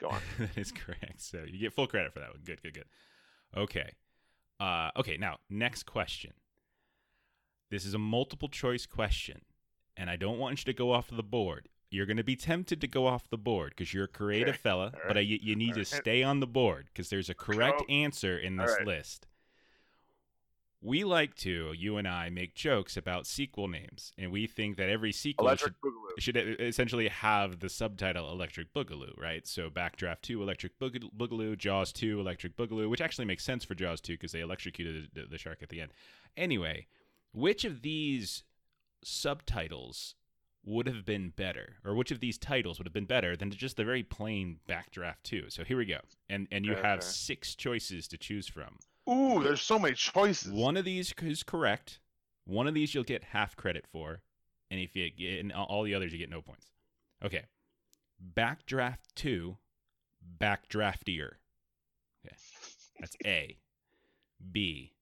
go 0.00 0.08
on. 0.08 0.20
that 0.38 0.56
is 0.56 0.72
correct. 0.72 1.20
So 1.20 1.44
you 1.46 1.58
get 1.58 1.72
full 1.72 1.86
credit 1.86 2.12
for 2.12 2.20
that 2.20 2.30
one. 2.30 2.40
Good, 2.44 2.62
good, 2.62 2.74
good. 2.74 2.84
Okay. 3.56 3.92
Uh, 4.58 4.90
okay, 4.96 5.16
now, 5.16 5.38
next 5.48 5.84
question. 5.84 6.32
This 7.70 7.84
is 7.84 7.94
a 7.94 7.98
multiple 7.98 8.48
choice 8.48 8.84
question, 8.84 9.42
and 9.96 10.10
I 10.10 10.16
don't 10.16 10.38
want 10.38 10.58
you 10.60 10.64
to 10.72 10.76
go 10.76 10.92
off 10.92 11.08
the 11.10 11.22
board. 11.22 11.68
You're 11.90 12.06
going 12.06 12.16
to 12.18 12.24
be 12.24 12.36
tempted 12.36 12.80
to 12.82 12.86
go 12.86 13.06
off 13.06 13.28
the 13.30 13.38
board 13.38 13.72
because 13.76 13.92
you're 13.94 14.04
a 14.04 14.08
creative 14.08 14.50
Okay, 14.54 14.58
fella, 14.62 14.92
all 14.94 15.00
but 15.08 15.16
I, 15.16 15.20
you, 15.20 15.38
you 15.40 15.56
need 15.56 15.74
to 15.74 15.80
right. 15.80 15.86
stay 15.86 16.22
on 16.22 16.40
the 16.40 16.46
board 16.46 16.86
because 16.92 17.10
there's 17.10 17.28
a 17.30 17.34
correct 17.34 17.82
Oh, 17.82 17.92
answer 17.92 18.38
in 18.38 18.56
this 18.56 18.70
right. 18.78 18.86
list. 18.86 19.26
We 20.82 21.04
like 21.04 21.34
to, 21.36 21.74
you 21.76 21.98
and 21.98 22.08
I, 22.08 22.30
make 22.30 22.54
jokes 22.54 22.96
about 22.96 23.26
sequel 23.26 23.68
names, 23.68 24.14
and 24.16 24.32
we 24.32 24.46
think 24.46 24.78
that 24.78 24.88
every 24.88 25.12
sequel 25.12 25.54
should 25.54 25.74
should 26.18 26.36
essentially 26.38 27.08
have 27.08 27.60
the 27.60 27.68
subtitle 27.68 28.32
Electric 28.32 28.72
Boogaloo, 28.72 29.18
right? 29.20 29.46
So 29.46 29.68
Backdraft 29.68 30.22
2, 30.22 30.42
Electric 30.42 30.78
Boogaloo, 30.78 31.58
Jaws 31.58 31.92
2, 31.92 32.18
Electric 32.18 32.56
Boogaloo, 32.56 32.88
which 32.88 33.02
actually 33.02 33.26
makes 33.26 33.44
sense 33.44 33.62
for 33.62 33.74
Jaws 33.74 34.00
2 34.00 34.14
because 34.14 34.32
they 34.32 34.40
electrocuted 34.40 35.10
the, 35.12 35.26
the 35.26 35.38
shark 35.38 35.62
at 35.62 35.68
the 35.68 35.82
end. 35.82 35.92
Anyway, 36.36 36.86
which 37.32 37.66
of 37.66 37.82
these 37.82 38.44
subtitles 39.04 40.14
would 40.64 40.86
have 40.86 41.04
been 41.04 41.30
better, 41.30 41.76
or 41.84 41.94
which 41.94 42.10
of 42.10 42.20
these 42.20 42.38
titles 42.38 42.78
would 42.78 42.86
have 42.86 42.92
been 42.92 43.04
better 43.06 43.36
than 43.36 43.50
just 43.50 43.76
the 43.76 43.84
very 43.84 44.02
plain 44.02 44.60
Backdraft 44.68 45.22
2? 45.24 45.50
So 45.50 45.62
here 45.64 45.76
we 45.76 45.84
go. 45.86 46.00
And, 46.28 46.48
and 46.50 46.64
you 46.64 46.72
Okay, 46.72 46.82
have 46.82 47.02
six 47.02 47.54
choices 47.54 48.08
to 48.08 48.16
choose 48.18 48.48
from. 48.48 48.78
Ooh, 49.10 49.42
there's 49.42 49.62
so 49.62 49.78
many 49.78 49.94
choices. 49.94 50.52
One 50.52 50.76
of 50.76 50.84
these 50.84 51.12
is 51.22 51.42
correct. 51.42 51.98
One 52.44 52.66
of 52.66 52.74
these 52.74 52.94
you'll 52.94 53.04
get 53.04 53.24
half 53.24 53.56
credit 53.56 53.86
for, 53.90 54.22
and 54.70 54.80
if 54.80 54.94
you 54.94 55.10
get 55.10 55.40
and 55.40 55.52
all 55.52 55.82
the 55.82 55.94
others 55.94 56.12
you 56.12 56.18
get 56.18 56.30
no 56.30 56.42
points. 56.42 56.66
Okay. 57.24 57.44
Backdraft 58.36 58.98
two, 59.14 59.56
backdraftier. 60.38 61.32
Okay, 62.24 62.36
that's 62.98 63.16
A. 63.24 63.56
B. 64.52 64.92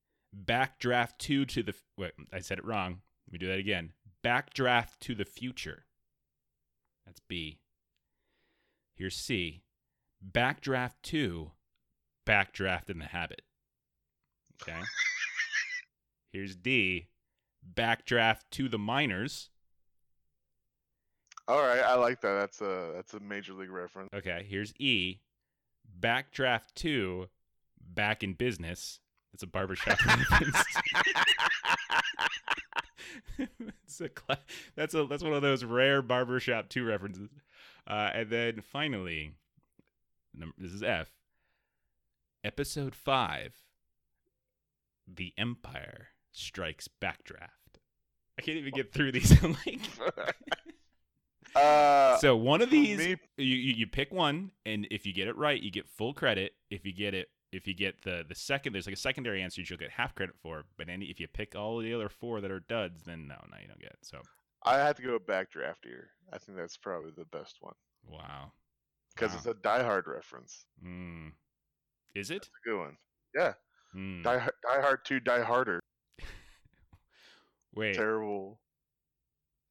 Backdraft 0.44 1.18
two 1.18 1.44
to 1.46 1.62
the. 1.62 1.74
Wait, 1.96 2.12
I 2.32 2.40
said 2.40 2.58
it 2.58 2.64
wrong. 2.64 3.00
Let 3.26 3.32
me 3.32 3.38
do 3.38 3.48
that 3.48 3.58
again. 3.58 3.92
Backdraft 4.24 4.98
to 5.00 5.14
the 5.14 5.24
future. 5.24 5.84
That's 7.06 7.20
B. 7.28 7.58
Here's 8.94 9.16
C. 9.16 9.62
Backdraft 10.32 10.96
two, 11.02 11.52
backdraft 12.26 12.90
in 12.90 12.98
the 12.98 13.06
habit. 13.06 13.42
Okay. 14.62 14.80
Here's 16.32 16.56
D. 16.56 17.08
Backdraft 17.74 18.42
to 18.52 18.68
the 18.68 18.78
minors. 18.78 19.50
All 21.46 21.62
right, 21.62 21.80
I 21.80 21.94
like 21.94 22.20
that. 22.20 22.34
That's 22.34 22.60
a 22.60 22.92
that's 22.94 23.14
a 23.14 23.20
major 23.20 23.54
league 23.54 23.70
reference. 23.70 24.10
Okay. 24.14 24.44
Here's 24.48 24.74
E. 24.78 25.20
Backdraft 25.98 26.74
to 26.76 27.28
back 27.80 28.22
in 28.22 28.34
business. 28.34 29.00
That's 29.32 29.42
a 29.42 29.46
barbershop 29.46 30.04
reference. 30.06 30.64
it's 33.84 34.00
a 34.00 34.08
cla- 34.08 34.40
that's 34.76 34.94
a 34.94 35.04
that's 35.06 35.22
one 35.22 35.32
of 35.32 35.42
those 35.42 35.64
rare 35.64 36.02
barbershop 36.02 36.68
two 36.68 36.84
references. 36.84 37.30
Uh, 37.86 38.10
and 38.12 38.30
then 38.30 38.60
finally, 38.60 39.32
num- 40.34 40.54
this 40.58 40.72
is 40.72 40.82
F. 40.82 41.08
Episode 42.44 42.94
five. 42.94 43.54
The 45.12 45.32
Empire 45.38 46.08
Strikes 46.32 46.88
Backdraft. 47.00 47.80
I 48.38 48.42
can't 48.42 48.56
even 48.58 48.72
get 48.72 48.92
through 48.92 49.12
these. 49.12 49.32
I'm 49.44 49.56
like, 49.66 49.80
uh, 51.56 52.18
so 52.18 52.36
one 52.36 52.62
of 52.62 52.70
these, 52.70 52.98
me- 52.98 53.16
you, 53.36 53.56
you 53.56 53.86
pick 53.86 54.12
one, 54.12 54.50
and 54.66 54.86
if 54.90 55.06
you 55.06 55.12
get 55.12 55.28
it 55.28 55.36
right, 55.36 55.60
you 55.60 55.70
get 55.70 55.88
full 55.88 56.14
credit. 56.14 56.52
If 56.70 56.84
you 56.84 56.92
get 56.92 57.14
it, 57.14 57.28
if 57.52 57.66
you 57.66 57.74
get 57.74 58.02
the 58.04 58.24
the 58.28 58.34
second, 58.34 58.74
there's 58.74 58.86
like 58.86 58.94
a 58.94 58.98
secondary 58.98 59.42
answer 59.42 59.62
you'll 59.62 59.78
get 59.78 59.90
half 59.90 60.14
credit 60.14 60.36
for. 60.42 60.64
But 60.76 60.88
any 60.88 61.06
if 61.06 61.18
you 61.18 61.26
pick 61.26 61.54
all 61.56 61.78
the 61.78 61.94
other 61.94 62.08
four 62.08 62.40
that 62.40 62.50
are 62.50 62.60
duds, 62.60 63.02
then 63.04 63.26
no, 63.26 63.36
no, 63.50 63.56
you 63.60 63.66
don't 63.66 63.80
get 63.80 63.90
it. 63.92 63.98
So 64.02 64.20
I 64.64 64.76
have 64.78 64.96
to 64.96 65.02
go 65.02 65.18
backdraftier. 65.18 66.04
I 66.32 66.38
think 66.38 66.58
that's 66.58 66.76
probably 66.76 67.12
the 67.16 67.24
best 67.24 67.56
one 67.60 67.74
wow, 68.06 68.52
because 69.14 69.30
Wow. 69.32 69.36
it's 69.38 69.46
a 69.46 69.54
Die 69.54 69.82
Hard 69.82 70.06
reference. 70.06 70.66
mm. 70.84 71.30
is 72.14 72.30
it? 72.30 72.36
It's 72.36 72.48
a 72.48 72.68
good 72.68 72.78
one. 72.78 72.96
Yeah, 73.34 73.54
Mm. 73.96 74.22
Die, 74.22 74.38
Die 74.38 74.80
Hard 74.82 75.04
Two, 75.04 75.20
Die 75.20 75.42
Harder. 75.42 75.80
Wait, 77.74 77.94
Terrible. 77.94 78.58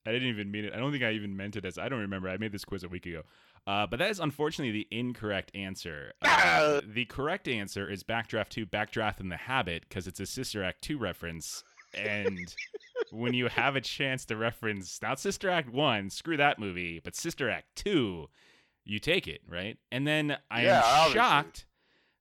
I 0.05 0.11
didn't 0.11 0.30
even 0.30 0.49
mean 0.51 0.65
it. 0.65 0.74
I 0.74 0.78
don't 0.78 0.91
think 0.91 1.03
I 1.03 1.11
even 1.11 1.36
meant 1.36 1.55
it 1.57 1.65
as. 1.65 1.78
I 1.78 1.89
don't 1.89 1.99
remember. 1.99 2.30
I 2.30 2.38
made 2.38 2.51
this 2.53 2.63
quiz 2.63 2.84
a 2.84 2.88
week 2.88 3.05
ago. 3.05 3.24
Uh, 3.65 3.86
but 3.86 3.99
that 3.99 4.09
is 4.09 4.22
unfortunately 4.22 4.72
the 4.72 4.88
incorrect 4.97 5.51
answer. 5.53 6.13
Uh, 6.22 6.28
Ah! 6.30 6.82
the 6.88 7.03
correct 7.05 7.47
answer 7.49 7.89
is 7.89 8.03
Backdraft 8.03 8.47
2, 8.49 8.65
Backdraft 8.65 9.20
in 9.20 9.28
the 9.28 9.36
Habit, 9.36 9.84
because 9.89 10.07
it's 10.07 10.22
a 10.22 10.26
Sister 10.26 10.63
Act 10.63 10.82
2 10.84 10.97
reference. 10.97 11.65
And 11.93 12.55
when 13.11 13.34
you 13.34 13.47
have 13.49 13.76
a 13.76 13.82
chance 13.82 14.24
to 14.26 14.38
reference 14.38 15.01
not 15.01 15.20
Sister 15.20 15.49
Act 15.49 15.70
1, 15.70 16.09
screw 16.11 16.38
that 16.38 16.57
movie, 16.59 17.01
but 17.03 17.13
Sister 17.13 17.49
Act 17.49 17.68
2, 17.76 18.28
you 18.86 18.99
take 18.99 19.28
it, 19.28 19.41
right? 19.49 19.78
And 19.91 20.07
then 20.07 20.38
I 20.49 20.63
Yeah, 20.63 20.78
am 20.78 20.84
obviously. 20.86 21.13
shocked 21.20 21.65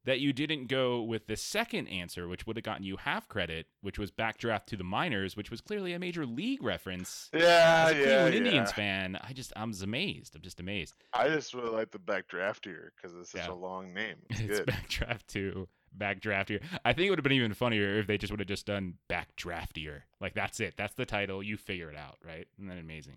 that 0.07 0.21
you 0.21 0.33
didn't 0.33 0.67
go 0.69 1.03
with 1.03 1.27
the 1.27 1.37
second 1.37 1.87
answer, 1.89 2.27
which 2.27 2.47
would 2.47 2.57
have 2.57 2.65
gotten 2.65 2.85
you 2.85 2.97
half 2.97 3.29
credit, 3.29 3.67
which 3.83 3.99
was 3.99 4.11
Backdraft 4.11 4.67
to 4.67 4.77
the 4.77 4.85
Minors, 4.85 5.37
which 5.37 5.51
was 5.51 5.61
clearly 5.61 5.93
a 5.93 5.99
major 5.99 6.25
league 6.25 6.63
reference. 6.63 7.29
Yeah, 7.35 7.87
As 7.89 7.93
a 7.93 7.99
yeah, 7.99 8.05
Cleveland 8.05 8.33
yeah. 8.35 8.39
Indians 8.39 8.73
fan, 8.73 9.19
I 9.23 9.33
just 9.33 9.53
I'm 9.55 9.75
amazed. 9.83 10.35
I'm 10.35 10.43
just 10.43 10.59
amazed. 10.59 10.95
I 11.13 11.29
just 11.29 11.53
really 11.55 11.71
like 11.71 11.91
the 11.91 11.99
backdraftier 11.99 12.89
because 12.97 13.15
it's 13.21 13.31
such 13.33 13.43
Yeah. 13.47 13.53
a 13.53 13.55
long 13.55 13.93
name. 13.93 14.17
It's, 14.31 14.41
It's 14.41 14.59
good. 14.61 14.67
backdraft 14.69 15.27
to 15.29 15.69
backdraftier. 15.97 16.63
I 16.85 16.93
think 16.93 17.07
it 17.07 17.11
would 17.11 17.19
have 17.19 17.25
been 17.25 17.33
even 17.33 17.55
funnier 17.55 17.99
if 17.99 18.07
they 18.07 18.19
just 18.19 18.31
would 18.33 18.41
have 18.41 18.49
just 18.49 18.67
done 18.67 18.95
backdraftier. 19.11 20.03
Like 20.21 20.35
that's 20.35 20.61
it. 20.61 20.75
That's 20.77 20.95
the 20.95 21.07
title. 21.07 21.43
You 21.43 21.57
figure 21.57 21.91
it 21.91 21.97
out, 21.97 22.17
right? 22.25 22.47
Isn't 22.59 22.69
that 22.69 22.79
amazing? 22.79 23.17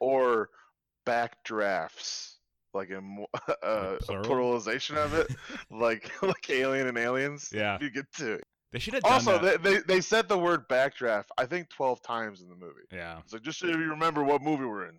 or 0.00 0.48
backdrafts, 1.06 2.31
like 2.74 2.90
a, 2.90 2.98
uh, 2.98 3.52
a 3.62 3.98
plural? 4.02 4.24
pluralization 4.24 4.96
of 4.96 5.14
it, 5.14 5.28
like 5.70 6.10
like 6.22 6.48
Alien 6.50 6.86
and 6.86 6.98
Aliens. 6.98 7.50
Yeah. 7.52 7.78
you 7.80 7.90
get 7.90 8.06
to. 8.18 8.40
They 8.72 8.78
should 8.78 8.94
have 8.94 9.02
done 9.02 9.12
Also, 9.12 9.38
they, 9.38 9.56
they 9.58 9.80
they 9.80 10.00
said 10.00 10.28
the 10.28 10.38
word 10.38 10.66
backdraft 10.68 11.26
I 11.36 11.44
think 11.46 11.68
twelve 11.68 12.00
times 12.02 12.40
in 12.40 12.48
the 12.48 12.56
movie. 12.56 12.82
yeah. 12.90 13.20
So 13.26 13.38
just 13.38 13.58
so 13.58 13.66
you 13.66 13.76
remember 13.76 14.24
what 14.24 14.40
movie 14.42 14.64
we're 14.64 14.86
in. 14.88 14.98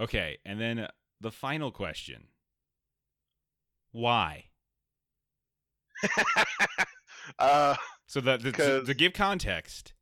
okay, 0.00 0.38
and 0.44 0.60
then 0.60 0.88
the 1.20 1.30
final 1.30 1.70
question. 1.70 2.26
Why? 3.92 4.46
uh, 7.38 7.76
So 8.06 8.20
that 8.20 8.40
to, 8.42 8.52
to, 8.52 8.84
to 8.84 8.94
give 8.94 9.12
context, 9.12 9.94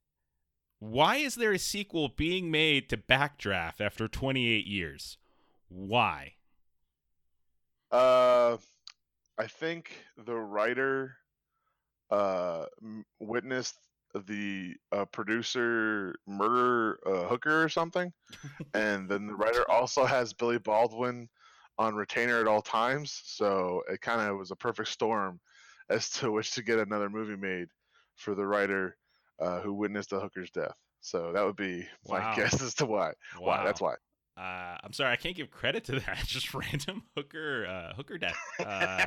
why 0.79 1.17
is 1.17 1.35
there 1.35 1.53
a 1.53 1.59
sequel 1.59 2.09
being 2.09 2.51
made 2.51 2.89
to 2.89 2.97
Backdraft 2.97 3.81
after 3.81 4.09
28 4.09 4.67
years? 4.67 5.19
Why? 5.75 6.37
uh, 7.91 8.57
I 9.39 9.47
think 9.47 9.93
the 10.17 10.37
writer 10.37 11.17
uh 12.11 12.67
witnessed 13.21 13.79
the 14.27 14.75
uh, 14.93 15.05
producer 15.07 16.15
murder 16.27 16.99
uh, 17.07 17.29
hooker 17.29 17.63
or 17.65 17.69
something, 17.69 18.13
and 18.75 19.09
then 19.09 19.27
the 19.27 19.35
writer 19.35 19.69
also 19.71 20.05
has 20.05 20.33
Billy 20.35 20.59
Baldwin 20.59 21.29
on 21.79 21.95
retainer 21.95 22.41
at 22.41 22.47
all 22.49 22.63
times. 22.63 23.23
So 23.25 23.83
it 23.91 24.01
kind 24.01 24.21
of 24.21 24.39
was 24.39 24.51
a 24.51 24.57
perfect 24.57 24.91
storm 24.91 25.41
as 25.89 26.11
to 26.11 26.31
which 26.33 26.53
to 26.53 26.63
get 26.63 26.79
another 26.79 27.11
movie 27.11 27.37
made 27.37 27.69
for 28.17 28.35
the 28.35 28.47
writer 28.47 28.97
uh, 29.41 29.61
who 29.61 29.73
witnessed 29.75 30.11
the 30.11 30.21
hooker's 30.21 30.51
death. 30.51 30.77
So 31.01 31.33
that 31.33 31.45
would 31.45 31.57
be 31.57 31.87
my 32.09 32.21
Wow. 32.21 32.35
guess 32.37 32.63
as 32.63 32.75
to 32.77 32.87
why. 32.87 33.13
Why? 33.39 33.65
That's 33.65 33.81
why. 33.81 33.95
Uh, 34.37 34.77
I'm 34.83 34.93
sorry, 34.93 35.13
I 35.13 35.17
can't 35.17 35.37
give 35.37 35.51
credit 35.51 35.85
to 35.85 36.01
that. 36.01 36.23
Just 36.27 36.55
random 36.55 37.03
hooker, 37.17 37.67
uh, 37.67 37.95
hooker 37.95 38.17
death. 38.19 38.37
Uh, 38.59 39.05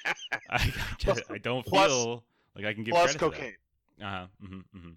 I, 0.50 0.72
I 1.30 1.38
don't 1.38 1.66
Plus- 1.66 1.90
feel 1.90 2.24
like 2.54 2.64
I 2.64 2.74
can 2.74 2.84
give 2.84 2.92
Plus 2.92 3.16
credit 3.16 3.18
cocaine. 3.18 3.52
to 3.52 3.56
that. 3.98 4.04
Uh 4.06 4.10
huh. 4.10 4.26
hmm 4.46 4.58
hmm 4.78 4.90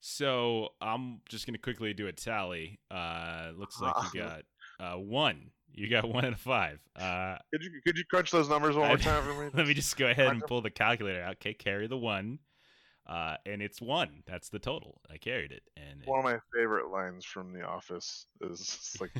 So 0.00 0.70
I'm 0.80 1.20
just 1.28 1.46
gonna 1.46 1.58
quickly 1.58 1.92
do 1.92 2.06
a 2.06 2.12
tally. 2.12 2.78
Uh, 2.90 3.50
looks 3.56 3.80
like 3.80 3.94
you 4.14 4.20
got 4.22 4.42
uh 4.80 4.94
one. 4.98 5.50
You 5.74 5.88
got 5.88 6.08
one 6.08 6.24
out 6.24 6.32
of 6.32 6.40
five. 6.40 6.80
Uh, 6.96 7.36
Could 7.52 7.62
you 7.62 7.70
could 7.84 7.98
you 7.98 8.04
crunch 8.10 8.30
those 8.30 8.48
numbers 8.48 8.74
one 8.74 8.88
more 8.88 8.96
I- 8.96 9.00
time 9.00 9.22
for 9.22 9.34
me? 9.44 9.50
let 9.54 9.66
me 9.66 9.74
just 9.74 9.96
go 9.96 10.06
ahead 10.06 10.28
and 10.28 10.42
pull 10.46 10.60
the 10.62 10.70
calculator 10.70 11.22
out. 11.22 11.32
Okay, 11.34 11.52
carry 11.54 11.86
the 11.88 11.98
one. 11.98 12.38
Uh, 13.08 13.36
and 13.46 13.62
it's 13.62 13.80
one. 13.80 14.22
That's 14.26 14.50
the 14.50 14.58
total. 14.58 15.00
I 15.10 15.16
carried 15.16 15.50
it, 15.52 15.62
and 15.76 16.02
it- 16.02 16.08
One 16.08 16.18
of 16.18 16.24
my 16.24 16.38
favorite 16.54 16.90
lines 16.90 17.24
from 17.24 17.52
The 17.52 17.62
Office 17.62 18.26
is 18.42 18.96
like, 19.00 19.10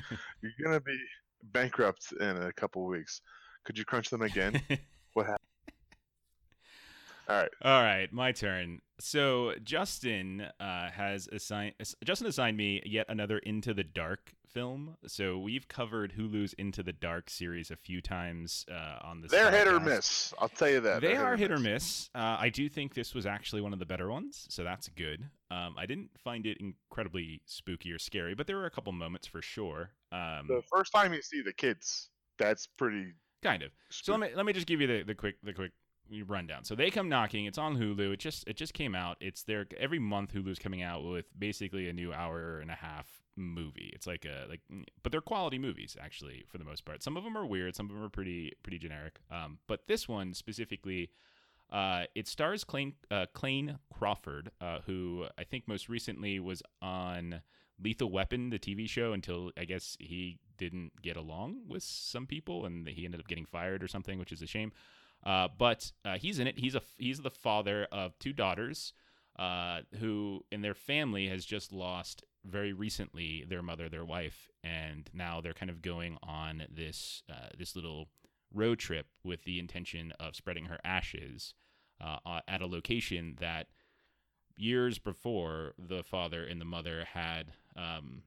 "You're 0.43 0.53
gonna 0.62 0.80
be 0.80 0.99
bankrupt 1.43 2.12
in 2.20 2.36
a 2.43 2.53
couple 2.53 2.86
weeks. 2.86 3.22
Could 3.64 3.78
you 3.78 3.84
crunch 3.84 4.11
them 4.11 4.22
again?" 4.22 4.61
All 7.29 7.37
right. 7.37 7.51
All 7.62 7.83
right, 7.83 8.11
my 8.12 8.33
turn. 8.33 8.81
So 9.01 9.53
Justin 9.62 10.47
uh, 10.59 10.91
has 10.91 11.29
assigned 11.29 11.74
Justin 12.05 12.26
assigned 12.26 12.57
me 12.57 12.83
yet 12.85 13.07
another 13.09 13.39
Into 13.39 13.74
the 13.74 13.85
Dark 13.85 14.33
film. 14.49 14.97
So 15.07 15.39
we've 15.39 15.68
covered 15.68 16.14
Hulu's 16.14 16.55
Into 16.55 16.83
the 16.83 16.93
Dark 16.93 17.29
series 17.29 17.70
a 17.70 17.76
few 17.76 18.01
times 18.01 18.64
uh, 18.72 19.07
on 19.07 19.20
this. 19.20 19.31
They're 19.31 19.51
hit 19.51 19.68
or 19.68 19.79
miss. 19.79 20.33
I'll 20.39 20.49
tell 20.49 20.70
you 20.70 20.81
that. 20.81 21.03
They 21.03 21.09
They're 21.09 21.24
are 21.26 21.37
hit 21.37 21.53
or 21.53 21.59
miss. 21.59 22.09
Uh, 22.14 22.39
I 22.41 22.49
do 22.49 22.66
think 22.68 22.95
this 22.95 23.14
was 23.14 23.26
actually 23.26 23.61
one 23.61 23.74
of 23.74 23.79
the 23.79 23.87
better 23.87 24.11
ones, 24.11 24.47
so 24.49 24.64
that's 24.64 24.89
good. 24.89 25.22
Um, 25.51 25.74
I 25.79 25.85
didn't 25.85 26.11
find 26.24 26.47
it 26.47 26.57
incredibly 26.59 27.43
spooky 27.45 27.93
or 27.93 27.99
scary, 27.99 28.35
but 28.35 28.47
there 28.47 28.57
were 28.57 28.66
a 28.66 28.70
couple 28.70 28.91
moments 28.93 29.26
for 29.26 29.43
sure. 29.43 29.91
Um, 30.11 30.47
The 30.49 30.62
first 30.74 30.93
time 30.93 31.12
you 31.12 31.20
see 31.22 31.43
the 31.43 31.53
kids, 31.53 32.09
that's 32.39 32.66
pretty. 32.66 33.12
kind 33.43 33.62
of. 33.62 33.70
So 33.91 34.12
let 34.12 34.20
me 34.20 34.29
let 34.35 34.47
me 34.47 34.55
just 34.55 34.66
give 34.66 34.81
you 34.81 34.87
the, 34.87 35.03
the 35.03 35.14
quick 35.14 35.37
the 35.43 35.53
quick 35.53 35.72
rundown. 36.26 36.64
So 36.64 36.74
they 36.74 36.90
come 36.90 37.09
knocking. 37.09 37.46
It's 37.46 37.59
on 37.59 37.76
Hulu. 37.76 38.12
It 38.12 38.18
just 38.18 38.46
it 38.46 38.56
just 38.56 38.74
came 38.74 38.94
out. 38.94 39.16
It's 39.20 39.42
there 39.42 39.66
every 39.78 39.98
month. 39.98 40.32
Hulu's 40.32 40.59
coming 40.59 40.82
out 40.82 41.04
with 41.04 41.26
basically 41.38 41.88
a 41.88 41.92
new 41.92 42.12
hour 42.12 42.61
and 42.61 42.70
a 42.70 42.74
half 42.74 43.06
movie. 43.36 43.90
It's 43.94 44.06
like 44.06 44.24
a 44.24 44.46
like, 44.48 44.61
but 45.02 45.12
they're 45.12 45.20
quality 45.20 45.59
movies 45.59 45.96
actually 46.00 46.44
for 46.48 46.59
the 46.59 46.64
most 46.64 46.84
part. 46.84 47.02
Some 47.02 47.16
of 47.16 47.24
them 47.24 47.36
are 47.36 47.46
weird. 47.46 47.76
Some 47.76 47.86
of 47.86 47.94
them 47.94 48.04
are 48.04 48.11
pretty 48.11 48.52
pretty 48.62 48.78
generic. 48.78 49.18
Um, 49.30 49.59
but 49.66 49.86
this 49.86 50.09
one 50.09 50.34
specifically. 50.34 51.11
Uh, 51.70 52.04
it 52.14 52.26
stars 52.26 52.64
Clayne, 52.64 52.94
uh, 53.11 53.26
Clayne 53.34 53.78
Crawford, 53.92 54.50
uh, 54.59 54.78
who 54.86 55.26
I 55.36 55.44
think 55.44 55.68
most 55.68 55.90
recently 55.90 56.40
was 56.40 56.62
on 56.80 57.42
Lethal 57.78 58.11
Weapon, 58.11 58.48
the 58.48 58.59
TV 58.59 58.88
show, 58.88 59.12
until 59.12 59.52
I 59.56 59.64
guess 59.64 59.96
he 60.00 60.38
didn't 60.56 61.00
get 61.02 61.16
along 61.16 61.62
with 61.68 61.82
some 61.82 62.26
people 62.26 62.66
and 62.66 62.86
he 62.88 63.04
ended 63.04 63.20
up 63.20 63.28
getting 63.28 63.46
fired 63.46 63.82
or 63.82 63.88
something, 63.88 64.18
which 64.18 64.32
is 64.32 64.42
a 64.42 64.46
shame. 64.46 64.72
Uh, 65.24 65.48
but 65.56 65.92
uh, 66.04 66.16
he's 66.18 66.38
in 66.38 66.46
it. 66.46 66.58
He's 66.58 66.74
a 66.74 66.82
he's 66.96 67.20
the 67.20 67.30
father 67.30 67.86
of 67.90 68.18
two 68.18 68.32
daughters, 68.32 68.92
uh, 69.38 69.80
who 69.98 70.44
in 70.50 70.62
their 70.62 70.74
family 70.74 71.28
has 71.28 71.44
just 71.44 71.72
lost 71.72 72.24
very 72.44 72.72
recently 72.72 73.44
their 73.48 73.62
mother, 73.62 73.88
their 73.88 74.04
wife, 74.04 74.48
and 74.62 75.10
now 75.12 75.40
they're 75.40 75.52
kind 75.52 75.70
of 75.70 75.82
going 75.82 76.18
on 76.22 76.62
this 76.70 77.22
uh, 77.30 77.48
this 77.56 77.74
little 77.74 78.08
road 78.54 78.78
trip 78.78 79.06
with 79.24 79.44
the 79.44 79.58
intention 79.58 80.12
of 80.18 80.34
spreading 80.34 80.66
her 80.66 80.78
ashes 80.84 81.54
uh, 82.00 82.40
at 82.48 82.62
a 82.62 82.66
location 82.66 83.36
that 83.40 83.66
years 84.56 84.98
before 84.98 85.74
the 85.78 86.02
father 86.02 86.44
and 86.44 86.60
the 86.60 86.64
mother 86.64 87.06
had 87.12 87.52
um, 87.76 88.22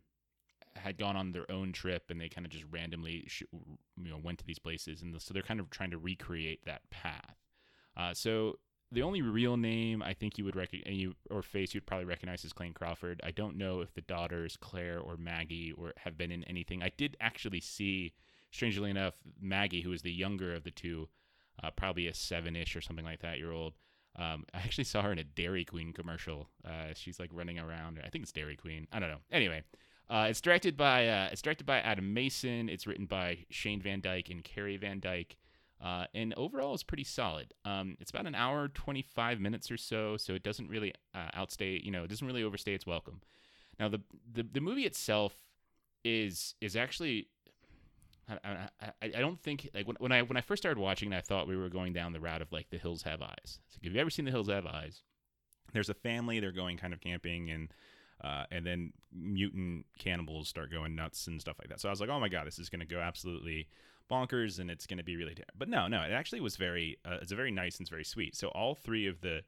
had 0.75 0.97
gone 0.97 1.15
on 1.15 1.31
their 1.31 1.49
own 1.51 1.71
trip 1.71 2.05
and 2.09 2.19
they 2.19 2.29
kind 2.29 2.45
of 2.45 2.51
just 2.51 2.65
randomly 2.71 3.25
sh- 3.27 3.43
you 3.51 4.09
know 4.09 4.19
went 4.21 4.39
to 4.39 4.45
these 4.45 4.59
places 4.59 5.01
and 5.01 5.19
so 5.21 5.33
they're 5.33 5.43
kind 5.43 5.59
of 5.59 5.69
trying 5.69 5.91
to 5.91 5.97
recreate 5.97 6.63
that 6.65 6.89
path 6.89 7.35
uh, 7.97 8.13
so 8.13 8.57
the 8.91 9.01
only 9.01 9.21
real 9.21 9.55
name 9.55 10.03
I 10.03 10.13
think 10.13 10.37
you 10.37 10.43
would 10.45 10.55
recognize 10.55 10.93
you 10.93 11.15
or 11.29 11.41
face 11.41 11.73
you'd 11.73 11.85
probably 11.85 12.05
recognize 12.05 12.43
is 12.43 12.51
Clayne 12.51 12.73
Crawford. 12.73 13.21
I 13.23 13.31
don't 13.31 13.57
know 13.57 13.79
if 13.79 13.93
the 13.93 14.01
daughters 14.01 14.57
Claire 14.59 14.99
or 14.99 15.15
Maggie 15.15 15.71
or 15.71 15.93
have 15.97 16.17
been 16.17 16.31
in 16.31 16.43
anything. 16.43 16.83
I 16.83 16.91
did 16.97 17.15
actually 17.21 17.61
see, 17.61 18.13
strangely 18.51 18.89
enough, 18.89 19.15
Maggie, 19.39 19.81
who 19.81 19.93
is 19.93 20.01
the 20.01 20.11
younger 20.11 20.53
of 20.53 20.65
the 20.65 20.71
two, 20.71 21.07
uh, 21.63 21.71
probably 21.71 22.07
a 22.07 22.13
seven-ish 22.13 22.75
or 22.75 22.81
something 22.81 23.05
like 23.05 23.21
that 23.21 23.37
year 23.37 23.51
old. 23.51 23.73
Um, 24.17 24.43
I 24.53 24.57
actually 24.57 24.83
saw 24.83 25.03
her 25.03 25.11
in 25.13 25.19
a 25.19 25.23
Dairy 25.23 25.63
Queen 25.63 25.93
commercial. 25.93 26.49
Uh, 26.65 26.93
she's 26.93 27.19
like 27.19 27.29
running 27.31 27.59
around. 27.59 27.97
I 28.03 28.09
think 28.09 28.23
it's 28.23 28.33
Dairy 28.33 28.57
Queen. 28.57 28.87
I 28.91 28.99
don't 28.99 29.09
know. 29.09 29.21
Anyway, 29.31 29.63
uh, 30.11 30.27
it's 30.29 30.41
directed 30.41 30.75
by 30.75 31.07
uh, 31.07 31.29
it's 31.31 31.41
directed 31.41 31.65
by 31.65 31.79
Adam 31.79 32.13
Mason. 32.13 32.67
It's 32.67 32.85
written 32.85 33.05
by 33.05 33.45
Shane 33.49 33.81
Van 33.81 34.01
Dyke 34.01 34.29
and 34.29 34.43
Carey 34.43 34.75
Van 34.75 34.99
Dyke. 34.99 35.37
Uh, 35.81 36.05
and 36.13 36.33
overall, 36.35 36.73
it's 36.73 36.83
pretty 36.83 37.03
solid. 37.03 37.53
Um, 37.65 37.97
it's 37.99 38.11
about 38.11 38.27
an 38.27 38.35
hour, 38.35 38.67
25 38.67 39.39
minutes 39.39 39.71
or 39.71 39.77
so, 39.77 40.15
so 40.15 40.33
it 40.33 40.43
doesn't 40.43 40.69
really 40.69 40.93
uh, 41.15 41.29
outstay, 41.33 41.81
you 41.83 41.89
know, 41.89 42.03
it 42.03 42.07
doesn't 42.07 42.27
really 42.27 42.43
overstay 42.43 42.75
its 42.75 42.85
welcome. 42.85 43.21
Now, 43.79 43.89
the, 43.89 43.99
the, 44.31 44.43
the 44.43 44.61
movie 44.61 44.85
itself 44.85 45.33
is 46.03 46.53
is 46.61 46.75
actually, 46.75 47.29
I, 48.29 48.67
I, 48.79 48.91
I 49.01 49.21
don't 49.21 49.41
think, 49.41 49.69
like, 49.73 49.87
when, 49.87 49.95
when, 49.99 50.11
I 50.11 50.21
when 50.21 50.37
I 50.37 50.41
first 50.41 50.61
started 50.61 50.79
watching 50.79 51.11
it, 51.13 51.17
I 51.17 51.21
thought 51.21 51.47
we 51.47 51.57
were 51.57 51.69
going 51.69 51.93
down 51.93 52.13
the 52.13 52.19
route 52.19 52.43
of, 52.43 52.51
like, 52.51 52.69
The 52.69 52.77
Hills 52.77 53.01
Have 53.03 53.23
Eyes. 53.23 53.59
So 53.69 53.79
if 53.81 53.85
you've 53.85 53.95
ever 53.95 54.11
seen 54.11 54.25
The 54.25 54.31
Hills 54.31 54.49
Have 54.49 54.67
Eyes, 54.67 55.01
there's 55.73 55.89
a 55.89 55.95
family, 55.95 56.39
they're 56.39 56.51
going 56.51 56.77
kind 56.77 56.93
of 56.93 57.01
camping, 57.01 57.49
and 57.49 57.69
uh, 58.23 58.43
and 58.51 58.65
then 58.65 58.93
mutant 59.13 59.85
cannibals 59.97 60.47
start 60.47 60.71
going 60.71 60.95
nuts 60.95 61.27
and 61.27 61.41
stuff 61.41 61.57
like 61.59 61.69
that. 61.69 61.79
So 61.79 61.89
I 61.89 61.91
was 61.91 61.99
like, 61.99 62.09
oh 62.09 62.19
my 62.19 62.29
god, 62.29 62.47
this 62.47 62.59
is 62.59 62.69
going 62.69 62.81
to 62.81 62.85
go 62.85 62.99
absolutely 62.99 63.67
bonkers, 64.09 64.59
and 64.59 64.69
it's 64.69 64.85
going 64.85 64.97
to 64.97 65.03
be 65.03 65.15
really. 65.15 65.35
Ter-. 65.35 65.43
But 65.57 65.69
no, 65.69 65.87
no, 65.87 66.01
it 66.01 66.11
actually 66.11 66.41
was 66.41 66.55
very. 66.55 66.97
Uh, 67.05 67.17
it's 67.21 67.31
a 67.31 67.35
very 67.35 67.51
nice 67.51 67.77
and 67.77 67.85
it's 67.85 67.89
very 67.89 68.03
sweet. 68.03 68.35
So 68.35 68.49
all 68.49 68.75
three 68.75 69.07
of 69.07 69.21
the 69.21 69.41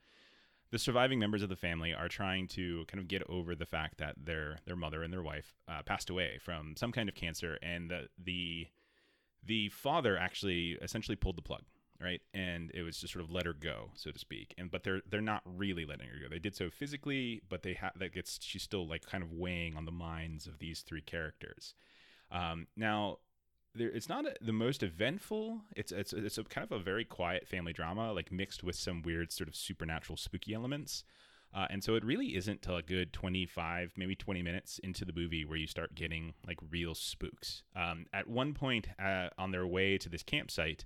the 0.71 0.79
surviving 0.79 1.19
members 1.19 1.43
of 1.43 1.49
the 1.49 1.55
family 1.55 1.93
are 1.93 2.07
trying 2.07 2.47
to 2.47 2.83
kind 2.87 2.99
of 2.99 3.07
get 3.07 3.21
over 3.29 3.53
the 3.53 3.65
fact 3.65 3.99
that 3.99 4.15
their 4.17 4.57
their 4.65 4.75
mother 4.75 5.03
and 5.03 5.13
their 5.13 5.21
wife 5.21 5.53
uh, 5.67 5.83
passed 5.83 6.09
away 6.09 6.39
from 6.41 6.75
some 6.75 6.91
kind 6.91 7.07
of 7.07 7.15
cancer, 7.15 7.59
and 7.61 7.91
the 7.91 8.07
the 8.17 8.67
the 9.45 9.69
father 9.69 10.17
actually 10.17 10.77
essentially 10.81 11.15
pulled 11.15 11.37
the 11.37 11.41
plug 11.41 11.61
right? 12.03 12.21
And 12.33 12.71
it 12.73 12.83
was 12.83 12.97
just 12.97 13.13
sort 13.13 13.23
of 13.23 13.31
let 13.31 13.45
her 13.45 13.53
go 13.53 13.91
so 13.95 14.11
to 14.11 14.19
speak. 14.19 14.53
And 14.57 14.69
but 14.69 14.83
they're 14.83 15.01
they're 15.09 15.21
not 15.21 15.41
really 15.45 15.85
letting 15.85 16.07
her 16.07 16.19
go. 16.19 16.27
They 16.29 16.39
did 16.39 16.55
so 16.55 16.69
physically 16.69 17.41
but 17.49 17.63
they 17.63 17.73
have 17.73 17.97
that 17.97 18.13
gets 18.13 18.39
she's 18.41 18.63
still 18.63 18.87
like 18.87 19.05
kind 19.05 19.23
of 19.23 19.31
weighing 19.31 19.75
on 19.75 19.85
the 19.85 19.91
minds 19.91 20.47
of 20.47 20.59
these 20.59 20.81
three 20.81 21.01
characters. 21.01 21.73
Um, 22.31 22.67
now 22.75 23.19
there, 23.75 23.89
it's 23.89 24.09
not 24.09 24.25
a, 24.25 24.35
the 24.41 24.53
most 24.53 24.83
eventful. 24.83 25.61
It's 25.75 25.91
it's 25.91 26.13
it's 26.13 26.37
a 26.37 26.43
kind 26.43 26.65
of 26.65 26.71
a 26.71 26.83
very 26.83 27.05
quiet 27.05 27.47
family 27.47 27.73
drama 27.73 28.11
like 28.13 28.31
mixed 28.31 28.63
with 28.63 28.75
some 28.75 29.01
weird 29.01 29.31
sort 29.31 29.47
of 29.47 29.55
supernatural 29.55 30.17
spooky 30.17 30.53
elements. 30.53 31.03
Uh, 31.55 31.67
and 31.69 31.83
so 31.83 31.93
it 31.93 32.03
really 32.03 32.35
isn't 32.35 32.63
till 32.63 32.77
a 32.77 32.81
good 32.81 33.13
25 33.13 33.91
maybe 33.95 34.15
20 34.15 34.41
minutes 34.41 34.79
into 34.79 35.05
the 35.05 35.13
movie 35.13 35.45
where 35.45 35.57
you 35.57 35.67
start 35.67 35.93
getting 35.93 36.33
like 36.47 36.57
real 36.71 36.95
spooks. 36.95 37.61
Um, 37.75 38.07
at 38.11 38.27
one 38.27 38.55
point 38.55 38.87
uh, 38.99 39.29
on 39.37 39.51
their 39.51 39.67
way 39.67 39.99
to 39.99 40.09
this 40.09 40.23
campsite 40.23 40.85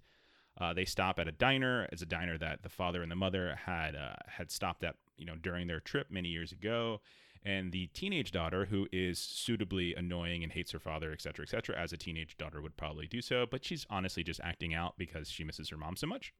uh, 0.60 0.74
they 0.74 0.86
stop 0.86 1.20
at 1.20 1.28
a 1.28 1.32
diner. 1.32 1.88
It's 1.92 2.02
a 2.02 2.08
diner 2.08 2.38
that 2.38 2.64
the 2.64 2.70
father 2.70 3.02
and 3.02 3.12
the 3.12 3.16
mother 3.16 3.58
had 3.66 3.96
uh, 3.96 4.16
had 4.28 4.52
stopped 4.52 4.84
at, 4.84 4.96
you 5.18 5.26
know, 5.26 5.36
during 5.36 5.68
their 5.68 5.80
trip 5.80 6.08
many 6.10 6.30
years 6.30 6.52
ago. 6.52 7.02
And 7.46 7.72
the 7.72 7.88
teenage 7.88 8.32
daughter, 8.32 8.66
who 8.66 8.88
is 8.92 9.20
suitably 9.20 9.96
annoying 9.96 10.44
and 10.44 10.52
hates 10.52 10.72
her 10.72 10.80
father, 10.80 11.14
etc., 11.14 11.46
cetera, 11.46 11.46
et 11.46 11.50
cetera, 11.50 11.82
as 11.82 11.94
a 11.94 11.98
teenage 11.98 12.38
daughter 12.38 12.62
would 12.62 12.76
probably 12.76 13.08
do 13.08 13.22
so, 13.22 13.46
but 13.50 13.64
she's 13.64 13.86
honestly 13.90 14.24
just 14.24 14.42
acting 14.44 14.74
out 14.74 14.96
because 14.98 15.30
she 15.30 15.44
misses 15.44 15.70
her 15.70 15.78
mom 15.78 15.96
so 15.96 16.08
much. 16.08 16.34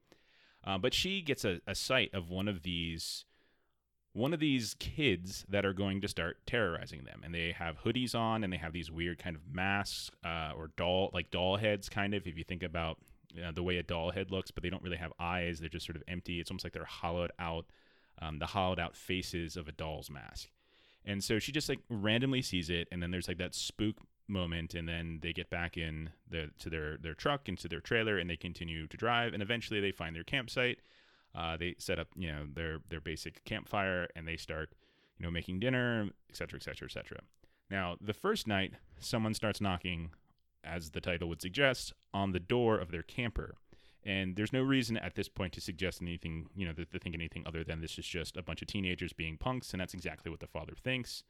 Uh, 0.64 0.76
but 0.76 0.92
she 0.92 1.22
gets 1.22 1.44
a, 1.44 1.60
a 1.66 1.74
sight 1.74 2.12
of 2.12 2.28
one 2.28 2.48
of 2.48 2.62
these 2.62 3.24
one 4.14 4.34
of 4.34 4.40
these 4.40 4.74
kids 4.80 5.44
that 5.48 5.64
are 5.64 5.74
going 5.74 6.00
to 6.00 6.08
start 6.08 6.38
terrorizing 6.44 7.04
them 7.04 7.20
and 7.22 7.32
they 7.32 7.52
have 7.52 7.84
hoodies 7.84 8.14
on 8.14 8.42
and 8.42 8.52
they 8.52 8.56
have 8.56 8.72
these 8.72 8.90
weird 8.90 9.18
kind 9.18 9.36
of 9.36 9.42
masks 9.52 10.10
uh, 10.24 10.50
or 10.56 10.70
doll 10.76 11.10
like 11.12 11.30
doll 11.30 11.56
heads 11.56 11.88
kind 11.88 12.14
of 12.14 12.26
if 12.26 12.36
you 12.36 12.42
think 12.42 12.62
about 12.62 12.98
know, 13.42 13.52
the 13.52 13.62
way 13.62 13.78
a 13.78 13.82
doll 13.82 14.10
head 14.10 14.30
looks, 14.30 14.50
but 14.50 14.62
they 14.62 14.70
don't 14.70 14.82
really 14.82 14.96
have 14.96 15.12
eyes. 15.18 15.60
They're 15.60 15.68
just 15.68 15.86
sort 15.86 15.96
of 15.96 16.02
empty. 16.08 16.40
It's 16.40 16.50
almost 16.50 16.64
like 16.64 16.72
they're 16.72 16.84
hollowed 16.84 17.32
out, 17.38 17.66
um, 18.20 18.38
the 18.38 18.46
hollowed 18.46 18.78
out 18.78 18.96
faces 18.96 19.56
of 19.56 19.68
a 19.68 19.72
doll's 19.72 20.10
mask. 20.10 20.48
And 21.04 21.22
so 21.22 21.38
she 21.38 21.52
just 21.52 21.68
like 21.68 21.80
randomly 21.88 22.42
sees 22.42 22.70
it, 22.70 22.88
and 22.90 23.02
then 23.02 23.10
there's 23.10 23.28
like 23.28 23.38
that 23.38 23.54
spook 23.54 23.96
moment, 24.26 24.74
and 24.74 24.88
then 24.88 25.20
they 25.22 25.32
get 25.32 25.48
back 25.50 25.76
in 25.76 26.10
the 26.28 26.50
to 26.58 26.68
their 26.68 26.98
their 26.98 27.14
truck 27.14 27.48
into 27.48 27.68
their 27.68 27.80
trailer, 27.80 28.18
and 28.18 28.28
they 28.28 28.36
continue 28.36 28.86
to 28.86 28.96
drive, 28.96 29.32
and 29.32 29.42
eventually 29.42 29.80
they 29.80 29.92
find 29.92 30.14
their 30.14 30.24
campsite. 30.24 30.80
Uh, 31.34 31.56
they 31.56 31.74
set 31.78 31.98
up 31.98 32.08
you 32.16 32.28
know 32.30 32.46
their 32.52 32.78
their 32.88 33.00
basic 33.00 33.44
campfire, 33.44 34.08
and 34.16 34.26
they 34.26 34.36
start 34.36 34.74
you 35.18 35.24
know 35.24 35.30
making 35.30 35.60
dinner, 35.60 36.08
et 36.28 36.36
cetera, 36.36 36.58
et 36.58 36.62
cetera, 36.62 36.86
et 36.86 36.92
cetera. 36.92 37.20
Now 37.70 37.96
the 38.00 38.14
first 38.14 38.46
night, 38.46 38.74
someone 38.98 39.34
starts 39.34 39.60
knocking 39.60 40.10
as 40.68 40.90
the 40.90 41.00
title 41.00 41.28
would 41.28 41.42
suggest, 41.42 41.92
on 42.12 42.32
the 42.32 42.40
door 42.40 42.78
of 42.78 42.90
their 42.90 43.02
camper. 43.02 43.54
And 44.04 44.36
there's 44.36 44.52
no 44.52 44.62
reason 44.62 44.96
at 44.96 45.14
this 45.16 45.28
point 45.28 45.52
to 45.54 45.60
suggest 45.60 46.00
anything, 46.00 46.48
you 46.54 46.66
know, 46.66 46.72
to, 46.72 46.84
to 46.84 46.98
think 46.98 47.14
anything 47.14 47.44
other 47.46 47.64
than 47.64 47.80
this 47.80 47.98
is 47.98 48.06
just 48.06 48.36
a 48.36 48.42
bunch 48.42 48.62
of 48.62 48.68
teenagers 48.68 49.12
being 49.12 49.36
punks, 49.36 49.72
and 49.72 49.80
that's 49.80 49.94
exactly 49.94 50.30
what 50.30 50.40
the 50.40 50.46
father 50.46 50.74
thinks. 50.82 51.24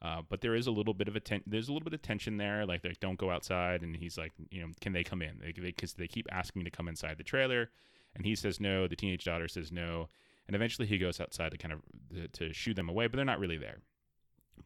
Uh, 0.00 0.22
but 0.28 0.40
there 0.40 0.54
is 0.54 0.66
a 0.66 0.70
little 0.70 0.94
bit 0.94 1.08
of 1.08 1.16
a 1.16 1.20
ten- 1.20 1.42
there's 1.46 1.68
a 1.68 1.72
little 1.72 1.84
bit 1.84 1.94
of 1.94 2.02
tension 2.02 2.36
there, 2.36 2.66
like 2.66 2.82
they 2.82 2.94
don't 3.00 3.18
go 3.18 3.30
outside, 3.30 3.82
and 3.82 3.96
he's 3.96 4.18
like, 4.18 4.32
you 4.50 4.60
know, 4.60 4.68
can 4.80 4.92
they 4.92 5.02
come 5.02 5.22
in? 5.22 5.40
Because 5.44 5.94
they, 5.94 6.04
they, 6.04 6.04
they 6.04 6.08
keep 6.08 6.26
asking 6.30 6.60
me 6.60 6.70
to 6.70 6.76
come 6.76 6.88
inside 6.88 7.18
the 7.18 7.24
trailer, 7.24 7.70
and 8.14 8.24
he 8.24 8.34
says 8.34 8.60
no. 8.60 8.86
The 8.86 8.96
teenage 8.96 9.24
daughter 9.24 9.48
says 9.48 9.72
no, 9.72 10.08
and 10.46 10.54
eventually 10.54 10.86
he 10.86 10.98
goes 10.98 11.20
outside 11.20 11.50
to 11.52 11.58
kind 11.58 11.74
of 11.74 12.32
to 12.32 12.52
shoo 12.52 12.74
them 12.74 12.88
away, 12.88 13.06
but 13.06 13.16
they're 13.16 13.24
not 13.24 13.40
really 13.40 13.58
there. 13.58 13.78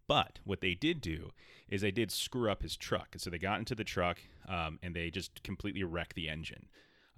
But 0.06 0.40
what 0.44 0.60
they 0.60 0.74
did 0.74 1.00
do 1.00 1.30
is 1.68 1.80
they 1.80 1.90
did 1.90 2.10
screw 2.10 2.50
up 2.50 2.62
his 2.62 2.76
truck. 2.76 3.08
And 3.12 3.20
so 3.20 3.30
they 3.30 3.38
got 3.38 3.58
into 3.58 3.74
the 3.74 3.84
truck 3.84 4.18
um, 4.48 4.78
and 4.82 4.94
they 4.94 5.10
just 5.10 5.42
completely 5.42 5.84
wrecked 5.84 6.14
the 6.14 6.28
engine, 6.28 6.68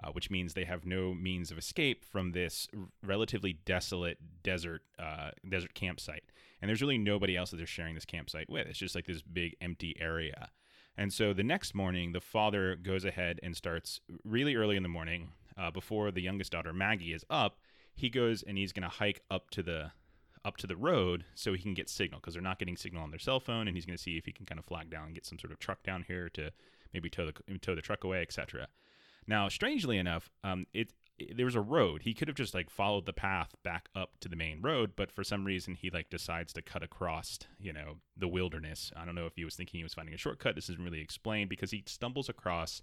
uh, 0.02 0.10
which 0.10 0.30
means 0.30 0.54
they 0.54 0.64
have 0.64 0.84
no 0.84 1.14
means 1.14 1.50
of 1.50 1.58
escape 1.58 2.04
from 2.04 2.32
this 2.32 2.68
relatively 3.02 3.52
desolate 3.64 4.18
desert 4.42 4.82
uh, 4.98 5.30
desert 5.48 5.74
campsite. 5.74 6.24
And 6.60 6.68
there's 6.68 6.82
really 6.82 6.98
nobody 6.98 7.36
else 7.36 7.50
that 7.50 7.56
they're 7.56 7.66
sharing 7.66 7.94
this 7.94 8.04
campsite 8.04 8.50
with. 8.50 8.66
It's 8.66 8.78
just 8.78 8.94
like 8.94 9.06
this 9.06 9.22
big 9.22 9.56
empty 9.60 9.96
area. 10.00 10.50
And 10.96 11.12
so 11.12 11.32
the 11.32 11.44
next 11.44 11.74
morning, 11.74 12.12
the 12.12 12.20
father 12.20 12.76
goes 12.76 13.04
ahead 13.04 13.38
and 13.42 13.56
starts 13.56 14.00
really 14.24 14.56
early 14.56 14.76
in 14.76 14.82
the 14.82 14.88
morning, 14.88 15.32
uh, 15.56 15.70
before 15.70 16.10
the 16.10 16.22
youngest 16.22 16.52
daughter 16.52 16.72
Maggie 16.72 17.12
is 17.12 17.24
up. 17.30 17.58
he 17.94 18.08
goes 18.08 18.42
and 18.42 18.56
he's 18.56 18.72
going 18.72 18.82
to 18.82 18.88
hike 18.88 19.20
up 19.30 19.50
to 19.50 19.62
the 19.62 19.92
up 20.44 20.56
to 20.56 20.66
the 20.66 20.76
road 20.76 21.24
so 21.34 21.52
he 21.52 21.62
can 21.62 21.74
get 21.74 21.88
signal 21.88 22.20
because 22.20 22.34
they're 22.34 22.42
not 22.42 22.58
getting 22.58 22.76
signal 22.76 23.02
on 23.02 23.10
their 23.10 23.18
cell 23.18 23.40
phone 23.40 23.68
and 23.68 23.76
he's 23.76 23.86
going 23.86 23.96
to 23.96 24.02
see 24.02 24.16
if 24.16 24.24
he 24.24 24.32
can 24.32 24.46
kind 24.46 24.58
of 24.58 24.64
flag 24.64 24.90
down 24.90 25.06
and 25.06 25.14
get 25.14 25.26
some 25.26 25.38
sort 25.38 25.52
of 25.52 25.58
truck 25.58 25.82
down 25.82 26.04
here 26.06 26.28
to 26.28 26.50
maybe 26.94 27.10
tow 27.10 27.26
the 27.26 27.58
tow 27.58 27.74
the 27.74 27.82
truck 27.82 28.04
away 28.04 28.22
etc 28.22 28.66
now 29.26 29.48
strangely 29.48 29.98
enough 29.98 30.30
um, 30.42 30.66
it, 30.72 30.92
there 31.34 31.46
was 31.46 31.54
a 31.54 31.60
road. 31.60 32.02
He 32.02 32.14
could 32.14 32.28
have 32.28 32.36
just 32.36 32.54
like 32.54 32.70
followed 32.70 33.06
the 33.06 33.12
path 33.12 33.54
back 33.62 33.88
up 33.94 34.18
to 34.20 34.28
the 34.28 34.36
main 34.36 34.60
road 34.62 34.92
but 34.96 35.12
for 35.12 35.24
some 35.24 35.44
reason 35.44 35.74
he 35.74 35.90
like 35.90 36.10
decides 36.10 36.52
to 36.54 36.62
cut 36.62 36.82
across 36.82 37.38
you 37.58 37.72
know 37.72 37.96
the 38.16 38.28
wilderness. 38.28 38.92
I 38.96 39.04
don't 39.04 39.14
know 39.14 39.26
if 39.26 39.36
he 39.36 39.44
was 39.44 39.54
thinking 39.54 39.78
he 39.78 39.84
was 39.84 39.94
finding 39.94 40.14
a 40.14 40.18
shortcut. 40.18 40.54
This 40.54 40.70
isn't 40.70 40.84
really 40.84 41.00
explained 41.00 41.50
because 41.50 41.70
he 41.70 41.82
stumbles 41.86 42.28
across 42.28 42.82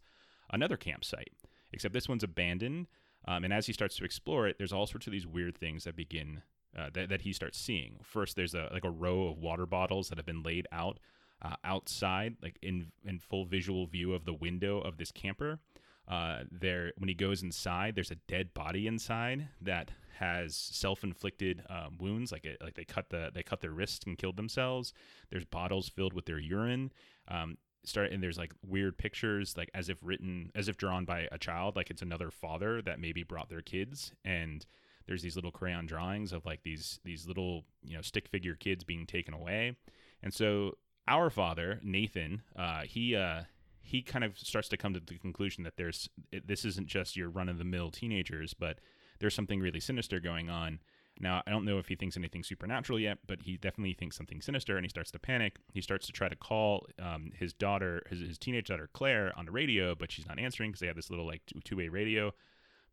another 0.51 0.77
campsite 0.77 1.31
except 1.73 1.93
this 1.93 2.07
one's 2.07 2.23
abandoned 2.23 2.87
um, 3.27 3.43
and 3.43 3.51
as 3.51 3.65
he 3.65 3.73
starts 3.73 3.97
to 3.97 4.05
explore 4.05 4.47
it 4.47 4.57
there's 4.57 4.71
all 4.71 4.87
sorts 4.87 5.07
of 5.07 5.11
these 5.11 5.27
weird 5.27 5.57
things 5.57 5.83
that 5.83 5.95
begin 5.95 6.41
uh, 6.77 6.89
that, 6.93 7.09
that 7.09 7.21
he 7.21 7.33
starts 7.33 7.59
seeing. 7.59 7.97
First, 8.03 8.35
there's 8.35 8.55
a 8.55 8.69
like 8.71 8.83
a 8.83 8.89
row 8.89 9.27
of 9.27 9.37
water 9.37 9.65
bottles 9.65 10.09
that 10.09 10.17
have 10.17 10.25
been 10.25 10.43
laid 10.43 10.67
out 10.71 10.99
uh, 11.41 11.55
outside, 11.63 12.37
like 12.41 12.57
in 12.61 12.91
in 13.03 13.19
full 13.19 13.45
visual 13.45 13.85
view 13.85 14.13
of 14.13 14.25
the 14.25 14.33
window 14.33 14.79
of 14.79 14.97
this 14.97 15.11
camper. 15.11 15.59
Uh, 16.07 16.43
there, 16.49 16.93
when 16.97 17.09
he 17.09 17.13
goes 17.13 17.43
inside, 17.43 17.93
there's 17.93 18.11
a 18.11 18.15
dead 18.15 18.53
body 18.53 18.87
inside 18.87 19.49
that 19.59 19.91
has 20.19 20.55
self-inflicted 20.55 21.63
um, 21.69 21.97
wounds, 21.99 22.31
like 22.31 22.45
it, 22.45 22.57
like 22.61 22.75
they 22.75 22.85
cut 22.85 23.09
the 23.09 23.29
they 23.33 23.43
cut 23.43 23.61
their 23.61 23.71
wrists 23.71 24.05
and 24.05 24.17
killed 24.17 24.37
themselves. 24.37 24.93
There's 25.29 25.45
bottles 25.45 25.89
filled 25.89 26.13
with 26.13 26.25
their 26.25 26.39
urine. 26.39 26.91
Um, 27.27 27.57
start 27.83 28.11
and 28.11 28.21
there's 28.21 28.37
like 28.37 28.53
weird 28.65 28.97
pictures, 28.97 29.55
like 29.57 29.69
as 29.73 29.89
if 29.89 29.99
written, 30.01 30.51
as 30.55 30.67
if 30.67 30.77
drawn 30.77 31.05
by 31.05 31.27
a 31.31 31.37
child, 31.37 31.75
like 31.75 31.89
it's 31.89 32.01
another 32.01 32.31
father 32.31 32.81
that 32.81 32.99
maybe 32.99 33.23
brought 33.23 33.49
their 33.49 33.61
kids 33.61 34.11
and 34.23 34.65
there's 35.07 35.21
these 35.21 35.35
little 35.35 35.51
crayon 35.51 35.85
drawings 35.85 36.33
of 36.33 36.45
like 36.45 36.63
these 36.63 36.99
these 37.03 37.27
little 37.27 37.63
you 37.83 37.95
know 37.95 38.01
stick 38.01 38.27
figure 38.27 38.55
kids 38.55 38.83
being 38.83 39.05
taken 39.05 39.33
away. 39.33 39.75
And 40.21 40.33
so 40.33 40.77
our 41.07 41.29
father 41.29 41.79
nathan 41.83 42.41
uh, 42.55 42.81
he 42.81 43.15
uh, 43.15 43.41
he 43.81 44.01
kind 44.01 44.25
of 44.25 44.37
starts 44.37 44.67
to 44.69 44.77
come 44.77 44.93
to 44.93 44.99
the 44.99 45.17
conclusion 45.17 45.63
that 45.63 45.77
there's 45.77 46.09
this 46.45 46.65
isn't 46.65 46.87
just 46.87 47.15
your 47.15 47.29
run 47.29 47.49
of 47.49 47.57
the 47.57 47.63
mill 47.63 47.89
teenagers 47.89 48.53
but 48.53 48.79
there's 49.19 49.33
something 49.33 49.59
really 49.59 49.79
sinister 49.79 50.19
going 50.19 50.49
on. 50.49 50.79
Now 51.19 51.41
i 51.47 51.49
don't 51.49 51.65
know 51.65 51.79
if 51.79 51.87
he 51.87 51.95
thinks 51.95 52.17
anything 52.17 52.43
supernatural 52.43 52.99
yet 52.99 53.19
but 53.25 53.43
he 53.43 53.55
definitely 53.57 53.93
thinks 53.93 54.17
something 54.17 54.41
sinister 54.41 54.75
and 54.75 54.85
he 54.85 54.89
starts 54.89 55.11
to 55.11 55.19
panic. 55.19 55.55
He 55.73 55.81
starts 55.81 56.05
to 56.07 56.11
try 56.11 56.27
to 56.27 56.35
call 56.35 56.85
um, 56.99 57.31
his 57.33 57.53
daughter 57.53 58.03
his, 58.09 58.19
his 58.19 58.37
teenage 58.37 58.67
daughter 58.67 58.89
claire 58.93 59.31
on 59.37 59.45
the 59.45 59.51
radio 59.51 59.95
but 59.95 60.11
she's 60.11 60.27
not 60.27 60.37
answering 60.37 60.71
because 60.71 60.81
they 60.81 60.87
have 60.87 60.97
this 60.97 61.09
little 61.09 61.25
like 61.25 61.41
two-way 61.63 61.87
radio 61.87 62.33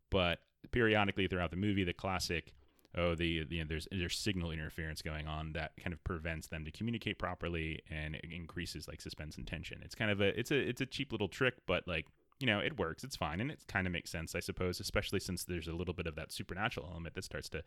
but 0.09 0.39
periodically 0.71 1.27
throughout 1.27 1.51
the 1.51 1.57
movie, 1.57 1.83
the 1.83 1.93
classic, 1.93 2.53
oh, 2.97 3.15
the 3.15 3.45
you 3.49 3.59
know, 3.59 3.65
there's 3.67 3.87
there's 3.91 4.17
signal 4.17 4.51
interference 4.51 5.01
going 5.01 5.27
on 5.27 5.53
that 5.53 5.71
kind 5.81 5.93
of 5.93 6.03
prevents 6.03 6.47
them 6.47 6.65
to 6.65 6.71
communicate 6.71 7.19
properly 7.19 7.81
and 7.89 8.15
increases 8.15 8.87
like 8.87 9.01
suspense 9.01 9.37
and 9.37 9.47
tension. 9.47 9.81
It's 9.83 9.95
kind 9.95 10.11
of 10.11 10.21
a 10.21 10.37
it's 10.39 10.51
a 10.51 10.55
it's 10.57 10.81
a 10.81 10.85
cheap 10.85 11.11
little 11.11 11.27
trick, 11.27 11.55
but 11.65 11.87
like 11.87 12.05
you 12.39 12.47
know 12.47 12.59
it 12.59 12.77
works. 12.77 13.03
It's 13.03 13.15
fine 13.15 13.41
and 13.41 13.51
it 13.51 13.59
kind 13.67 13.87
of 13.87 13.93
makes 13.93 14.11
sense, 14.11 14.35
I 14.35 14.39
suppose, 14.39 14.79
especially 14.79 15.19
since 15.19 15.43
there's 15.43 15.67
a 15.67 15.73
little 15.73 15.93
bit 15.93 16.07
of 16.07 16.15
that 16.15 16.31
supernatural 16.31 16.87
element 16.91 17.15
that 17.15 17.23
starts 17.23 17.49
to 17.49 17.63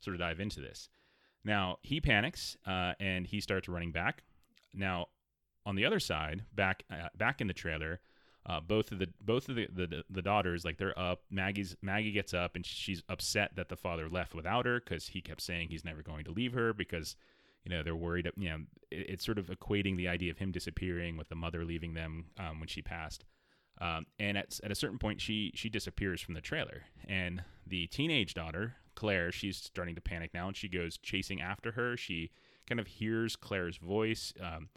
sort 0.00 0.14
of 0.14 0.20
dive 0.20 0.40
into 0.40 0.60
this. 0.60 0.88
Now 1.44 1.78
he 1.82 2.00
panics 2.00 2.56
uh, 2.66 2.92
and 3.00 3.26
he 3.26 3.40
starts 3.40 3.68
running 3.68 3.92
back. 3.92 4.22
Now 4.74 5.06
on 5.66 5.76
the 5.76 5.84
other 5.84 6.00
side, 6.00 6.44
back 6.54 6.84
uh, 6.90 7.08
back 7.16 7.40
in 7.40 7.46
the 7.46 7.54
trailer, 7.54 8.00
uh, 8.48 8.60
both 8.60 8.90
of 8.92 8.98
the 8.98 9.08
both 9.20 9.48
of 9.48 9.56
the, 9.56 9.68
the 9.72 10.04
the 10.08 10.22
daughters 10.22 10.64
like 10.64 10.78
they're 10.78 10.98
up. 10.98 11.20
Maggie's 11.30 11.76
maggie 11.82 12.12
gets 12.12 12.32
up 12.32 12.56
and 12.56 12.64
she's 12.64 13.02
upset 13.08 13.56
that 13.56 13.68
the 13.68 13.76
father 13.76 14.08
left 14.08 14.34
without 14.34 14.64
her 14.64 14.80
because 14.80 15.08
he 15.08 15.20
kept 15.20 15.42
saying 15.42 15.68
he's 15.68 15.84
never 15.84 16.02
going 16.02 16.24
to 16.24 16.30
leave 16.30 16.54
her 16.54 16.72
because 16.72 17.14
you 17.64 17.70
know 17.70 17.82
they're 17.82 17.94
worried 17.94 18.30
you 18.36 18.48
know 18.48 18.60
it, 18.90 19.10
it's 19.10 19.24
sort 19.24 19.38
of 19.38 19.46
equating 19.46 19.96
the 19.96 20.08
idea 20.08 20.30
of 20.30 20.38
him 20.38 20.50
disappearing 20.50 21.16
with 21.18 21.28
the 21.28 21.34
mother 21.34 21.64
leaving 21.64 21.94
them 21.94 22.26
um, 22.38 22.58
when 22.58 22.68
she 22.68 22.80
passed. 22.80 23.24
Um, 23.80 24.06
and 24.18 24.36
at, 24.36 24.58
at 24.64 24.72
a 24.72 24.74
certain 24.74 24.98
point 24.98 25.20
she 25.20 25.52
she 25.54 25.68
disappears 25.68 26.22
from 26.22 26.34
the 26.34 26.40
trailer. 26.40 26.84
And 27.06 27.42
the 27.66 27.86
teenage 27.88 28.32
daughter 28.32 28.76
claire 28.94 29.30
she's 29.30 29.58
starting 29.58 29.94
to 29.94 30.00
panic 30.00 30.32
now 30.32 30.48
and 30.48 30.56
she 30.56 30.68
goes 30.68 30.96
chasing 30.96 31.42
after 31.42 31.72
her. 31.72 31.98
She 31.98 32.30
kind 32.66 32.80
of 32.80 32.86
hears 32.86 33.36
claire's 33.36 33.76
voice 33.76 34.32
um, 34.42 34.70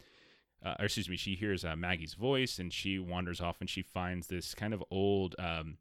uh, 0.64 0.74
or 0.78 0.84
excuse 0.84 1.08
me, 1.08 1.16
she 1.16 1.34
hears 1.34 1.64
uh, 1.64 1.76
Maggie's 1.76 2.14
voice 2.14 2.58
and 2.58 2.72
she 2.72 2.98
wanders 2.98 3.40
off 3.40 3.56
and 3.60 3.68
she 3.68 3.82
finds 3.82 4.28
this 4.28 4.54
kind 4.54 4.72
of 4.72 4.82
old, 4.90 5.34
um, 5.38 5.78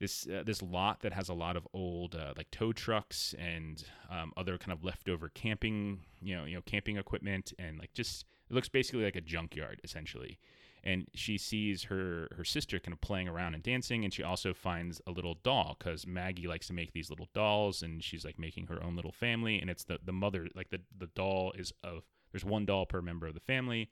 this 0.00 0.28
uh, 0.28 0.42
this 0.44 0.62
lot 0.62 1.00
that 1.00 1.12
has 1.12 1.28
a 1.28 1.34
lot 1.34 1.56
of 1.56 1.66
old 1.72 2.14
uh, 2.14 2.32
like 2.36 2.50
tow 2.50 2.72
trucks 2.72 3.34
and 3.38 3.84
um, 4.10 4.32
other 4.36 4.56
kind 4.58 4.72
of 4.72 4.84
leftover 4.84 5.28
camping, 5.28 6.00
you 6.20 6.36
know, 6.36 6.44
you 6.44 6.54
know, 6.54 6.62
camping 6.62 6.96
equipment 6.96 7.52
and 7.58 7.78
like 7.78 7.92
just 7.94 8.24
it 8.48 8.54
looks 8.54 8.68
basically 8.68 9.04
like 9.04 9.16
a 9.16 9.20
junkyard 9.20 9.80
essentially. 9.84 10.38
And 10.84 11.08
she 11.14 11.36
sees 11.36 11.84
her 11.84 12.28
her 12.36 12.44
sister 12.44 12.78
kind 12.78 12.92
of 12.92 13.00
playing 13.00 13.28
around 13.28 13.54
and 13.54 13.62
dancing, 13.62 14.04
and 14.04 14.14
she 14.14 14.22
also 14.22 14.54
finds 14.54 15.00
a 15.08 15.10
little 15.10 15.34
doll 15.42 15.76
because 15.78 16.06
Maggie 16.06 16.46
likes 16.46 16.68
to 16.68 16.72
make 16.72 16.92
these 16.92 17.10
little 17.10 17.28
dolls, 17.34 17.82
and 17.82 18.02
she's 18.02 18.24
like 18.24 18.38
making 18.38 18.68
her 18.68 18.82
own 18.82 18.94
little 18.94 19.12
family. 19.12 19.60
And 19.60 19.68
it's 19.68 19.84
the 19.84 19.98
the 20.02 20.12
mother 20.12 20.46
like 20.54 20.70
the 20.70 20.80
the 20.96 21.08
doll 21.08 21.52
is 21.58 21.72
of 21.82 22.04
there's 22.32 22.44
one 22.44 22.64
doll 22.64 22.86
per 22.86 23.02
member 23.02 23.26
of 23.26 23.34
the 23.34 23.40
family 23.40 23.90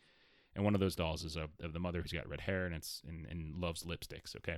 and 0.56 0.64
one 0.64 0.74
of 0.74 0.80
those 0.80 0.96
dolls 0.96 1.22
is 1.22 1.36
of, 1.36 1.50
of 1.62 1.72
the 1.72 1.78
mother 1.78 2.00
who's 2.00 2.12
got 2.12 2.28
red 2.28 2.40
hair 2.40 2.66
and 2.66 2.74
it's 2.74 3.02
and, 3.06 3.26
and 3.30 3.60
loves 3.60 3.84
lipsticks. 3.84 4.34
Okay. 4.36 4.56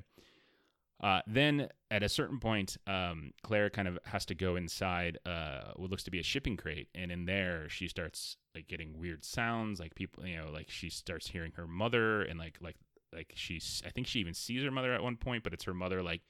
Uh, 1.01 1.21
then 1.29 1.69
at 1.93 2.03
a 2.03 2.09
certain 2.09 2.41
point, 2.41 2.77
um, 2.89 3.33
Claire 3.45 3.71
kind 3.71 3.87
of 3.87 3.99
has 4.05 4.25
to 4.27 4.35
go 4.35 4.57
inside 4.57 5.19
uh, 5.27 5.73
what 5.77 5.91
looks 5.91 6.03
to 6.05 6.11
be 6.11 6.19
a 6.19 6.25
shipping 6.25 6.57
crate, 6.57 6.89
and 6.93 7.13
in 7.13 7.25
there 7.25 7.69
she 7.69 7.87
starts 7.87 8.37
like 8.55 8.67
getting 8.67 8.99
weird 8.99 9.25
sounds, 9.25 9.79
like 9.79 9.95
people, 9.95 10.27
you 10.27 10.37
know, 10.37 10.51
like 10.51 10.69
she 10.69 10.91
starts 10.91 11.29
hearing 11.29 11.53
her 11.53 11.69
mother, 11.69 12.23
and 12.23 12.39
like 12.39 12.59
like 12.61 12.77
like 13.15 13.33
she's, 13.37 13.81
I 13.87 13.91
think 13.91 14.09
she 14.09 14.19
even 14.19 14.35
sees 14.35 14.65
her 14.65 14.73
mother 14.73 14.93
at 14.93 15.03
one 15.03 15.17
point, 15.17 15.45
but 15.45 15.53
it's 15.53 15.65
her 15.65 15.75
mother 15.75 16.03
like 16.03 16.23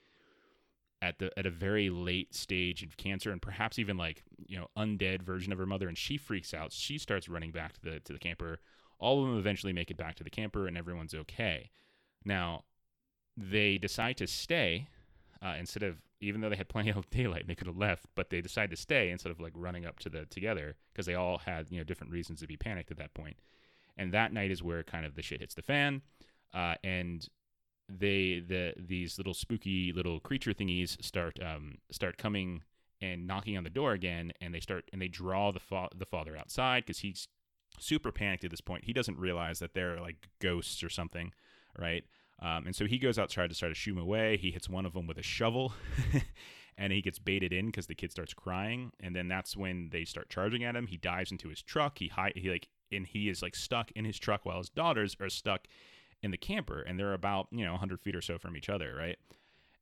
at 1.01 1.19
the 1.19 1.37
at 1.39 1.47
a 1.47 1.51
very 1.51 1.89
late 1.89 2.35
stage 2.35 2.83
of 2.83 2.99
cancer, 2.99 3.31
and 3.31 3.41
perhaps 3.41 3.79
even 3.79 3.97
like 3.97 4.23
you 4.47 4.59
know 4.59 4.69
undead 4.77 5.23
version 5.23 5.51
of 5.51 5.59
her 5.59 5.67
mother, 5.67 5.89
and 5.89 5.97
she 5.97 6.19
freaks 6.19 6.53
out. 6.53 6.73
She 6.73 6.99
starts 6.99 7.27
running 7.27 7.53
back 7.53 7.73
to 7.73 7.81
the 7.81 8.01
to 8.01 8.13
the 8.13 8.19
camper 8.19 8.59
all 8.99 9.23
of 9.23 9.29
them 9.29 9.39
eventually 9.39 9.73
make 9.73 9.91
it 9.91 9.97
back 9.97 10.17
to 10.17 10.25
the 10.25 10.31
camper 10.31 10.67
and 10.67 10.77
everyone's 10.77 11.15
okay. 11.15 11.71
Now, 12.25 12.65
they 13.37 13.79
decide 13.79 14.17
to 14.19 14.27
stay 14.27 14.89
uh, 15.43 15.55
instead 15.59 15.83
of, 15.83 15.97
even 16.21 16.41
though 16.41 16.49
they 16.49 16.57
had 16.57 16.69
plenty 16.69 16.91
of 16.91 17.09
daylight 17.11 17.47
they 17.47 17.55
could 17.55 17.67
have 17.67 17.77
left, 17.77 18.07
but 18.15 18.31
they 18.31 18.41
decide 18.41 18.71
to 18.71 18.77
stay 18.77 19.11
instead 19.11 19.31
of 19.31 19.41
like 19.41 19.53
running 19.55 19.87
up 19.87 19.99
to 20.01 20.09
the 20.09 20.27
together 20.27 20.77
because 20.93 21.07
they 21.07 21.15
all 21.15 21.39
had, 21.39 21.71
you 21.71 21.79
know, 21.79 21.85
different 21.85 22.13
reasons 22.13 22.41
to 22.41 22.47
be 22.47 22.57
panicked 22.57 22.91
at 22.91 22.99
that 22.99 23.15
point. 23.15 23.37
And 23.97 24.13
that 24.13 24.33
night 24.33 24.51
is 24.51 24.63
where 24.63 24.83
kind 24.83 25.07
of 25.07 25.15
the 25.15 25.23
shit 25.23 25.41
hits 25.41 25.55
the 25.55 25.63
fan. 25.63 26.03
Uh, 26.55 26.75
and 26.83 27.27
they, 27.89 28.43
the, 28.47 28.75
these 28.77 29.19
little 29.19 29.35
spooky 29.35 29.93
little 29.93 30.21
creature 30.21 30.53
thingies 30.53 31.03
start, 31.03 31.39
um, 31.43 31.79
start 31.91 32.19
coming 32.19 32.63
and 33.01 33.27
knocking 33.27 33.57
on 33.57 33.65
the 33.65 33.71
door 33.71 33.93
again 33.93 34.33
and 34.41 34.53
they 34.53 34.61
start 34.61 34.89
and 34.93 35.01
they 35.01 35.09
draw 35.09 35.53
the 35.53 35.61
fa- 35.61 35.89
the 35.95 36.05
father 36.05 36.37
outside 36.37 36.85
because 36.85 36.99
he's 36.99 37.29
super 37.79 38.13
panicked 38.13 38.45
at 38.45 38.51
this 38.51 38.61
point. 38.61 38.85
He 38.85 38.93
doesn't 38.93 39.19
realize 39.19 39.59
that 39.59 39.75
they're 39.75 40.01
like 40.01 40.29
ghosts 40.41 40.83
or 40.83 40.89
something, 40.89 41.33
right? 41.79 42.05
Um, 42.41 42.67
and 42.67 42.77
so 42.77 42.87
he 42.87 42.99
goes 42.99 43.19
outside 43.19 43.51
to 43.51 43.57
try 43.57 43.69
to 43.69 43.75
shoo 43.75 43.93
him 43.93 43.99
away. 43.99 44.37
He 44.37 44.51
hits 44.51 44.69
one 44.69 44.87
of 44.87 44.93
them 44.93 45.07
with 45.07 45.19
a 45.19 45.23
shovel, 45.23 45.73
and 46.79 46.93
he 46.93 47.03
gets 47.03 47.19
baited 47.19 47.53
in 47.53 47.67
because 47.67 47.87
the 47.87 47.95
kid 47.95 48.13
starts 48.13 48.33
crying. 48.33 48.93
And 49.01 49.15
then 49.15 49.29
that's 49.29 49.57
when 49.57 49.89
they 49.91 50.05
start 50.05 50.31
charging 50.31 50.63
at 50.65 50.77
him. 50.77 50.87
He 50.87 50.97
dives 50.97 51.33
into 51.33 51.49
his 51.49 51.63
truck. 51.63 51.99
He 51.99 52.09
hi- 52.09 52.33
he 52.37 52.51
like 52.51 52.69
and 52.93 53.07
he 53.07 53.29
is 53.29 53.43
like 53.43 53.55
stuck 53.55 53.91
in 53.93 54.05
his 54.05 54.19
truck 54.19 54.47
while 54.47 54.59
his 54.59 54.71
daughters 54.71 55.17
are 55.21 55.29
stuck 55.29 55.67
in 56.23 56.31
the 56.31 56.37
camper, 56.37 56.81
and 56.81 56.99
they're 56.99 57.15
about 57.15 57.49
you 57.51 57.65
know 57.65 57.73
100 57.73 58.01
feet 58.01 58.15
or 58.15 58.23
so 58.23 58.39
from 58.39 58.57
each 58.57 58.69
other, 58.69 58.95
right? 58.97 59.19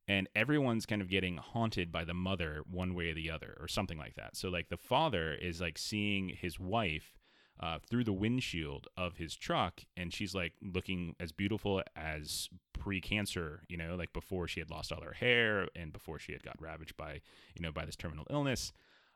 And 0.09 0.29
everyone's 0.37 0.87
kind 0.87 1.03
of 1.03 1.11
getting 1.11 1.37
haunted 1.37 1.91
by 1.91 2.05
the 2.05 2.15
mother 2.15 2.63
one 2.71 2.95
way 2.95 3.11
or 3.11 3.15
the 3.15 3.31
other, 3.31 3.57
or 3.61 3.69
something 3.69 3.99
like 3.99 4.15
that. 4.15 4.37
So 4.37 4.49
like 4.49 4.69
the 4.69 4.77
father 4.77 5.35
is 5.35 5.61
like 5.61 5.77
seeing 5.77 6.29
his 6.29 6.61
wife 6.61 7.16
uh, 7.61 7.79
through 7.89 8.05
the 8.05 8.13
windshield 8.13 8.87
of 8.97 9.17
his 9.17 9.35
truck, 9.35 9.83
and 9.97 10.13
she's 10.13 10.35
like 10.35 10.53
looking 10.63 11.15
as 11.19 11.33
beautiful 11.33 11.83
as 11.97 12.49
pre-cancer, 12.73 13.63
you 13.69 13.77
know, 13.77 13.97
like 13.97 14.13
before 14.13 14.47
she 14.47 14.61
had 14.61 14.71
lost 14.71 14.93
all 14.93 15.01
her 15.01 15.15
hair 15.15 15.69
and 15.75 15.93
before 15.93 16.19
she 16.19 16.33
had 16.33 16.43
got 16.43 16.61
ravaged 16.61 16.97
by, 16.97 17.21
you 17.55 17.63
know, 17.63 17.73
by 17.73 17.85
this 17.85 17.97
terminal 17.97 18.27
illness. 18.31 18.73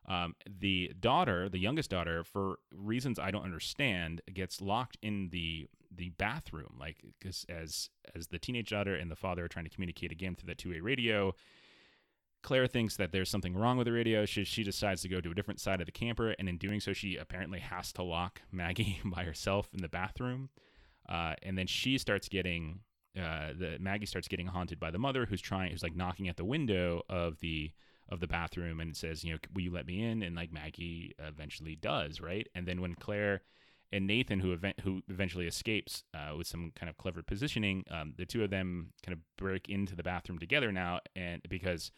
Um, 0.07 0.35
the 0.45 0.91
daughter, 0.99 1.47
the 1.47 1.59
youngest 1.59 1.91
daughter, 1.91 2.23
for 2.23 2.57
reasons 2.73 3.19
I 3.19 3.29
don't 3.29 3.43
understand, 3.43 4.21
gets 4.33 4.61
locked 4.61 4.97
in 5.01 5.29
the 5.29 5.67
the 5.95 6.09
bathroom, 6.11 6.77
like 6.79 7.03
because 7.19 7.45
as 7.49 7.89
as 8.15 8.27
the 8.27 8.39
teenage 8.39 8.69
daughter 8.69 8.95
and 8.95 9.11
the 9.11 9.15
father 9.15 9.45
are 9.45 9.49
trying 9.49 9.65
to 9.65 9.71
communicate 9.71 10.11
again 10.11 10.35
through 10.35 10.47
that 10.47 10.57
two 10.57 10.71
way 10.71 10.79
radio, 10.79 11.35
Claire 12.43 12.67
thinks 12.67 12.97
that 12.97 13.11
there's 13.11 13.29
something 13.29 13.55
wrong 13.55 13.77
with 13.77 13.85
the 13.85 13.91
radio. 13.91 14.25
She, 14.25 14.43
she 14.43 14.63
decides 14.63 15.01
to 15.03 15.07
go 15.07 15.21
to 15.21 15.31
a 15.31 15.35
different 15.35 15.59
side 15.59 15.79
of 15.79 15.85
the 15.85 15.91
camper, 15.91 16.31
and 16.39 16.49
in 16.49 16.57
doing 16.57 16.79
so, 16.79 16.93
she 16.93 17.15
apparently 17.15 17.59
has 17.59 17.91
to 17.93 18.03
lock 18.03 18.41
Maggie 18.51 18.99
by 19.05 19.23
herself 19.23 19.69
in 19.73 19.81
the 19.81 19.89
bathroom. 19.89 20.49
Uh, 21.07 21.35
and 21.43 21.57
then 21.57 21.67
she 21.67 21.97
starts 21.97 22.29
getting 22.29 22.79
uh, 23.19 23.51
the 23.57 23.77
Maggie 23.79 24.05
starts 24.05 24.29
getting 24.29 24.47
haunted 24.47 24.79
by 24.79 24.89
the 24.89 24.97
mother, 24.97 25.25
who's 25.25 25.41
trying, 25.41 25.71
who's 25.71 25.83
like 25.83 25.95
knocking 25.95 26.29
at 26.29 26.37
the 26.37 26.45
window 26.45 27.01
of 27.09 27.39
the 27.39 27.71
of 28.09 28.19
the 28.19 28.27
bathroom 28.27 28.79
and 28.79 28.95
says, 28.95 29.23
you 29.23 29.31
know, 29.31 29.39
will 29.53 29.61
you 29.61 29.71
let 29.71 29.85
me 29.85 30.03
in? 30.03 30.21
And 30.21 30.35
like 30.35 30.51
Maggie 30.51 31.13
eventually 31.19 31.75
does, 31.75 32.19
right? 32.19 32.47
And 32.53 32.67
then 32.67 32.81
when 32.81 32.95
Claire 32.95 33.41
and 33.91 34.05
Nathan, 34.05 34.39
who 34.39 34.51
event, 34.51 34.79
who 34.81 35.01
eventually 35.09 35.47
escapes 35.47 36.03
uh, 36.13 36.35
with 36.35 36.47
some 36.47 36.71
kind 36.75 36.89
of 36.89 36.97
clever 36.97 37.21
positioning, 37.21 37.85
um, 37.89 38.13
the 38.17 38.25
two 38.25 38.43
of 38.43 38.49
them 38.49 38.91
kind 39.05 39.13
of 39.13 39.19
break 39.37 39.69
into 39.69 39.95
the 39.95 40.03
bathroom 40.03 40.39
together 40.39 40.71
now, 40.71 40.99
and 41.15 41.41
because 41.49 41.91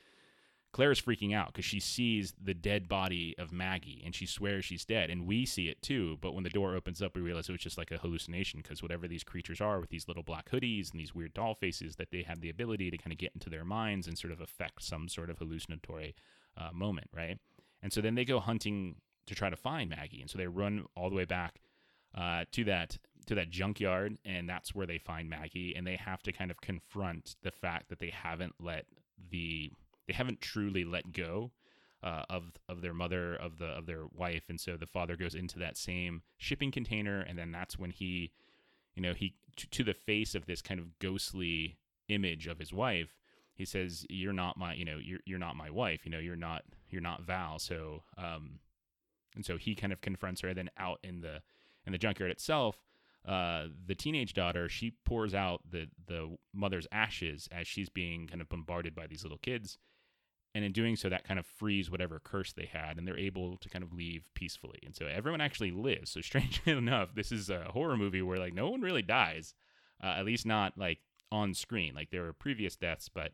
Claire 0.73 0.91
is 0.91 0.99
freaking 0.99 1.35
out 1.35 1.53
because 1.53 1.65
she 1.65 1.79
sees 1.79 2.33
the 2.43 2.55
dead 2.55 2.89
body 2.89 3.35
of 3.37 3.53
Maggie 3.53 4.01
and 4.03 4.15
she 4.15 4.25
swears 4.25 4.65
she's 4.65 4.83
dead, 4.83 5.11
and 5.11 5.27
we 5.27 5.45
see 5.45 5.69
it 5.69 5.81
too. 5.83 6.17
But 6.19 6.33
when 6.33 6.43
the 6.43 6.49
door 6.49 6.75
opens 6.75 6.99
up, 6.99 7.15
we 7.15 7.21
realize 7.21 7.47
it 7.47 7.51
was 7.51 7.61
just 7.61 7.77
like 7.77 7.91
a 7.91 7.99
hallucination 7.99 8.59
because 8.61 8.81
whatever 8.81 9.07
these 9.07 9.23
creatures 9.23 9.61
are 9.61 9.79
with 9.79 9.91
these 9.91 10.07
little 10.07 10.23
black 10.23 10.49
hoodies 10.49 10.91
and 10.91 10.99
these 10.99 11.13
weird 11.13 11.35
doll 11.35 11.53
faces, 11.53 11.95
that 11.97 12.09
they 12.11 12.23
have 12.23 12.41
the 12.41 12.49
ability 12.49 12.89
to 12.89 12.97
kind 12.97 13.11
of 13.11 13.19
get 13.19 13.33
into 13.35 13.51
their 13.51 13.63
minds 13.63 14.07
and 14.07 14.17
sort 14.17 14.33
of 14.33 14.41
affect 14.41 14.83
some 14.83 15.07
sort 15.07 15.29
of 15.29 15.37
hallucinatory 15.37 16.15
uh, 16.57 16.71
moment, 16.73 17.07
right? 17.15 17.37
And 17.83 17.93
so 17.93 18.01
then 18.01 18.15
they 18.15 18.25
go 18.25 18.39
hunting 18.39 18.95
to 19.27 19.35
try 19.35 19.51
to 19.51 19.55
find 19.55 19.91
Maggie, 19.91 20.21
and 20.21 20.29
so 20.29 20.39
they 20.39 20.47
run 20.47 20.85
all 20.97 21.09
the 21.09 21.15
way 21.15 21.25
back 21.25 21.61
uh, 22.17 22.45
to 22.51 22.63
that 22.63 22.97
to 23.27 23.35
that 23.35 23.51
junkyard, 23.51 24.17
and 24.25 24.49
that's 24.49 24.73
where 24.73 24.87
they 24.87 24.97
find 24.97 25.29
Maggie, 25.29 25.75
and 25.75 25.85
they 25.85 25.95
have 25.95 26.23
to 26.23 26.31
kind 26.31 26.49
of 26.49 26.59
confront 26.61 27.35
the 27.43 27.51
fact 27.51 27.89
that 27.89 27.99
they 27.99 28.09
haven't 28.09 28.55
let 28.59 28.85
the 29.29 29.71
they 30.07 30.13
haven't 30.13 30.41
truly 30.41 30.83
let 30.83 31.11
go 31.13 31.51
uh, 32.03 32.23
of 32.29 32.51
of 32.67 32.81
their 32.81 32.93
mother 32.93 33.35
of 33.35 33.57
the 33.57 33.67
of 33.67 33.85
their 33.85 34.05
wife, 34.13 34.43
and 34.49 34.59
so 34.59 34.75
the 34.75 34.85
father 34.85 35.15
goes 35.15 35.35
into 35.35 35.57
that 35.59 35.77
same 35.77 36.21
shipping 36.37 36.71
container, 36.71 37.21
and 37.21 37.37
then 37.37 37.51
that's 37.51 37.79
when 37.79 37.91
he, 37.91 38.31
you 38.93 39.01
know, 39.01 39.13
he 39.13 39.35
to, 39.55 39.69
to 39.69 39.83
the 39.83 39.93
face 39.93 40.35
of 40.35 40.45
this 40.45 40.61
kind 40.61 40.79
of 40.79 40.99
ghostly 40.99 41.77
image 42.09 42.47
of 42.47 42.59
his 42.59 42.73
wife, 42.73 43.17
he 43.53 43.65
says, 43.65 44.05
"You're 44.09 44.33
not 44.33 44.57
my, 44.57 44.73
you 44.73 44.83
know, 44.83 44.97
you're 45.01 45.21
you're 45.25 45.39
not 45.39 45.55
my 45.55 45.69
wife. 45.69 46.05
You 46.05 46.11
know, 46.11 46.19
you're 46.19 46.35
not 46.35 46.63
you're 46.89 47.01
not 47.01 47.23
Val." 47.23 47.57
So, 47.59 48.03
um, 48.17 48.59
and 49.35 49.45
so 49.45 49.57
he 49.57 49.73
kind 49.73 49.93
of 49.93 50.01
confronts 50.01 50.41
her. 50.41 50.53
Then 50.53 50.69
out 50.77 50.99
in 51.03 51.21
the 51.21 51.41
in 51.85 51.93
the 51.93 51.97
junkyard 51.97 52.31
itself, 52.31 52.77
uh, 53.25 53.67
the 53.85 53.95
teenage 53.95 54.33
daughter 54.33 54.67
she 54.67 54.91
pours 55.05 55.33
out 55.33 55.61
the 55.69 55.87
the 56.07 56.35
mother's 56.53 56.87
ashes 56.91 57.47
as 57.49 57.65
she's 57.65 57.89
being 57.89 58.27
kind 58.27 58.41
of 58.41 58.49
bombarded 58.49 58.93
by 58.93 59.07
these 59.07 59.23
little 59.23 59.37
kids, 59.37 59.77
and 60.55 60.63
in 60.63 60.71
doing 60.71 60.95
so, 60.95 61.09
that 61.09 61.27
kind 61.27 61.39
of 61.39 61.45
frees 61.45 61.89
whatever 61.89 62.19
curse 62.19 62.53
they 62.53 62.69
had, 62.71 62.97
and 62.97 63.07
they're 63.07 63.17
able 63.17 63.57
to 63.57 63.69
kind 63.69 63.83
of 63.83 63.93
leave 63.93 64.29
peacefully. 64.35 64.79
And 64.85 64.95
so 64.95 65.07
everyone 65.07 65.41
actually 65.41 65.71
lives. 65.71 66.11
So 66.11 66.21
strangely 66.21 66.73
enough, 66.73 67.15
this 67.15 67.31
is 67.31 67.49
a 67.49 67.71
horror 67.71 67.97
movie 67.97 68.21
where 68.21 68.39
like 68.39 68.53
no 68.53 68.69
one 68.69 68.81
really 68.81 69.01
dies, 69.01 69.53
uh, 70.03 70.15
at 70.17 70.25
least 70.25 70.45
not 70.45 70.77
like 70.77 70.99
on 71.31 71.53
screen. 71.53 71.93
Like 71.95 72.11
there 72.11 72.23
were 72.23 72.33
previous 72.33 72.75
deaths, 72.75 73.09
but 73.09 73.33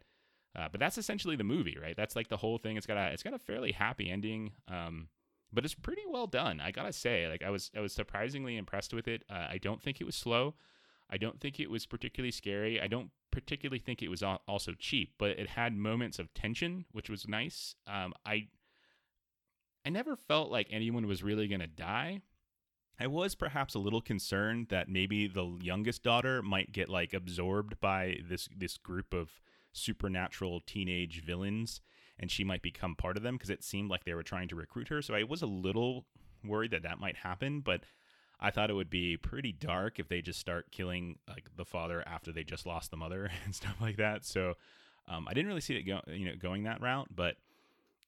uh, 0.58 0.68
but 0.72 0.80
that's 0.80 0.98
essentially 0.98 1.36
the 1.36 1.44
movie, 1.44 1.78
right? 1.82 1.96
That's 1.96 2.16
like 2.16 2.30
the 2.30 2.38
whole 2.38 2.58
thing. 2.58 2.78
It's 2.78 2.88
got 2.88 2.98
a 2.98 3.12
it's 3.12 3.24
got 3.24 3.34
a 3.34 3.40
fairly 3.40 3.72
happy 3.72 4.10
ending. 4.10 4.52
Um, 4.68 5.10
but 5.52 5.66
it's 5.66 5.76
pretty 5.76 6.04
well 6.08 6.28
done. 6.28 6.60
I 6.60 6.72
gotta 6.72 6.94
say, 6.94 7.28
like 7.28 7.44
I 7.44 7.50
was 7.50 7.72
I 7.76 7.82
was 7.82 7.94
surprisingly 7.94 8.58
impressed 8.58 8.94
with 8.94 9.08
it. 9.08 9.24
Uh, 9.30 9.48
I 9.50 9.60
don't 9.62 9.82
think 9.82 10.00
it 10.00 10.06
was 10.06 10.16
slow. 10.16 10.56
I 11.10 11.18
don't 11.18 11.40
think 11.40 11.60
it 11.60 11.70
was 11.70 11.86
particularly 11.86 12.32
scary. 12.32 12.80
I 12.80 12.88
don't 12.88 13.10
particularly 13.32 13.80
think 13.80 14.02
it 14.02 14.10
was 14.10 14.24
also 14.24 14.74
cheap, 14.78 15.14
but 15.18 15.32
it 15.32 15.50
had 15.50 15.76
moments 15.76 16.20
of 16.20 16.34
tension, 16.34 16.86
which 16.92 17.10
was 17.10 17.28
nice. 17.28 17.76
Um, 17.88 18.14
I 18.26 18.48
I 19.86 19.90
never 19.90 20.16
felt 20.16 20.52
like 20.52 20.68
anyone 20.70 21.08
was 21.08 21.24
really 21.24 21.48
gonna 21.48 21.68
die. 21.68 22.22
I 23.00 23.08
was 23.08 23.34
perhaps 23.34 23.76
a 23.76 23.80
little 23.80 24.02
concerned 24.02 24.68
that 24.70 24.90
maybe 24.90 25.28
the 25.28 25.58
youngest 25.62 26.04
daughter 26.04 26.42
might 26.42 26.74
get 26.74 26.90
like 26.90 27.14
absorbed 27.14 27.80
by 27.80 28.18
this 28.28 28.50
this 28.56 28.78
group 28.78 29.14
of 29.14 29.42
supernatural 29.72 30.62
teenage 30.66 31.24
villains 31.24 31.82
and 32.20 32.30
she 32.30 32.44
might 32.44 32.62
become 32.62 32.96
part 32.96 33.16
of 33.16 33.24
them 33.24 33.36
because 33.36 33.50
it 33.50 33.64
seemed 33.64 33.90
like 33.90 34.04
they 34.04 34.14
were 34.14 34.24
trying 34.24 34.50
to 34.50 34.56
recruit 34.56 34.90
her. 34.90 35.02
So 35.02 35.14
I 35.14 35.24
was 35.24 35.42
a 35.42 35.48
little 35.48 36.06
worried 36.44 36.72
that 36.72 36.84
that 36.84 37.00
might 37.00 37.16
happen, 37.16 37.62
but 37.62 37.82
I 38.40 38.52
thought 38.52 38.70
it 38.70 38.74
would 38.74 38.90
be 38.90 39.18
pretty 39.18 39.52
dark 39.52 40.00
if 40.00 40.08
they 40.08 40.22
just 40.22 40.40
start 40.40 40.72
killing 40.72 41.18
like 41.28 41.50
the 41.56 41.66
father 41.66 42.04
after 42.08 42.32
they 42.32 42.44
just 42.44 42.66
lost 42.66 42.92
the 42.92 42.98
mother 42.98 43.30
and 43.46 43.54
stuff 43.54 43.76
like 43.82 43.98
that. 43.98 44.26
So 44.26 44.56
um, 45.08 45.28
I 45.28 45.34
didn't 45.34 45.48
really 45.48 45.62
see 45.62 45.76
it 45.76 45.84
go, 45.84 46.02
you 46.08 46.28
know, 46.28 46.36
going 46.40 46.64
that 46.64 46.82
route, 46.82 47.08
but 47.14 47.36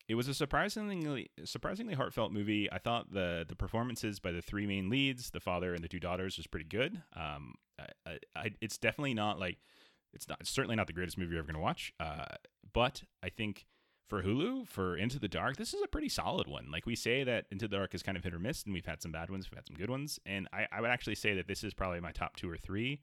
it 0.08 0.16
was 0.16 0.28
a 0.28 0.34
surprisingly 0.34 1.30
surprisingly 1.44 1.94
heartfelt 1.94 2.32
movie. 2.32 2.72
I 2.72 2.78
thought 2.78 3.14
the 3.14 3.46
the 3.48 3.56
performances 3.56 4.20
by 4.20 4.32
the 4.32 4.42
three 4.42 4.68
main 4.68 4.90
leads, 4.90 5.30
the 5.30 5.40
father 5.40 5.74
and 5.74 5.84
the 5.84 5.88
two 5.88 6.00
daughters, 6.00 6.38
was 6.38 6.48
pretty 6.48 6.68
good. 6.68 7.02
Um, 7.16 7.56
I, 8.06 8.20
I, 8.36 8.52
it's 8.62 8.78
definitely 8.78 9.14
not 9.14 9.40
like 9.40 9.58
it's 10.14 10.28
not 10.28 10.40
it's 10.42 10.50
certainly 10.50 10.76
not 10.76 10.88
the 10.88 10.94
greatest 10.94 11.18
movie 11.18 11.32
you're 11.32 11.40
ever 11.40 11.48
going 11.48 11.56
to 11.56 11.62
watch. 11.62 11.94
Uh, 12.00 12.26
but 12.74 13.04
I 13.24 13.30
think 13.30 13.66
for 14.12 14.22
Hulu 14.22 14.68
for 14.68 14.97
Into 14.97 15.20
the 15.20 15.30
Dark, 15.30 15.55
this 15.55 15.74
is 15.74 15.82
a 15.82 15.88
pretty 15.88 16.09
solid 16.09 16.45
one. 16.45 16.70
Like 16.70 16.86
we 16.86 16.97
say 16.97 17.24
that 17.24 17.45
Into 17.49 17.70
the 17.70 17.78
Dark 17.78 17.95
is 17.95 18.03
kind 18.03 18.18
of 18.18 18.26
hit 18.26 18.34
or 18.34 18.39
miss, 18.39 18.66
and 18.66 18.74
we've 18.74 18.86
had 18.86 19.01
some 19.01 19.14
bad 19.14 19.30
ones, 19.30 19.49
we've 19.49 19.57
had 19.57 19.66
some 19.66 19.78
good 19.78 19.89
ones, 19.89 20.20
and 20.26 20.49
I, 20.51 20.68
I 20.70 20.82
would 20.82 20.89
actually 20.89 21.16
say 21.16 21.34
that 21.36 21.47
this 21.47 21.64
is 21.64 21.74
probably 21.74 22.01
my 22.01 22.12
top 22.12 22.36
two 22.36 22.49
or 22.49 22.57
three. 22.57 22.99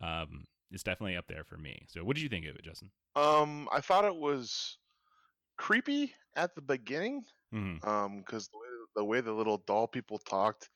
Um, 0.00 0.44
it's 0.70 0.84
definitely 0.84 1.16
up 1.16 1.26
there 1.26 1.42
for 1.42 1.56
me. 1.56 1.82
So, 1.88 2.04
what 2.04 2.14
did 2.14 2.22
you 2.22 2.28
think 2.28 2.46
of 2.46 2.54
it, 2.54 2.62
Justin? 2.62 2.92
Um, 3.16 3.68
I 3.72 3.80
thought 3.80 4.04
it 4.04 4.14
was 4.14 4.78
creepy 5.58 6.14
at 6.36 6.54
the 6.54 6.62
beginning. 6.62 7.24
Mm-hmm. 7.52 7.88
Um, 7.88 8.18
because 8.20 8.46
the 8.46 8.58
way, 8.58 8.64
the 8.94 9.04
way 9.04 9.20
the 9.22 9.32
little 9.32 9.58
doll 9.66 9.88
people 9.88 10.18
talked, 10.18 10.70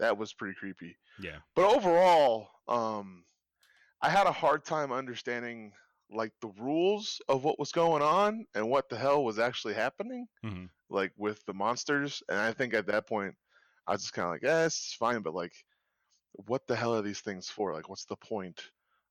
that 0.00 0.18
was 0.18 0.32
pretty 0.32 0.56
creepy. 0.58 0.96
Yeah. 1.20 1.36
But 1.54 1.72
overall, 1.72 2.48
um, 2.66 3.22
I 4.02 4.10
had 4.10 4.26
a 4.26 4.32
hard 4.32 4.64
time 4.64 4.90
understanding 4.90 5.70
like 6.12 6.32
the 6.40 6.52
rules 6.58 7.20
of 7.28 7.44
what 7.44 7.58
was 7.58 7.72
going 7.72 8.02
on 8.02 8.44
and 8.54 8.68
what 8.68 8.88
the 8.88 8.96
hell 8.96 9.24
was 9.24 9.38
actually 9.38 9.74
happening, 9.74 10.26
mm-hmm. 10.44 10.64
like 10.88 11.12
with 11.16 11.44
the 11.46 11.54
monsters. 11.54 12.22
And 12.28 12.38
I 12.38 12.52
think 12.52 12.74
at 12.74 12.86
that 12.86 13.06
point, 13.06 13.34
I 13.86 13.92
was 13.92 14.02
just 14.02 14.14
kind 14.14 14.26
of 14.26 14.32
like, 14.32 14.42
yeah, 14.42 14.66
it's 14.66 14.94
fine, 14.98 15.22
but 15.22 15.34
like, 15.34 15.52
what 16.46 16.66
the 16.66 16.76
hell 16.76 16.94
are 16.94 17.02
these 17.02 17.20
things 17.20 17.48
for? 17.48 17.72
Like, 17.72 17.88
what's 17.88 18.04
the 18.04 18.16
point 18.16 18.60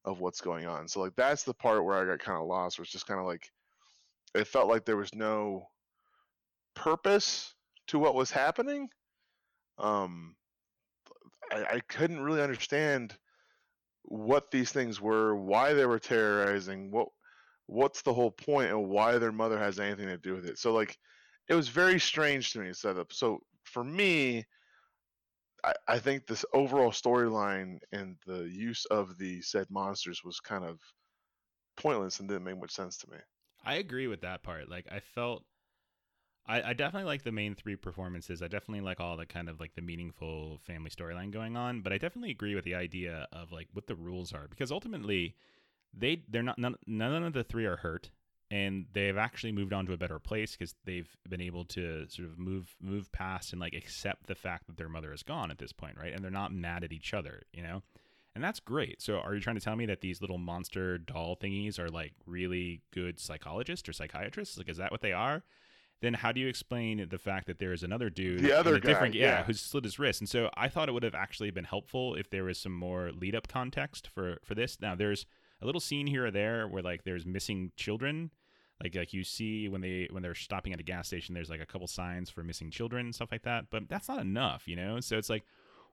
of 0.06 0.20
what's 0.20 0.41
going 0.41 0.66
on? 0.66 0.88
So 0.88 1.02
like, 1.02 1.16
that's 1.16 1.43
the 1.43 1.54
part 1.54 1.84
where 1.84 1.97
I 1.97 2.06
got 2.06 2.24
kind 2.24 2.39
of 2.39 2.47
lost. 2.47 2.78
Where 2.78 2.84
it's 2.84 2.91
just 2.91 3.08
kind 3.08 3.20
of 3.20 3.26
like, 3.26 3.50
it 4.36 4.47
felt 4.47 4.70
like 4.70 4.86
there 4.86 4.97
was 4.97 5.14
no 5.14 5.70
purpose 6.76 7.54
to 7.88 8.00
what 8.00 8.16
was 8.16 8.32
happening. 8.32 8.89
Um, 9.78 10.36
I, 11.52 11.64
I 11.64 11.80
couldn't 11.88 12.22
really 12.22 12.41
understand 12.41 13.16
what 14.04 14.52
these 14.52 14.72
things 14.72 15.00
were, 15.00 15.36
why 15.36 15.74
they 15.74 15.86
were 15.86 16.00
terrorizing, 16.00 16.91
what 16.91 17.08
what's 17.68 18.02
the 18.02 18.14
whole 18.14 18.32
point, 18.32 18.72
and 18.72 18.89
why 18.89 19.18
their 19.18 19.32
mother 19.32 19.60
has 19.60 19.80
anything 19.80 20.08
to 20.08 20.18
do 20.18 20.34
with 20.34 20.45
it. 20.45 20.58
So 20.58 20.74
like, 20.74 20.97
it 21.47 21.54
was 21.54 21.70
very 21.70 22.00
strange 22.00 22.52
to 22.52 22.60
me 22.60 22.74
set 22.74 22.97
up. 22.97 23.14
So 23.14 23.39
for 23.64 23.84
me, 23.84 24.45
I, 25.64 25.74
I 25.88 26.00
think 26.00 26.26
this 26.26 26.45
overall 26.54 26.91
storyline 26.91 27.78
and 27.91 28.16
the 28.26 28.50
use 28.50 28.86
of 28.86 29.18
the 29.18 29.41
said 29.41 29.68
monsters 29.70 30.23
was 30.23 30.40
kind 30.40 30.64
of 30.64 30.80
pointless 31.78 32.19
and 32.19 32.28
didn't 32.28 32.44
make 32.44 32.60
much 32.60 32.72
sense 32.72 32.98
to 32.98 33.11
me. 33.11 33.18
I 33.64 33.76
agree 33.76 34.07
with 34.07 34.22
that 34.22 34.41
part. 34.44 34.69
Like 34.69 34.88
I 34.91 34.99
felt 34.99 35.44
I, 36.49 36.69
I 36.69 36.73
definitely 36.73 37.05
like 37.05 37.23
the 37.23 37.31
main 37.31 37.53
three 37.53 37.76
performances. 37.76 38.41
I 38.41 38.47
definitely 38.47 38.81
like 38.81 38.99
all 38.99 39.15
the 39.15 39.27
kind 39.27 39.49
of 39.49 39.59
like 39.59 39.76
the 39.76 39.84
meaningful 39.84 40.59
family 40.63 40.89
storyline 40.89 41.31
going 41.31 41.55
on, 41.55 41.81
but 41.81 41.93
I 41.93 41.99
definitely 41.99 42.31
agree 42.31 42.55
with 42.55 42.65
the 42.65 42.73
idea 42.73 43.27
of 43.31 43.51
like 43.51 43.67
what 43.73 43.85
the 43.85 43.95
rules 43.95 44.34
are 44.34 44.47
because 44.49 44.71
ultimately 44.71 45.35
they 45.93 46.23
they're 46.27 46.43
not 46.43 46.57
none, 46.57 46.76
none 46.88 47.23
of 47.23 47.34
the 47.34 47.43
three 47.43 47.65
are 47.65 47.77
hurt 47.77 48.09
and 48.49 48.88
they've 48.93 49.17
actually 49.17 49.51
moved 49.51 49.73
on 49.73 49.85
to 49.85 49.93
a 49.93 49.97
better 49.97 50.17
place 50.17 50.55
because 50.55 50.73
they've 50.85 51.15
been 51.30 51.41
able 51.41 51.65
to 51.65 52.07
sort 52.09 52.27
of 52.27 52.39
move 52.39 52.76
move 52.81 53.11
past 53.11 53.53
and 53.53 53.61
like 53.61 53.76
accept 53.76 54.26
the 54.26 54.35
fact 54.35 54.65
that 54.65 54.77
their 54.77 54.89
mother 54.89 55.13
is 55.13 55.21
gone 55.21 55.51
at 55.51 55.59
this 55.59 55.71
point, 55.71 55.97
right? 55.97 56.13
And 56.13 56.23
they're 56.23 56.31
not 56.31 56.51
mad 56.51 56.84
at 56.84 56.91
each 56.91 57.13
other, 57.13 57.43
you 57.53 57.61
know? 57.61 57.84
And 58.34 58.43
that's 58.43 58.59
great. 58.59 59.01
So 59.01 59.19
are 59.19 59.35
you 59.35 59.41
trying 59.41 59.57
to 59.57 59.61
tell 59.61 59.76
me 59.76 59.85
that 59.88 60.01
these 60.01 60.21
little 60.21 60.38
monster 60.38 60.97
doll 60.97 61.35
thingies 61.35 61.77
are 61.77 61.89
like 61.89 62.13
really 62.26 62.81
good 62.91 63.19
psychologists 63.19 63.88
or 63.88 63.93
psychiatrists? 63.93 64.57
Like 64.57 64.69
is 64.69 64.77
that 64.77 64.91
what 64.91 65.01
they 65.01 65.13
are? 65.13 65.43
Then 66.01 66.13
how 66.13 66.31
do 66.31 66.39
you 66.39 66.47
explain 66.47 67.05
the 67.09 67.17
fact 67.17 67.47
that 67.47 67.59
there 67.59 67.73
is 67.73 67.84
another 67.84 68.09
dude, 68.09 68.41
the 68.41 68.57
other 68.57 68.80
guy, 68.80 68.88
different, 68.88 69.15
yeah, 69.15 69.39
yeah, 69.39 69.43
who's 69.43 69.59
slit 69.59 69.84
his 69.84 69.99
wrist? 69.99 70.21
And 70.21 70.30
so 70.30 70.49
I 70.55 70.69
thought 70.69 70.89
it 70.89 70.93
would 70.93 71.03
have 71.03 71.15
actually 71.15 71.51
been 71.51 71.65
helpful 71.65 72.15
if 72.15 72.30
there 72.30 72.45
was 72.45 72.57
some 72.57 72.73
more 72.73 73.11
lead 73.11 73.35
up 73.35 73.47
context 73.47 74.07
for 74.07 74.38
for 74.43 74.55
this. 74.55 74.80
Now 74.81 74.95
there's 74.95 75.26
a 75.61 75.65
little 75.65 75.81
scene 75.81 76.07
here 76.07 76.26
or 76.26 76.31
there 76.31 76.67
where 76.67 76.81
like 76.81 77.03
there's 77.03 77.26
missing 77.26 77.71
children, 77.76 78.31
like 78.81 78.95
like 78.95 79.13
you 79.13 79.23
see 79.23 79.67
when 79.67 79.81
they 79.81 80.07
when 80.11 80.23
they're 80.23 80.35
stopping 80.35 80.73
at 80.73 80.80
a 80.80 80.84
gas 80.84 81.07
station, 81.07 81.35
there's 81.35 81.49
like 81.49 81.61
a 81.61 81.65
couple 81.65 81.88
signs 81.88 82.30
for 82.30 82.43
missing 82.43 82.71
children 82.71 83.07
and 83.07 83.15
stuff 83.15 83.31
like 83.31 83.43
that. 83.43 83.65
But 83.69 83.89
that's 83.89 84.07
not 84.07 84.19
enough, 84.21 84.67
you 84.67 84.76
know. 84.76 84.99
So 85.01 85.17
it's 85.17 85.30
like, 85.30 85.43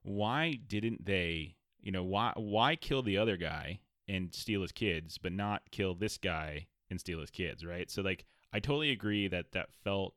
why 0.02 0.58
didn't 0.68 1.04
they, 1.04 1.56
you 1.82 1.90
know, 1.90 2.04
why 2.04 2.32
why 2.36 2.76
kill 2.76 3.02
the 3.02 3.18
other 3.18 3.36
guy 3.36 3.80
and 4.08 4.32
steal 4.32 4.62
his 4.62 4.72
kids, 4.72 5.18
but 5.18 5.32
not 5.32 5.62
kill 5.72 5.94
this 5.94 6.16
guy 6.16 6.68
and 6.90 7.00
steal 7.00 7.20
his 7.20 7.30
kids, 7.30 7.64
right? 7.64 7.90
So 7.90 8.02
like 8.02 8.24
I 8.56 8.60
totally 8.60 8.90
agree 8.90 9.28
that 9.28 9.52
that 9.52 9.68
felt 9.84 10.14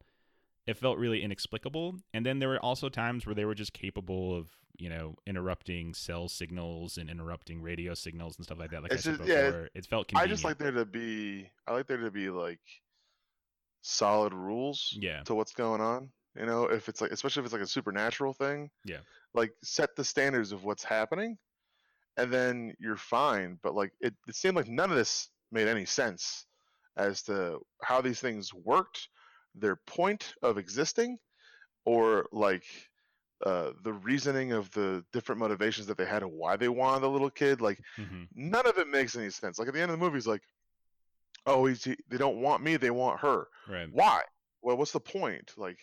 it 0.65 0.77
felt 0.77 0.97
really 0.97 1.21
inexplicable. 1.23 1.95
And 2.13 2.25
then 2.25 2.39
there 2.39 2.47
were 2.49 2.59
also 2.63 2.87
times 2.87 3.25
where 3.25 3.35
they 3.35 3.43
were 3.43 3.55
just 3.55 3.73
capable 3.73 4.33
of 4.35 4.49
you 4.77 4.87
know 4.87 5.15
interrupting 5.27 5.93
cell 5.93 6.29
signals 6.29 6.97
and 6.97 7.09
interrupting 7.09 7.61
radio 7.61 7.93
signals 7.93 8.37
and 8.37 8.45
stuff 8.45 8.59
like 8.59 8.71
that. 8.71 8.81
Like 8.83 8.93
it's 8.93 9.05
I 9.05 9.11
said 9.11 9.17
just, 9.17 9.27
before, 9.27 9.61
yeah, 9.61 9.67
it 9.79 9.85
felt 9.87 10.07
convenient. 10.07 10.29
I 10.29 10.33
just 10.33 10.45
like 10.45 10.57
there 10.57 10.71
to 10.71 10.85
be. 10.85 11.49
I 11.67 11.73
like 11.73 11.87
there 11.87 11.97
to 11.97 12.11
be 12.11 12.29
like 12.29 12.61
solid 13.81 14.33
rules 14.33 14.97
Yeah. 15.01 15.21
to 15.23 15.35
what's 15.35 15.53
going 15.53 15.81
on. 15.81 16.09
You 16.37 16.45
know, 16.45 16.65
if 16.65 16.87
it's 16.87 17.01
like, 17.01 17.11
especially 17.11 17.41
if 17.41 17.45
it's 17.47 17.53
like 17.53 17.61
a 17.61 17.67
supernatural 17.67 18.33
thing. 18.33 18.69
Yeah. 18.85 18.99
Like 19.33 19.51
set 19.63 19.95
the 19.97 20.05
standards 20.05 20.53
of 20.53 20.63
what's 20.63 20.83
happening, 20.83 21.37
and 22.15 22.31
then 22.31 22.73
you're 22.79 22.95
fine. 22.95 23.59
But 23.63 23.75
like 23.75 23.91
it, 23.99 24.13
it 24.29 24.35
seemed 24.35 24.55
like 24.55 24.69
none 24.69 24.91
of 24.91 24.95
this 24.95 25.29
made 25.51 25.67
any 25.67 25.83
sense 25.85 26.45
as 26.99 27.23
to 27.23 27.59
how 27.81 28.01
these 28.01 28.19
things 28.19 28.53
worked, 28.53 29.07
their 29.55 29.77
point 29.87 30.33
of 30.43 30.57
existing, 30.57 31.17
or 31.85 32.27
like 32.31 32.65
uh, 33.45 33.71
the 33.83 33.93
reasoning 33.93 34.51
of 34.51 34.69
the 34.71 35.03
different 35.13 35.39
motivations 35.39 35.87
that 35.87 35.97
they 35.97 36.05
had 36.05 36.21
and 36.21 36.31
why 36.31 36.57
they 36.57 36.67
wanted 36.67 36.99
the 36.99 37.09
little 37.09 37.31
kid. 37.31 37.61
Like 37.61 37.79
hmm 37.95 38.25
none 38.35 38.67
of 38.67 38.77
it 38.77 38.87
makes 38.87 39.15
any 39.15 39.29
sense. 39.29 39.57
Like 39.57 39.69
at 39.69 39.73
the 39.73 39.81
end 39.81 39.91
of 39.91 39.97
the 39.97 40.05
movie, 40.05 40.17
he's 40.17 40.27
like, 40.27 40.43
"Oh, 41.45 41.65
he's, 41.65 41.83
he, 41.83 41.95
they 42.09 42.17
don't 42.17 42.41
want 42.41 42.61
me; 42.61 42.77
they 42.77 42.91
want 42.91 43.21
her. 43.21 43.47
Right. 43.67 43.87
Why? 43.91 44.21
Well, 44.61 44.77
what's 44.77 44.91
the 44.91 44.99
point? 44.99 45.53
Like, 45.57 45.79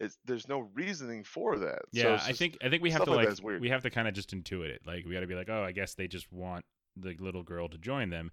it's 0.00 0.18
there's 0.24 0.48
no 0.48 0.68
reasoning 0.74 1.22
for 1.22 1.58
that. 1.58 1.82
so 1.92 2.00
Yeah, 2.00 2.14
it's 2.14 2.26
I 2.26 2.32
think 2.32 2.58
I 2.62 2.68
think 2.68 2.82
we 2.82 2.90
have 2.90 3.04
to 3.04 3.10
like 3.10 3.28
like 3.28 3.60
we 3.60 3.70
have 3.70 3.82
to 3.84 3.90
kind 3.90 4.08
of 4.08 4.14
just 4.14 4.34
intuit 4.34 4.70
it. 4.70 4.82
Like 4.84 5.04
we 5.06 5.14
got 5.14 5.20
to 5.20 5.26
be 5.26 5.36
like, 5.36 5.48
oh, 5.48 5.62
I 5.62 5.72
guess 5.72 5.94
they 5.94 6.08
just 6.08 6.30
want 6.32 6.64
the 6.96 7.16
little 7.20 7.44
girl 7.44 7.68
to 7.68 7.78
join 7.78 8.10
them. 8.10 8.32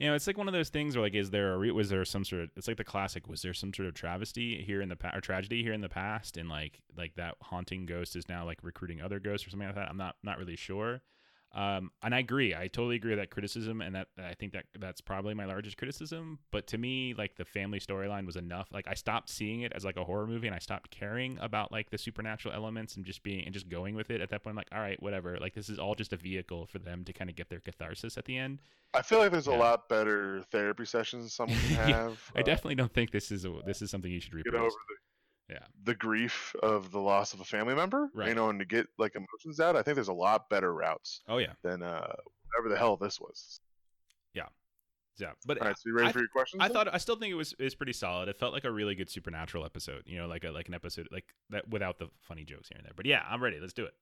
You 0.00 0.08
know, 0.08 0.14
it's 0.14 0.26
like 0.26 0.38
one 0.38 0.48
of 0.48 0.54
those 0.54 0.70
things 0.70 0.96
where 0.96 1.04
like, 1.04 1.14
is 1.14 1.28
there 1.28 1.52
a 1.52 1.58
re- 1.58 1.70
was 1.72 1.90
there 1.90 2.02
some 2.06 2.24
sort 2.24 2.42
of? 2.42 2.50
It's 2.56 2.66
like 2.66 2.78
the 2.78 2.84
classic. 2.84 3.28
Was 3.28 3.42
there 3.42 3.52
some 3.52 3.74
sort 3.74 3.86
of 3.86 3.92
travesty 3.92 4.62
here 4.62 4.80
in 4.80 4.88
the 4.88 4.96
past 4.96 5.14
or 5.14 5.20
tragedy 5.20 5.62
here 5.62 5.74
in 5.74 5.82
the 5.82 5.90
past, 5.90 6.38
and 6.38 6.48
like 6.48 6.80
like 6.96 7.16
that 7.16 7.34
haunting 7.42 7.84
ghost 7.84 8.16
is 8.16 8.26
now 8.26 8.46
like 8.46 8.60
recruiting 8.62 9.02
other 9.02 9.20
ghosts 9.20 9.46
or 9.46 9.50
something 9.50 9.68
like 9.68 9.76
that. 9.76 9.90
I'm 9.90 9.98
not 9.98 10.16
not 10.22 10.38
really 10.38 10.56
sure. 10.56 11.02
Um, 11.52 11.90
and 12.02 12.14
I 12.14 12.20
agree. 12.20 12.54
I 12.54 12.68
totally 12.68 12.96
agree 12.96 13.10
with 13.10 13.18
that 13.18 13.30
criticism, 13.30 13.80
and 13.80 13.94
that 13.94 14.08
I 14.18 14.34
think 14.34 14.52
that 14.52 14.66
that's 14.78 15.00
probably 15.00 15.34
my 15.34 15.46
largest 15.46 15.76
criticism. 15.76 16.38
But 16.52 16.68
to 16.68 16.78
me, 16.78 17.14
like 17.16 17.36
the 17.36 17.44
family 17.44 17.80
storyline 17.80 18.24
was 18.24 18.36
enough. 18.36 18.68
Like 18.72 18.86
I 18.86 18.94
stopped 18.94 19.28
seeing 19.28 19.62
it 19.62 19.72
as 19.74 19.84
like 19.84 19.96
a 19.96 20.04
horror 20.04 20.26
movie, 20.26 20.46
and 20.46 20.54
I 20.54 20.60
stopped 20.60 20.90
caring 20.90 21.38
about 21.40 21.72
like 21.72 21.90
the 21.90 21.98
supernatural 21.98 22.54
elements 22.54 22.96
and 22.96 23.04
just 23.04 23.22
being 23.22 23.44
and 23.44 23.52
just 23.52 23.68
going 23.68 23.96
with 23.96 24.10
it. 24.10 24.20
At 24.20 24.30
that 24.30 24.44
point, 24.44 24.52
I'm 24.52 24.56
like, 24.56 24.68
all 24.72 24.80
right, 24.80 25.00
whatever. 25.02 25.38
Like 25.40 25.54
this 25.54 25.68
is 25.68 25.78
all 25.78 25.94
just 25.94 26.12
a 26.12 26.16
vehicle 26.16 26.66
for 26.66 26.78
them 26.78 27.04
to 27.04 27.12
kind 27.12 27.28
of 27.28 27.34
get 27.34 27.50
their 27.50 27.60
catharsis 27.60 28.16
at 28.16 28.26
the 28.26 28.36
end. 28.36 28.60
I 28.94 29.02
feel 29.02 29.18
like 29.18 29.32
there's 29.32 29.46
a 29.46 29.52
lot 29.52 29.88
better 29.88 30.42
therapy 30.50 30.84
sessions 30.84 31.32
someone 31.32 31.58
can 31.58 31.70
Yeah, 31.88 31.96
have. 31.96 32.30
I 32.34 32.40
uh, 32.40 32.42
definitely 32.42 32.76
don't 32.76 32.92
think 32.92 33.10
this 33.10 33.30
is 33.30 33.44
a, 33.44 33.52
this 33.64 33.82
is 33.82 33.90
something 33.90 34.10
you 34.10 34.20
should 34.20 34.32
get 34.32 34.54
over 34.54 34.66
the 34.66 34.96
Yeah. 35.50 35.58
the 35.84 35.94
grief 35.94 36.54
of 36.62 36.92
the 36.92 37.00
loss 37.00 37.34
of 37.34 37.40
a 37.40 37.44
family 37.44 37.74
member. 37.74 38.08
Right. 38.14 38.28
You 38.28 38.34
know, 38.34 38.48
and 38.50 38.58
to 38.60 38.64
get 38.64 38.86
like 38.98 39.16
emotions 39.16 39.58
out. 39.60 39.74
I 39.76 39.82
think 39.82 39.96
there's 39.96 40.08
a 40.08 40.12
lot 40.12 40.48
better 40.48 40.72
routes 40.72 41.22
Oh 41.28 41.38
yeah, 41.38 41.52
than 41.62 41.82
uh 41.82 42.14
whatever 42.46 42.68
the 42.72 42.78
hell 42.78 42.96
this 42.96 43.20
was. 43.20 43.60
yeah. 44.34 44.46
Yeah, 45.18 45.32
but 45.44 45.60
All 45.60 45.66
right, 45.68 45.76
so 45.76 45.82
you 45.86 45.94
ready 45.94 46.08
I- 46.08 46.12
for 46.12 46.20
your 46.20 46.28
questions? 46.28 46.62
I 46.62 46.68
then? 46.68 46.74
thought 46.74 46.94
I 46.94 46.98
still 46.98 47.16
think 47.16 47.30
it 47.30 47.34
was 47.34 47.52
is 47.58 47.74
pretty 47.74 47.92
solid. 47.92 48.28
It 48.28 48.38
felt 48.38 48.52
like 48.54 48.64
a 48.64 48.70
really 48.70 48.94
good 48.94 49.10
supernatural 49.10 49.64
episode. 49.66 50.04
You 50.06 50.18
know, 50.18 50.26
like 50.26 50.44
a 50.44 50.50
like 50.50 50.68
an 50.68 50.74
episode 50.74 51.08
like 51.12 51.24
that 51.50 51.68
without 51.68 51.98
the 51.98 52.08
funny 52.22 52.44
jokes 52.44 52.68
here 52.68 52.76
and 52.78 52.86
there. 52.86 52.94
But 52.96 53.04
yeah, 53.06 53.22
I'm 53.28 53.42
ready. 53.42 53.58
Let's 53.60 53.74
do 53.74 53.84
it. 53.84 53.92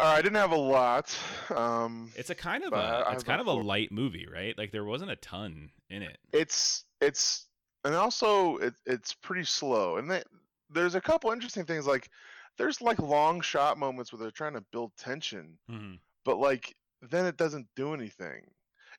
Right, 0.00 0.14
I 0.14 0.22
didn't 0.22 0.36
have 0.36 0.52
a 0.52 0.56
lot. 0.56 1.14
Um, 1.54 2.12
It's 2.16 2.30
a 2.30 2.34
kind 2.34 2.62
of 2.64 2.72
a 2.72 3.08
it's 3.12 3.24
kind 3.24 3.40
of 3.40 3.46
a 3.48 3.52
light 3.52 3.90
movie, 3.92 4.26
right? 4.32 4.56
Like 4.56 4.70
there 4.72 4.84
wasn't 4.84 5.10
a 5.10 5.16
ton 5.16 5.70
in 5.90 6.02
it. 6.02 6.16
it's 6.32 6.84
it's 7.00 7.46
and 7.84 7.94
also 7.94 8.56
it, 8.58 8.74
it's 8.86 9.12
pretty 9.14 9.44
slow 9.44 9.96
and 9.98 10.10
they, 10.10 10.22
there's 10.70 10.94
a 10.94 11.00
couple 11.00 11.30
interesting 11.30 11.64
things 11.64 11.86
like 11.86 12.10
there's 12.56 12.80
like 12.80 12.98
long 12.98 13.40
shot 13.40 13.78
moments 13.78 14.12
where 14.12 14.18
they're 14.20 14.30
trying 14.30 14.54
to 14.54 14.64
build 14.72 14.92
tension 14.96 15.58
Mm-hmm. 15.70 15.94
but 16.24 16.38
like 16.38 16.74
then 17.02 17.26
it 17.26 17.36
doesn't 17.36 17.66
do 17.76 17.94
anything 17.94 18.42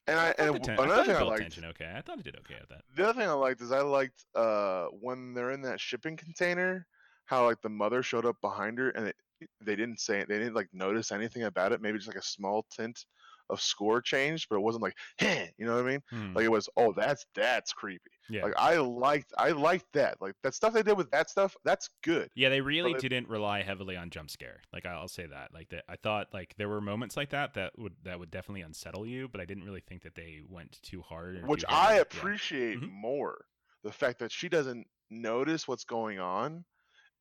and 0.07 0.19
i, 0.19 0.33
and 0.37 0.55
the 0.55 0.59
ten- 0.59 0.79
another 0.79 1.01
it 1.01 1.05
thing 1.07 1.15
i 1.15 1.21
liked 1.21 1.41
tension 1.41 1.65
okay. 1.65 1.91
I 1.95 2.01
thought 2.01 2.19
it 2.19 2.23
did 2.23 2.37
okay 2.37 2.55
at 2.55 2.69
that. 2.69 2.81
the 2.95 3.03
other 3.09 3.19
thing 3.19 3.29
i 3.29 3.33
liked 3.33 3.61
is 3.61 3.71
i 3.71 3.81
liked 3.81 4.25
uh 4.35 4.85
when 4.87 5.33
they're 5.33 5.51
in 5.51 5.61
that 5.63 5.79
shipping 5.79 6.15
container 6.17 6.85
how 7.25 7.45
like 7.45 7.61
the 7.61 7.69
mother 7.69 8.01
showed 8.01 8.25
up 8.25 8.37
behind 8.41 8.77
her 8.79 8.89
and 8.89 9.07
it, 9.07 9.15
they 9.61 9.75
didn't 9.75 9.99
say 9.99 10.19
it 10.19 10.27
they 10.27 10.37
didn't 10.37 10.55
like 10.55 10.69
notice 10.73 11.11
anything 11.11 11.43
about 11.43 11.71
it 11.71 11.81
maybe 11.81 11.97
just 11.97 12.07
like 12.07 12.17
a 12.17 12.21
small 12.21 12.65
tint 12.75 13.05
of 13.49 13.59
score 13.61 14.01
changed 14.01 14.47
but 14.49 14.55
it 14.57 14.61
wasn't 14.61 14.81
like 14.83 14.95
hey 15.17 15.51
you 15.57 15.65
know 15.65 15.75
what 15.75 15.85
i 15.85 15.87
mean 15.87 16.01
Hmm. 16.09 16.33
like 16.33 16.45
it 16.45 16.51
was 16.51 16.69
oh 16.77 16.93
that's 16.93 17.25
that's 17.35 17.73
creepy 17.73 18.11
yeah. 18.31 18.43
like 18.43 18.53
I 18.59 18.77
liked 18.77 19.33
I 19.39 19.49
liked 19.49 19.87
that. 19.93 20.17
Like 20.21 20.35
that 20.43 20.53
stuff 20.53 20.73
they 20.73 20.83
did 20.83 20.95
with 20.95 21.09
that 21.09 21.31
stuff, 21.31 21.55
that's 21.65 21.89
good. 22.03 22.29
yeah, 22.35 22.49
they 22.49 22.61
really 22.61 22.91
it- 22.91 22.99
didn't 22.99 23.27
rely 23.27 23.63
heavily 23.63 23.97
on 23.97 24.11
jump 24.11 24.29
scare. 24.29 24.61
Like 24.71 24.85
I'll 24.85 25.07
say 25.07 25.25
that. 25.25 25.51
Like 25.51 25.69
that, 25.69 25.83
I 25.89 25.95
thought 25.95 26.27
like 26.31 26.53
there 26.59 26.69
were 26.69 26.79
moments 26.79 27.17
like 27.17 27.31
that 27.31 27.55
that 27.55 27.71
would 27.79 27.95
that 28.03 28.19
would 28.19 28.29
definitely 28.29 28.61
unsettle 28.61 29.07
you, 29.07 29.29
but 29.29 29.41
I 29.41 29.45
didn't 29.45 29.63
really 29.63 29.81
think 29.81 30.03
that 30.03 30.13
they 30.13 30.41
went 30.47 30.79
too 30.83 31.01
hard. 31.01 31.43
Which 31.47 31.65
I 31.67 31.85
heavy. 31.85 31.95
Yeah. 31.95 32.01
appreciate 32.01 32.77
Mhm. 32.81 32.91
more. 32.91 33.45
The 33.83 33.91
fact 33.91 34.19
that 34.19 34.31
she 34.31 34.47
doesn't 34.47 34.85
notice 35.09 35.67
what's 35.67 35.85
going 35.85 36.19
on 36.19 36.63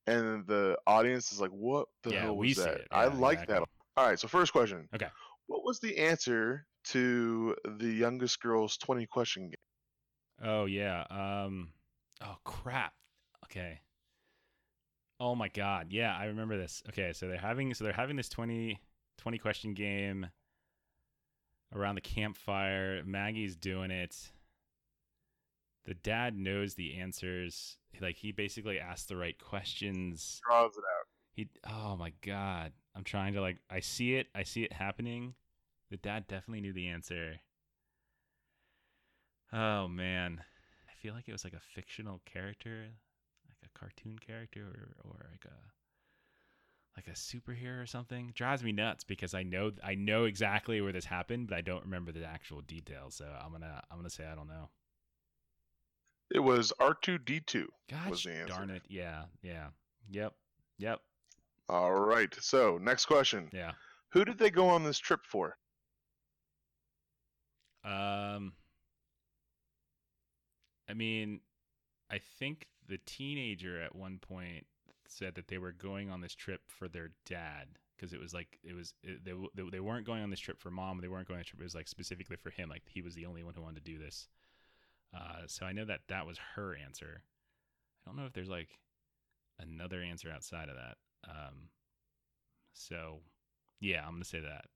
and 0.06 0.46
the 0.46 0.76
audience 0.86 1.32
is 1.32 1.40
like, 1.40 1.52
What 1.52 1.88
the 2.02 2.10
Yeah, 2.10 2.20
hell 2.24 2.36
was 2.36 2.56
that? 2.56 2.74
it. 2.82 2.88
I 2.90 3.04
Yeah, 3.06 3.14
like 3.14 3.46
that. 3.46 3.62
Alright, 3.98 4.20
so 4.20 4.28
first 4.28 4.52
question. 4.52 4.88
Okay. 4.94 5.08
What 5.48 5.64
was 5.64 5.80
the 5.80 5.98
answer 5.98 6.66
to 6.90 7.56
the 7.64 7.90
youngest 7.90 8.40
girl's 8.40 8.76
twenty 8.76 9.06
question 9.06 9.44
game? 9.48 10.48
Oh 10.48 10.66
yeah. 10.66 11.04
Um. 11.10 11.70
Oh 12.22 12.36
crap. 12.44 12.92
Okay. 13.44 13.80
Oh 15.20 15.34
my 15.34 15.48
god. 15.48 15.88
Yeah, 15.90 16.16
I 16.16 16.26
remember 16.26 16.56
this. 16.56 16.82
Okay, 16.90 17.12
so 17.12 17.26
they're 17.26 17.38
having 17.38 17.74
so 17.74 17.84
they're 17.84 17.92
having 17.92 18.16
this 18.16 18.28
20, 18.28 18.80
20 19.18 19.38
question 19.38 19.74
game 19.74 20.26
around 21.74 21.96
the 21.96 22.00
campfire. 22.00 23.02
Maggie's 23.04 23.56
doing 23.56 23.90
it. 23.90 24.14
The 25.86 25.94
dad 25.94 26.36
knows 26.36 26.74
the 26.74 26.98
answers. 26.98 27.78
Like 28.00 28.16
he 28.16 28.30
basically 28.30 28.78
asks 28.78 29.06
the 29.06 29.16
right 29.16 29.38
questions. 29.38 30.40
Draws 30.46 30.76
it 30.76 30.84
out. 30.84 30.97
He 31.38 31.48
oh 31.70 31.94
my 31.96 32.12
god. 32.26 32.72
I'm 32.96 33.04
trying 33.04 33.34
to 33.34 33.40
like 33.40 33.58
I 33.70 33.78
see 33.78 34.16
it. 34.16 34.26
I 34.34 34.42
see 34.42 34.64
it 34.64 34.72
happening. 34.72 35.34
The 35.88 35.96
dad 35.96 36.26
definitely 36.26 36.62
knew 36.62 36.72
the 36.72 36.88
answer. 36.88 37.34
Oh 39.52 39.86
man. 39.86 40.40
I 40.88 40.92
feel 41.00 41.14
like 41.14 41.28
it 41.28 41.32
was 41.32 41.44
like 41.44 41.52
a 41.52 41.60
fictional 41.60 42.20
character, 42.26 42.86
like 43.46 43.70
a 43.70 43.78
cartoon 43.78 44.18
character 44.18 44.62
or 44.62 45.08
or 45.08 45.26
like 45.30 45.44
a 45.44 45.54
like 46.96 47.06
a 47.06 47.16
superhero 47.16 47.80
or 47.80 47.86
something. 47.86 48.32
Drives 48.34 48.64
me 48.64 48.72
nuts 48.72 49.04
because 49.04 49.32
I 49.32 49.44
know 49.44 49.70
I 49.84 49.94
know 49.94 50.24
exactly 50.24 50.80
where 50.80 50.90
this 50.90 51.04
happened, 51.04 51.46
but 51.46 51.56
I 51.56 51.60
don't 51.60 51.84
remember 51.84 52.10
the 52.10 52.24
actual 52.24 52.62
details. 52.62 53.14
So 53.14 53.26
I'm 53.40 53.50
going 53.50 53.62
to 53.62 53.80
I'm 53.92 54.02
to 54.02 54.10
say 54.10 54.24
I 54.26 54.34
don't 54.34 54.48
know. 54.48 54.70
It 56.34 56.40
was 56.40 56.72
R 56.80 56.96
two 57.00 57.18
D 57.18 57.38
two. 57.38 57.68
Gosh 57.88 58.10
Was 58.10 58.22
the 58.24 58.32
answer. 58.32 58.54
darn 58.54 58.70
it. 58.70 58.82
Yeah. 58.88 59.26
Yeah. 59.40 59.68
Yep. 60.10 60.34
Yep. 60.78 61.00
Alright, 61.70 62.34
so 62.40 62.78
next 62.80 63.06
question. 63.06 63.50
Yeah. 63.52 63.72
Who 64.12 64.24
did 64.24 64.38
they 64.38 64.50
go 64.50 64.68
on 64.68 64.84
this 64.84 64.98
trip 64.98 65.20
for? 65.24 65.56
Um, 67.84 68.52
I 70.88 70.94
mean, 70.94 71.40
I 72.10 72.20
think 72.38 72.66
the 72.88 72.98
teenager 73.06 73.80
at 73.80 73.94
one 73.94 74.18
point 74.18 74.66
said 75.06 75.34
that 75.34 75.48
they 75.48 75.58
were 75.58 75.72
going 75.72 76.10
on 76.10 76.20
this 76.20 76.34
trip 76.34 76.62
for 76.68 76.88
their 76.88 77.10
dad 77.26 77.66
because 77.96 78.12
it 78.12 78.20
was 78.20 78.32
like 78.32 78.58
it 78.62 78.74
was 78.74 78.94
it, 79.02 79.24
they, 79.24 79.32
they 79.54 79.68
they 79.70 79.80
weren't 79.80 80.06
going 80.06 80.22
on 80.22 80.30
this 80.30 80.40
trip 80.40 80.60
for 80.60 80.70
mom. 80.70 81.00
They 81.00 81.08
weren't 81.08 81.28
going 81.28 81.36
on 81.36 81.40
this 81.40 81.48
trip. 81.48 81.60
It 81.60 81.64
was 81.64 81.74
like 81.74 81.88
specifically 81.88 82.36
for 82.36 82.50
him. 82.50 82.68
Like 82.68 82.82
he 82.86 83.02
was 83.02 83.14
the 83.14 83.26
only 83.26 83.42
one 83.42 83.54
who 83.54 83.62
wanted 83.62 83.84
to 83.84 83.92
do 83.92 83.98
this. 83.98 84.28
Uh, 85.14 85.42
so 85.46 85.66
I 85.66 85.72
know 85.72 85.84
that 85.84 86.00
that 86.08 86.26
was 86.26 86.38
her 86.54 86.76
answer. 86.76 87.22
I 88.06 88.10
don't 88.10 88.16
know 88.16 88.26
if 88.26 88.32
there's 88.32 88.48
like 88.48 88.68
another 89.58 90.02
answer 90.02 90.30
outside 90.30 90.68
of 90.68 90.76
that. 90.76 90.96
Um, 91.26 91.68
so 92.72 93.20
yeah, 93.80 94.04
I'm 94.06 94.12
gonna 94.12 94.24
say 94.24 94.40
that. 94.40 94.66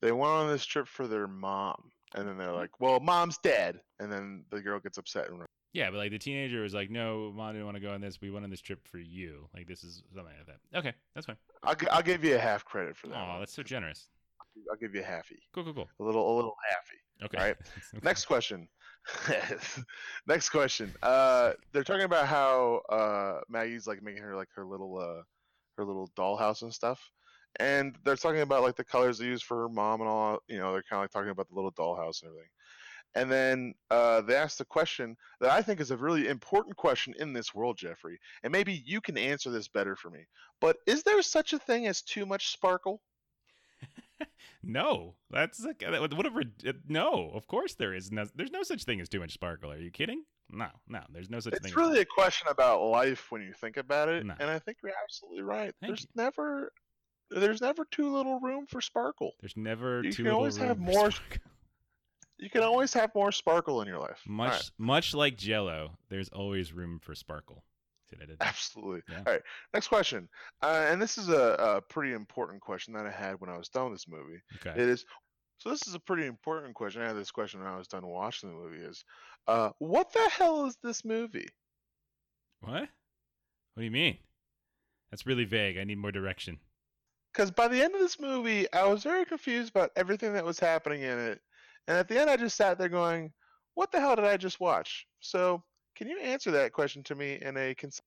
They 0.00 0.12
went 0.12 0.30
on 0.30 0.48
this 0.48 0.64
trip 0.64 0.86
for 0.86 1.08
their 1.08 1.26
mom, 1.26 1.90
and 2.14 2.28
then 2.28 2.38
they're 2.38 2.52
like, 2.52 2.80
"Well, 2.80 3.00
mom's 3.00 3.38
dead," 3.38 3.80
and 3.98 4.10
then 4.12 4.44
the 4.50 4.60
girl 4.60 4.78
gets 4.78 4.98
upset 4.98 5.28
and 5.28 5.38
runs. 5.38 5.48
Yeah, 5.72 5.90
but 5.90 5.98
like 5.98 6.10
the 6.12 6.18
teenager 6.18 6.62
was 6.62 6.72
like, 6.72 6.90
"No, 6.90 7.32
mom 7.32 7.52
didn't 7.52 7.66
want 7.66 7.76
to 7.76 7.80
go 7.82 7.90
on 7.92 8.00
this. 8.00 8.20
We 8.20 8.30
went 8.30 8.44
on 8.44 8.50
this 8.50 8.60
trip 8.60 8.86
for 8.86 8.98
you. 8.98 9.48
Like 9.54 9.66
this 9.66 9.82
is 9.82 10.02
something 10.14 10.32
like 10.36 10.46
that." 10.46 10.78
Okay, 10.78 10.92
that's 11.14 11.26
fine. 11.26 11.36
I'll, 11.64 11.76
I'll 11.90 12.02
give 12.02 12.24
you 12.24 12.36
a 12.36 12.40
half 12.40 12.64
credit 12.64 12.96
for 12.96 13.08
that. 13.08 13.16
Oh, 13.16 13.38
that's 13.40 13.52
so 13.52 13.62
generous. 13.62 14.08
I'll 14.70 14.76
give 14.76 14.94
you 14.94 15.02
a 15.02 15.04
halfy, 15.04 15.36
Cool, 15.54 15.64
cool, 15.64 15.74
cool. 15.74 15.88
a 16.00 16.02
little, 16.02 16.34
a 16.34 16.34
little 16.34 16.56
halfy. 16.68 17.26
Okay. 17.26 17.38
Alright, 17.38 17.56
Okay. 17.94 18.00
Next 18.02 18.24
question. 18.24 18.68
Next 20.26 20.50
question. 20.50 20.92
Uh, 21.02 21.52
they're 21.72 21.84
talking 21.84 22.04
about 22.04 22.26
how 22.26 22.82
uh, 22.88 23.40
Maggie's 23.48 23.86
like 23.86 24.02
making 24.02 24.22
her 24.22 24.36
like 24.36 24.48
her 24.54 24.64
little 24.64 24.98
uh, 24.98 25.22
her 25.76 25.84
little 25.84 26.10
dollhouse 26.16 26.62
and 26.62 26.72
stuff, 26.72 27.10
and 27.58 27.96
they're 28.04 28.16
talking 28.16 28.40
about 28.40 28.62
like 28.62 28.76
the 28.76 28.84
colors 28.84 29.18
they 29.18 29.26
use 29.26 29.42
for 29.42 29.62
her 29.62 29.68
mom 29.68 30.00
and 30.00 30.08
all. 30.08 30.38
You 30.48 30.58
know, 30.58 30.72
they're 30.72 30.82
kind 30.82 31.00
of 31.00 31.04
like 31.04 31.10
talking 31.10 31.30
about 31.30 31.48
the 31.48 31.54
little 31.54 31.72
dollhouse 31.72 32.22
and 32.22 32.30
everything. 32.30 32.50
And 33.14 33.32
then 33.32 33.74
uh, 33.90 34.20
they 34.22 34.34
asked 34.36 34.60
a 34.60 34.66
question 34.66 35.16
that 35.40 35.50
I 35.50 35.62
think 35.62 35.80
is 35.80 35.90
a 35.90 35.96
really 35.96 36.28
important 36.28 36.76
question 36.76 37.14
in 37.18 37.32
this 37.32 37.54
world, 37.54 37.78
Jeffrey. 37.78 38.20
And 38.42 38.52
maybe 38.52 38.74
you 38.86 39.00
can 39.00 39.18
answer 39.18 39.50
this 39.50 39.68
better 39.68 39.96
for 39.96 40.10
me. 40.10 40.26
But 40.60 40.76
is 40.86 41.02
there 41.02 41.20
such 41.22 41.52
a 41.54 41.58
thing 41.58 41.86
as 41.86 42.02
too 42.02 42.26
much 42.26 42.48
sparkle? 42.48 43.00
No, 44.62 45.14
that's 45.30 45.64
like 45.64 45.78
that- 45.78 46.00
what 46.16 46.26
a 46.26 46.30
uh, 46.68 46.72
no. 46.88 47.30
Of 47.34 47.46
course 47.46 47.74
there 47.74 47.94
is 47.94 48.10
no. 48.10 48.26
There's 48.34 48.50
no 48.50 48.62
such 48.62 48.84
thing 48.84 49.00
as 49.00 49.08
too 49.08 49.20
much 49.20 49.32
sparkle. 49.32 49.70
Are 49.70 49.78
you 49.78 49.90
kidding? 49.90 50.24
No, 50.50 50.68
no. 50.88 51.00
There's 51.12 51.30
no 51.30 51.40
such 51.40 51.52
It's 51.54 51.62
thing. 51.62 51.72
as 51.72 51.76
really 51.76 52.00
a 52.00 52.04
question 52.04 52.48
about 52.50 52.82
life 52.82 53.30
when 53.30 53.42
you 53.42 53.52
think 53.52 53.76
about 53.76 54.08
it, 54.08 54.26
No. 54.26 54.34
and 54.40 54.50
I 54.50 54.58
think 54.58 54.78
you're 54.82 54.92
absolutely 55.02 55.42
right. 55.42 55.74
Thank 55.80 55.90
there's 55.90 56.02
you. 56.02 56.08
never, 56.22 56.72
there's 57.30 57.60
never 57.60 57.84
too 57.90 58.12
little 58.14 58.40
room 58.40 58.66
for 58.66 58.80
sparkle. 58.80 59.32
There's 59.40 59.56
never 59.56 60.02
You 60.02 60.10
too 60.12 60.24
can 60.24 60.32
always 60.32 60.56
have 60.56 60.78
more- 60.78 61.10
sparkle. 61.12 61.38
You 62.40 62.48
can 62.48 62.62
always 62.62 62.94
have 62.94 63.12
more 63.16 63.32
sparkle 63.32 63.82
in 63.82 63.88
your 63.88 63.98
life. 63.98 64.20
Much, 64.24 64.52
right, 64.52 64.70
much 64.78 65.12
like 65.12 65.36
Jello, 65.36 65.98
there's 66.08 66.28
always 66.28 66.72
room 66.72 67.00
for 67.02 67.14
sparkle. 67.16 67.64
See 68.10 68.16
what 68.18 68.28
I 68.40 68.46
absolutely. 68.46 69.02
Yeah. 69.08 69.22
All 69.26 69.32
right, 69.32 69.42
next 69.74 69.88
question, 69.88 70.28
uh, 70.62 70.86
and 70.88 71.00
this 71.00 71.18
is 71.18 71.28
a, 71.28 71.56
a 71.58 71.80
pretty 71.80 72.12
important 72.14 72.60
question 72.60 72.94
that 72.94 73.06
I 73.06 73.10
had 73.10 73.40
when 73.40 73.50
I 73.50 73.58
was 73.58 73.68
done 73.68 73.90
with 73.90 73.94
this 73.94 74.08
movie. 74.08 74.40
Okay. 74.56 74.80
It 74.80 74.88
is. 74.88 75.04
So 75.58 75.70
this 75.70 75.86
is 75.88 75.94
a 75.94 76.00
pretty 76.00 76.26
important 76.26 76.74
question. 76.74 77.02
I 77.02 77.08
had 77.08 77.16
this 77.16 77.32
question 77.32 77.60
when 77.60 77.68
I 77.68 77.76
was 77.76 77.88
done 77.88 78.06
watching 78.06 78.48
the 78.48 78.54
movie. 78.54 78.78
Is, 78.78 79.04
uh, 79.48 79.70
what 79.78 80.12
the 80.12 80.28
hell 80.30 80.66
is 80.66 80.78
this 80.82 81.04
movie? 81.04 81.48
What? 82.60 82.82
What 82.82 82.88
do 83.76 83.84
you 83.84 83.90
mean? 83.90 84.18
That's 85.10 85.26
really 85.26 85.44
vague. 85.44 85.78
I 85.78 85.84
need 85.84 85.98
more 85.98 86.12
direction. 86.12 86.58
Because 87.32 87.50
by 87.50 87.68
the 87.68 87.82
end 87.82 87.94
of 87.94 88.00
this 88.00 88.18
movie, 88.18 88.70
I 88.72 88.86
was 88.86 89.02
very 89.02 89.24
confused 89.24 89.70
about 89.70 89.90
everything 89.96 90.32
that 90.32 90.44
was 90.44 90.58
happening 90.58 91.02
in 91.02 91.18
it, 91.18 91.40
and 91.86 91.96
at 91.96 92.08
the 92.08 92.20
end, 92.20 92.30
I 92.30 92.36
just 92.36 92.56
sat 92.56 92.78
there 92.78 92.88
going, 92.88 93.32
"What 93.74 93.92
the 93.92 94.00
hell 94.00 94.16
did 94.16 94.24
I 94.24 94.36
just 94.36 94.60
watch?" 94.60 95.06
So, 95.20 95.62
can 95.98 96.08
you 96.08 96.20
answer 96.20 96.52
that 96.52 96.72
question 96.72 97.02
to 97.02 97.14
me 97.16 97.38
in 97.42 97.56
a 97.56 97.74
cons- 97.74 98.00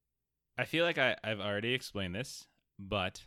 I 0.57 0.63
feel 0.63 0.85
like 0.85 0.97
I, 0.97 1.17
I've 1.23 1.41
already 1.41 1.73
explained 1.73 2.15
this, 2.15 2.47
but 2.79 3.25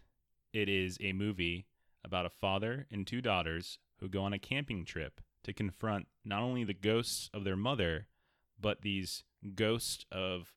it 0.54 0.70
is 0.70 0.96
a 1.00 1.12
movie 1.12 1.66
about 2.02 2.24
a 2.24 2.30
father 2.30 2.86
and 2.90 3.06
two 3.06 3.20
daughters 3.20 3.78
who 4.00 4.08
go 4.08 4.22
on 4.22 4.32
a 4.32 4.38
camping 4.38 4.86
trip 4.86 5.20
to 5.42 5.52
confront 5.52 6.06
not 6.24 6.42
only 6.42 6.64
the 6.64 6.72
ghosts 6.72 7.28
of 7.34 7.44
their 7.44 7.56
mother, 7.56 8.06
but 8.58 8.80
these 8.80 9.22
ghosts 9.54 10.06
of 10.10 10.54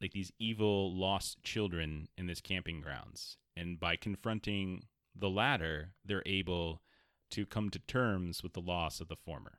like 0.00 0.12
these 0.12 0.32
evil 0.40 0.96
lost 0.96 1.42
children 1.44 2.08
in 2.16 2.26
this 2.26 2.40
camping 2.40 2.80
grounds. 2.80 3.36
And 3.56 3.78
by 3.78 3.96
confronting 3.96 4.84
the 5.14 5.30
latter, 5.30 5.92
they're 6.04 6.22
able 6.26 6.82
to 7.30 7.46
come 7.46 7.70
to 7.70 7.78
terms 7.78 8.42
with 8.42 8.52
the 8.54 8.60
loss 8.60 9.00
of 9.00 9.08
the 9.08 9.16
former. 9.16 9.58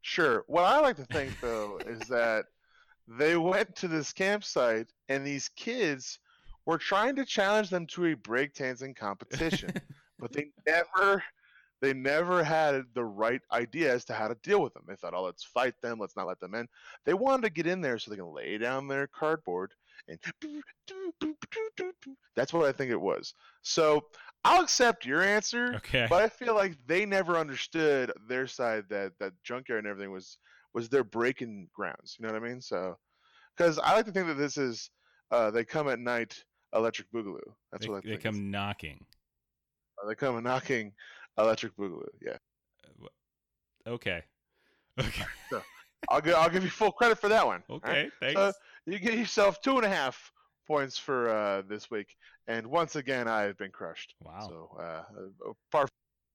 Sure. 0.00 0.44
What 0.46 0.64
I 0.64 0.80
like 0.80 0.96
to 0.96 1.04
think 1.04 1.40
though 1.40 1.80
is 1.86 2.00
that 2.08 2.46
they 3.08 3.36
went 3.36 3.74
to 3.76 3.88
this 3.88 4.12
campsite 4.12 4.88
and 5.08 5.26
these 5.26 5.48
kids 5.56 6.18
were 6.66 6.78
trying 6.78 7.16
to 7.16 7.24
challenge 7.24 7.70
them 7.70 7.86
to 7.86 8.06
a 8.06 8.16
breakdancing 8.16 8.94
competition, 8.94 9.72
but 10.18 10.32
they 10.32 10.50
never 10.66 11.22
they 11.80 11.94
never 11.94 12.42
had 12.42 12.82
the 12.94 13.04
right 13.04 13.40
idea 13.52 13.94
as 13.94 14.04
to 14.06 14.12
how 14.12 14.26
to 14.26 14.36
deal 14.42 14.60
with 14.60 14.74
them. 14.74 14.82
They 14.86 14.96
thought, 14.96 15.14
"Oh, 15.14 15.22
let's 15.22 15.44
fight 15.44 15.74
them. 15.80 15.98
Let's 15.98 16.16
not 16.16 16.26
let 16.26 16.40
them 16.40 16.54
in." 16.54 16.68
They 17.06 17.14
wanted 17.14 17.42
to 17.42 17.50
get 17.50 17.66
in 17.66 17.80
there 17.80 17.98
so 17.98 18.10
they 18.10 18.16
can 18.16 18.34
lay 18.34 18.58
down 18.58 18.88
their 18.88 19.06
cardboard 19.06 19.72
and 20.08 20.18
that's 22.36 22.52
what 22.52 22.66
I 22.66 22.72
think 22.72 22.90
it 22.90 23.00
was. 23.00 23.34
So, 23.62 24.06
I'll 24.44 24.62
accept 24.62 25.04
your 25.04 25.22
answer. 25.22 25.74
okay. 25.76 26.06
But 26.08 26.22
I 26.22 26.28
feel 26.28 26.54
like 26.54 26.76
they 26.86 27.04
never 27.04 27.36
understood 27.36 28.12
their 28.28 28.46
side 28.46 28.84
that 28.90 29.12
that 29.20 29.32
junkyard 29.42 29.80
and 29.80 29.88
everything 29.88 30.12
was 30.12 30.38
was 30.74 30.88
their 30.88 31.04
breaking 31.04 31.68
grounds. 31.74 32.16
You 32.18 32.26
know 32.26 32.32
what 32.32 32.42
I 32.42 32.46
mean? 32.46 32.60
So, 32.60 32.96
because 33.56 33.78
I 33.78 33.94
like 33.94 34.06
to 34.06 34.12
think 34.12 34.26
that 34.26 34.38
this 34.38 34.56
is 34.56 34.90
uh, 35.30 35.50
they 35.50 35.64
come 35.64 35.88
at 35.88 35.98
night, 35.98 36.34
Electric 36.74 37.10
Boogaloo. 37.12 37.40
That's 37.72 37.86
they, 37.86 37.90
what 37.90 37.98
I 37.98 38.00
think. 38.00 38.20
they 38.20 38.30
come 38.30 38.50
knocking. 38.50 39.04
Uh, 40.02 40.08
they 40.08 40.14
come 40.14 40.42
knocking, 40.42 40.92
Electric 41.38 41.76
Boogaloo. 41.76 42.08
Yeah, 42.24 42.36
Okay. 43.88 44.22
Okay. 44.98 45.24
I'll 46.10 46.20
give 46.20 46.34
I'll 46.36 46.48
give 46.48 46.64
you 46.64 46.70
full 46.70 46.92
credit 46.92 47.18
for 47.18 47.28
that 47.28 47.44
one. 47.44 47.62
all 47.68 47.80
right? 47.82 48.06
Okay. 48.06 48.10
Thanks. 48.20 48.40
So 48.40 48.52
you 48.86 48.98
get 48.98 49.14
yourself 49.14 49.60
two 49.60 49.76
and 49.76 49.84
a 49.84 49.88
half 49.88 50.32
points 50.66 50.96
for 50.96 51.28
uh, 51.28 51.62
this 51.68 51.90
week, 51.90 52.14
and 52.46 52.66
once 52.66 52.96
again 52.96 53.28
I 53.28 53.42
have 53.42 53.58
been 53.58 53.70
crushed. 53.70 54.14
wow. 54.22 54.40
So 54.40 54.76
uh, 54.78 54.82
uh, 54.82 55.52
par 55.70 55.88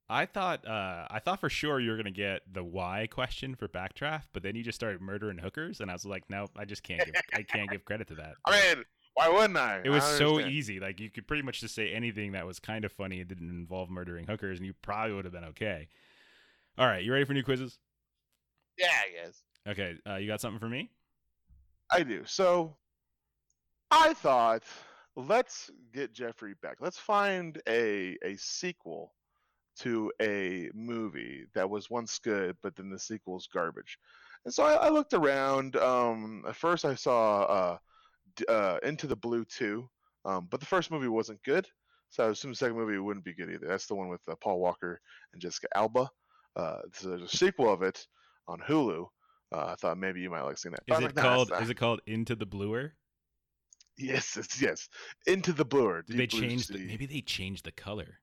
I 0.09 0.25
thought 0.25 0.67
uh, 0.67 1.07
I 1.09 1.19
thought 1.19 1.39
for 1.39 1.49
sure 1.49 1.80
you 1.80 1.91
were 1.91 1.97
gonna 1.97 2.11
get 2.11 2.41
the 2.51 2.63
why 2.63 3.07
question 3.09 3.55
for 3.55 3.67
Backdraft, 3.67 4.25
but 4.34 4.43
then 4.43 4.55
you 4.55 4.63
just 4.63 4.75
started 4.75 5.01
murdering 5.01 5.38
hookers, 5.38 5.80
and 5.80 5.89
I 5.89 5.93
was 5.93 6.05
like, 6.05 6.30
no, 6.30 6.47
I 6.57 6.65
just 6.65 6.84
can't 6.84 7.03
give 7.05 7.15
I 7.34 7.43
can't 7.43 7.69
give 7.69 7.85
credit 7.85 8.07
to 8.09 8.15
that. 8.15 8.35
I 8.45 8.51
mean, 8.51 8.85
why 9.13 9.30
wouldn't 9.30 9.57
I? 9.57 9.81
it 9.84 9.89
was 9.89 10.03
I 10.03 10.17
so 10.17 10.39
easy. 10.39 10.80
Like 10.80 10.99
you 10.99 11.09
could 11.09 11.27
pretty 11.27 11.43
much 11.43 11.61
just 11.61 11.73
say 11.73 11.93
anything 11.93 12.34
that 12.34 12.45
was 12.45 12.59
kind 12.59 12.84
of 12.84 12.91
funny 12.91 13.19
and 13.21 13.30
didn't 13.30 13.49
involve 13.49 13.89
murdering 13.89 14.27
hookers, 14.27 14.59
and 14.59 14.65
you 14.65 14.73
probably 14.81 15.15
would 15.15 15.25
have 15.25 15.34
been 15.34 15.45
okay. 15.45 15.88
All 16.77 16.88
right, 16.88 17.03
you 17.03 17.13
ready 17.13 17.25
for 17.25 17.34
new 17.34 17.43
quizzes? 17.43 17.77
Yeah, 18.77 18.88
I 18.88 19.25
guess. 19.25 19.43
Okay, 19.67 19.95
uh, 20.07 20.15
you 20.15 20.27
got 20.27 20.41
something 20.41 20.59
for 20.59 20.69
me? 20.69 20.89
I 21.91 22.03
do. 22.03 22.23
So 22.25 22.75
I 23.89 24.13
thought 24.13 24.63
let's 25.15 25.71
get 25.93 26.13
Jeffrey 26.13 26.55
back. 26.61 26.77
Let's 26.81 26.97
find 26.97 27.61
a 27.67 28.17
a 28.23 28.35
sequel 28.35 29.13
to 29.79 30.11
a 30.21 30.69
movie 30.73 31.45
that 31.53 31.69
was 31.69 31.89
once 31.89 32.19
good, 32.19 32.55
but 32.61 32.75
then 32.75 32.89
the 32.89 32.99
sequel's 32.99 33.47
garbage. 33.47 33.97
And 34.45 34.53
so 34.53 34.63
I, 34.63 34.73
I 34.73 34.89
looked 34.89 35.13
around. 35.13 35.75
Um, 35.77 36.43
at 36.47 36.55
first, 36.55 36.85
I 36.85 36.95
saw 36.95 37.41
uh, 37.43 37.77
d- 38.35 38.45
uh, 38.47 38.77
Into 38.83 39.07
the 39.07 39.15
Blue 39.15 39.45
2, 39.45 39.89
um, 40.25 40.47
but 40.49 40.59
the 40.59 40.65
first 40.65 40.91
movie 40.91 41.07
wasn't 41.07 41.41
good. 41.43 41.67
So 42.09 42.25
I 42.25 42.29
assume 42.29 42.51
the 42.51 42.57
second 42.57 42.77
movie 42.77 42.97
wouldn't 42.97 43.25
be 43.25 43.33
good 43.33 43.49
either. 43.49 43.67
That's 43.67 43.87
the 43.87 43.95
one 43.95 44.09
with 44.09 44.21
uh, 44.29 44.35
Paul 44.35 44.59
Walker 44.59 45.01
and 45.31 45.41
Jessica 45.41 45.67
Alba. 45.75 46.09
Uh, 46.55 46.79
so 46.93 47.09
there's 47.09 47.33
a 47.33 47.37
sequel 47.37 47.71
of 47.71 47.81
it 47.81 48.05
on 48.47 48.59
Hulu. 48.59 49.07
Uh, 49.51 49.65
I 49.67 49.75
thought 49.75 49.97
maybe 49.97 50.21
you 50.21 50.29
might 50.29 50.41
like 50.41 50.57
seeing 50.57 50.73
that. 50.73 50.93
Is 50.93 50.99
it 50.99 51.05
like, 51.05 51.15
called 51.15 51.49
not." 51.49 51.63
Is 51.63 51.69
it 51.69 51.75
called 51.75 52.01
Into 52.05 52.35
the 52.35 52.45
Bluer? 52.45 52.93
Yes, 53.97 54.37
it's, 54.37 54.61
yes. 54.61 54.89
Into 55.27 55.53
the 55.53 55.65
bluer. 55.65 56.03
Did 56.03 56.17
they 56.17 56.27
change 56.27 56.67
the 56.67 56.79
maybe 56.79 57.05
they 57.05 57.21
changed 57.21 57.65
the 57.65 57.71
color? 57.71 58.19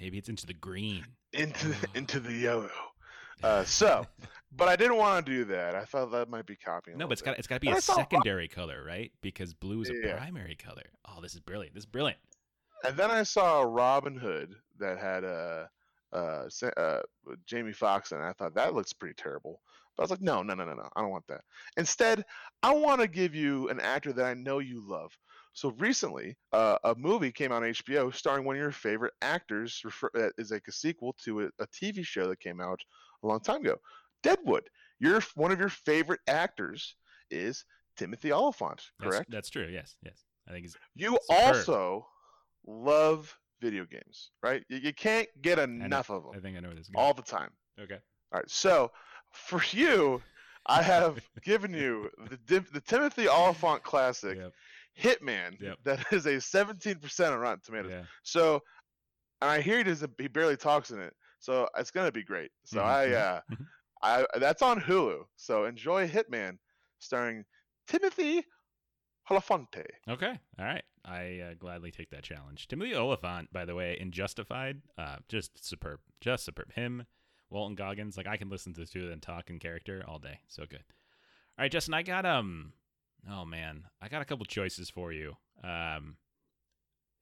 Maybe 0.00 0.18
it's 0.18 0.28
into 0.28 0.46
the 0.46 0.54
green. 0.54 1.04
into 1.32 1.68
the, 1.68 1.88
into 1.94 2.20
the 2.20 2.32
yellow. 2.32 2.70
Uh, 3.42 3.64
so, 3.64 4.06
but 4.56 4.68
I 4.68 4.76
didn't 4.76 4.96
want 4.96 5.26
to 5.26 5.30
do 5.32 5.44
that. 5.46 5.74
I 5.74 5.84
thought 5.84 6.12
that 6.12 6.30
might 6.30 6.46
be 6.46 6.56
copying. 6.56 6.96
No, 6.96 7.06
but 7.06 7.12
it's 7.14 7.20
bit. 7.20 7.26
got 7.32 7.38
it's 7.38 7.48
got 7.48 7.56
to 7.56 7.60
be 7.60 7.66
And 7.66 7.74
a 7.74 7.76
I 7.78 7.80
saw- 7.80 7.96
secondary 7.96 8.48
color, 8.48 8.82
right? 8.86 9.10
Because 9.20 9.52
blue 9.52 9.82
is 9.82 9.90
a 9.90 9.94
Yeah. 9.94 10.16
primary 10.16 10.54
color. 10.54 10.84
Oh, 11.06 11.20
this 11.20 11.34
is 11.34 11.40
brilliant. 11.40 11.74
This 11.74 11.82
is 11.82 11.86
brilliant. 11.86 12.20
And 12.84 12.96
then 12.96 13.10
I 13.10 13.22
saw 13.24 13.62
Robin 13.62 14.16
Hood 14.16 14.54
that 14.78 14.98
had 14.98 15.24
a. 15.24 15.68
uh, 16.12 16.48
uh, 16.76 17.00
Jamie 17.44 17.72
Foxx 17.72 18.12
and. 18.12 18.22
I 18.22 18.32
thought 18.32 18.54
that 18.54 18.72
looks 18.72 18.92
pretty 18.94 19.14
terrible. 19.18 19.60
But 19.96 20.02
I 20.02 20.04
was 20.04 20.10
like, 20.12 20.22
no, 20.22 20.42
no, 20.42 20.54
no, 20.54 20.64
no, 20.64 20.74
no. 20.74 20.88
I 20.96 21.02
don't 21.02 21.10
want 21.10 21.26
that. 21.26 21.42
Instead, 21.76 22.24
I 22.62 22.72
want 22.72 23.00
to 23.02 23.08
give 23.08 23.34
you 23.34 23.68
an 23.68 23.80
actor 23.80 24.12
that 24.14 24.24
I 24.24 24.34
know 24.34 24.60
you 24.60 24.80
love. 24.88 25.10
So 25.54 25.70
recently, 25.78 26.36
uh, 26.52 26.78
a 26.84 26.94
movie 26.96 27.30
came 27.32 27.52
out 27.52 27.62
on 27.62 27.70
HBO 27.70 28.12
starring 28.12 28.44
one 28.44 28.56
of 28.56 28.60
your 28.60 28.72
favorite 28.72 29.14
actors. 29.22 29.80
Refer- 29.84 30.10
that 30.14 30.32
is 30.36 30.50
like 30.50 30.64
a 30.68 30.72
sequel 30.72 31.14
to 31.24 31.42
a, 31.42 31.44
a 31.60 31.66
TV 31.68 32.04
show 32.04 32.28
that 32.28 32.40
came 32.40 32.60
out 32.60 32.80
a 33.22 33.26
long 33.26 33.40
time 33.40 33.60
ago. 33.62 33.76
Deadwood. 34.22 34.64
Your 34.98 35.20
one 35.36 35.52
of 35.52 35.60
your 35.60 35.68
favorite 35.68 36.20
actors 36.26 36.96
is 37.30 37.64
Timothy 37.96 38.32
Olyphant, 38.32 38.82
correct? 39.00 39.30
That's 39.30 39.48
true. 39.48 39.68
Yes, 39.70 39.94
yes. 40.02 40.24
I 40.48 40.52
think 40.52 40.64
he's. 40.64 40.76
You 40.96 41.18
also 41.30 42.06
love 42.66 43.36
video 43.60 43.84
games, 43.84 44.30
right? 44.42 44.64
You, 44.68 44.78
you 44.78 44.92
can't 44.92 45.28
get 45.40 45.58
I 45.60 45.66
know- 45.66 45.84
enough 45.84 46.10
of 46.10 46.24
them. 46.24 46.32
I 46.34 46.40
think 46.40 46.56
I 46.56 46.60
know 46.60 46.70
this 46.70 46.86
is 46.88 46.90
all 46.96 47.14
the 47.14 47.22
time. 47.22 47.50
okay. 47.80 47.98
All 48.32 48.40
right, 48.40 48.50
so 48.50 48.90
for 49.30 49.62
you, 49.70 50.20
I 50.66 50.82
have 50.82 51.20
given 51.44 51.72
you 51.72 52.10
the 52.48 52.64
the 52.72 52.80
Timothy 52.80 53.28
Olyphant 53.28 53.84
classic 53.84 54.36
Yep. 54.38 54.52
Hitman 55.00 55.60
Yep. 55.60 55.78
that 55.84 56.04
is 56.12 56.26
a 56.26 56.36
17% 56.36 57.32
on 57.32 57.38
Rotten 57.38 57.60
Tomatoes. 57.64 57.90
Yeah. 57.92 58.02
So, 58.22 58.60
and 59.42 59.50
I 59.50 59.60
hear 59.60 59.78
he 59.78 59.84
doesn't 59.84 60.12
he 60.18 60.28
barely 60.28 60.56
talks 60.56 60.90
in 60.90 61.00
it, 61.00 61.12
so 61.40 61.68
it's 61.76 61.90
gonna 61.90 62.12
be 62.12 62.22
great. 62.24 62.50
So 62.64 62.78
Mhm, 62.80 62.84
I 62.84 63.12
uh. 63.14 63.40
I 64.02 64.26
that's 64.38 64.60
on 64.62 64.80
Hulu. 64.80 65.22
So 65.36 65.64
enjoy 65.64 66.06
Hitman, 66.08 66.58
starring 66.98 67.44
Timothy 67.88 68.44
Oliphante. 69.30 69.86
Okay. 70.08 70.38
All 70.58 70.64
right. 70.64 70.82
I 71.06 71.40
uh, 71.40 71.54
gladly 71.58 71.90
take 71.90 72.10
that 72.10 72.22
challenge. 72.22 72.68
Timothy 72.68 72.94
Olyphant, 72.94 73.52
by 73.52 73.64
the 73.64 73.74
way, 73.74 73.96
in 73.98 74.10
Justified, 74.10 74.82
uh, 74.98 75.16
just 75.28 75.64
superb. 75.64 76.00
Just 76.20 76.44
superb. 76.44 76.72
Him, 76.74 77.06
Walton 77.50 77.74
Goggins. 77.74 78.16
Like 78.16 78.26
I 78.26 78.36
can 78.36 78.48
listen 78.50 78.74
to 78.74 78.80
the 78.80 78.86
two 78.86 79.04
of 79.04 79.10
them 79.10 79.20
talk 79.20 79.48
in 79.50 79.58
character 79.58 80.04
all 80.06 80.18
day. 80.18 80.40
So 80.48 80.64
good. 80.68 80.84
All 81.58 81.62
right, 81.62 81.72
Justin. 81.72 81.94
I 81.94 82.02
got 82.02 82.26
um. 82.26 82.72
Oh 83.30 83.44
man, 83.44 83.84
I 84.00 84.08
got 84.08 84.22
a 84.22 84.24
couple 84.24 84.44
choices 84.46 84.90
for 84.90 85.12
you. 85.12 85.36
Um. 85.62 86.16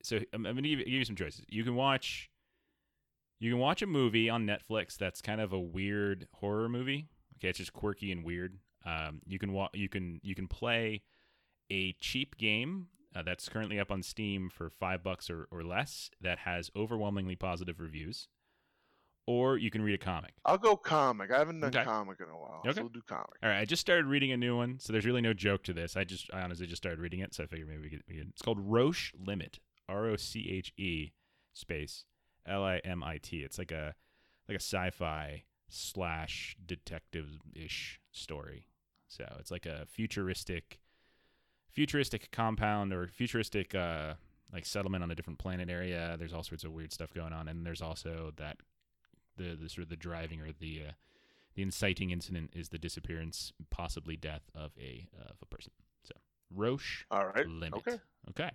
So 0.02 0.16
I'm, 0.32 0.46
I'm 0.46 0.56
gonna 0.56 0.68
give 0.68 0.80
you, 0.80 0.84
give 0.84 0.94
you 0.94 1.04
some 1.04 1.16
choices. 1.16 1.44
You 1.48 1.64
can 1.64 1.74
watch. 1.76 2.28
You 3.38 3.50
can 3.50 3.58
watch 3.58 3.82
a 3.82 3.86
movie 3.86 4.30
on 4.30 4.46
Netflix 4.46 4.96
that's 4.96 5.20
kind 5.20 5.40
of 5.40 5.52
a 5.52 5.58
weird 5.60 6.28
horror 6.34 6.68
movie. 6.68 7.08
Okay, 7.38 7.48
it's 7.48 7.58
just 7.58 7.72
quirky 7.72 8.12
and 8.12 8.24
weird. 8.24 8.58
Um, 8.84 9.20
you 9.26 9.38
can 9.38 9.52
wa- 9.52 9.70
You 9.74 9.88
can 9.88 10.20
you 10.22 10.34
can 10.34 10.48
play 10.48 11.02
a 11.70 11.92
cheap 12.00 12.36
game 12.36 12.88
uh, 13.14 13.22
that's 13.22 13.48
currently 13.48 13.78
up 13.80 13.90
on 13.90 14.02
Steam 14.02 14.48
for 14.50 14.70
five 14.70 15.02
bucks 15.02 15.28
or, 15.30 15.46
or 15.50 15.62
less 15.62 16.10
that 16.20 16.38
has 16.38 16.70
overwhelmingly 16.76 17.36
positive 17.36 17.80
reviews. 17.80 18.28
Or 19.26 19.56
you 19.56 19.70
can 19.70 19.82
read 19.82 19.94
a 19.94 19.98
comic. 19.98 20.32
I'll 20.44 20.58
go 20.58 20.76
comic. 20.76 21.30
I 21.30 21.38
haven't 21.38 21.60
done 21.60 21.68
Okay. 21.74 21.84
comic 21.84 22.18
in 22.20 22.28
a 22.28 22.36
while. 22.36 22.60
Okay. 22.66 22.72
So 22.74 22.82
we'll 22.82 22.88
do 22.90 23.02
comic. 23.06 23.30
All 23.42 23.48
right, 23.48 23.60
I 23.60 23.64
just 23.64 23.80
started 23.80 24.06
reading 24.06 24.32
a 24.32 24.36
new 24.36 24.56
one, 24.56 24.78
so 24.80 24.92
there's 24.92 25.06
really 25.06 25.20
no 25.20 25.32
joke 25.32 25.62
to 25.64 25.72
this. 25.72 25.96
I 25.96 26.04
just, 26.04 26.28
I 26.32 26.40
honestly 26.42 26.66
just 26.66 26.82
started 26.82 26.98
reading 27.00 27.20
it, 27.20 27.32
so 27.34 27.44
I 27.44 27.46
figured 27.46 27.68
maybe 27.68 27.82
we 27.82 27.90
could. 27.90 28.02
We 28.08 28.16
could 28.16 28.28
it's 28.30 28.42
called 28.42 28.58
Roche 28.60 29.12
Limit, 29.18 29.60
R 29.88 30.06
O 30.06 30.16
C 30.16 30.48
H 30.50 30.72
E 30.76 31.12
space 31.52 32.04
L 32.46 32.64
I 32.64 32.78
M 32.78 33.02
I 33.04 33.18
T. 33.18 33.38
It's 33.42 33.58
like 33.58 33.70
a, 33.72 33.94
like 34.48 34.56
a 34.56 34.60
sci-fi 34.60 35.44
slash 35.68 36.56
detective-ish 36.64 38.00
story. 38.10 38.66
So 39.08 39.24
it's 39.38 39.50
like 39.50 39.66
a 39.66 39.86
futuristic, 39.86 40.80
futuristic 41.70 42.30
compound 42.32 42.92
or 42.92 43.06
futuristic 43.08 43.74
uh 43.74 44.14
like 44.52 44.66
settlement 44.66 45.02
on 45.02 45.10
a 45.10 45.14
different 45.14 45.38
planet 45.38 45.70
area. 45.70 46.16
There's 46.18 46.34
all 46.34 46.42
sorts 46.42 46.64
of 46.64 46.72
weird 46.72 46.92
stuff 46.92 47.14
going 47.14 47.32
on, 47.32 47.48
and 47.48 47.64
there's 47.64 47.80
also 47.80 48.32
that 48.36 48.58
the 49.36 49.56
the 49.60 49.68
sort 49.68 49.84
of 49.84 49.88
the 49.88 49.96
driving 49.96 50.40
or 50.40 50.52
the 50.58 50.82
uh, 50.88 50.92
the 51.54 51.62
inciting 51.62 52.10
incident 52.10 52.50
is 52.54 52.70
the 52.70 52.78
disappearance, 52.78 53.52
possibly 53.70 54.16
death 54.16 54.50
of 54.54 54.72
a 54.80 55.08
of 55.28 55.36
a 55.42 55.46
person. 55.46 55.72
So 56.04 56.14
Roche 56.54 57.04
All 57.10 57.26
right. 57.26 57.46
limit. 57.46 57.74
Okay. 57.86 57.98
Okay. 58.30 58.50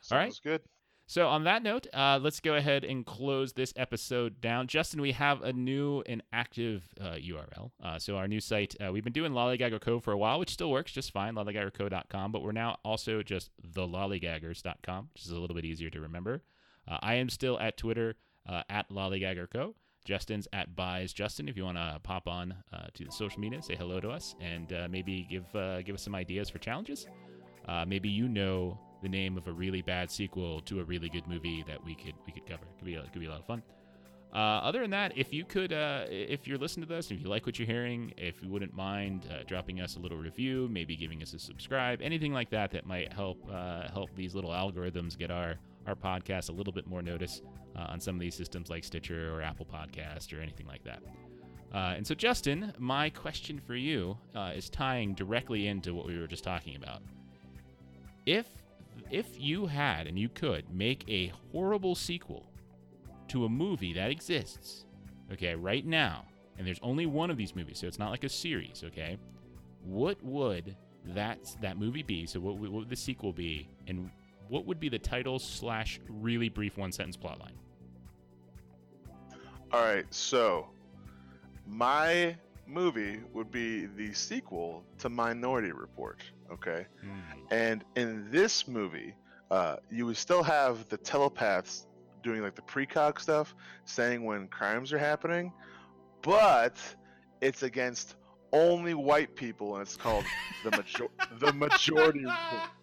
Sounds 0.00 0.12
All 0.12 0.18
right. 0.18 0.40
good. 0.42 0.62
So 1.10 1.26
on 1.26 1.44
that 1.44 1.62
note, 1.62 1.86
uh, 1.94 2.20
let's 2.22 2.38
go 2.38 2.54
ahead 2.54 2.84
and 2.84 3.04
close 3.06 3.54
this 3.54 3.72
episode 3.76 4.42
down. 4.42 4.66
Justin, 4.66 5.00
we 5.00 5.12
have 5.12 5.40
a 5.42 5.54
new 5.54 6.02
and 6.04 6.22
active 6.34 6.84
uh, 7.00 7.14
URL. 7.14 7.70
Uh, 7.82 7.98
so 7.98 8.18
our 8.18 8.28
new 8.28 8.40
site, 8.40 8.76
uh, 8.78 8.92
we've 8.92 9.04
been 9.04 9.14
doing 9.14 9.32
Lollygagger 9.32 9.80
Co 9.80 10.00
for 10.00 10.12
a 10.12 10.18
while, 10.18 10.38
which 10.38 10.50
still 10.50 10.70
works 10.70 10.92
just 10.92 11.10
fine, 11.10 11.34
lollygaggerco.com, 11.34 12.30
but 12.30 12.42
we're 12.42 12.52
now 12.52 12.76
also 12.84 13.22
just 13.22 13.50
thelollygaggers.com, 13.72 15.08
which 15.14 15.24
is 15.24 15.30
a 15.30 15.38
little 15.38 15.56
bit 15.56 15.64
easier 15.64 15.88
to 15.88 15.98
remember. 15.98 16.42
Uh, 16.86 16.98
I 17.00 17.14
am 17.14 17.30
still 17.30 17.58
at 17.58 17.78
Twitter 17.78 18.16
uh, 18.46 18.64
at 18.68 18.90
lollygaggerco. 18.90 19.72
Justin's 20.08 20.48
at 20.54 20.74
buys 20.74 21.12
Justin. 21.12 21.50
If 21.50 21.56
you 21.58 21.66
want 21.66 21.76
to 21.76 22.00
pop 22.02 22.28
on 22.28 22.54
uh, 22.72 22.86
to 22.94 23.04
the 23.04 23.12
social 23.12 23.40
media, 23.40 23.60
say 23.60 23.76
hello 23.76 24.00
to 24.00 24.08
us, 24.08 24.34
and 24.40 24.72
uh, 24.72 24.88
maybe 24.90 25.26
give 25.28 25.54
uh, 25.54 25.82
give 25.82 25.94
us 25.94 26.00
some 26.00 26.14
ideas 26.14 26.48
for 26.48 26.56
challenges. 26.56 27.06
Uh, 27.68 27.84
maybe 27.86 28.08
you 28.08 28.26
know 28.26 28.78
the 29.02 29.08
name 29.10 29.36
of 29.36 29.46
a 29.48 29.52
really 29.52 29.82
bad 29.82 30.10
sequel 30.10 30.62
to 30.62 30.80
a 30.80 30.84
really 30.84 31.10
good 31.10 31.26
movie 31.28 31.62
that 31.68 31.84
we 31.84 31.94
could 31.94 32.14
we 32.26 32.32
could 32.32 32.46
cover. 32.46 32.62
It 32.62 32.78
could 32.78 32.86
be 32.86 32.94
a, 32.94 33.02
could 33.02 33.20
be 33.20 33.26
a 33.26 33.30
lot 33.30 33.40
of 33.40 33.46
fun. 33.46 33.62
Uh, 34.32 34.38
other 34.38 34.80
than 34.80 34.90
that, 34.90 35.12
if 35.14 35.30
you 35.30 35.44
could, 35.44 35.74
uh, 35.74 36.04
if 36.08 36.46
you're 36.46 36.58
listening 36.58 36.86
to 36.86 36.94
this, 36.94 37.10
if 37.10 37.20
you 37.20 37.28
like 37.28 37.44
what 37.44 37.58
you're 37.58 37.66
hearing, 37.66 38.14
if 38.16 38.42
you 38.42 38.48
wouldn't 38.48 38.74
mind 38.74 39.26
dropping 39.46 39.82
us 39.82 39.96
a 39.96 39.98
little 39.98 40.18
review, 40.18 40.68
maybe 40.70 40.96
giving 40.96 41.22
us 41.22 41.34
a 41.34 41.38
subscribe, 41.38 42.00
anything 42.00 42.32
like 42.32 42.48
that, 42.48 42.70
that 42.70 42.86
might 42.86 43.12
help 43.12 43.38
help 43.92 44.08
these 44.16 44.34
little 44.34 44.52
algorithms 44.52 45.18
get 45.18 45.30
our 45.30 45.56
our 45.88 45.94
podcast 45.94 46.50
a 46.50 46.52
little 46.52 46.72
bit 46.72 46.86
more 46.86 47.02
notice 47.02 47.42
uh, 47.76 47.86
on 47.88 48.00
some 48.00 48.14
of 48.14 48.20
these 48.20 48.34
systems 48.34 48.70
like 48.70 48.84
Stitcher 48.84 49.34
or 49.34 49.42
Apple 49.42 49.66
Podcast 49.66 50.36
or 50.36 50.40
anything 50.40 50.66
like 50.66 50.84
that. 50.84 51.02
Uh, 51.74 51.94
and 51.96 52.06
so, 52.06 52.14
Justin, 52.14 52.72
my 52.78 53.10
question 53.10 53.60
for 53.60 53.74
you 53.74 54.16
uh, 54.34 54.52
is 54.54 54.70
tying 54.70 55.14
directly 55.14 55.66
into 55.66 55.94
what 55.94 56.06
we 56.06 56.18
were 56.18 56.26
just 56.26 56.44
talking 56.44 56.76
about. 56.76 57.02
If 58.26 58.46
if 59.10 59.26
you 59.38 59.66
had 59.66 60.06
and 60.06 60.18
you 60.18 60.28
could 60.28 60.68
make 60.74 61.04
a 61.08 61.32
horrible 61.52 61.94
sequel 61.94 62.44
to 63.28 63.44
a 63.44 63.48
movie 63.48 63.92
that 63.94 64.10
exists, 64.10 64.84
okay, 65.32 65.54
right 65.54 65.86
now, 65.86 66.24
and 66.58 66.66
there's 66.66 66.80
only 66.82 67.06
one 67.06 67.30
of 67.30 67.36
these 67.36 67.54
movies, 67.54 67.78
so 67.78 67.86
it's 67.86 67.98
not 67.98 68.10
like 68.10 68.24
a 68.24 68.28
series, 68.28 68.82
okay? 68.84 69.16
What 69.84 70.22
would 70.22 70.76
that 71.14 71.38
that 71.60 71.78
movie 71.78 72.02
be? 72.02 72.26
So 72.26 72.40
what, 72.40 72.56
what 72.56 72.72
would 72.72 72.88
the 72.88 72.96
sequel 72.96 73.32
be, 73.32 73.68
and 73.86 74.10
what 74.48 74.66
would 74.66 74.80
be 74.80 74.88
the 74.88 74.98
title 74.98 75.38
slash 75.38 76.00
really 76.08 76.48
brief 76.48 76.76
one 76.76 76.92
sentence 76.92 77.16
plotline? 77.16 77.52
All 79.72 79.82
right. 79.82 80.06
So 80.10 80.68
my 81.66 82.36
movie 82.66 83.20
would 83.32 83.50
be 83.50 83.86
the 83.86 84.12
sequel 84.12 84.84
to 84.98 85.08
Minority 85.08 85.72
Report. 85.72 86.22
Okay. 86.52 86.86
And 87.50 87.84
in 87.96 88.30
this 88.30 88.66
movie, 88.66 89.14
uh, 89.50 89.76
you 89.90 90.06
would 90.06 90.16
still 90.16 90.42
have 90.42 90.88
the 90.88 90.96
telepaths 90.96 91.86
doing 92.22 92.42
like 92.42 92.54
the 92.54 92.62
precog 92.62 93.20
stuff, 93.20 93.54
saying 93.84 94.24
when 94.24 94.48
crimes 94.48 94.92
are 94.92 94.98
happening, 94.98 95.52
but 96.22 96.76
it's 97.40 97.62
against 97.62 98.16
only 98.52 98.94
white 98.94 99.36
people, 99.36 99.74
and 99.74 99.82
it's 99.82 99.96
called 99.96 100.24
the 100.64 100.70
major- 100.70 101.08
the 101.38 101.52
majority 101.52 102.20
report. 102.20 102.62